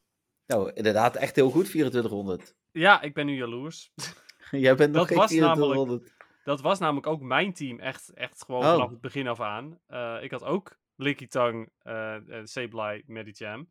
Nou, 0.46 0.72
inderdaad, 0.74 1.16
echt 1.16 1.36
heel 1.36 1.50
goed, 1.50 1.66
2400. 1.66 2.56
Ja, 2.72 3.02
ik 3.02 3.14
ben 3.14 3.26
nu 3.26 3.36
jaloers. 3.36 3.92
Jij 4.52 4.76
bent 4.76 4.92
nog 4.94 5.00
Dat 5.00 5.08
geen 5.08 5.18
was 5.18 5.32
namelijk- 5.32 5.74
2400. 5.74 6.16
Dat 6.48 6.62
was 6.62 6.80
namelijk 6.80 7.08
ook 7.08 7.22
mijn 7.22 7.54
team. 7.54 7.80
Echt, 7.80 8.14
echt 8.14 8.44
gewoon 8.46 8.64
Oh. 8.64 8.72
vanaf 8.72 8.90
het 8.90 9.02
begin 9.02 9.28
af 9.28 9.40
aan. 9.40 9.80
Eh, 9.88 10.18
ik 10.22 10.32
had 10.32 10.44
ook 10.44 10.78
Licky 10.96 11.28
Tang, 11.28 11.70
uh, 11.84 12.16
Sableye, 12.44 13.04
Medicham. 13.06 13.70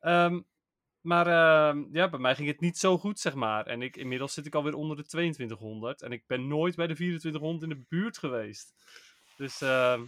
Ehm 0.00 0.40
maar 1.00 1.26
ehm, 1.26 1.84
ja, 1.90 2.08
bij 2.08 2.18
mij 2.18 2.34
ging 2.34 2.48
het 2.48 2.60
niet 2.60 2.78
zo 2.78 2.98
goed, 2.98 3.20
zeg 3.20 3.34
maar. 3.34 3.66
En 3.66 3.82
ik, 3.82 3.96
inmiddels 3.96 4.34
zit 4.34 4.46
ik 4.46 4.54
alweer 4.54 4.74
onder 4.74 4.96
de 4.96 5.04
2200. 5.04 6.02
En 6.02 6.12
ik 6.12 6.26
ben 6.26 6.48
nooit 6.48 6.76
bij 6.76 6.86
de 6.86 6.94
2400 6.94 7.70
in 7.72 7.78
de 7.78 7.84
buurt 7.88 8.18
geweest. 8.18 8.74
Dus 9.36 9.60
ehm, 9.60 10.04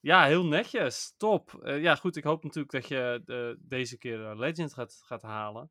ja, 0.00 0.24
heel 0.24 0.46
netjes. 0.46 1.14
Top. 1.16 1.54
Eh, 1.62 1.82
ja, 1.82 1.94
goed. 1.94 2.16
Ik 2.16 2.24
hoop 2.24 2.42
natuurlijk 2.42 2.72
dat 2.72 2.88
je 2.88 3.22
eh, 3.26 3.68
deze 3.68 3.98
keer 3.98 4.26
eh, 4.26 4.38
Legend 4.38 4.74
gaat, 4.74 5.02
gaat 5.04 5.22
halen. 5.22 5.70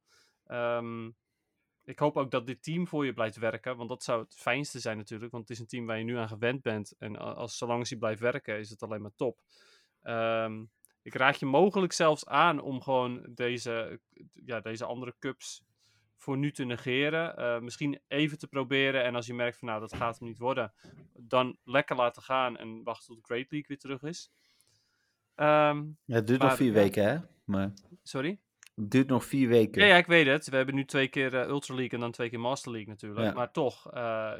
Ik 1.86 2.00
hoop 2.00 2.18
ook 2.18 2.32
dat 2.32 2.48
dit 2.48 2.64
team 2.64 2.88
voor 2.88 3.06
je 3.06 3.14
blijft 3.14 3.38
werken. 3.38 3.78
Want 3.78 3.90
dat 3.90 4.04
zou 4.04 4.22
het 4.22 4.36
fijnste 4.36 4.80
zijn 4.80 4.98
natuurlijk. 4.98 5.32
Want 5.32 5.44
het 5.44 5.52
is 5.52 5.60
een 5.60 5.68
team 5.68 5.86
waar 5.86 5.98
je 5.98 6.04
nu 6.04 6.18
aan 6.18 6.28
gewend 6.28 6.62
bent. 6.62 6.96
En 6.98 7.16
als, 7.16 7.58
zolang 7.58 7.90
hij 7.90 7.98
blijft 7.98 8.20
werken, 8.20 8.60
is 8.60 8.70
het 8.70 8.84
alleen 8.84 9.02
maar 9.02 9.16
top. 9.16 9.40
Ehm, 10.02 10.64
ik 11.02 11.16
raad 11.16 11.40
je 11.40 11.46
mogelijk 11.46 11.94
zelfs 11.94 12.26
aan 12.26 12.62
om 12.62 12.82
gewoon 12.82 13.28
deze, 13.30 14.00
ja, 14.34 14.60
deze 14.60 14.86
andere 14.86 15.16
cups 15.20 15.64
voor 16.18 16.38
nu 16.38 16.52
te 16.52 16.64
negeren. 16.64 17.38
Eh, 17.38 17.60
misschien 17.60 18.02
even 18.08 18.38
te 18.38 18.48
proberen. 18.48 19.04
En 19.04 19.16
als 19.16 19.26
je 19.26 19.34
merkt 19.34 19.58
van 19.58 19.68
nou, 19.68 19.80
dat 19.80 19.96
gaat 19.96 20.20
hem 20.20 20.28
niet 20.28 20.38
worden. 20.38 20.74
Dan 21.14 21.58
lekker 21.64 21.96
laten 21.96 22.22
gaan 22.22 22.58
en 22.58 22.84
wachten 22.84 23.16
tot 23.16 23.26
Great 23.26 23.52
League 23.52 23.68
weer 23.68 23.80
terug 23.80 24.02
is. 24.02 24.32
Ehm, 25.36 25.84
Ja, 26.06 26.16
het 26.16 26.28
duurt 26.28 26.40
Maar, 26.40 26.48
nog 26.48 26.58
vier 26.58 26.74
weken, 26.74 27.06
hè? 27.06 27.18
Maar 27.44 27.74
sorry? 28.04 28.40
Het 28.76 28.92
duurt 28.92 29.08
nog 29.08 29.26
vier 29.26 29.48
weken. 29.48 29.82
Ja, 29.82 29.88
ja, 29.88 29.98
ik 29.98 30.06
weet 30.06 30.28
het. 30.28 30.50
We 30.50 30.56
hebben 30.56 30.76
nu 30.76 30.86
twee 30.86 31.08
keer 31.08 31.36
eh, 31.36 31.48
Ultra 31.48 31.74
League 31.74 31.94
en 31.94 32.00
dan 32.00 32.12
twee 32.12 32.30
keer 32.30 32.40
Master 32.40 32.72
League 32.72 32.90
natuurlijk. 32.90 33.26
Ja. 33.26 33.34
Maar 33.34 33.52
toch, 33.52 33.92
eh, 33.92 34.34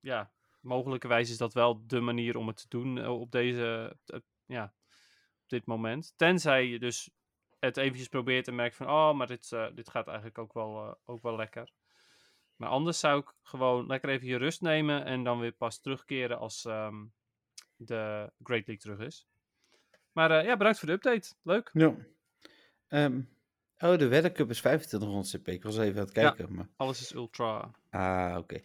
ja, 0.00 0.32
mogelijkerwijs 0.60 1.30
is 1.30 1.36
dat 1.36 1.54
wel 1.54 1.86
de 1.86 2.00
manier 2.00 2.36
om 2.36 2.46
het 2.46 2.56
te 2.56 2.68
doen 2.68 2.98
eh, 2.98 3.20
op 3.20 3.30
deze, 3.30 3.96
ja, 4.46 4.74
op 5.42 5.48
dit 5.48 5.66
moment. 5.66 6.12
Tenzij 6.16 6.66
je 6.66 6.78
dus 6.78 7.10
het 7.58 7.76
eventjes 7.76 8.08
probeert 8.08 8.48
en 8.48 8.54
merkt 8.54 8.76
van, 8.76 8.86
oh, 8.86 9.14
maar 9.14 9.26
dit, 9.26 9.48
dit 9.74 9.90
gaat 9.90 10.06
eigenlijk 10.06 10.38
ook 10.38 10.52
wel, 10.52 10.98
ook 11.04 11.22
wel 11.22 11.36
lekker. 11.36 11.72
Maar 12.56 12.68
anders 12.68 12.98
zou 12.98 13.20
ik 13.20 13.34
gewoon 13.42 13.86
lekker 13.86 14.10
even 14.10 14.26
je 14.26 14.36
rust 14.36 14.60
nemen 14.60 15.04
en 15.04 15.24
dan 15.24 15.38
weer 15.38 15.52
pas 15.52 15.80
terugkeren 15.80 16.38
als 16.38 16.64
ehm, 16.64 17.04
de 17.76 18.32
Great 18.42 18.66
League 18.66 18.78
terug 18.78 18.98
is. 18.98 19.28
Maar 20.12 20.44
ja, 20.44 20.56
bedankt 20.56 20.78
voor 20.78 20.88
de 20.88 20.94
update. 20.94 21.34
Leuk. 21.42 21.70
Ja. 21.72 21.96
Ehm, 22.88 23.20
oh, 23.80 23.98
de 23.98 24.32
Cup 24.32 24.50
is 24.50 24.58
2500 24.58 25.30
CP. 25.36 25.48
Ik 25.48 25.62
was 25.62 25.78
even 25.78 26.00
aan 26.00 26.06
het 26.06 26.14
Ja. 26.14 26.30
kijken. 26.30 26.54
Maar... 26.54 26.68
Alles 26.76 27.00
is 27.00 27.14
ultra. 27.14 27.70
Ah, 27.90 28.36
oké. 28.38 28.60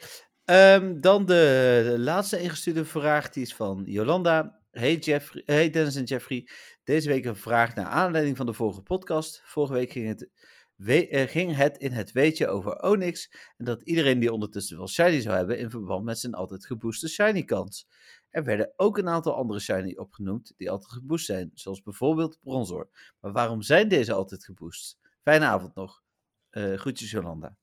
Ehm, 0.45 0.99
dan 0.99 1.25
de, 1.25 1.81
de 1.91 1.99
laatste 1.99 2.39
ingestuurde 2.41 2.85
vraag. 2.85 3.29
Die 3.29 3.43
is 3.43 3.55
van 3.55 3.83
Jolanda. 3.85 4.59
Hey, 4.71 4.95
Jeffrey, 4.95 5.43
hey 5.45 5.69
Dennis 5.69 5.95
en 5.95 6.03
Jeffrey. 6.03 6.47
Deze 6.83 7.09
week 7.09 7.25
een 7.25 7.35
vraag 7.35 7.75
naar 7.75 7.85
aanleiding 7.85 8.37
van 8.37 8.45
de 8.45 8.53
vorige 8.53 8.81
podcast. 8.81 9.41
Vorige 9.45 9.73
week 9.73 9.91
ging 9.91 10.07
het, 10.07 10.29
we- 10.75 11.07
eh, 11.07 11.27
ging 11.29 11.55
het 11.55 11.77
in 11.77 11.91
het 11.91 12.11
weetje 12.11 12.47
over 12.47 12.81
Onyx. 12.81 13.31
En 13.57 13.65
dat 13.65 13.81
iedereen 13.81 14.19
die 14.19 14.31
ondertussen 14.33 14.77
wel 14.77 14.87
Shiny 14.87 15.21
zou 15.21 15.35
hebben 15.35 15.57
in 15.57 15.69
verband 15.69 16.03
met 16.03 16.19
zijn 16.19 16.33
altijd 16.33 16.65
gebooste 16.65 17.07
Shiny 17.07 17.43
kans. 17.43 17.87
Er 18.29 18.43
werden 18.43 18.73
ook 18.75 18.97
een 18.97 19.09
aantal 19.09 19.35
andere 19.35 19.59
Shiny 19.59 19.95
opgenoemd 19.95 20.53
die 20.57 20.69
altijd 20.71 20.91
geboost 20.91 21.25
zijn. 21.25 21.51
Zoals 21.53 21.81
bijvoorbeeld 21.81 22.37
Bronzor. 22.41 22.89
Maar 23.19 23.31
waarom 23.31 23.61
zijn 23.61 23.87
deze 23.87 24.13
altijd 24.13 24.43
geboost? 24.45 24.97
Fijne 25.25 25.45
avond 25.45 25.75
nog. 25.75 26.03
Eh 26.49 26.73
groetjes 26.73 27.11
Jolanda. 27.11 27.57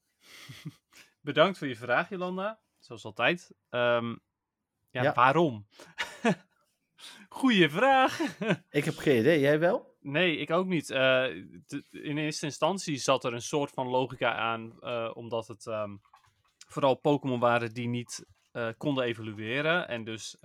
Bedankt 1.20 1.58
voor 1.58 1.66
je 1.66 1.76
vraag, 1.76 2.08
Jolanda. 2.08 2.60
Zoals 2.78 3.04
altijd. 3.04 3.54
Ehm, 3.68 4.08
ja, 4.90 5.02
Ja. 5.02 5.12
waarom? 5.12 5.66
Goeie 7.28 7.70
vraag. 7.70 8.20
Ik 8.70 8.84
heb 8.84 8.96
geen 8.96 9.18
idee, 9.18 9.40
jij 9.40 9.58
wel? 9.58 9.96
nee, 10.00 10.36
ik 10.36 10.50
ook 10.50 10.66
niet. 10.66 10.90
Eh, 10.90 11.24
in 11.90 12.18
eerste 12.18 12.46
instantie 12.46 12.96
zat 12.96 13.24
er 13.24 13.32
een 13.34 13.42
soort 13.42 13.70
van 13.70 13.86
logica 13.86 14.34
aan, 14.34 14.80
eh, 14.80 15.10
omdat 15.14 15.48
het 15.48 15.66
ehm, 15.66 15.96
vooral 16.68 16.94
Pokémon 16.94 17.40
waren 17.40 17.74
die 17.74 17.88
niet 17.88 18.26
konden 18.76 19.04
evolueren 19.04 19.88
en 19.88 20.04
dus 20.04 20.36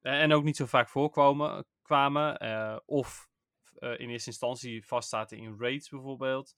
en 0.00 0.32
ook 0.32 0.44
niet 0.44 0.56
zo 0.56 0.66
vaak 0.66 0.88
voorkwamen, 0.88 1.66
kwamen, 1.82 2.82
of 2.88 3.29
eh, 3.78 3.98
in 3.98 4.10
eerste 4.10 4.30
instantie 4.30 4.86
vastzaten 4.86 5.38
in 5.38 5.56
raids 5.58 5.88
bijvoorbeeld. 5.88 6.54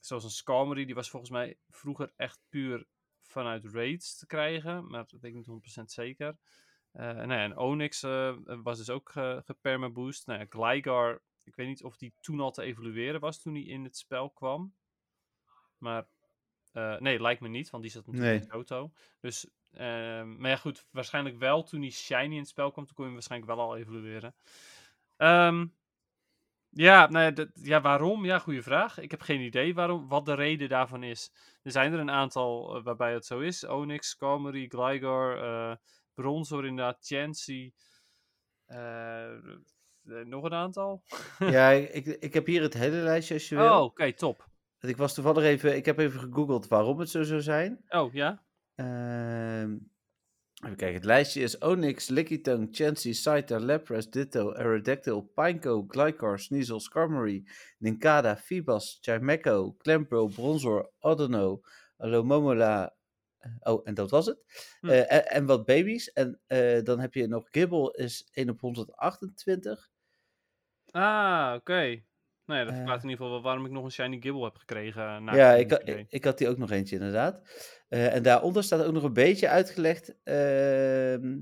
Zoals 0.00 0.24
een 0.24 0.30
Skarmory, 0.30 0.84
die 0.84 0.94
was 0.94 1.10
volgens 1.10 1.30
mij 1.30 1.58
vroeger 1.68 2.12
echt 2.16 2.40
puur 2.48 2.86
vanuit 3.22 3.64
raids 3.64 4.16
te 4.18 4.26
krijgen, 4.26 4.86
maar 4.86 5.00
dat 5.00 5.20
weet 5.20 5.30
ik 5.30 5.34
niet 5.34 5.80
100% 5.80 5.82
zeker. 5.84 6.36
Eh 6.92 7.02
nou 7.02 7.32
ja, 7.32 7.42
en 7.42 7.56
Onyx 7.56 8.02
eh, 8.02 8.36
was 8.44 8.78
dus 8.78 8.90
ook 8.90 9.10
ge 9.10 9.42
gepermaboost. 9.44 10.26
Nou 10.26 10.40
ja, 10.40 10.46
Gligar, 10.48 11.22
ik 11.44 11.54
weet 11.56 11.66
niet 11.66 11.84
of 11.84 11.96
die 11.96 12.14
toen 12.20 12.40
al 12.40 12.50
te 12.50 12.62
evalueren 12.62 13.20
was 13.20 13.42
toen 13.42 13.54
hij 13.54 13.62
in 13.62 13.84
het 13.84 13.96
spel 13.96 14.30
kwam. 14.30 14.74
Maar 15.78 16.08
nee, 16.98 17.20
lijkt 17.20 17.40
me 17.40 17.48
niet, 17.48 17.70
want 17.70 17.82
die 17.82 17.92
zat 17.92 18.06
natuurlijk 18.06 18.32
Nee. 18.32 18.42
in 18.42 18.54
Johto. 18.56 18.92
Dus, 19.20 19.48
ehm, 19.70 20.36
maar 20.36 20.50
ja 20.50 20.56
goed, 20.56 20.86
waarschijnlijk 20.90 21.38
wel 21.38 21.62
toen 21.62 21.80
die 21.80 21.90
Shiny 21.90 22.32
in 22.32 22.38
het 22.38 22.48
spel 22.48 22.70
kwam, 22.70 22.84
toen 22.86 22.94
kon 22.94 23.04
je 23.04 23.10
hem 23.10 23.18
waarschijnlijk 23.20 23.52
wel 23.52 23.64
al 23.66 23.76
evalueren. 23.76 24.34
Ehm, 25.16 25.66
ja, 26.76 27.06
nou 27.10 27.24
ja, 27.24 27.30
dat- 27.30 27.48
ja, 27.54 27.80
waarom? 27.80 28.24
Ja, 28.24 28.38
goede 28.38 28.62
vraag. 28.62 28.98
Ik 28.98 29.10
heb 29.10 29.20
geen 29.20 29.40
idee 29.40 29.74
waarom, 29.74 30.08
wat 30.08 30.24
de 30.24 30.34
reden 30.34 30.68
daarvan 30.68 31.02
is. 31.02 31.30
Er 31.62 31.70
zijn 31.70 31.92
er 31.92 31.98
een 31.98 32.10
aantal 32.10 32.76
eh, 32.76 32.82
waarbij 32.84 33.12
het 33.12 33.26
zo 33.26 33.38
is. 33.40 33.66
Onyx, 33.66 34.08
Skarmory, 34.08 34.66
Gligar, 34.68 35.42
eh 35.42 35.76
Bronzor 36.14 36.66
inderdaad, 36.66 36.98
Chansey. 37.06 37.72
eh, 38.66 39.32
nog 40.24 40.44
een 40.44 40.52
aantal? 40.54 41.02
ja, 41.38 41.70
ik, 41.70 42.06
ik 42.06 42.34
heb 42.34 42.46
hier 42.46 42.62
het 42.62 42.74
hele 42.74 42.96
lijstje 42.96 43.34
als 43.34 43.48
je 43.48 43.56
wil. 43.56 43.72
Oh, 43.78 43.82
oké, 43.82 44.12
top. 44.12 44.48
Ik 44.80 44.96
was 44.96 45.14
toevallig 45.14 45.44
even, 45.44 45.76
ik 45.76 45.84
heb 45.84 45.98
even 45.98 46.20
gegoogeld 46.20 46.68
waarom 46.68 46.98
het 46.98 47.10
zo 47.10 47.22
zou 47.22 47.40
zijn. 47.40 47.84
Oh, 47.88 48.12
ja? 48.12 48.42
Ehm, 48.74 49.76
even 50.64 50.76
kijken, 50.76 50.94
het 50.94 51.04
lijstje 51.04 51.40
is 51.42 51.58
Onyx, 51.58 52.08
Lickitung, 52.08 52.68
Chansey, 52.70 53.12
Scyther, 53.12 53.60
Lapras, 53.60 54.10
Ditto, 54.10 54.52
Aerodactyl, 54.52 55.22
Pineco, 55.34 55.84
Glycar, 55.88 56.38
Sneasel, 56.38 56.80
Skarmory, 56.80 57.44
Nincada, 57.78 58.36
Feebas, 58.36 58.98
Chimecho, 59.00 59.74
Clamperl, 59.78 60.28
Bronzor, 60.28 60.90
Odono, 61.00 61.60
Alomomola. 61.98 62.94
eh, 63.38 63.50
Oh, 63.60 63.80
en 63.84 63.94
dat 63.94 64.10
was 64.10 64.26
het. 64.26 64.38
Hm. 64.80 64.88
Eh, 64.88 65.12
en, 65.12 65.26
en 65.30 65.46
wat 65.46 65.64
baby's. 65.66 66.08
En 66.12 66.40
eh, 66.46 66.82
dan 66.82 67.00
heb 67.00 67.14
je 67.14 67.26
nog 67.26 67.48
Gibble 67.50 67.92
is 67.96 68.28
1 68.32 68.50
op 68.50 68.60
128. 68.60 69.90
Ah, 70.94 71.54
oké. 71.56 72.05
Ja, 72.46 72.64
dat 72.64 72.68
Eh. 72.68 72.74
verklaart 72.76 73.02
in 73.02 73.08
ieder 73.08 73.24
geval 73.24 73.30
wel 73.30 73.42
waarom 73.42 73.64
ik 73.66 73.70
nog 73.72 73.84
een 73.84 73.90
Shiny 73.92 74.20
Gibble 74.20 74.44
heb 74.44 74.56
gekregen. 74.56 75.02
eh, 75.02 75.18
na 75.20 75.34
Ja, 75.34 75.52
ik, 75.54 75.70
had- 75.70 75.82
idee. 75.82 75.98
ik, 75.98 76.06
ik 76.08 76.24
had 76.24 76.38
die 76.38 76.48
ook 76.48 76.58
nog 76.58 76.70
eentje 76.70 76.96
inderdaad. 76.96 77.40
Eh, 77.88 78.14
en 78.14 78.22
daaronder 78.22 78.62
staat 78.64 78.84
ook 78.84 78.92
nog 78.92 79.02
een 79.02 79.12
beetje 79.12 79.48
uitgelegd 79.48 80.14
ehm, 80.22 81.38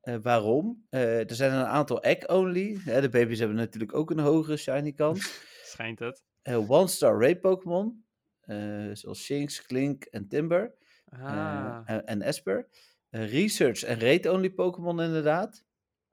eh, 0.00 0.16
waarom. 0.22 0.86
Eh, 0.90 1.18
er 1.30 1.34
zijn 1.34 1.52
een 1.52 1.64
aantal 1.64 2.02
egg-only. 2.02 2.78
de 2.84 3.08
baby's 3.08 3.38
hebben 3.38 3.56
natuurlijk 3.56 3.94
ook 3.94 4.10
een 4.10 4.18
hogere 4.18 4.56
shiny 4.56 4.92
kans. 4.92 5.20
Schijnt 5.72 5.98
het. 5.98 6.22
Eh, 6.42 6.70
One-star 6.70 7.20
raid 7.20 7.40
Pokémon. 7.40 8.04
eh, 8.40 8.90
zoals 8.92 9.22
Shinx, 9.24 9.62
Klink 9.66 10.04
en 10.04 10.28
Timber. 10.28 10.74
eh, 11.04 11.24
Ah. 11.24 11.80
en, 11.84 12.06
en 12.06 12.22
Esper. 12.22 12.68
Eh, 13.10 13.30
research 13.32 13.82
en 13.82 14.00
raid-only 14.00 14.50
Pokémon 14.50 15.00
inderdaad. 15.00 15.64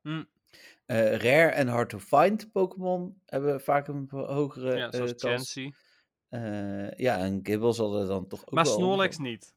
Hm. 0.02 0.24
Eh, 0.90 1.16
rare 1.18 1.50
en 1.52 1.68
hard 1.68 1.90
to 1.90 2.00
find 2.00 2.52
Pokémon 2.52 3.22
hebben 3.26 3.62
vaak 3.62 3.88
een 3.88 4.08
hogere 4.10 4.78
ja, 4.78 4.86
eh, 4.90 4.96
zoals 4.98 5.14
kans. 5.16 5.34
Chansey. 5.34 5.74
Eh, 6.30 6.92
ja, 6.92 7.18
en 7.18 7.40
Gibble 7.44 7.74
zal 7.74 8.00
er 8.02 8.08
dan 8.08 8.28
toch 8.28 8.42
ook 8.42 8.52
Maar 8.54 8.64
wel 8.64 8.74
Snorlax 8.74 9.18
niet. 9.18 9.54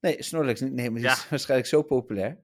Nee, 0.00 0.22
Snorlax 0.22 0.60
niet. 0.60 0.72
Nee, 0.72 0.90
maar 0.90 1.00
die 1.00 1.08
Ja. 1.08 1.14
is 1.14 1.28
waarschijnlijk 1.30 1.68
zo 1.68 1.82
populair. 1.82 2.38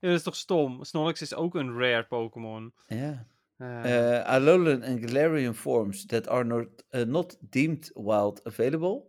Ja, 0.00 0.08
dat 0.08 0.16
is 0.18 0.22
toch 0.22 0.36
stom? 0.36 0.84
Snorlax 0.84 1.20
is 1.22 1.34
ook 1.34 1.54
een 1.54 1.78
rare 1.78 2.06
Pokémon. 2.06 2.74
Ja. 2.86 3.26
Eh, 3.56 4.16
Eh 4.18 4.24
Alolan 4.24 4.82
en 4.82 5.08
Galarian 5.08 5.54
forms 5.54 6.06
that 6.06 6.28
are 6.28 6.44
not, 6.44 6.68
eh, 6.88 7.02
not 7.04 7.38
deemed 7.40 7.90
wild 7.94 8.44
available. 8.44 9.02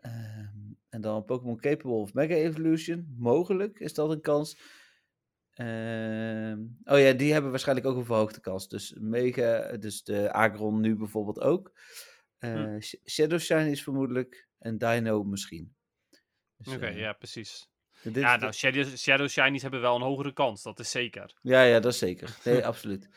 Ehm, 0.00 0.48
en 0.88 1.00
dan 1.00 1.24
Pokémon 1.24 1.60
capable 1.60 1.90
of 1.90 2.14
Mega 2.14 2.34
Evolution. 2.34 3.14
Mogelijk 3.18 3.78
is 3.80 3.94
dat 3.94 4.10
een 4.10 4.20
kans. 4.20 4.58
Ehm, 5.60 6.58
oh 6.84 6.98
ja, 6.98 7.12
die 7.12 7.32
hebben 7.32 7.50
waarschijnlijk 7.50 7.86
ook 7.86 7.96
een 7.96 8.04
verhoogde 8.04 8.40
kans. 8.40 8.68
Dus 8.68 8.94
Mega, 8.98 9.76
dus 9.76 10.02
de 10.02 10.32
Agron 10.32 10.80
nu 10.80 10.96
bijvoorbeeld 10.96 11.40
ook. 11.40 11.72
Eh, 12.38 12.52
Hm. 12.54 12.80
Sh- 12.80 12.94
Shadow 13.06 13.38
Shine 13.38 13.70
is 13.70 13.82
vermoedelijk. 13.82 14.48
En 14.58 14.78
Dino 14.78 15.22
misschien. 15.24 15.74
Dus, 16.56 16.74
Oké, 16.74 16.86
eh, 16.86 16.98
ja, 16.98 17.12
precies. 17.12 17.68
dit- 18.02 18.14
Ja, 18.16 18.36
nou, 18.36 18.52
Shadow, 18.52 18.84
Shadow 18.96 19.28
Shinies 19.28 19.62
hebben 19.62 19.80
wel 19.80 19.96
een 19.96 20.02
hogere 20.02 20.32
kans, 20.32 20.62
dat 20.62 20.78
is 20.78 20.90
zeker. 20.90 21.34
Ja, 21.42 21.62
ja, 21.62 21.80
dat 21.80 21.92
is 21.92 21.98
zeker. 21.98 22.36
Nee, 22.44 22.66
absoluut. 22.66 23.08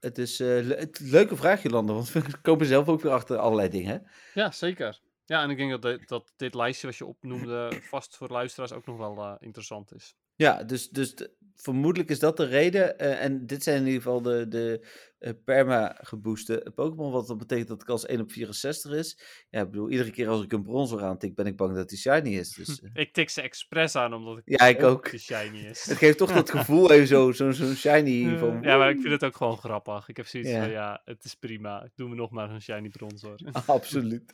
Het 0.00 0.18
is 0.18 0.38
le- 0.38 0.74
het, 0.76 1.00
leuke 1.00 1.36
vraag, 1.36 1.62
Jolanda, 1.62 1.92
want 1.92 2.12
we 2.12 2.38
komen 2.42 2.66
zelf 2.66 2.88
ook 2.88 3.00
weer 3.00 3.12
achter 3.12 3.36
allerlei 3.36 3.68
dingen. 3.68 3.90
hè? 3.92 3.98
Ja, 4.40 4.50
zeker. 4.50 5.00
Ja, 5.24 5.42
en 5.42 5.50
ik 5.50 5.56
denk 5.56 5.70
dat, 5.70 5.82
dit- 5.82 6.08
dat 6.08 6.32
dit 6.36 6.54
lijstje 6.54 6.86
wat 6.86 6.96
je 6.96 7.06
opnoemde 7.06 7.78
vast 7.82 8.16
voor 8.16 8.28
luisteraars 8.28 8.72
ook 8.72 8.86
nog 8.86 8.96
wel 8.96 9.36
interessant 9.38 9.94
is. 9.94 10.16
Ja, 10.34 10.62
dus, 10.64 10.88
dus 10.88 11.14
de- 11.14 11.30
vermoedelijk 11.54 12.10
is 12.10 12.18
dat 12.18 12.36
de 12.36 12.44
reden. 12.44 12.98
eh, 12.98 13.24
en 13.24 13.46
dit 13.46 13.62
zijn 13.62 13.76
in 13.80 13.86
ieder 13.86 14.02
geval 14.02 14.22
de, 14.22 14.48
de 14.48 14.86
eh, 15.18 15.32
perma-gebooste 15.44 16.70
Pokémon, 16.74 17.12
wat 17.12 17.26
dat 17.26 17.38
betekent 17.38 17.68
dat 17.68 17.78
de 17.80 17.84
kans 17.84 18.06
1 18.06 18.20
op 18.20 18.32
64 18.32 18.92
is. 18.92 19.18
Ja, 19.50 19.60
ik 19.60 19.70
bedoel, 19.70 19.90
iedere 19.90 20.10
keer 20.10 20.28
als 20.28 20.42
ik 20.44 20.52
een 20.52 20.62
bronzer 20.62 21.02
aantik, 21.02 21.34
ben 21.34 21.46
ik 21.46 21.56
bang 21.56 21.74
dat 21.74 21.88
die 21.88 21.98
shiny 21.98 22.36
is. 22.36 22.54
Dus, 22.54 22.80
eh, 22.82 22.90
Ik 22.92 23.12
tik 23.12 23.30
ze 23.30 23.42
expres 23.42 23.96
aan, 23.96 24.14
omdat 24.14 24.38
ik 24.38 24.42
Ja, 24.60 24.66
ik 24.66 24.80
hoop 24.80 24.90
ook. 24.96 25.10
die 25.10 25.20
shiny 25.20 25.58
is. 25.58 25.84
het 25.90 25.98
geeft 25.98 26.18
toch 26.18 26.32
dat 26.32 26.50
gevoel 26.58 26.90
even 26.92 27.06
zo- 27.06 27.32
zo'n 27.32 27.52
zo, 27.52 27.74
shiny 27.74 28.38
van... 28.38 28.62
ja, 28.62 28.76
maar 28.78 28.90
ik 28.90 29.00
vind 29.00 29.12
het 29.12 29.24
ook 29.24 29.36
gewoon 29.36 29.58
grappig. 29.58 30.08
Ik 30.08 30.16
heb 30.16 30.26
zoiets 30.26 30.50
Ja. 30.50 30.60
van, 30.62 30.70
ja, 30.70 31.02
het 31.04 31.24
is 31.24 31.34
prima. 31.34 31.90
Doe 31.94 32.08
me 32.08 32.14
nog 32.14 32.30
maar 32.30 32.50
een 32.50 32.62
shiny 32.62 32.88
bronzer. 32.88 33.40
Absoluut. 33.66 34.32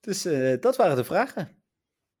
Dus 0.00 0.24
eh, 0.24 0.60
dat 0.60 0.76
waren 0.76 0.96
de 0.96 1.04
vragen. 1.04 1.64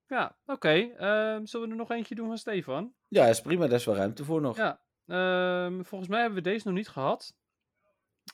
Ja, 0.06 0.36
oké. 0.46 0.68
ehm, 0.96 1.44
zullen 1.44 1.66
we 1.66 1.72
er 1.72 1.78
nog 1.78 1.90
eentje 1.90 2.14
doen 2.14 2.26
van 2.26 2.38
Stefan? 2.38 2.94
Ja, 3.08 3.26
is 3.26 3.40
prima, 3.40 3.66
daar 3.66 3.78
is 3.78 3.84
wel 3.84 3.96
ruimte 3.96 4.24
voor 4.24 4.40
nog. 4.40 4.56
Ja, 4.56 4.80
ehm, 5.06 5.82
volgens 5.82 6.10
mij 6.10 6.20
hebben 6.20 6.42
we 6.42 6.50
deze 6.50 6.66
nog 6.66 6.76
niet 6.76 6.88
gehad. 6.88 7.34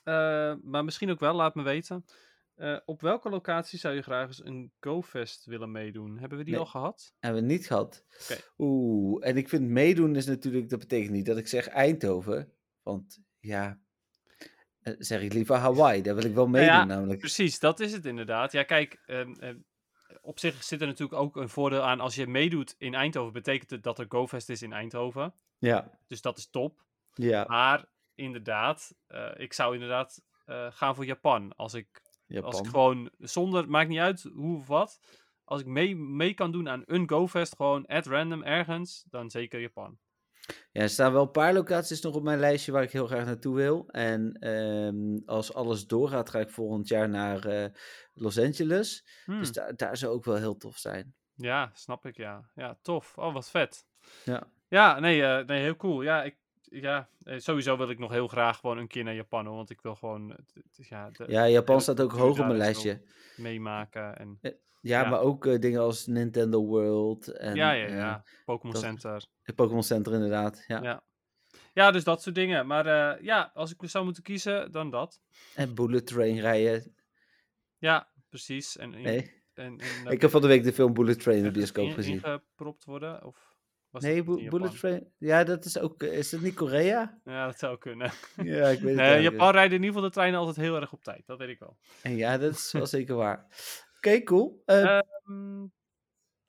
Eh, 0.03 0.53
maar 0.63 0.83
misschien 0.83 1.11
ook 1.11 1.19
wel, 1.19 1.33
laat 1.33 1.55
me 1.55 1.63
weten. 1.63 2.05
Eh, 2.55 2.77
op 2.85 3.01
welke 3.01 3.29
locatie 3.29 3.79
zou 3.79 3.95
je 3.95 4.01
graag 4.01 4.27
eens 4.27 4.45
een 4.45 4.71
GoFest 4.79 5.45
willen 5.45 5.71
meedoen? 5.71 6.17
Hebben 6.17 6.37
we 6.37 6.43
die 6.43 6.53
Nee. 6.53 6.63
al 6.63 6.69
gehad? 6.69 7.13
Hebben 7.19 7.41
we 7.41 7.47
niet 7.47 7.67
gehad. 7.67 8.05
Oeh, 8.57 9.27
en 9.27 9.37
ik 9.37 9.49
vind 9.49 9.69
meedoen 9.69 10.15
is 10.15 10.25
natuurlijk, 10.25 10.69
dat 10.69 10.79
betekent 10.79 11.11
niet 11.11 11.25
dat 11.25 11.37
ik 11.37 11.47
zeg 11.47 11.67
Eindhoven. 11.67 12.53
Want 12.81 13.19
ja, 13.39 13.79
eh, 14.81 14.93
zeg 14.97 15.21
ik 15.21 15.33
liever 15.33 15.55
Hawaii, 15.55 16.01
daar 16.01 16.15
wil 16.15 16.25
ik 16.25 16.33
wel 16.33 16.47
meedoen 16.47 16.73
ja, 16.73 16.85
namelijk. 16.85 17.19
Precies, 17.19 17.59
dat 17.59 17.79
is 17.79 17.91
het 17.91 18.05
inderdaad. 18.05 18.51
Ja, 18.51 18.63
kijk, 18.63 19.01
ehm, 19.05 19.31
ehm, 19.33 19.57
op 20.23 20.39
zich 20.39 20.63
zit 20.63 20.81
er 20.81 20.87
natuurlijk 20.87 21.21
ook 21.21 21.35
een 21.35 21.49
voordeel 21.49 21.81
aan. 21.81 21.99
Als 21.99 22.15
je 22.15 22.27
meedoet 22.27 22.75
in 22.77 22.93
Eindhoven, 22.93 23.33
betekent 23.33 23.69
het 23.69 23.83
dat 23.83 23.99
er 23.99 24.05
GoFest 24.09 24.49
is 24.49 24.61
in 24.61 24.73
Eindhoven. 24.73 25.33
Ja, 25.57 25.89
Dus 26.07 26.21
dat 26.21 26.37
is 26.37 26.49
top. 26.49 26.83
ja, 27.13 27.45
Maar 27.47 27.85
inderdaad, 28.15 28.95
eh, 29.07 29.31
ik 29.35 29.53
zou 29.53 29.73
inderdaad 29.73 30.23
eh, 30.45 30.67
gaan 30.71 30.95
voor 30.95 31.05
Japan. 31.05 31.55
Als 31.55 31.73
ik, 31.73 32.01
als 32.41 32.59
ik 32.59 32.67
gewoon, 32.67 33.09
zonder, 33.17 33.69
maakt 33.69 33.89
niet 33.89 33.99
uit 33.99 34.29
hoe 34.33 34.57
of 34.57 34.67
wat. 34.67 34.99
Als 35.43 35.61
ik 35.61 35.67
mee, 35.67 35.95
mee 35.95 36.33
kan 36.33 36.51
doen 36.51 36.69
aan 36.69 36.83
een 36.85 37.09
GoFest, 37.09 37.55
gewoon 37.55 37.85
at 37.85 38.05
random 38.05 38.43
ergens, 38.43 39.05
dan 39.09 39.29
zeker 39.29 39.59
Japan. 39.59 39.97
Ja, 40.71 40.81
er 40.81 40.89
staan 40.89 41.13
wel 41.13 41.21
een 41.21 41.31
paar 41.31 41.53
locaties 41.53 42.01
nog 42.01 42.15
op 42.15 42.23
mijn 42.23 42.39
lijstje 42.39 42.71
waar 42.71 42.83
ik 42.83 42.91
heel 42.91 43.07
graag 43.07 43.25
naartoe 43.25 43.55
wil. 43.55 43.87
En 43.87 44.33
ehm, 44.39 45.19
als 45.25 45.53
alles 45.53 45.87
doorgaat, 45.87 46.29
ga 46.29 46.39
ik 46.39 46.49
volgend 46.49 46.87
jaar 46.87 47.09
naar 47.09 47.45
eh, 47.45 47.69
Los 48.13 48.39
Angeles. 48.39 49.07
Hmm, 49.25 49.39
Dus 49.39 49.51
daar, 49.51 49.75
daar 49.75 49.97
zou 49.97 50.13
ook 50.13 50.25
wel 50.25 50.35
heel 50.35 50.57
tof 50.57 50.77
zijn. 50.77 51.15
Ja, 51.35 51.71
snap 51.73 52.05
ik, 52.05 52.17
ja. 52.17 52.49
Ja, 52.55 52.77
tof. 52.81 53.17
Oh, 53.17 53.33
wat 53.33 53.49
vet. 53.49 53.85
Ja. 54.25 54.51
Ja, 54.67 54.99
nee, 54.99 55.23
eh, 55.23 55.45
nee 55.45 55.61
heel 55.61 55.75
cool. 55.75 56.01
Ja, 56.01 56.23
ik, 56.23 56.37
ja, 56.81 57.09
eh, 57.23 57.39
sowieso 57.39 57.77
wil 57.77 57.89
ik 57.89 57.99
nog 57.99 58.11
heel 58.11 58.27
graag 58.27 58.57
gewoon 58.59 58.77
een 58.77 58.87
keer 58.87 59.03
naar 59.03 59.13
Japan, 59.15 59.45
hoor, 59.45 59.55
want 59.55 59.69
ik 59.69 59.81
wil 59.81 59.95
gewoon, 59.95 60.31
eh, 60.31 60.37
ja, 60.89 61.09
de 61.09 61.25
Ja, 61.27 61.47
Japan 61.49 61.81
staat 61.81 62.01
ook 62.01 62.11
hoog 62.11 62.39
op 62.39 62.45
mijn 62.45 62.57
lijstje. 62.57 63.01
meemaken. 63.37 64.17
En, 64.17 64.37
Ja, 64.41 65.01
Ja. 65.01 65.09
maar 65.09 65.19
ook 65.19 65.45
eh, 65.45 65.59
dingen 65.59 65.81
als 65.81 66.05
Nintendo 66.07 66.65
World 66.65 67.27
en 67.27 67.55
ja, 67.55 67.71
ja, 67.71 67.85
eh, 67.85 67.95
ja. 67.95 68.23
Pokémon 68.45 68.75
Center. 68.75 69.25
het 69.41 69.55
Pokémon 69.55 69.83
Center 69.83 70.13
inderdaad. 70.13 70.63
Ja. 70.67 70.81
Ja. 70.81 71.03
ja, 71.73 71.91
dus 71.91 72.03
dat 72.03 72.21
soort 72.21 72.35
dingen. 72.35 72.67
Maar 72.67 72.85
eh, 72.85 73.23
ja, 73.23 73.51
als 73.53 73.71
ik 73.75 73.89
zou 73.89 74.05
moeten 74.05 74.23
kiezen, 74.23 74.71
dan 74.71 74.89
dat. 74.89 75.21
En 75.55 75.75
Bullet 75.75 76.07
Train 76.07 76.39
rijden. 76.39 76.95
Ja, 77.77 78.07
precies. 78.29 78.77
En, 78.77 78.93
in- 78.93 79.01
Nee, 79.01 79.43
en, 79.53 79.77
en, 79.79 80.05
ik 80.13 80.21
heb 80.21 80.29
van 80.31 80.41
de 80.41 80.47
week 80.47 80.63
de 80.63 80.73
film 80.73 80.93
Bullet 80.93 81.19
Train 81.19 81.37
in 81.37 81.43
de 81.43 81.51
bioscoop 81.51 81.87
in- 81.87 81.93
gezien. 81.93 82.13
Ingepropt 82.13 82.83
worden? 82.85 83.23
Of 83.25 83.52
was 83.93 84.03
Nee, 84.03 84.23
Bullet? 84.23 84.79
Train. 84.79 85.11
Ja, 85.17 85.43
dat 85.43 85.65
is 85.65 85.77
ook. 85.79 86.03
eh, 86.03 86.17
Is 86.17 86.29
dat 86.29 86.41
niet 86.41 86.55
Korea? 86.55 87.19
Ja, 87.23 87.45
dat 87.45 87.59
zou 87.59 87.77
kunnen. 87.77 88.11
Ja, 88.35 88.67
ik 88.67 88.79
weet 88.79 88.95
het 88.95 89.05
Nee, 89.05 89.21
Japan 89.21 89.51
rijden 89.51 89.77
in 89.77 89.83
ieder 89.83 89.87
geval 89.87 90.01
de 90.01 90.09
treinen 90.09 90.39
altijd 90.39 90.57
heel 90.57 90.75
erg 90.75 90.93
op 90.93 91.03
tijd. 91.03 91.25
Dat 91.25 91.37
weet 91.37 91.49
ik 91.49 91.59
wel. 91.59 91.77
En 92.01 92.15
ja, 92.15 92.37
dat 92.37 92.53
is 92.53 92.71
wel 92.71 92.85
zeker 92.85 93.15
waar. 93.15 93.47
Oké, 93.97 94.23
cool. 94.23 94.61
Eh, 94.65 94.83
Ehm, 95.25 95.65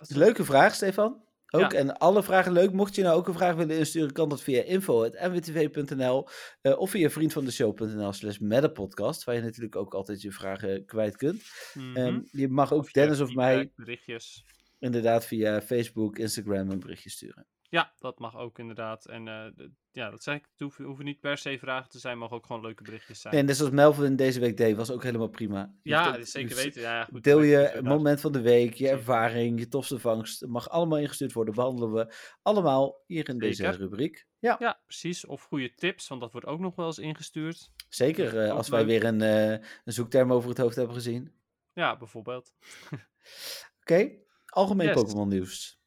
leuke 0.09 0.45
vraag, 0.45 0.75
Stefan. 0.75 1.23
Ook. 1.51 1.73
Ja. 1.73 1.79
En 1.79 1.97
alle 1.99 2.23
vragen 2.23 2.53
leuk. 2.53 2.73
Mocht 2.73 2.95
je 2.95 3.03
nou 3.03 3.17
ook 3.17 3.29
een 3.29 3.35
vraag 3.35 3.55
willen 3.55 3.77
insturen, 3.79 4.13
kan 4.13 4.29
dat 4.29 4.43
via 4.43 4.63
info.nwtv.nl 4.63 6.29
eh 6.61 6.79
of 6.79 6.91
via 6.91 7.11
vriendvandeshow.nl 7.11 8.13
slash 8.13 8.39
podcast, 8.73 9.25
waar 9.25 9.35
je 9.35 9.41
natuurlijk 9.41 9.77
ook 9.77 9.95
altijd 9.95 10.23
je 10.23 10.33
vragen 10.33 10.85
kwijt 10.85 11.17
kunt. 11.17 11.43
Mhm. 11.75 11.97
Ehm, 11.97 12.21
je 12.31 12.49
mag 12.49 12.73
ook 12.73 12.81
Of 12.81 12.91
Dennis 12.91 13.21
of 13.21 13.27
feedback, 13.27 13.47
mij 13.47 13.73
Berichtjes. 13.77 14.45
Inderdaad 14.85 15.27
via 15.27 15.61
Facebook, 15.63 16.19
Instagram 16.19 16.71
een 16.71 16.81
berichtje 16.81 17.11
sturen. 17.11 17.47
Ja, 17.69 17.93
dat 17.99 18.19
mag 18.19 18.37
ook 18.37 18.59
inderdaad. 18.59 19.07
En 19.07 19.29
eh, 19.29 19.67
ja, 19.91 20.11
dat 20.11 20.23
zeg 20.23 20.35
ik. 20.37 20.43
Het 20.51 20.61
hoeven, 20.61 20.85
hoeven 20.85 21.05
niet 21.05 21.21
per 21.21 21.39
se 21.39 21.59
vragen 21.59 21.91
te 21.91 21.99
zijn, 21.99 22.19
mogen 22.19 22.37
ook 22.37 22.47
gewoon 22.47 22.63
leuke 22.63 22.83
berichtjes 22.83 23.21
zijn. 23.21 23.35
Nee, 23.35 23.43
net 23.43 23.57
zoals 23.57 23.73
Melvin 23.73 24.17
deze 24.17 24.41
week 24.41 24.57
deed, 24.57 24.77
was 24.77 24.91
ook 24.91 25.03
helemaal 25.03 25.29
prima. 25.29 25.75
Je 25.83 25.91
ja, 25.91 26.09
ook- 26.17 26.27
zeker 26.27 26.51
hoeft- 26.51 26.65
weten. 26.65 26.81
Ja, 26.83 27.05
goed, 27.05 27.25
Deel 27.25 27.43
je 27.43 27.57
het 27.57 27.85
moment 27.85 28.21
van 28.21 28.33
de 28.33 28.41
week, 28.41 28.75
je 28.75 28.89
ervaring, 28.89 29.59
je 29.59 29.69
tofste 29.69 29.99
vangst. 29.99 30.47
Mag 30.47 30.69
allemaal 30.69 30.99
ingestuurd 30.99 31.33
worden. 31.33 31.55
Behandelen 31.55 31.93
we 31.93 32.15
allemaal 32.43 33.03
hier 33.07 33.29
in 33.29 33.39
deze 33.39 33.71
rubriek. 33.71 34.27
Ja, 34.39 34.57
Ja, 34.59 34.81
precies. 34.87 35.27
Of 35.27 35.43
goede 35.43 35.75
tips, 35.75 36.09
want 36.09 36.21
dat 36.21 36.33
wordt 36.33 36.47
ook 36.47 36.61
nog 36.61 36.75
wel 36.75 36.87
eens 36.87 36.99
ingestuurd. 36.99 37.71
zeker. 37.89 38.39
eh, 38.39 38.51
ook 38.51 38.57
als 38.57 38.69
wij 38.69 38.87
weer 38.87 39.05
een, 39.05 39.21
eh, 39.23 39.51
een 39.85 39.93
zoekterm 39.93 40.33
over 40.33 40.49
het 40.49 40.59
hoofd 40.59 40.77
hebben 40.77 40.95
gezien. 40.95 41.33
Ja, 41.73 41.97
bijvoorbeeld. 41.97 42.53
Oké, 43.81 44.11
algemeen 44.55 44.87
Yes. 44.87 44.97
Pokémon 45.03 45.29
nieuws. 45.29 45.81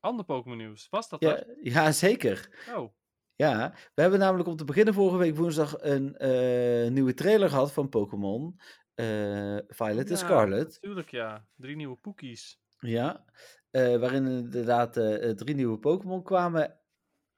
Ander 0.00 0.24
Pokémon 0.24 0.56
nieuws. 0.58 0.86
Was 0.90 1.08
dat 1.08 1.20
Ja, 1.20 1.44
ja, 1.62 1.92
zeker. 1.92 2.64
Oh, 2.74 2.92
Ja, 3.34 3.74
we 3.94 4.02
hebben 4.02 4.18
namelijk 4.18 4.48
om 4.48 4.56
te 4.56 4.64
beginnen 4.64 4.94
vorige 4.94 5.16
week 5.18 5.36
woensdag 5.36 5.74
een 5.80 6.16
eh, 6.16 6.90
nieuwe 6.90 7.14
trailer 7.14 7.48
gehad 7.48 7.72
van 7.72 7.88
Pokémon 7.88 8.60
eh, 8.94 9.56
Violet 9.68 10.04
en 10.06 10.10
Ja. 10.12 10.16
Scarlet. 10.16 10.80
tuurlijk 10.80 11.10
ja. 11.10 11.46
Drie 11.56 11.76
nieuwe 11.76 11.96
poekies. 11.96 12.60
Ja, 12.78 13.24
eh, 13.70 13.96
waarin 13.96 14.26
inderdaad 14.26 14.92
drie 15.38 15.54
nieuwe 15.54 15.78
Pokémon 15.78 16.22
kwamen. 16.22 16.80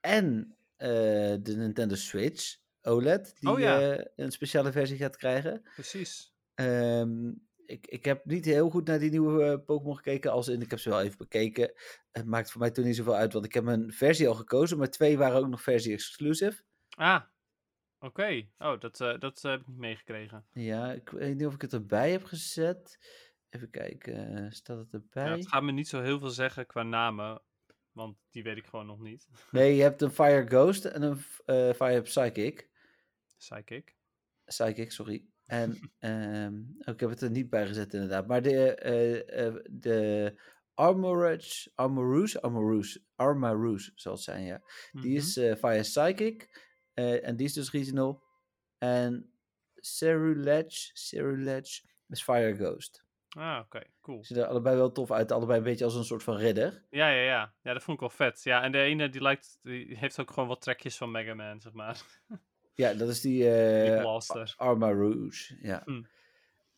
En 0.00 0.56
de 0.76 1.54
Nintendo 1.56 1.94
Switch 1.94 2.56
OLED, 2.82 3.40
die 3.40 3.50
Oh 3.50 3.58
ja. 3.58 4.04
een 4.16 4.30
speciale 4.32 4.72
versie 4.72 4.96
gaat 4.96 5.16
krijgen. 5.16 5.62
Precies. 5.74 6.34
Ehm, 6.54 7.32
ik, 7.70 7.86
ik 7.86 8.04
heb 8.04 8.24
niet 8.24 8.44
heel 8.44 8.70
goed 8.70 8.86
naar 8.86 8.98
die 8.98 9.10
nieuwe 9.10 9.44
eh, 9.44 9.64
Pokémon 9.64 9.96
gekeken, 9.96 10.30
als 10.30 10.48
in 10.48 10.60
ik 10.60 10.70
heb 10.70 10.78
ze 10.78 10.88
wel 10.88 11.00
even 11.02 11.18
bekeken. 11.18 11.72
Het 12.10 12.26
maakt 12.26 12.50
voor 12.50 12.60
mij 12.60 12.70
toen 12.70 12.84
niet 12.84 12.96
zoveel 12.96 13.14
uit, 13.16 13.32
want 13.32 13.44
ik 13.44 13.54
heb 13.54 13.66
een 13.66 13.92
versie 13.92 14.28
al 14.28 14.34
gekozen, 14.34 14.78
maar 14.78 14.90
twee 14.90 15.18
waren 15.18 15.38
ook 15.38 15.48
nog 15.48 15.62
versie 15.62 15.92
exclusive. 15.92 16.62
Ah, 16.96 17.22
oké. 17.98 18.48
Oh, 18.58 18.80
dat, 18.80 19.00
eh, 19.00 19.18
dat 19.18 19.44
eh, 19.44 19.50
heb 19.50 19.60
ik 19.60 19.66
niet 19.66 19.76
meegekregen. 19.76 20.46
Ja, 20.52 20.92
ik 20.92 21.08
weet 21.08 21.36
niet 21.36 21.46
of 21.46 21.54
ik 21.54 21.60
het 21.62 21.72
erbij 21.72 22.10
heb 22.10 22.24
gezet. 22.24 22.98
Even 23.50 23.70
kijken, 23.70 24.52
staat 24.52 24.78
het 24.78 24.92
Ja, 24.92 24.98
erbij? 24.98 25.30
het 25.30 25.48
gaat 25.48 25.62
me 25.62 25.72
niet 25.72 25.88
zo 25.88 26.02
heel 26.02 26.18
veel 26.18 26.30
zeggen 26.30 26.66
qua 26.66 26.82
namen, 26.82 27.42
want 27.92 28.16
die 28.30 28.42
weet 28.42 28.56
ik 28.56 28.66
gewoon 28.66 28.86
nog 28.86 29.00
niet. 29.00 29.28
Nee, 29.50 29.76
je 29.76 29.82
hebt 29.82 30.02
een 30.02 30.10
Fire 30.10 30.46
Ghost 30.46 30.84
en 30.84 31.02
een 31.02 31.16
Fire 31.74 32.02
Psychic. 32.02 32.68
Psychic. 33.38 33.96
Psychic, 34.44 34.92
sorry. 34.92 35.29
En 35.50 35.70
oh, 36.86 36.94
ik 36.94 37.00
heb 37.00 37.10
het 37.10 37.20
er 37.20 37.30
niet 37.30 37.50
bij 37.50 37.66
gezet 37.66 37.94
inderdaad. 37.94 38.26
Maar 38.26 38.42
de, 38.42 38.74
eh 38.74 39.46
eh 39.46 39.54
de 39.70 40.34
Armorage, 40.74 41.70
Armorous, 41.74 42.40
Armorous, 42.40 42.98
Armarouge 43.16 43.92
zal 43.94 44.12
het 44.12 44.22
zijn, 44.22 44.44
ja. 44.44 44.62
Die 44.92 45.02
Mhm. 45.10 45.16
is 45.16 45.36
eh 45.36 45.54
Fire 45.56 45.80
Psychic. 45.80 46.68
en 46.94 47.36
die 47.36 47.46
is 47.46 47.52
dus 47.52 47.70
regional. 47.70 48.22
En 48.78 49.32
Cerulege, 49.74 50.90
Cerulege 50.92 51.82
is 52.08 52.22
Fire 52.22 52.54
Ghost. 52.56 53.04
Ah, 53.28 53.60
oké. 53.64 53.82
Cool. 54.00 54.24
Ziet 54.24 54.36
er 54.36 54.46
allebei 54.46 54.76
wel 54.76 54.92
tof 54.92 55.10
uit. 55.10 55.32
Allebei 55.32 55.58
een 55.58 55.64
beetje 55.64 55.84
als 55.84 55.94
een 55.94 56.04
soort 56.04 56.22
van 56.22 56.36
ridder. 56.36 56.86
Ja, 56.90 57.08
ja, 57.08 57.22
ja. 57.22 57.54
Ja, 57.62 57.72
dat 57.72 57.82
vond 57.82 58.00
ik 58.00 58.08
wel 58.08 58.28
vet. 58.28 58.42
Ja, 58.42 58.62
en 58.62 58.72
de 58.72 58.78
ene 58.78 59.08
die 59.08 59.22
lijkt, 59.22 59.58
die 59.62 59.96
heeft 59.98 60.20
ook 60.20 60.30
gewoon 60.30 60.48
wat 60.48 60.60
trekjes 60.60 60.96
van 60.96 61.10
Mega 61.10 61.34
Man, 61.34 61.60
zeg 61.60 61.72
maar. 61.72 62.02
Ja, 62.74 62.94
dat 62.94 63.08
is 63.08 63.20
die 63.20 63.44
blaster. 64.00 64.54
Arma 64.56 64.90
Rouge. 64.92 65.58
Ja. 65.62 65.82
Hm. 65.84 66.02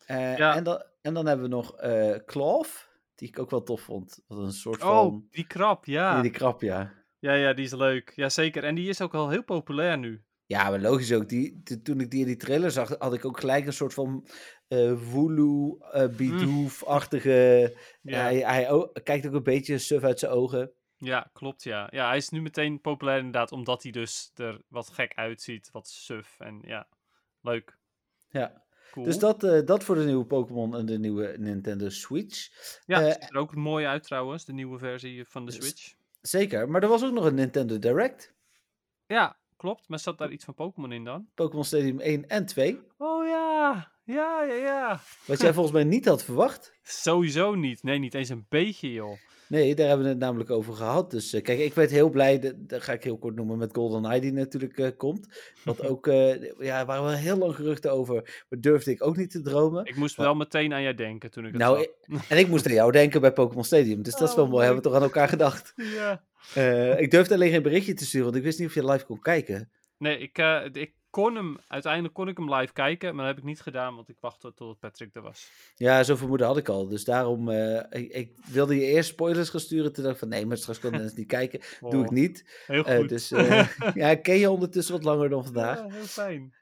Eh, 0.07 0.37
Ja. 0.37 0.57
En, 0.57 0.65
dan, 0.65 0.83
en 1.03 1.15
dan 1.15 1.27
hebben 1.27 1.45
we 1.49 1.55
nog 1.55 1.77
eh 1.77 2.17
Clove, 2.27 2.87
die 3.15 3.29
ik 3.29 3.39
ook 3.39 3.51
wel 3.51 3.63
tof 3.63 3.81
vond. 3.81 4.23
Wat 4.27 4.39
een 4.39 4.53
soort 4.53 4.83
Oh, 4.83 4.89
van... 4.89 5.27
die 5.31 5.47
krab, 5.47 5.85
ja. 5.87 6.13
Die, 6.15 6.23
die 6.23 6.31
krap, 6.31 6.61
ja. 6.63 6.93
Ja, 7.19 7.33
ja, 7.33 7.53
die 7.53 7.65
is 7.65 7.73
leuk. 7.73 8.13
Jazeker. 8.15 8.65
En 8.65 8.75
die 8.75 8.89
is 8.89 9.01
ook 9.01 9.15
al 9.15 9.31
heel 9.31 9.45
populair 9.45 9.99
nu. 9.99 10.23
Ja, 10.47 10.71
maar 10.71 10.81
logisch 10.81 11.13
ook. 11.13 11.29
Die, 11.29 11.63
toen 11.83 12.01
ik 12.01 12.11
die 12.11 12.21
in 12.21 12.27
die 12.27 12.37
trailer 12.37 12.71
zag, 12.71 12.95
had 12.99 13.15
ik 13.15 13.25
ook 13.25 13.41
gelijk 13.41 13.67
een 13.67 13.73
soort 13.73 13.95
van 13.95 14.27
eh 14.69 14.93
Wooloo, 15.13 15.79
eh 15.79 16.09
Bidoof-achtige... 16.17 17.77
Ja, 18.03 18.23
Hij, 18.23 18.91
kijkt 19.03 19.27
ook 19.27 19.33
een 19.33 19.43
beetje 19.43 19.79
suf 19.79 20.03
uit 20.03 20.19
zijn 20.19 20.33
ogen. 20.33 20.73
Ja 21.03 21.31
klopt, 21.33 21.63
ja. 21.63 21.89
Ja, 21.91 22.07
hij 22.09 22.17
is 22.17 22.29
nu 22.29 22.43
meteen 22.43 22.81
populair 22.81 23.19
inderdaad, 23.19 23.53
omdat 23.53 23.83
hij 23.83 23.93
dus 23.93 24.31
er 24.35 24.61
wat 24.69 24.91
gek 24.91 25.13
uitziet, 25.15 25.71
wat 25.71 25.89
suf. 25.89 26.35
En 26.39 26.61
ja, 26.65 26.87
leuk. 27.41 27.77
Ja. 28.31 28.63
Cool. 28.91 29.07
Dus 29.07 29.19
dat, 29.19 29.45
eh, 29.45 29.67
dat 29.67 29.85
voor 29.85 29.95
de 29.95 30.05
nieuwe 30.05 30.25
Pokémon 30.25 30.77
en 30.77 30.87
de 30.87 30.99
nieuwe 30.99 31.35
Nintendo 31.39 31.89
Switch. 31.89 32.49
ja, 32.87 33.01
eh, 33.01 33.13
ziet 33.13 33.31
er 33.31 33.37
ook 33.37 33.55
mooi 33.55 33.87
uit 33.87 34.03
trouwens, 34.03 34.45
de 34.45 34.53
nieuwe 34.53 34.79
versie 34.79 35.25
van 35.25 35.47
de 35.47 35.53
Switch. 35.53 35.95
Zeker. 36.21 36.69
Maar 36.69 36.83
er 36.83 36.89
was 36.89 37.05
ook 37.05 37.13
nog 37.13 37.25
een 37.25 37.35
Nintendo 37.35 37.79
Direct. 37.79 38.35
Ja, 39.07 39.37
klopt. 39.57 39.89
Maar 39.89 39.99
zat 39.99 40.19
daar 40.19 40.31
iets 40.31 40.45
van 40.45 40.55
Pokémon 40.55 40.93
in 40.93 41.05
dan? 41.05 41.29
Pokémon 41.35 41.65
Stadium 41.65 42.01
1 42.01 42.29
en 42.29 42.47
2. 42.47 42.81
Oh 42.97 43.27
ja, 43.27 43.93
ja, 44.05 44.43
ja, 44.43 44.55
ja. 44.55 45.01
Wat 45.27 45.41
jij 45.41 45.53
volgens 45.53 45.75
mij 45.75 45.85
niet 45.85 46.05
had 46.05 46.25
verwacht. 46.25 46.73
Sowieso 46.83 47.55
niet. 47.55 47.83
Nee, 47.83 47.99
niet 47.99 48.15
eens 48.15 48.29
een 48.29 48.47
beetje, 48.49 48.93
joh. 48.93 49.19
Nee, 49.53 49.75
daar 49.75 49.87
hebben 49.87 50.05
we 50.07 50.13
het 50.13 50.21
namelijk 50.21 50.51
over 50.51 50.75
gehad. 50.75 51.11
Dus 51.11 51.33
eh, 51.33 51.43
kijk, 51.43 51.59
ik 51.59 51.75
werd 51.75 51.91
heel 51.91 52.09
blij, 52.11 52.39
dat, 52.39 52.55
dat 52.57 52.83
ga 52.83 52.93
ik 52.93 53.05
heel 53.05 53.19
kort 53.19 53.35
noemen, 53.35 53.59
met 53.59 53.75
GoldenEye 53.75 54.21
die 54.21 54.33
natuurlijk 54.33 54.79
eh, 54.79 54.89
komt. 54.97 55.29
Want 55.65 55.83
ook, 55.91 56.07
eh 56.07 56.43
ja, 56.59 56.81
er 56.81 56.87
waren 56.87 57.05
wel 57.05 57.13
heel 57.13 57.37
lang 57.37 57.55
geruchten 57.55 57.93
over, 57.93 58.45
maar 58.49 58.61
durfde 58.61 58.91
ik 58.91 59.07
ook 59.07 59.17
niet 59.17 59.31
te 59.31 59.41
dromen. 59.41 59.85
Ik 59.85 59.97
moest 59.97 60.17
Maar- 60.17 60.27
wel 60.27 60.35
meteen 60.35 60.73
aan 60.73 60.83
jij 60.83 60.95
denken 60.95 61.31
toen 61.31 61.45
ik 61.47 61.53
het 61.53 61.61
Nou, 61.61 61.87
zag. 62.07 62.29
en 62.29 62.39
ik 62.39 62.49
moest 62.49 62.67
aan 62.67 62.73
jou 62.73 62.93
denken 62.93 63.21
bij 63.21 63.33
Pokémon 63.33 63.65
Stadium, 63.65 64.03
dus 64.03 64.15
dat 64.17 64.29
is 64.29 64.35
wel 64.35 64.45
Oh, 64.45 64.51
mooi, 64.51 64.65
hebben 64.65 64.83
we 64.83 64.89
toch 64.89 64.97
aan 64.99 65.05
elkaar 65.05 65.29
gedacht. 65.29 65.73
Ja. 66.55 66.97
Ik 66.99 67.11
durfde 67.11 67.35
alleen 67.35 67.51
geen 67.51 67.63
berichtje 67.63 67.95
te 67.95 68.05
sturen, 68.05 68.25
want 68.27 68.37
ik 68.39 68.43
wist 68.43 68.59
niet 68.59 68.69
of 68.69 68.75
je 68.75 68.87
live 68.91 69.05
kon 69.05 69.21
kijken. 69.21 69.71
Nee, 69.99 70.19
ik, 70.19 70.39
ik 70.73 70.93
kon 71.13 71.35
hem, 71.37 71.57
uiteindelijk 71.69 72.15
kon 72.15 72.29
ik 72.29 72.37
hem 72.37 72.55
live 72.55 72.73
kijken, 72.73 73.15
maar 73.15 73.25
dat 73.27 73.35
heb 73.35 73.43
ik 73.45 73.49
niet 73.51 73.61
gedaan, 73.61 73.95
want 73.95 74.09
ik 74.09 74.17
wachtte 74.21 74.53
totdat 74.55 74.79
Patrick 74.79 75.15
er 75.15 75.23
was. 75.23 75.51
Ja, 75.75 76.03
zo'n 76.03 76.17
vermoeden 76.17 76.47
had 76.47 76.57
ik 76.57 76.69
al, 76.69 76.89
dus 76.89 77.05
daarom, 77.05 77.49
eh, 77.49 77.77
ik, 77.91 78.13
ik 78.13 78.33
wilde 78.51 78.75
je 78.77 78.85
eerst 78.87 79.09
spoilers 79.09 79.49
gaan 79.49 79.61
sturen, 79.61 79.93
toen 79.93 80.03
dacht 80.03 80.15
ik 80.15 80.21
van 80.21 80.29
nee, 80.29 80.47
maar 80.47 80.57
straks 80.57 80.79
kan 80.79 80.91
Dennis 80.93 81.15
niet 81.15 81.27
kijken. 81.27 81.61
Doe 81.81 82.01
ik 82.03 82.09
Oh, 82.09 82.15
niet. 82.15 82.63
Heel 82.67 82.85
Eh, 82.85 82.97
goed. 82.99 83.09
dus 83.09 83.33
eh, 83.33 83.69
ja, 83.95 84.09
ik 84.11 84.23
ken 84.23 84.39
je 84.39 84.51
ondertussen 84.51 84.95
wat 84.95 85.05
langer 85.05 85.29
dan 85.29 85.45
vandaag. 85.45 85.79
Ja, 85.79 85.87
heel 85.91 86.03
fijn. 86.03 86.55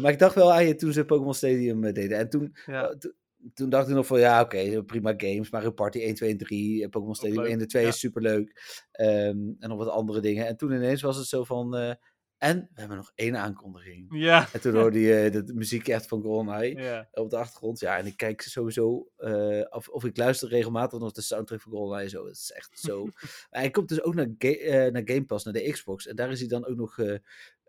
Maar 0.00 0.12
ik 0.12 0.18
dacht 0.18 0.34
wel 0.34 0.52
aan 0.52 0.66
je 0.66 0.74
toen 0.74 0.92
ze 0.92 1.04
Pokémon 1.04 1.34
Stadium 1.34 1.80
deden. 1.92 2.18
En 2.18 2.28
toen, 2.28 2.56
Ja. 2.66 2.94
to- 2.98 3.12
toen 3.54 3.68
dacht 3.70 3.88
ik 3.88 3.94
nog 3.94 4.06
van 4.06 4.18
ja, 4.20 4.40
oké, 4.40 4.82
prima 4.84 5.14
games. 5.16 5.50
Mario 5.50 5.70
Party 5.70 5.98
1, 5.98 6.14
2 6.14 6.30
en 6.30 6.36
3. 6.38 6.82
eh, 6.82 6.88
Pokémon 6.88 7.14
Stadium 7.14 7.38
leuk, 7.40 7.48
1 7.50 7.60
en 7.60 7.68
2 7.68 7.82
ja. 7.82 7.88
is 7.88 7.98
superleuk. 7.98 8.62
Ehm, 8.92 9.36
en 9.58 9.68
nog 9.68 9.78
wat 9.78 9.88
andere 9.88 10.20
dingen. 10.20 10.46
En 10.46 10.56
toen 10.56 10.72
ineens 10.72 11.02
was 11.02 11.16
het 11.16 11.26
zo 11.26 11.44
van... 11.44 11.96
en 12.38 12.68
we 12.74 12.80
hebben 12.80 12.96
nog 12.96 13.12
één 13.14 13.36
aankondiging. 13.36 14.06
Ja. 14.10 14.48
En 14.52 14.60
toen 14.60 14.74
hoorde 14.74 15.00
je 15.00 15.30
de, 15.30 15.54
muziek 15.54 15.88
echt 15.88 16.06
van 16.06 16.22
GoldenEye 16.22 16.76
ja. 16.82 17.08
op 17.12 17.30
de 17.30 17.36
achtergrond. 17.36 17.80
Ja, 17.80 17.98
en 17.98 18.06
ik 18.06 18.16
kijk 18.16 18.40
sowieso... 18.42 19.08
eh, 19.16 19.64
of, 19.70 19.88
of 19.88 20.04
ik 20.04 20.16
luister 20.16 20.48
regelmatig 20.48 20.98
nog 20.98 21.12
de 21.12 21.20
soundtrack 21.20 21.60
van 21.60 21.72
GoldenEye. 21.72 22.08
Zo, 22.08 22.24
het 22.26 22.36
is 22.36 22.52
echt 22.52 22.78
zo... 22.80 23.08
hij 23.50 23.70
komt 23.70 23.88
dus 23.88 24.02
ook 24.02 24.14
naar, 24.14 24.28
ga- 24.38 24.48
eh, 24.48 24.92
naar 24.92 25.02
Game 25.04 25.24
Pass, 25.24 25.44
naar 25.44 25.54
de 25.54 25.70
Xbox. 25.70 26.06
En 26.06 26.16
daar 26.16 26.30
is 26.30 26.38
hij 26.38 26.48
dan 26.48 26.66
ook 26.66 26.76
nog... 26.76 26.98
eh, 26.98 27.14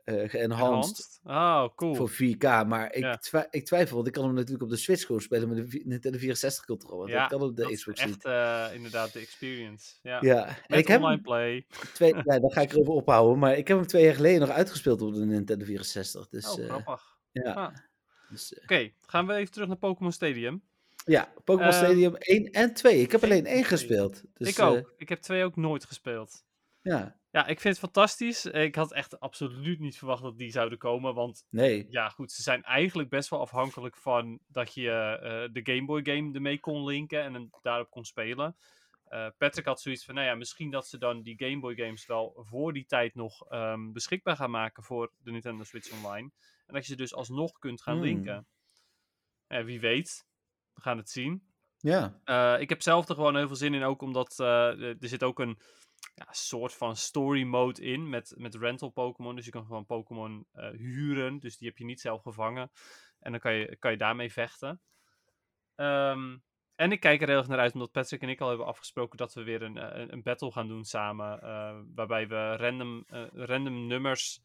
eh 0.09 0.29
geënhanced 0.29 0.39
Enhanced. 0.41 1.19
Oh, 1.23 1.75
cool. 1.75 1.95
voor 1.95 2.09
4K. 2.09 2.43
Maar 2.67 2.93
ik, 2.93 3.03
Ja. 3.03 3.17
twi- 3.17 3.47
ik 3.49 3.65
twijfel, 3.65 3.95
want 3.95 4.07
ik 4.07 4.13
kan 4.13 4.23
hem 4.23 4.33
natuurlijk 4.33 4.63
op 4.63 4.69
de 4.69 4.77
Switch 4.77 5.05
gewoon 5.05 5.21
spelen 5.21 5.49
met 5.49 5.71
de 5.71 5.81
Nintendo 5.85 6.17
64 6.17 6.65
controller. 6.65 7.09
Ja, 7.09 7.19
dat 7.19 7.29
kan 7.39 7.49
op 7.49 7.55
de 7.55 7.71
Xbox 7.75 7.99
echt 8.01 8.25
eh, 8.25 8.67
inderdaad 8.73 9.13
de 9.13 9.19
experience. 9.19 9.93
Ja. 10.01 10.17
Ja, 10.21 10.47
en 10.47 10.55
Met 10.67 10.79
ik 10.79 10.87
heb 10.87 11.01
online 11.01 11.21
play. 11.21 11.65
twee, 11.93 12.13
ja, 12.25 12.39
dan 12.39 12.51
ga 12.51 12.61
ik 12.61 12.71
erover 12.71 12.93
ophouden. 12.93 13.39
Maar 13.39 13.57
ik 13.57 13.67
heb 13.67 13.77
hem 13.77 13.87
twee 13.87 14.03
jaar 14.03 14.15
geleden 14.15 14.39
nog 14.39 14.49
uitgespeeld 14.49 15.01
op 15.01 15.13
de 15.13 15.25
Nintendo 15.25 15.65
64. 15.65 16.27
Dus, 16.29 16.49
oh, 16.49 16.59
eh, 16.63 16.65
grappig. 16.69 17.17
ja, 17.31 17.53
Ah. 17.53 17.75
dus, 18.29 18.59
Oké, 18.63 18.91
gaan 19.05 19.27
we 19.27 19.33
even 19.33 19.51
terug 19.51 19.67
naar 19.67 19.77
Pokémon 19.77 20.11
Stadium. 20.11 20.61
ja, 21.05 21.33
Pokémon 21.43 21.71
Ehm, 21.73 21.83
Stadium 21.83 22.15
1 22.19 22.51
en 22.51 22.73
2. 22.73 23.01
Ik 23.01 23.11
heb 23.11 23.23
alleen 23.23 23.45
één 23.45 23.55
1 23.55 23.55
en 23.57 23.63
twee. 23.63 23.77
gespeeld. 23.79 24.23
Dus, 24.33 24.49
ik 24.49 24.59
ook. 24.59 24.93
Ik 24.97 25.09
heb 25.09 25.19
twee 25.19 25.43
ook 25.43 25.55
nooit 25.55 25.85
gespeeld. 25.85 26.43
ja, 26.81 27.17
Ja, 27.31 27.41
ik 27.47 27.59
vind 27.59 27.75
het 27.75 27.83
fantastisch. 27.83 28.45
Ik 28.45 28.75
had 28.75 28.93
echt 28.93 29.19
absoluut 29.19 29.79
niet 29.79 29.97
verwacht 29.97 30.21
dat 30.23 30.37
die 30.37 30.51
zouden 30.51 30.77
komen. 30.77 31.13
Want 31.13 31.45
nee. 31.49 31.85
ja, 31.89 32.09
goed, 32.09 32.31
ze 32.31 32.41
zijn 32.41 32.63
eigenlijk 32.63 33.09
best 33.09 33.29
wel 33.29 33.39
afhankelijk 33.39 33.97
van 33.97 34.39
dat 34.47 34.73
je 34.73 34.89
eh, 34.91 35.53
de 35.53 35.73
Game 35.73 35.85
Boy 35.85 36.01
game 36.03 36.33
ermee 36.33 36.59
kon 36.59 36.83
linken 36.85 37.23
en 37.23 37.33
hem 37.33 37.49
daarop 37.61 37.89
kon 37.89 38.05
spelen. 38.05 38.55
Eh, 39.03 39.27
Patrick 39.37 39.65
had 39.65 39.81
zoiets 39.81 40.05
van, 40.05 40.15
nou 40.15 40.27
ja, 40.27 40.35
misschien 40.35 40.71
dat 40.71 40.87
ze 40.87 40.97
dan 40.97 41.21
die 41.21 41.43
Game 41.43 41.59
Boy 41.59 41.75
games 41.75 42.05
wel 42.05 42.33
voor 42.45 42.73
die 42.73 42.85
tijd 42.85 43.15
nog 43.15 43.45
ehm, 43.49 43.91
beschikbaar 43.91 44.35
gaan 44.35 44.51
maken 44.51 44.83
voor 44.83 45.11
de 45.17 45.31
Nintendo 45.31 45.63
Switch 45.63 45.91
Online. 45.91 46.31
En 46.65 46.73
dat 46.73 46.85
je 46.85 46.91
ze 46.91 46.97
dus 46.97 47.13
alsnog 47.13 47.59
kunt 47.59 47.81
gaan 47.81 47.95
Hmm. 47.95 48.03
linken. 48.03 48.47
Eh, 49.47 49.63
wie 49.63 49.79
weet, 49.79 50.25
we 50.73 50.81
gaan 50.81 50.97
het 50.97 51.09
zien. 51.09 51.43
Ja, 51.77 52.19
Eh, 52.23 52.55
ik 52.59 52.69
heb 52.69 52.81
zelf 52.81 53.09
er 53.09 53.15
gewoon 53.15 53.35
heel 53.35 53.47
veel 53.47 53.55
zin 53.55 53.73
in, 53.73 53.83
ook 53.83 54.01
omdat 54.01 54.39
er 54.39 54.95
zit 54.99 55.23
ook 55.23 55.39
een 55.39 55.59
ja, 56.19 56.27
soort 56.31 56.73
van 56.73 56.95
story 56.95 57.43
mode 57.43 57.81
in 57.81 58.09
met, 58.09 58.33
met 58.37 58.55
rental 58.55 58.89
Pokémon. 58.89 59.35
Dus 59.35 59.45
je 59.45 59.51
kan 59.51 59.65
gewoon 59.65 59.85
Pokémon 59.85 60.47
eh, 60.51 60.69
huren, 60.69 61.39
dus 61.39 61.57
die 61.57 61.67
heb 61.67 61.77
je 61.77 61.85
niet 61.85 62.01
zelf 62.01 62.21
gevangen. 62.21 62.71
En 63.19 63.31
dan 63.31 63.39
kan 63.39 63.53
je, 63.53 63.75
kan 63.75 63.91
je 63.91 63.97
daarmee 63.97 64.31
vechten. 64.31 64.81
Ehm, 65.75 66.37
en 66.75 66.91
ik 66.91 66.99
kijk 66.99 67.21
er 67.21 67.27
heel 67.27 67.37
erg 67.37 67.47
naar 67.47 67.59
uit, 67.59 67.73
omdat 67.73 67.91
Patrick 67.91 68.21
en 68.21 68.29
ik 68.29 68.41
al 68.41 68.47
hebben 68.47 68.65
afgesproken 68.65 69.17
dat 69.17 69.33
we 69.33 69.43
weer 69.43 69.61
een, 69.61 69.77
eh, 69.77 69.99
een, 69.99 70.13
een 70.13 70.23
battle 70.23 70.51
gaan 70.51 70.67
doen 70.67 70.83
samen. 70.83 71.41
eh, 71.41 71.79
waarbij 71.95 72.27
we 72.27 72.55
random, 72.55 73.03
random 73.33 73.87
nummers 73.87 74.41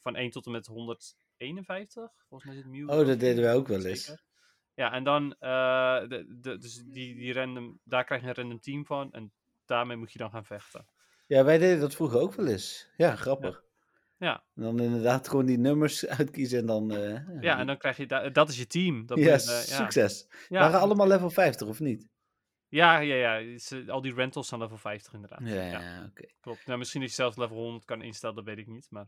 van 0.00 0.16
1 0.16 0.30
tot 0.30 0.46
en 0.46 0.52
met 0.52 0.66
151, 0.66 2.10
volgens 2.28 2.50
mij 2.50 2.60
zit 2.60 2.70
Mew. 2.70 2.90
oh, 2.90 3.06
dat 3.06 3.20
deden 3.20 3.42
wij 3.42 3.54
ook 3.54 3.68
wel 3.68 3.84
eens. 3.84 4.04
Zeker. 4.04 4.26
Ja, 4.74 4.92
en 4.92 5.04
dan, 5.04 5.28
de, 5.28 6.36
de, 6.40 6.58
dus 6.58 6.74
die, 6.74 7.14
die 7.14 7.32
random, 7.32 7.80
daar 7.84 8.04
krijg 8.04 8.22
je 8.22 8.28
een 8.28 8.34
random 8.34 8.60
team 8.60 8.86
van 8.86 9.12
en 9.12 9.32
daarmee 9.64 9.96
moet 9.96 10.12
je 10.12 10.18
dan 10.18 10.30
gaan 10.30 10.44
vechten. 10.44 10.86
Ja, 11.28 11.44
wij 11.44 11.58
deden 11.58 11.80
dat 11.80 11.94
vroeger 11.94 12.20
ook 12.20 12.34
wel 12.34 12.46
eens. 12.46 12.88
Ja, 12.96 13.16
grappig. 13.16 13.62
Ja, 14.18 14.42
En 14.54 14.62
dan 14.62 14.80
inderdaad 14.80 15.28
gewoon 15.28 15.46
die 15.46 15.58
nummers 15.58 16.06
uitkiezen 16.18 16.58
en 16.58 16.66
dan... 16.66 16.90
eh, 16.94 17.20
ja 17.40 17.58
en 17.58 17.66
dan 17.66 17.76
krijg 17.78 17.96
je, 17.96 18.06
da- 18.06 18.28
dat 18.28 18.48
is 18.48 18.58
je 18.58 18.66
team. 18.66 19.06
Dat 19.06 19.18
je, 19.18 19.24
eh, 19.24 19.36
ja. 19.46 19.58
succes. 19.60 20.26
Ja, 20.48 20.60
Waren 20.60 20.80
allemaal 20.80 21.06
level 21.06 21.30
50 21.30 21.68
of 21.68 21.80
niet? 21.80 22.08
ja, 22.68 22.98
ja, 22.98 23.36
ja. 23.36 23.58
Al 23.86 24.00
die 24.00 24.14
rentals 24.14 24.48
zijn 24.48 24.60
level 24.60 24.76
50 24.76 25.12
inderdaad. 25.12 25.40
Ja, 25.42 25.62
ja, 25.62 26.04
oké. 26.10 26.24
klopt. 26.40 26.66
Nou, 26.66 26.78
misschien 26.78 27.00
dat 27.00 27.08
je 27.10 27.14
zelfs 27.16 27.36
level 27.36 27.56
100 27.56 27.84
kan 27.84 28.02
instellen, 28.02 28.34
dat 28.36 28.44
weet 28.44 28.58
ik 28.58 28.66
niet. 28.66 28.86
Maar 28.90 29.06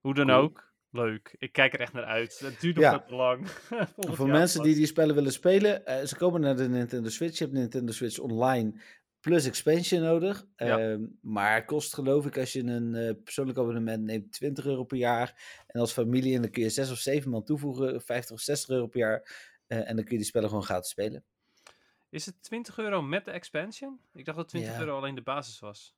hoe 0.00 0.14
dan 0.14 0.26
Cool. 0.26 0.38
ook, 0.38 0.72
leuk. 0.90 1.34
Ik 1.38 1.52
kijk 1.52 1.72
er 1.72 1.80
echt 1.80 1.92
naar 1.92 2.04
uit. 2.04 2.38
Het 2.38 2.60
duurt 2.60 2.74
nog 2.74 2.84
Ja. 2.84 2.90
wat 2.90 3.08
te 3.08 3.14
lang. 3.14 3.48
Voor 4.16 4.28
mensen 4.28 4.62
die 4.62 4.74
die 4.74 4.86
spellen 4.86 5.14
willen 5.14 5.32
spelen, 5.32 5.86
eh, 5.86 6.04
ze 6.06 6.16
komen 6.16 6.40
naar 6.40 6.56
de 6.56 6.68
Nintendo 6.68 7.08
Switch. 7.08 7.38
Je 7.38 7.44
hebt 7.44 7.56
Nintendo 7.56 7.92
Switch 7.92 8.18
Online 8.18 8.80
plus 9.26 9.46
expansion 9.46 10.00
nodig. 10.02 10.46
Ja. 10.56 10.78
Ehm, 10.78 11.04
maar 11.20 11.64
kost 11.64 11.94
geloof 11.94 12.26
ik 12.26 12.38
als 12.38 12.52
je 12.52 12.62
een 12.62 12.94
eh, 12.94 13.14
persoonlijk 13.24 13.58
abonnement 13.58 14.02
neemt 14.04 14.32
20 14.32 14.66
euro 14.66 14.84
per 14.84 14.96
jaar. 14.96 15.62
En 15.66 15.80
als 15.80 15.92
familie 15.92 16.34
en 16.34 16.42
dan 16.42 16.50
kun 16.50 16.62
je 16.62 16.70
6 16.70 16.90
of 16.90 16.98
7 16.98 17.30
man 17.30 17.44
toevoegen, 17.44 18.00
50 18.02 18.34
of 18.36 18.40
60 18.40 18.68
euro 18.68 18.86
per 18.86 19.00
jaar. 19.00 19.54
Eh, 19.66 19.78
en 19.78 19.96
dan 19.96 20.04
kun 20.04 20.12
je 20.12 20.18
die 20.18 20.24
spellen 20.26 20.48
gewoon 20.48 20.64
gratis 20.64 20.90
spelen. 20.90 21.24
Is 22.10 22.26
het 22.26 22.42
20 22.42 22.78
euro 22.78 23.02
met 23.02 23.24
de 23.24 23.30
expansion? 23.30 24.00
Ik 24.14 24.24
dacht 24.24 24.36
dat 24.38 24.48
20 24.48 24.72
Ja. 24.72 24.80
euro 24.80 24.96
alleen 24.96 25.14
de 25.14 25.22
basis 25.22 25.58
was. 25.58 25.94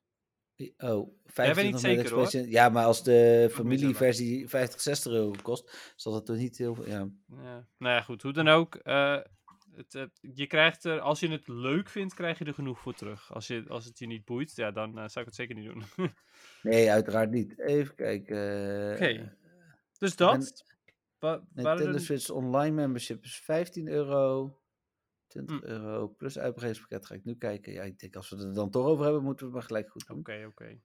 Oh, 0.77 1.07
niet 1.07 1.13
25 1.25 1.71
met 1.71 1.79
zeker, 1.81 2.11
hoor. 2.41 2.49
Ja, 2.49 2.69
maar 2.69 2.85
als 2.85 3.03
de 3.03 3.43
niet 3.45 3.51
familieversie 3.51 4.47
50, 4.49 4.81
60 4.81 5.11
euro 5.11 5.33
kost, 5.41 5.93
zal 5.95 6.13
dat 6.13 6.25
toch 6.25 6.35
niet 6.35 6.57
heel 6.57 6.75
veel... 6.75 6.87
Ja. 6.87 7.09
Ja. 7.27 7.67
Nou 7.77 7.95
ja, 7.95 8.01
goed. 8.01 8.21
Hoe 8.21 8.33
dan 8.33 8.47
ook. 8.47 8.75
eh, 8.75 9.17
het, 9.79 9.95
eh, 9.95 10.03
je 10.33 10.47
krijgt 10.47 10.83
er, 10.83 10.99
als 10.99 11.19
je 11.19 11.27
het 11.29 11.47
leuk 11.47 11.89
vindt, 11.89 12.13
krijg 12.13 12.37
je 12.39 12.45
er 12.45 12.53
genoeg 12.53 12.79
voor 12.79 12.93
terug. 12.93 13.33
Als, 13.33 13.47
je, 13.47 13.65
als 13.67 13.85
het 13.85 13.99
je 13.99 14.07
niet 14.07 14.25
boeit, 14.25 14.55
ja, 14.55 14.71
dan 14.71 14.89
eh, 14.89 15.07
zou 15.07 15.19
ik 15.19 15.25
het 15.25 15.35
zeker 15.35 15.55
niet 15.55 15.65
doen. 15.65 15.83
Oké, 15.97 16.13
Nee, 16.69 16.91
uiteraard 16.91 17.29
niet. 17.31 17.59
Even 17.59 17.95
kijken. 17.95 18.37
eh, 18.97 19.27
dus 19.97 20.15
dat. 20.15 20.63
Nintendo 21.53 21.93
er- 21.93 21.99
Switch 21.99 22.29
Online 22.29 22.75
membership 22.75 23.23
is 23.23 23.35
15 23.39 23.87
euro. 23.87 24.57
20 25.27 25.59
Hm. 25.59 25.65
euro 25.65 26.07
plus 26.07 26.39
uitbreidingspakket 26.39 27.05
ga 27.05 27.15
ik 27.15 27.23
nu 27.23 27.35
kijken. 27.35 27.73
Ja, 27.73 27.83
ik 27.83 27.99
denk 27.99 28.15
als 28.15 28.29
we 28.29 28.35
het 28.35 28.45
er 28.45 28.53
dan 28.53 28.69
toch 28.69 28.85
over 28.85 29.03
hebben, 29.03 29.23
moeten 29.23 29.45
we 29.45 29.51
het 29.51 29.59
maar 29.59 29.67
gelijk 29.69 29.89
goed 29.91 30.07
doen. 30.07 30.17
Oké, 30.19 30.45
oké. 30.47 30.79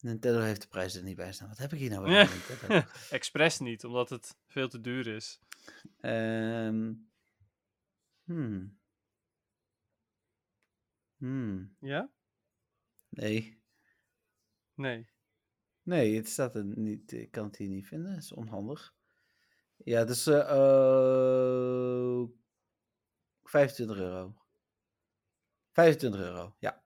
Nintendo 0.00 0.40
heeft 0.40 0.60
de 0.62 0.68
prijs 0.68 0.94
er 0.94 1.02
niet 1.02 1.16
bij 1.16 1.32
staan. 1.32 1.48
Wat 1.48 1.58
heb 1.58 1.72
ik 1.72 1.78
hier 1.78 1.90
nou 1.90 2.04
weer? 2.04 2.18
aan 2.20 2.28
Nintendo? 2.48 2.86
Expres 3.10 3.58
niet, 3.58 3.84
omdat 3.84 4.10
het 4.10 4.36
veel 4.46 4.68
te 4.68 4.80
duur 4.80 5.06
is. 5.06 5.40
Ehm, 6.00 6.92
hmm. 8.26 8.78
Hmm. 11.16 11.76
Ja? 11.80 12.10
Nee. 13.08 13.62
Nee. 14.74 15.08
Nee, 15.82 16.16
het 16.16 16.28
staat 16.28 16.54
er 16.54 16.64
niet. 16.64 17.12
Ik 17.12 17.30
kan 17.30 17.44
het 17.44 17.56
hier 17.56 17.68
niet 17.68 17.86
vinden. 17.86 18.14
Dat 18.14 18.22
is 18.22 18.32
onhandig. 18.32 18.94
Ja, 19.76 20.04
dus 20.04 20.26
eh 20.26 20.36
oh, 20.38 22.30
25 23.44 23.96
euro. 23.96 24.36
25 25.72 26.20
euro, 26.20 26.54
ja. 26.58 26.82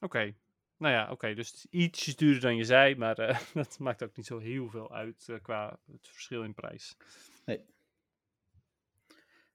Oké. 0.00 0.34
Nou 0.76 0.94
ja, 0.94 1.10
oké. 1.10 1.34
dus 1.34 1.50
het 1.50 1.56
is 1.56 1.66
ietsjes 1.70 2.16
duurder 2.16 2.40
dan 2.40 2.56
je 2.56 2.64
zei, 2.64 2.96
maar 2.96 3.18
eh, 3.18 3.40
dat 3.54 3.78
maakt 3.78 4.02
ook 4.02 4.16
niet 4.16 4.26
zo 4.26 4.38
heel 4.38 4.68
veel 4.68 4.94
uit 4.94 5.28
eh, 5.28 5.36
qua 5.42 5.78
het 5.92 6.08
verschil 6.08 6.42
in 6.42 6.54
prijs. 6.54 6.96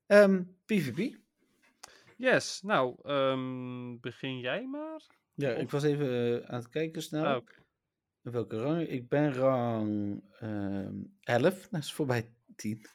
Ehm, 0.09 0.43
PvP. 0.65 1.17
Yes, 2.17 2.61
nou, 2.61 2.95
ehm, 3.03 3.97
begin 3.99 4.39
jij 4.39 4.67
maar? 4.67 5.01
Ja, 5.33 5.53
Of- 5.55 5.61
ik 5.61 5.69
was 5.69 5.83
even 5.83 6.41
eh, 6.43 6.49
aan 6.49 6.59
het 6.59 6.69
kijken 6.69 7.01
snel. 7.01 7.25
Ah. 7.25 7.41
Welke 8.21 8.57
rang? 8.61 8.87
Ik 8.87 9.09
ben 9.09 9.33
rang 9.33 10.21
ehm 10.39 10.93
11. 11.23 11.67
Dat 11.71 11.81
is 11.81 11.93
voorbij 11.93 12.29
10. 12.55 12.85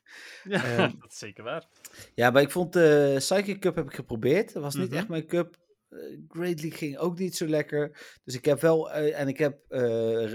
Ja, 0.45 0.63
Ehm, 0.89 0.99
dat 1.01 1.11
is 1.13 1.19
zeker 1.19 1.45
waar. 1.45 1.69
Ja, 2.15 2.31
maar 2.31 2.43
ik 2.43 2.51
vond 2.51 2.73
de 2.73 3.15
Psychic 3.19 3.61
Cup 3.61 3.75
heb 3.75 3.87
ik 3.87 3.95
geprobeerd. 3.95 4.53
Dat 4.53 4.63
was 4.63 4.75
niet 4.75 4.89
Mhm. 4.89 4.97
echt 4.99 5.09
mijn 5.09 5.27
cup. 5.27 5.57
Eh, 5.89 5.99
Great 6.29 6.61
League 6.61 6.79
ging 6.79 6.97
ook 6.99 7.19
niet 7.19 7.37
zo 7.37 7.47
lekker. 7.47 8.19
Dus 8.25 8.35
ik 8.35 8.45
heb 8.45 8.61
wel, 8.61 8.91
eh, 8.93 9.21
en 9.21 9.29
ik 9.29 9.39
heb 9.39 9.65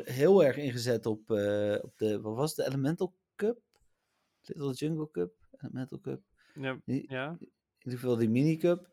heel 0.03 0.43
erg 0.43 0.57
ingezet 0.57 1.05
op, 1.05 1.19
op 1.81 1.93
de, 1.97 2.19
wat 2.21 2.35
was 2.35 2.55
het, 2.55 2.65
de 2.65 2.71
Elemental 2.71 3.15
Cup? 3.35 3.59
Little 4.41 4.73
Jungle 4.73 5.11
Cup? 5.11 5.33
Elemental 5.61 5.99
Cup? 5.99 6.21
Ja, 6.61 6.77
In 6.85 7.05
ja. 7.07 7.37
ieder 7.79 7.99
geval 7.99 8.15
die 8.15 8.29
Mini 8.29 8.57
Cup. 8.57 8.89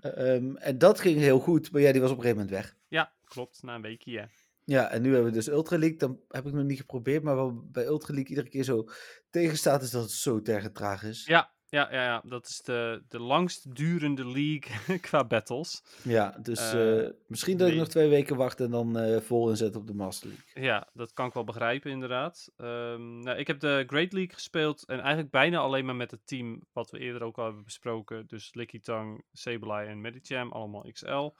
Eh, 0.00 0.34
ehm, 0.34 0.56
en 0.56 0.78
dat 0.78 1.00
ging 1.00 1.18
heel 1.18 1.38
goed, 1.38 1.72
maar 1.72 1.80
ja, 1.80 1.92
die 1.92 2.00
was 2.00 2.10
op 2.10 2.16
een 2.16 2.22
gegeven 2.22 2.44
moment 2.44 2.62
weg. 2.62 2.76
ja 2.88 3.12
klopt. 3.24 3.62
Na 3.62 3.74
een 3.74 3.82
weekje, 3.82 4.10
ja. 4.10 4.28
Ja, 4.64 4.90
en 4.90 5.02
nu 5.02 5.08
hebben 5.12 5.30
we 5.30 5.36
dus 5.36 5.48
Ultra 5.48 5.78
League. 5.78 5.98
Dan 5.98 6.20
heb 6.28 6.46
ik 6.46 6.52
nog 6.52 6.64
niet 6.64 6.78
geprobeerd, 6.80 7.22
maar 7.22 7.34
wat 7.36 7.72
bij 7.72 7.86
Ultra 7.86 8.12
League 8.14 8.30
iedere 8.30 8.48
keer 8.48 8.64
zo 8.64 8.88
tegenstaat, 9.30 9.82
is 9.82 9.90
dat 9.90 10.02
het 10.02 10.10
zo 10.10 10.42
tergen 10.42 10.72
traag 10.72 11.02
is. 11.02 11.24
Ja, 11.26 11.52
ja, 11.70 11.92
ja, 11.92 12.04
ja. 12.04 12.22
dat 12.24 12.46
is 12.46 12.60
de, 12.60 13.02
de 13.08 13.20
langst 13.20 13.74
durende 13.76 14.26
league 14.26 14.98
qua 15.08 15.24
battles. 15.24 15.82
Ja, 16.02 16.36
dus 16.42 16.72
Eh, 16.72 17.04
eh, 17.04 17.12
misschien 17.26 17.56
dat 17.56 17.68
ik 17.68 17.76
nog 17.76 17.88
twee 17.88 18.08
weken 18.08 18.36
wacht 18.36 18.60
en 18.60 18.70
dan 18.70 18.98
eh, 18.98 19.20
vol 19.20 19.50
inzet 19.50 19.76
op 19.76 19.86
de 19.86 19.94
Master 19.94 20.28
League. 20.28 20.62
Ja, 20.62 20.88
dat 20.92 21.12
kan 21.12 21.26
ik 21.26 21.32
wel 21.32 21.44
begrijpen, 21.44 21.90
inderdaad. 21.90 22.52
Ehm, 22.56 23.18
nou, 23.18 23.38
ik 23.38 23.46
heb 23.46 23.60
de 23.60 23.84
Great 23.86 24.12
League 24.12 24.34
gespeeld 24.34 24.84
en 24.84 24.98
eigenlijk 25.00 25.30
bijna 25.30 25.58
alleen 25.58 25.84
maar 25.84 25.96
met 25.96 26.10
het 26.10 26.26
team 26.26 26.62
wat 26.72 26.90
we 26.90 26.98
eerder 26.98 27.22
ook 27.22 27.38
al 27.38 27.44
hebben 27.44 27.64
besproken. 27.64 28.26
Dus 28.26 28.54
Licky 28.54 28.80
Tang, 28.80 29.24
Sableye 29.32 29.86
en 29.86 30.00
Medicham, 30.00 30.52
allemaal 30.52 30.90
XL. 30.92 31.30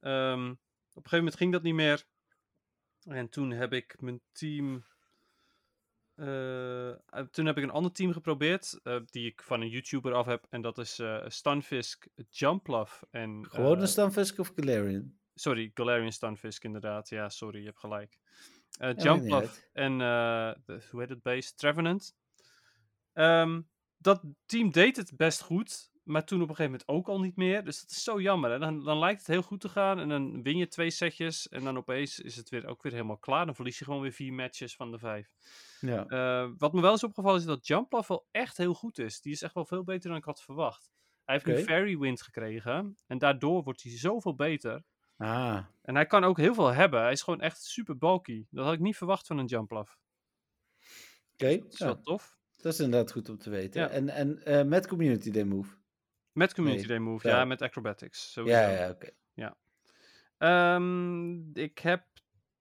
Ehm, 0.00 0.50
op 0.92 1.04
een 1.04 1.10
gegeven 1.10 1.18
moment 1.18 1.36
ging 1.36 1.52
dat 1.52 1.62
niet 1.62 1.74
meer. 1.74 2.04
En 3.02 3.28
toen 3.28 3.50
heb 3.50 3.72
ik 3.72 3.96
mijn 4.00 4.20
team. 4.32 4.84
Eh, 6.16 6.88
eh, 6.90 6.96
toen 7.30 7.46
heb 7.46 7.56
ik 7.56 7.62
een 7.62 7.70
ander 7.70 7.92
team 7.92 8.12
geprobeerd, 8.12 8.80
eh, 8.82 9.00
die 9.06 9.26
ik 9.26 9.42
van 9.42 9.60
een 9.60 9.68
YouTuber 9.68 10.12
af 10.12 10.26
heb. 10.26 10.46
En 10.50 10.60
dat 10.62 10.78
is 10.78 11.02
Stunfisk, 11.26 12.06
Jumpluff 12.30 13.02
en... 13.10 13.46
Gewoon 13.48 13.80
een 13.80 13.88
Stunfisk 13.88 14.38
of 14.38 14.52
Galarian? 14.56 15.14
Sorry, 15.34 15.70
Galarian 15.74 16.12
Stunfisk 16.12 16.64
inderdaad. 16.64 17.08
Ja, 17.08 17.28
sorry, 17.28 17.58
je 17.58 17.66
hebt 17.66 17.78
gelijk. 17.78 18.18
Maakt 18.78 19.02
Jump 19.02 19.20
niet 19.20 19.30
Love 19.30 19.46
uit. 19.46 19.70
en 19.72 19.98
de- 19.98 20.82
hoe 20.90 21.00
heet 21.00 21.08
het 21.10 21.22
beest? 21.22 21.58
Trevenant. 21.58 22.16
Ehm, 23.12 23.60
dat 23.96 24.22
team 24.46 24.70
deed 24.70 24.96
het 24.96 25.16
best 25.16 25.42
goed. 25.42 25.90
Maar 26.06 26.24
toen 26.24 26.42
op 26.42 26.48
een 26.48 26.54
gegeven 26.56 26.78
moment 26.78 26.88
ook 26.88 27.08
al 27.14 27.20
niet 27.20 27.36
meer. 27.36 27.64
Dus 27.64 27.80
dat 27.80 27.90
is 27.90 28.02
zo 28.02 28.20
jammer. 28.20 28.50
Hè? 28.50 28.58
Dan, 28.58 28.84
dan 28.84 28.98
lijkt 28.98 29.18
het 29.18 29.26
heel 29.28 29.42
goed 29.42 29.60
te 29.60 29.68
gaan. 29.68 29.98
En 29.98 30.08
dan 30.08 30.42
win 30.42 30.56
je 30.56 30.68
twee 30.68 30.90
setjes. 30.90 31.48
En 31.48 31.64
dan 31.64 31.76
opeens 31.76 32.18
is 32.20 32.36
het 32.36 32.48
weer, 32.48 32.66
ook 32.66 32.82
weer 32.82 32.92
helemaal 32.92 33.16
klaar. 33.18 33.46
Dan 33.46 33.54
verlies 33.54 33.78
je 33.78 33.84
gewoon 33.84 34.00
weer 34.00 34.12
vier 34.12 34.32
matches 34.32 34.76
van 34.76 34.90
de 34.90 34.98
vijf. 34.98 35.30
Ja. 35.80 36.06
Eh, 36.06 36.50
wat 36.58 36.72
me 36.72 36.80
wel 36.80 36.94
is 36.94 37.04
opgevallen 37.04 37.40
is 37.40 37.46
dat 37.46 37.66
Jumplaf 37.66 38.06
wel 38.08 38.26
echt 38.30 38.56
heel 38.56 38.74
goed 38.74 38.98
is. 38.98 39.20
Die 39.20 39.32
is 39.32 39.42
echt 39.42 39.54
wel 39.54 39.64
veel 39.64 39.84
beter 39.84 40.08
dan 40.08 40.18
ik 40.18 40.24
had 40.24 40.42
verwacht. 40.42 40.90
Hij 41.24 41.34
heeft 41.34 41.46
nu 41.46 41.64
Fairy 41.64 41.98
Wind 41.98 42.22
gekregen. 42.22 42.96
En 43.06 43.18
daardoor 43.18 43.62
wordt 43.62 43.82
hij 43.82 43.98
zoveel 43.98 44.34
beter. 44.34 44.82
Ah, 45.16 45.64
En 45.82 45.94
hij 45.94 46.06
kan 46.06 46.24
ook 46.24 46.36
heel 46.38 46.54
veel 46.54 46.72
hebben. 46.72 47.00
Hij 47.02 47.12
is 47.12 47.22
gewoon 47.22 47.40
echt 47.40 47.62
super 47.62 47.98
bulky. 47.98 48.46
Dat 48.50 48.64
had 48.64 48.74
ik 48.74 48.80
niet 48.80 48.96
verwacht 48.96 49.26
van 49.26 49.38
een 49.38 49.46
Jumplaf. 49.46 49.98
oké. 51.32 51.58
Dat 51.58 51.72
is 51.72 51.78
Ja, 51.78 51.86
wel 51.86 52.00
tof. 52.00 52.38
dat 52.56 52.72
is 52.72 52.80
inderdaad 52.80 53.12
goed 53.12 53.28
om 53.28 53.38
te 53.38 53.50
weten. 53.50 53.80
Ja. 53.80 53.88
En, 53.88 54.08
en 54.08 54.44
eh, 54.44 54.62
met 54.64 54.86
Community 54.86 55.30
Day 55.30 55.44
Move? 55.44 55.74
Met 56.36 56.54
Community 56.54 56.86
Nee, 56.86 56.96
Day 56.98 57.06
Move. 57.06 57.28
ja. 57.28 57.36
Ja, 57.36 57.44
met 57.44 57.62
Acrobatics. 57.62 58.32
Sowieso. 58.32 58.58
Ja, 58.58 58.70
ja, 58.70 58.90
oké. 58.90 59.10
Ehm, 60.38 61.56
ik 61.58 61.78
heb 61.78 62.04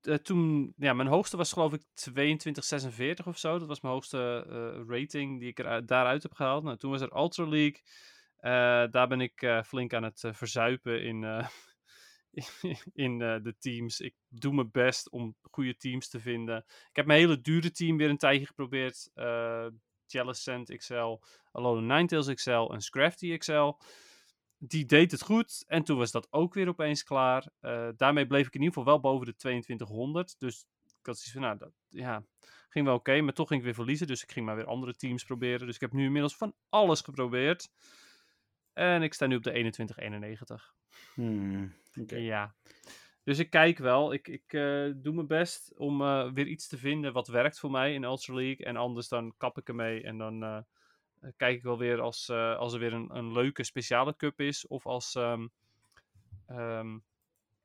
eh, 0.02 0.16
toen, 0.16 0.74
ja, 0.78 0.94
mijn 0.94 1.08
hoogste 1.08 1.38
was 1.38 1.54
geloof 1.54 1.74
ik 1.74 1.82
2246 1.94 3.28
of 3.28 3.38
zo. 3.38 3.60
Dat 3.60 3.68
was 3.68 3.82
mijn 3.82 3.94
hoogste 3.94 4.46
eh, 4.50 4.96
rating 4.98 5.40
die 5.40 5.50
ik 5.50 5.60
er, 5.60 5.86
daaruit 5.86 6.24
heb 6.24 6.34
gehaald. 6.34 6.64
Nou, 6.64 6.78
toen 6.78 6.92
was 6.92 7.02
er 7.02 7.16
Ultra 7.16 7.48
League. 7.48 7.82
Eh, 8.38 8.92
daar 8.92 9.08
ben 9.08 9.22
ik 9.22 9.62
flink 9.66 9.94
aan 9.94 10.04
het 10.04 10.24
verzuipen 10.32 11.04
in, 11.04 11.48
in 13.06 13.18
de 13.18 13.56
teams. 13.60 14.00
Ik 14.00 14.16
doe 14.28 14.54
mijn 14.54 14.72
best 14.72 15.10
om 15.10 15.36
goede 15.42 15.78
teams 15.78 16.10
te 16.10 16.20
vinden. 16.20 16.58
Ik 16.68 16.96
heb 16.96 17.06
mijn 17.06 17.20
hele 17.20 17.42
dure 17.42 17.72
team 17.72 17.98
weer 17.98 18.10
een 18.10 18.18
tijdje 18.18 18.46
geprobeerd. 18.46 19.12
Jellicent 20.12 20.76
XL, 20.78 21.20
Alola 21.52 21.82
Ninetales 21.82 22.34
XL 22.34 22.72
en 22.72 22.82
Scrafty 22.82 23.38
XL 23.38 23.72
die 24.58 24.86
deed 24.86 25.12
het 25.12 25.22
goed. 25.22 25.64
En 25.68 25.84
toen 25.84 25.98
was 25.98 26.12
dat 26.12 26.28
ook 26.30 26.54
weer 26.54 26.68
opeens 26.68 27.04
klaar. 27.04 27.48
Eh, 27.60 27.90
daarmee 27.98 28.28
bleef 28.28 28.48
ik 28.48 28.54
in 28.54 28.62
ieder 28.62 28.76
geval 28.76 28.92
wel 28.92 29.00
boven 29.00 29.26
de 29.26 29.36
2200. 29.36 30.36
Dus 30.40 30.68
ik 30.84 31.06
had 31.06 31.18
zoiets 31.18 31.32
van, 31.32 31.42
nou, 31.42 31.58
dat 31.58 31.72
ja, 31.90 32.24
ging 32.70 32.86
wel 32.86 32.96
oké. 32.96 33.22
maar 33.22 33.34
toch 33.34 33.48
ging 33.48 33.60
ik 33.60 33.66
weer 33.66 33.76
verliezen. 33.76 34.08
Dus 34.08 34.24
ik 34.24 34.32
ging 34.32 34.46
maar 34.46 34.56
weer 34.56 34.66
andere 34.66 34.96
teams 34.96 35.24
proberen. 35.24 35.66
Dus 35.66 35.76
ik 35.76 35.82
heb 35.82 35.92
nu 35.92 36.06
inmiddels 36.06 36.36
van 36.36 36.56
alles 36.70 37.02
geprobeerd. 37.02 37.70
En 38.74 39.02
ik 39.02 39.14
sta 39.14 39.26
nu 39.26 39.36
op 39.36 39.44
de 39.44 39.50
2191. 39.50 40.76
Hmm. 41.14 41.74
Ja. 42.06 42.56
Dus 43.26 43.40
ik 43.40 43.50
kijk 43.50 43.78
wel. 43.78 44.14
Ik, 44.14 44.28
ik 44.28 44.54
eh, 44.54 44.90
doe 44.96 45.14
mijn 45.14 45.28
best 45.28 45.74
om 45.78 46.02
eh, 46.02 46.32
weer 46.34 46.48
iets 46.48 46.68
te 46.68 46.78
vinden 46.78 47.14
wat 47.14 47.28
werkt 47.28 47.60
voor 47.60 47.72
mij 47.72 47.94
in 47.94 48.04
Ultra 48.04 48.34
League. 48.34 48.66
En 48.66 48.76
anders 48.76 49.08
dan 49.08 49.34
kap 49.38 49.58
ik 49.58 49.68
ermee. 49.68 50.04
En 50.04 50.18
dan 50.18 50.44
eh, 50.44 50.58
kijk 51.38 51.56
ik 51.56 51.64
wel 51.64 51.78
weer 51.78 52.02
als, 52.02 52.30
als 52.30 52.74
er 52.74 52.80
weer 52.80 52.94
een, 52.94 53.16
een 53.16 53.32
leuke 53.32 53.64
speciale 53.64 54.16
cup 54.16 54.40
is. 54.40 54.68
Of 54.68 54.86
als 54.86 55.16
ehm, 55.16 55.48
ehm, 56.48 56.98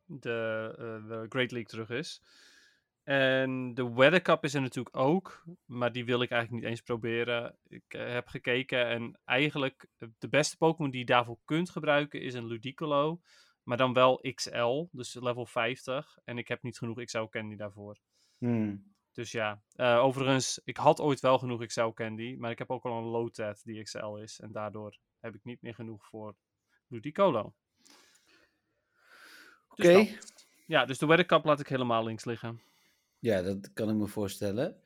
de, 0.04 0.74
de 1.08 1.26
Great 1.28 1.50
League 1.50 1.64
terug 1.64 1.90
is. 1.90 2.22
En 3.02 3.74
de 3.74 3.92
Weather 3.92 4.22
Cup 4.22 4.44
is 4.44 4.54
er 4.54 4.60
natuurlijk 4.60 4.96
ook. 4.96 5.44
Maar 5.64 5.92
die 5.92 6.04
wil 6.04 6.22
ik 6.22 6.30
eigenlijk 6.30 6.62
niet 6.62 6.72
eens 6.72 6.82
proberen. 6.82 7.56
Ik 7.68 7.84
heb 7.88 8.28
gekeken 8.28 8.86
en 8.86 9.18
eigenlijk 9.24 9.86
de 10.18 10.28
beste 10.28 10.56
Pokémon 10.56 10.90
die 10.90 11.00
je 11.00 11.06
daarvoor 11.06 11.38
kunt 11.44 11.70
gebruiken 11.70 12.20
is 12.20 12.34
een 12.34 12.46
Ludicolo. 12.46 13.20
Maar 13.70 13.78
dan 13.78 13.92
wel 13.92 14.20
XL, 14.34 14.86
dus 14.92 15.14
level 15.14 15.47
50. 15.47 16.18
En 16.24 16.38
ik 16.38 16.48
heb 16.48 16.62
niet 16.62 16.78
genoeg 16.78 17.05
XL 17.05 17.24
Candy 17.24 17.56
daarvoor. 17.56 17.98
Hmm, 18.38 18.94
Dus 19.12 19.32
ja, 19.32 19.62
eh, 19.72 19.98
overigens, 20.05 20.60
ik 20.64 20.76
had 20.76 21.01
ooit 21.01 21.20
wel 21.20 21.38
genoeg 21.38 21.66
XL 21.66 21.88
Candy. 21.88 22.36
Maar 22.38 22.51
ik 22.51 22.59
heb 22.59 22.70
ook 22.70 22.84
al 22.84 22.98
een 22.98 23.05
Lotat 23.05 23.60
die 23.64 23.82
XL 23.82 24.14
is. 24.14 24.40
En 24.40 24.52
daardoor 24.52 24.98
heb 25.20 25.34
ik 25.34 25.44
niet 25.44 25.62
meer 25.62 25.74
genoeg 25.74 26.06
voor 26.06 26.36
Ludicolo. 26.86 27.55
Dus 29.74 29.86
Oké. 29.86 29.92
dat. 29.92 30.47
Ja, 30.66 30.84
dus 30.84 30.98
de 30.98 31.06
Weather 31.06 31.26
Cup 31.26 31.44
laat 31.44 31.60
ik 31.60 31.68
helemaal 31.68 32.05
links 32.05 32.24
liggen. 32.24 32.60
Ja, 33.18 33.42
dat 33.42 33.72
kan 33.72 33.90
ik 33.90 33.97
me 33.97 34.06
voorstellen. 34.06 34.80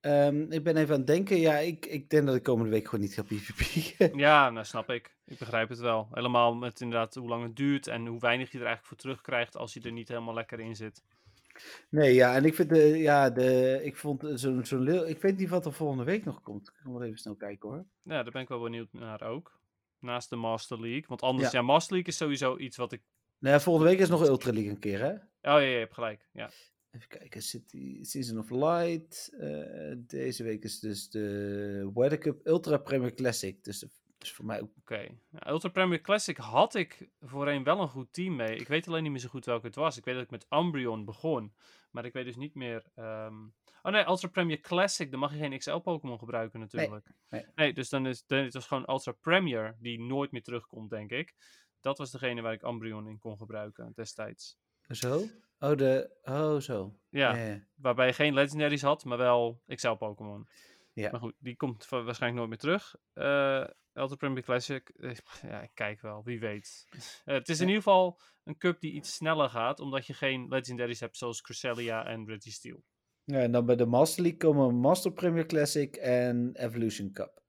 Ehm, 0.00 0.52
ik 0.52 0.62
ben 0.62 0.76
even 0.76 0.92
aan 0.92 0.98
het 1.00 1.06
denken. 1.06 1.36
Ja, 1.36 1.56
ik, 1.58 1.86
ik 1.86 2.10
denk 2.10 2.26
dat 2.26 2.34
ik 2.34 2.42
komende 2.42 2.70
week 2.70 2.84
gewoon 2.84 3.00
niet 3.00 3.14
ga 3.14 3.22
PvP. 3.22 4.14
Ja, 4.16 4.50
nou 4.50 4.64
snap 4.64 4.90
ik. 4.90 5.16
Ik 5.26 5.38
begrijp 5.38 5.68
het 5.68 5.78
wel. 5.78 6.08
Helemaal 6.12 6.54
met 6.54 6.80
inderdaad 6.80 7.14
hoe 7.14 7.28
lang 7.28 7.42
het 7.42 7.56
duurt 7.56 7.86
en 7.86 8.06
hoe 8.06 8.20
weinig 8.20 8.50
je 8.52 8.58
er 8.58 8.64
eigenlijk 8.66 8.86
voor 8.86 8.96
terugkrijgt 8.96 9.56
als 9.56 9.74
je 9.74 9.80
er 9.80 9.92
niet 9.92 10.08
helemaal 10.08 10.34
lekker 10.34 10.60
in 10.60 10.76
zit. 10.76 11.02
nee, 11.88 12.14
ja, 12.14 12.34
en 12.34 12.44
ik 12.44 12.54
vind 12.54 12.68
de, 12.68 12.86
ja, 12.98 13.30
de, 13.30 13.80
ik 13.82 13.96
vond 13.96 14.22
zo'n, 14.34 14.64
zo'n, 14.64 14.80
leeuw- 14.82 15.04
ik 15.04 15.20
weet 15.20 15.36
niet 15.38 15.48
wat 15.48 15.66
er 15.66 15.72
volgende 15.72 16.04
week 16.04 16.24
nog 16.24 16.42
komt. 16.42 16.68
Ik 16.68 16.74
ga 16.82 16.90
wel 16.90 17.02
even 17.02 17.18
snel 17.18 17.34
kijken 17.34 17.68
hoor. 17.68 17.84
Ja, 18.02 18.22
daar 18.22 18.32
ben 18.32 18.42
ik 18.42 18.48
wel 18.48 18.60
benieuwd 18.60 18.92
naar 18.92 19.22
ook. 19.22 19.58
Naast 20.00 20.30
de 20.30 20.36
Master 20.36 20.80
League. 20.80 21.04
Want 21.08 21.22
anders, 21.22 21.50
Ja. 21.52 21.58
ja, 21.58 21.64
Master 21.64 21.92
League 21.92 22.12
is 22.12 22.18
sowieso 22.18 22.56
iets 22.56 22.76
wat 22.76 22.92
ik... 22.92 23.00
Nou, 23.38 23.60
volgende 23.60 23.88
week 23.90 23.98
is 23.98 24.08
nog 24.08 24.26
Ultra 24.26 24.52
League 24.52 24.70
een 24.70 24.78
keer, 24.78 24.98
hè? 25.00 25.10
Oh 25.12 25.18
ja, 25.42 25.56
je 25.58 25.78
hebt 25.78 25.94
gelijk. 25.94 26.28
Ja. 26.32 26.50
Even 26.90 27.08
kijken, 27.08 27.42
City, 27.42 28.02
Season 28.04 28.38
of 28.38 28.50
Light. 28.50 29.28
eh, 29.38 29.92
deze 29.96 30.42
week 30.42 30.64
is 30.64 30.80
dus 30.80 31.10
de 31.10 31.90
Weather 31.94 32.18
Cup 32.18 32.46
Ultra 32.46 32.76
Premier 32.78 33.14
Classic. 33.14 33.64
Dus, 33.64 33.78
de- 33.78 33.90
dus 34.18 34.32
voor 34.32 34.44
mij 34.44 34.60
ook. 34.62 34.70
Oké. 34.78 35.08
Ja, 35.30 35.48
Ultra 35.48 35.68
Premier 35.68 36.00
Classic 36.00 36.36
had 36.36 36.74
ik 36.74 37.08
voorheen 37.20 37.64
wel 37.64 37.80
een 37.80 37.88
goed 37.88 38.12
team 38.12 38.36
mee. 38.36 38.56
Ik 38.56 38.68
weet 38.68 38.88
alleen 38.88 39.02
niet 39.02 39.10
meer 39.12 39.20
zo 39.20 39.28
goed 39.28 39.44
welke 39.44 39.66
het 39.66 39.74
was. 39.74 39.96
Ik 39.96 40.04
weet 40.04 40.14
dat 40.14 40.24
ik 40.24 40.30
met 40.30 40.46
Umbreon 40.50 41.04
begon. 41.04 41.54
Maar 41.90 42.04
ik 42.04 42.12
weet 42.12 42.24
dus 42.24 42.36
niet 42.36 42.54
meer... 42.54 42.84
ehm, 42.94 43.34
Oh 43.82 43.92
nee, 43.92 44.06
Ultra 44.06 44.28
Premier 44.28 44.60
Classic. 44.60 45.10
Dan 45.10 45.20
mag 45.20 45.32
je 45.32 45.38
geen 45.38 45.58
XL-Pokémon 45.58 46.18
gebruiken 46.18 46.60
natuurlijk. 46.60 46.90
nee. 47.54 47.72
dus 47.72 47.88
dan 47.88 48.06
is 48.06 48.26
dan, 48.26 48.38
het 48.44 48.54
was 48.54 48.66
gewoon 48.66 48.84
Ultra 48.90 49.12
Premier 49.12 49.76
die 49.80 50.00
nooit 50.00 50.30
meer 50.32 50.42
terugkomt, 50.42 50.90
denk 50.90 51.10
ik. 51.10 51.34
Dat 51.80 51.98
was 51.98 52.10
degene 52.10 52.40
waar 52.40 52.52
ik 52.52 52.62
Umbreon 52.62 53.08
in 53.08 53.18
kon 53.18 53.36
gebruiken 53.36 53.92
destijds. 53.94 54.58
Zo? 54.88 55.24
Oh, 55.58 55.76
de, 55.76 56.16
oh 56.22 56.56
zo. 56.56 56.98
Ja, 57.08 57.36
Ja, 57.36 57.44
ja. 57.44 57.64
waarbij 57.74 58.06
je 58.06 58.12
geen 58.12 58.34
Legendaries 58.34 58.82
had, 58.82 59.04
maar 59.04 59.18
wel 59.18 59.62
XL-Pokémon. 59.66 60.48
Ja. 60.92 61.10
Maar 61.10 61.20
goed, 61.20 61.34
die 61.38 61.56
komt 61.56 61.88
waarschijnlijk 61.88 62.34
nooit 62.34 62.48
meer 62.48 62.58
terug. 62.58 62.96
Eh 63.12 63.64
Ultra 63.98 64.16
Premier 64.16 64.42
Classic, 64.42 64.88
eh, 64.88 65.16
ja, 65.42 65.62
ik 65.62 65.70
kijk 65.74 66.00
wel, 66.00 66.24
wie 66.24 66.40
weet. 66.40 66.86
Eh, 67.24 67.34
het 67.34 67.48
is 67.48 67.60
in 67.60 67.66
ieder 67.66 67.82
geval 67.82 68.20
een 68.44 68.58
cup 68.58 68.80
die 68.80 68.92
iets 68.92 69.14
sneller 69.14 69.50
gaat, 69.50 69.80
omdat 69.80 70.06
je 70.06 70.14
geen 70.14 70.48
Legendaries 70.48 71.00
hebt 71.00 71.16
zoals 71.16 71.40
Cresselia 71.40 72.06
en 72.06 72.26
Registeel. 72.26 72.84
Ja, 73.24 73.40
en 73.40 73.52
dan 73.52 73.66
bij 73.66 73.76
de 73.76 73.86
Master 73.86 74.22
League 74.22 74.40
komen 74.40 74.74
Master 74.74 75.12
Premier 75.12 75.46
Classic 75.46 75.96
en 75.96 76.50
Evolution 76.54 77.12
Cup. 77.12 77.42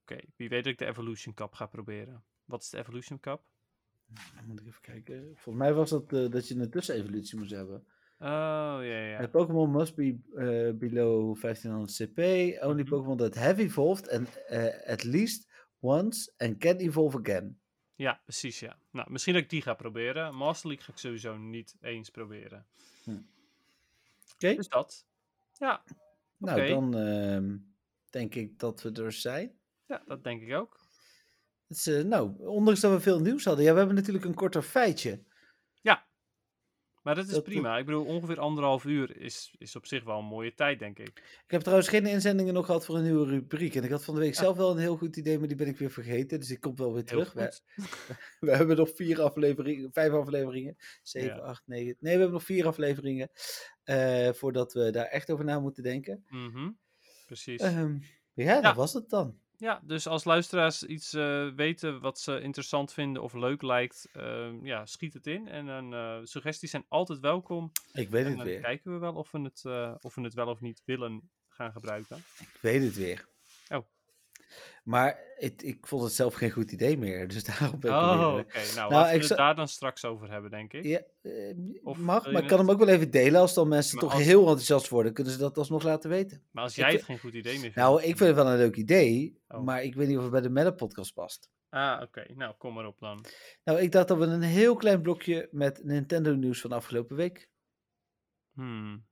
Oké, 0.00 0.20
wie 0.36 0.48
weet 0.48 0.64
dat 0.64 0.72
ik 0.72 0.78
de 0.78 0.86
Evolution 0.86 1.34
Cup 1.34 1.54
ga 1.54 1.66
proberen. 1.66 2.24
Wat 2.44 2.62
is 2.62 2.70
de 2.70 2.78
Evolution 2.78 3.20
Cup? 3.20 3.42
Dan 4.36 4.44
moet 4.46 4.60
ik 4.60 4.66
even 4.66 4.80
kijken. 4.82 5.22
Volgens 5.34 5.64
mij 5.64 5.72
was 5.74 5.90
dat 5.90 6.12
eh, 6.12 6.30
dat 6.30 6.48
je 6.48 6.54
een 6.54 6.70
tussenevolutie 6.70 7.38
moest 7.38 7.50
hebben. 7.50 7.84
Oh, 8.18 8.26
ja, 8.26 8.80
ja. 9.04 9.20
A 9.22 9.26
Pokémon 9.28 9.70
must 9.70 9.94
be 9.94 10.18
eh, 10.34 10.78
below 10.78 11.40
1500 11.40 11.96
CP. 11.96 12.18
Only 12.64 12.82
Mhm. 12.82 12.88
Pokémon 12.90 13.16
that 13.16 13.34
have 13.34 13.62
evolved 13.62 14.10
and 14.10 14.36
eh, 14.46 14.90
at 14.92 15.04
least 15.04 15.48
once 15.80 16.32
and 16.36 16.58
can 16.58 16.76
evolve 16.76 17.18
again. 17.18 17.58
Ja, 17.94 18.20
precies, 18.24 18.60
ja. 18.60 18.76
Nou, 18.90 19.10
misschien 19.10 19.34
dat 19.34 19.42
ik 19.42 19.50
die 19.50 19.62
ga 19.62 19.74
proberen. 19.74 20.34
Master 20.34 20.68
League 20.68 20.84
ga 20.86 20.92
ik 20.92 20.98
sowieso 20.98 21.36
niet 21.36 21.76
eens 21.80 22.10
proberen. 22.10 22.66
Oké, 24.34 24.54
Dus 24.54 24.68
dat. 24.68 25.06
Ja, 25.58 25.82
nou 26.36 26.68
dan 26.68 26.96
ehm, 26.96 27.56
denk 28.10 28.34
ik 28.34 28.58
dat 28.58 28.82
we 28.82 28.92
er 28.92 29.12
zijn. 29.12 29.52
ja 29.86 30.02
dat 30.06 30.24
denk 30.24 30.42
ik 30.42 30.54
ook. 30.54 30.79
Het 31.70 31.78
is, 31.78 31.86
eh, 31.86 32.04
nou, 32.04 32.46
ondanks 32.46 32.80
dat 32.80 32.92
we 32.92 33.00
veel 33.00 33.20
nieuws 33.20 33.44
hadden. 33.44 33.64
Ja, 33.64 33.72
we 33.72 33.78
hebben 33.78 33.96
natuurlijk 33.96 34.24
een 34.24 34.34
korter 34.34 34.62
feitje. 34.62 35.22
Maar 37.02 37.14
dat 37.14 37.26
is 37.26 37.32
Dat- 37.32 37.44
prima. 37.44 37.78
Ik 37.78 37.84
bedoel, 37.86 38.04
ongeveer 38.04 38.38
anderhalf 38.40 38.84
uur 38.84 39.16
is, 39.16 39.54
is 39.58 39.76
op 39.76 39.86
zich 39.86 40.04
wel 40.04 40.18
een 40.18 40.24
mooie 40.24 40.54
tijd, 40.54 40.78
denk 40.78 40.98
ik. 40.98 41.08
Ik 41.44 41.50
heb 41.50 41.60
trouwens 41.60 41.88
geen 41.88 42.06
inzendingen 42.06 42.54
nog 42.54 42.66
gehad 42.66 42.84
voor 42.84 42.96
een 42.96 43.02
nieuwe 43.02 43.26
rubriek. 43.26 43.74
En 43.74 43.84
ik 43.84 43.90
had 43.90 44.04
van 44.04 44.14
de 44.14 44.20
week 44.20 44.34
Ja. 44.34 44.40
zelf 44.40 44.56
wel 44.56 44.70
een 44.70 44.78
heel 44.78 44.96
goed 44.96 45.16
idee, 45.16 45.38
maar 45.38 45.48
die 45.48 45.56
ben 45.56 45.66
ik 45.66 45.78
weer 45.78 45.90
vergeten. 45.90 46.40
Dus 46.40 46.50
ik 46.50 46.60
kom 46.60 46.76
wel 46.76 46.92
weer 46.94 47.04
terug. 47.04 47.32
We, 47.32 47.60
we 48.46 48.56
hebben 48.56 48.76
nog 48.76 48.90
vier 48.94 49.20
afleveringen, 49.22 49.92
vijf 49.92 50.12
afleveringen. 50.12 50.76
Zeven, 51.02 51.36
Ja. 51.36 51.42
acht, 51.42 51.62
negen. 51.66 51.96
Nee, 52.00 52.12
we 52.14 52.20
hebben 52.20 52.32
nog 52.32 52.44
vier 52.44 52.66
afleveringen. 52.66 53.30
eh, 53.82 54.32
voordat 54.32 54.72
we 54.72 54.90
daar 54.90 55.06
echt 55.06 55.30
over 55.30 55.44
na 55.44 55.60
moeten 55.60 55.82
denken. 55.82 56.24
Mhm, 56.28 56.70
Precies. 57.26 57.60
Ehm, 57.60 57.98
ja, 58.32 58.54
dat 58.54 58.62
Ja. 58.62 58.74
was 58.74 58.92
het 58.92 59.08
dan. 59.10 59.38
Ja, 59.60 59.80
dus 59.84 60.06
als 60.06 60.24
luisteraars 60.24 60.82
iets 60.82 61.12
eh, 61.12 61.48
weten 61.48 62.00
wat 62.00 62.20
ze 62.20 62.40
interessant 62.40 62.92
vinden 62.92 63.22
of 63.22 63.32
leuk 63.32 63.62
lijkt, 63.62 64.08
ehm, 64.12 64.64
ja, 64.66 64.86
schiet 64.86 65.12
het 65.14 65.26
in. 65.26 65.48
En 65.48 65.66
dan, 65.66 65.94
eh, 65.94 66.18
suggesties 66.24 66.70
zijn 66.70 66.84
altijd 66.88 67.18
welkom. 67.20 67.72
Ik 67.92 68.08
weet 68.08 68.24
En 68.24 68.28
het 68.28 68.36
dan 68.36 68.46
weer. 68.46 68.60
kijken 68.60 68.92
we 68.92 68.98
wel 68.98 69.14
of 69.14 69.30
we, 69.30 69.40
het, 69.40 69.64
eh, 69.64 69.94
of 70.00 70.14
we 70.14 70.20
het 70.22 70.34
wel 70.34 70.46
of 70.46 70.60
niet 70.60 70.82
willen 70.84 71.30
gaan 71.48 71.72
gebruiken. 71.72 72.16
Ik 72.38 72.58
weet 72.60 72.82
het 72.82 72.94
weer. 72.96 73.28
Oh. 73.68 73.86
Maar 74.84 75.18
het, 75.36 75.62
ik 75.64 75.86
vond 75.86 76.02
het 76.02 76.12
zelf 76.12 76.34
geen 76.34 76.50
goed 76.50 76.72
idee 76.72 76.98
meer. 76.98 77.28
Dus 77.28 77.44
daarom 77.58 77.80
ben 77.80 77.90
ik 77.90 77.96
Oh, 77.96 78.36
oké. 78.38 78.58
eh, 78.58 78.64
Nou, 78.64 78.76
Nou, 78.76 78.92
laten 78.92 79.18
we 79.20 79.26
het 79.26 79.36
daar 79.36 79.54
dan 79.54 79.68
straks 79.68 80.04
over 80.04 80.30
hebben, 80.30 80.50
denk 80.50 80.72
ik. 80.72 80.84
Ja, 80.84 81.02
eh, 81.22 81.56
Of 81.82 81.98
mag, 81.98 82.22
wil 82.24 82.32
maar 82.32 82.42
ik 82.42 82.48
kan 82.48 82.58
het- 82.58 82.66
hem 82.68 82.76
ook 82.76 82.84
wel 82.84 82.94
even 82.94 83.10
delen. 83.10 83.40
Als 83.40 83.54
dan 83.54 83.68
mensen 83.68 83.94
Maar 83.94 84.04
toch 84.04 84.14
als- 84.14 84.22
heel 84.24 84.40
enthousiast 84.40 84.88
worden, 84.88 85.12
kunnen 85.12 85.32
ze 85.32 85.38
dat 85.38 85.58
alsnog 85.58 85.82
laten 85.82 86.10
weten. 86.10 86.42
Maar 86.50 86.62
als 86.64 86.72
ik 86.78 86.84
jij 86.84 86.92
het 86.92 87.02
geen 87.02 87.18
goed 87.18 87.34
idee 87.34 87.52
meer 87.52 87.60
vindt... 87.60 87.76
Nou, 87.76 87.98
ik 87.98 88.16
vind 88.16 88.18
het 88.20 88.34
wel 88.34 88.46
een 88.46 88.56
leuk 88.58 88.76
idee, 88.76 89.40
Oh. 89.48 89.62
maar 89.64 89.82
ik 89.82 89.94
weet 89.94 90.08
niet 90.08 90.16
of 90.16 90.22
het 90.22 90.32
bij 90.32 90.40
de 90.40 90.50
Meta 90.50 90.70
podcast 90.70 91.14
past. 91.14 91.50
Ah, 91.68 92.00
oké. 92.02 92.24
Nou, 92.34 92.54
kom 92.58 92.74
maar 92.74 92.86
op 92.86 92.98
dan. 92.98 93.24
Nou, 93.64 93.80
ik 93.80 93.92
dacht 93.92 94.08
dat 94.08 94.18
we 94.18 94.24
een 94.24 94.42
heel 94.42 94.76
klein 94.76 95.02
blokje 95.02 95.48
met 95.50 95.84
Nintendo 95.84 96.34
nieuws 96.34 96.60
van 96.60 96.72
afgelopen 96.72 97.16
week. 97.16 97.48
Hmm. 98.52 99.06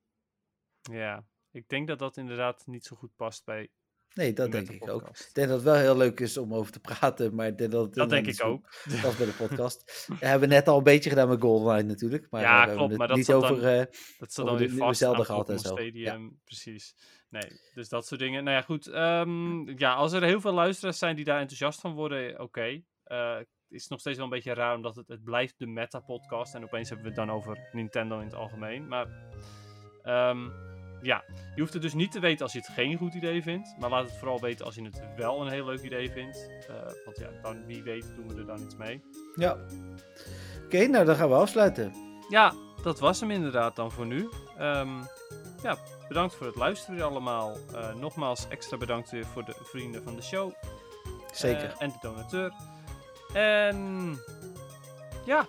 Ja, 0.80 1.24
ik 1.50 1.68
denk 1.68 1.88
dat 1.88 1.98
dat 1.98 2.16
inderdaad 2.16 2.66
niet 2.66 2.84
zo 2.84 2.96
goed 2.96 3.16
past 3.16 3.44
bij 3.44 3.70
Nee, 4.14 4.32
dat 4.32 4.52
denk 4.52 4.66
de 4.66 4.74
ik 4.74 4.88
ook. 4.88 5.08
Ik 5.08 5.30
denk 5.32 5.48
dat 5.48 5.56
het 5.56 5.64
wel 5.66 5.74
heel 5.74 5.96
leuk 5.96 6.20
is 6.20 6.36
om 6.36 6.54
over 6.54 6.72
te 6.72 6.80
praten, 6.80 7.34
maar 7.34 7.46
ik 7.46 7.58
denk 7.58 7.70
dat 7.70 7.84
het 7.84 7.94
Dat 7.94 8.10
denk 8.10 8.26
ik 8.26 8.44
ook. 8.44 8.68
past 9.02 9.16
bij 9.18 9.26
de 9.26 9.32
podcast. 9.32 10.06
We 10.20 10.26
hebben 10.26 10.48
net 10.48 10.68
al 10.68 10.78
een 10.78 10.82
beetje 10.84 11.10
gedaan 11.10 11.28
met 11.28 11.40
GoldenEye 11.40 11.82
natuurlijk, 11.82 12.26
maar 12.30 12.40
Ja, 12.40 12.62
eh, 12.62 12.68
we 12.68 12.74
klopt, 12.74 12.88
het 12.90 12.98
maar 12.98 13.08
dat 13.08 13.16
niet 13.16 13.26
zat 13.26 13.42
dan- 13.42 13.50
over... 13.52 13.78
eh, 13.78 13.84
Dat 14.18 14.38
Over 14.38 14.44
dan 14.44 14.56
weer 14.68 14.76
vast 14.78 15.02
aan 15.04 15.24
gehad 15.24 15.48
en. 15.48 15.54
Ja. 15.54 15.60
Stadium. 15.60 16.40
Precies. 16.44 16.94
Nee, 17.30 17.50
dus 17.74 17.88
dat 17.88 18.06
soort 18.06 18.20
dingen. 18.20 18.44
Nou 18.44 18.56
ja, 18.56 18.62
goed. 18.62 18.86
ehm, 18.86 19.78
ja, 19.78 19.94
als 19.94 20.12
er 20.12 20.22
heel 20.22 20.40
veel 20.40 20.52
luisteraars 20.52 20.98
zijn 20.98 21.16
die 21.16 21.24
daar 21.24 21.40
enthousiast 21.40 21.80
van 21.80 21.92
worden, 21.94 22.40
oké. 22.40 22.80
Eh, 23.04 23.36
het 23.36 23.46
is 23.68 23.88
nog 23.88 24.00
steeds 24.00 24.16
wel 24.16 24.24
een 24.26 24.32
beetje 24.32 24.54
raar, 24.54 24.76
omdat 24.76 24.96
het, 24.96 25.08
het 25.08 25.24
blijft 25.24 25.54
de 25.58 25.66
meta-podcast. 25.66 26.54
En 26.54 26.64
opeens 26.64 26.88
hebben 26.88 27.06
we 27.06 27.12
het 27.20 27.26
dan 27.26 27.36
over 27.36 27.68
Nintendo 27.72 28.18
in 28.18 28.24
het 28.26 28.34
algemeen. 28.34 28.88
Maar 28.88 29.06
ehm, 30.02 30.48
ja, 31.02 31.24
je 31.54 31.60
hoeft 31.60 31.72
het 31.72 31.82
dus 31.82 31.94
niet 31.94 32.12
te 32.12 32.20
weten 32.20 32.42
als 32.42 32.52
je 32.52 32.58
het 32.58 32.68
geen 32.68 32.96
goed 32.96 33.14
idee 33.14 33.42
vindt. 33.42 33.74
Maar 33.78 33.90
laat 33.90 34.04
het 34.04 34.16
vooral 34.18 34.40
weten 34.40 34.64
als 34.66 34.74
je 34.74 34.82
het 34.82 35.02
wel 35.16 35.40
een 35.42 35.52
heel 35.52 35.64
leuk 35.64 35.82
idee 35.82 36.10
vindt. 36.10 36.48
Eh, 36.68 36.74
want 37.04 37.18
ja, 37.18 37.28
dan, 37.42 37.66
wie 37.66 37.82
weet 37.82 38.04
doen 38.16 38.28
we 38.28 38.34
er 38.40 38.46
dan 38.46 38.60
iets 38.62 38.76
mee. 38.76 39.02
ja. 39.36 39.56
Oké, 40.64 40.86
nou 40.86 41.04
dan 41.04 41.16
gaan 41.16 41.28
we 41.28 41.34
afsluiten. 41.34 41.92
Ja, 42.28 42.52
dat 42.82 42.98
was 42.98 43.20
hem 43.20 43.30
inderdaad 43.30 43.76
dan 43.76 43.92
voor 43.92 44.06
nu. 44.06 44.28
Ehm, 44.58 44.88
ja, 45.62 45.76
bedankt 46.08 46.34
voor 46.34 46.46
het 46.46 46.56
luisteren 46.56 47.02
allemaal. 47.06 47.56
Eh, 47.74 47.94
nogmaals 47.94 48.48
extra 48.48 48.76
bedankt 48.76 49.10
weer 49.10 49.26
voor 49.26 49.44
de 49.44 49.54
vrienden 49.62 50.02
van 50.02 50.16
de 50.16 50.22
show. 50.22 50.52
Zeker. 51.32 51.64
eh, 51.64 51.74
en 51.78 51.88
de 51.88 51.96
donateur. 52.00 52.52
En 53.32 53.76
ja, 55.24 55.46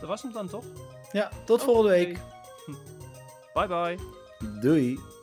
dat 0.00 0.08
was 0.08 0.22
hem 0.22 0.32
dan 0.32 0.48
toch? 0.48 0.64
ja, 1.12 1.30
tot 1.44 1.62
volgende 1.62 1.90
week. 1.90 2.18
Bye 3.54 3.66
bye. 3.66 3.98
do 4.44 4.74
it. 4.74 5.13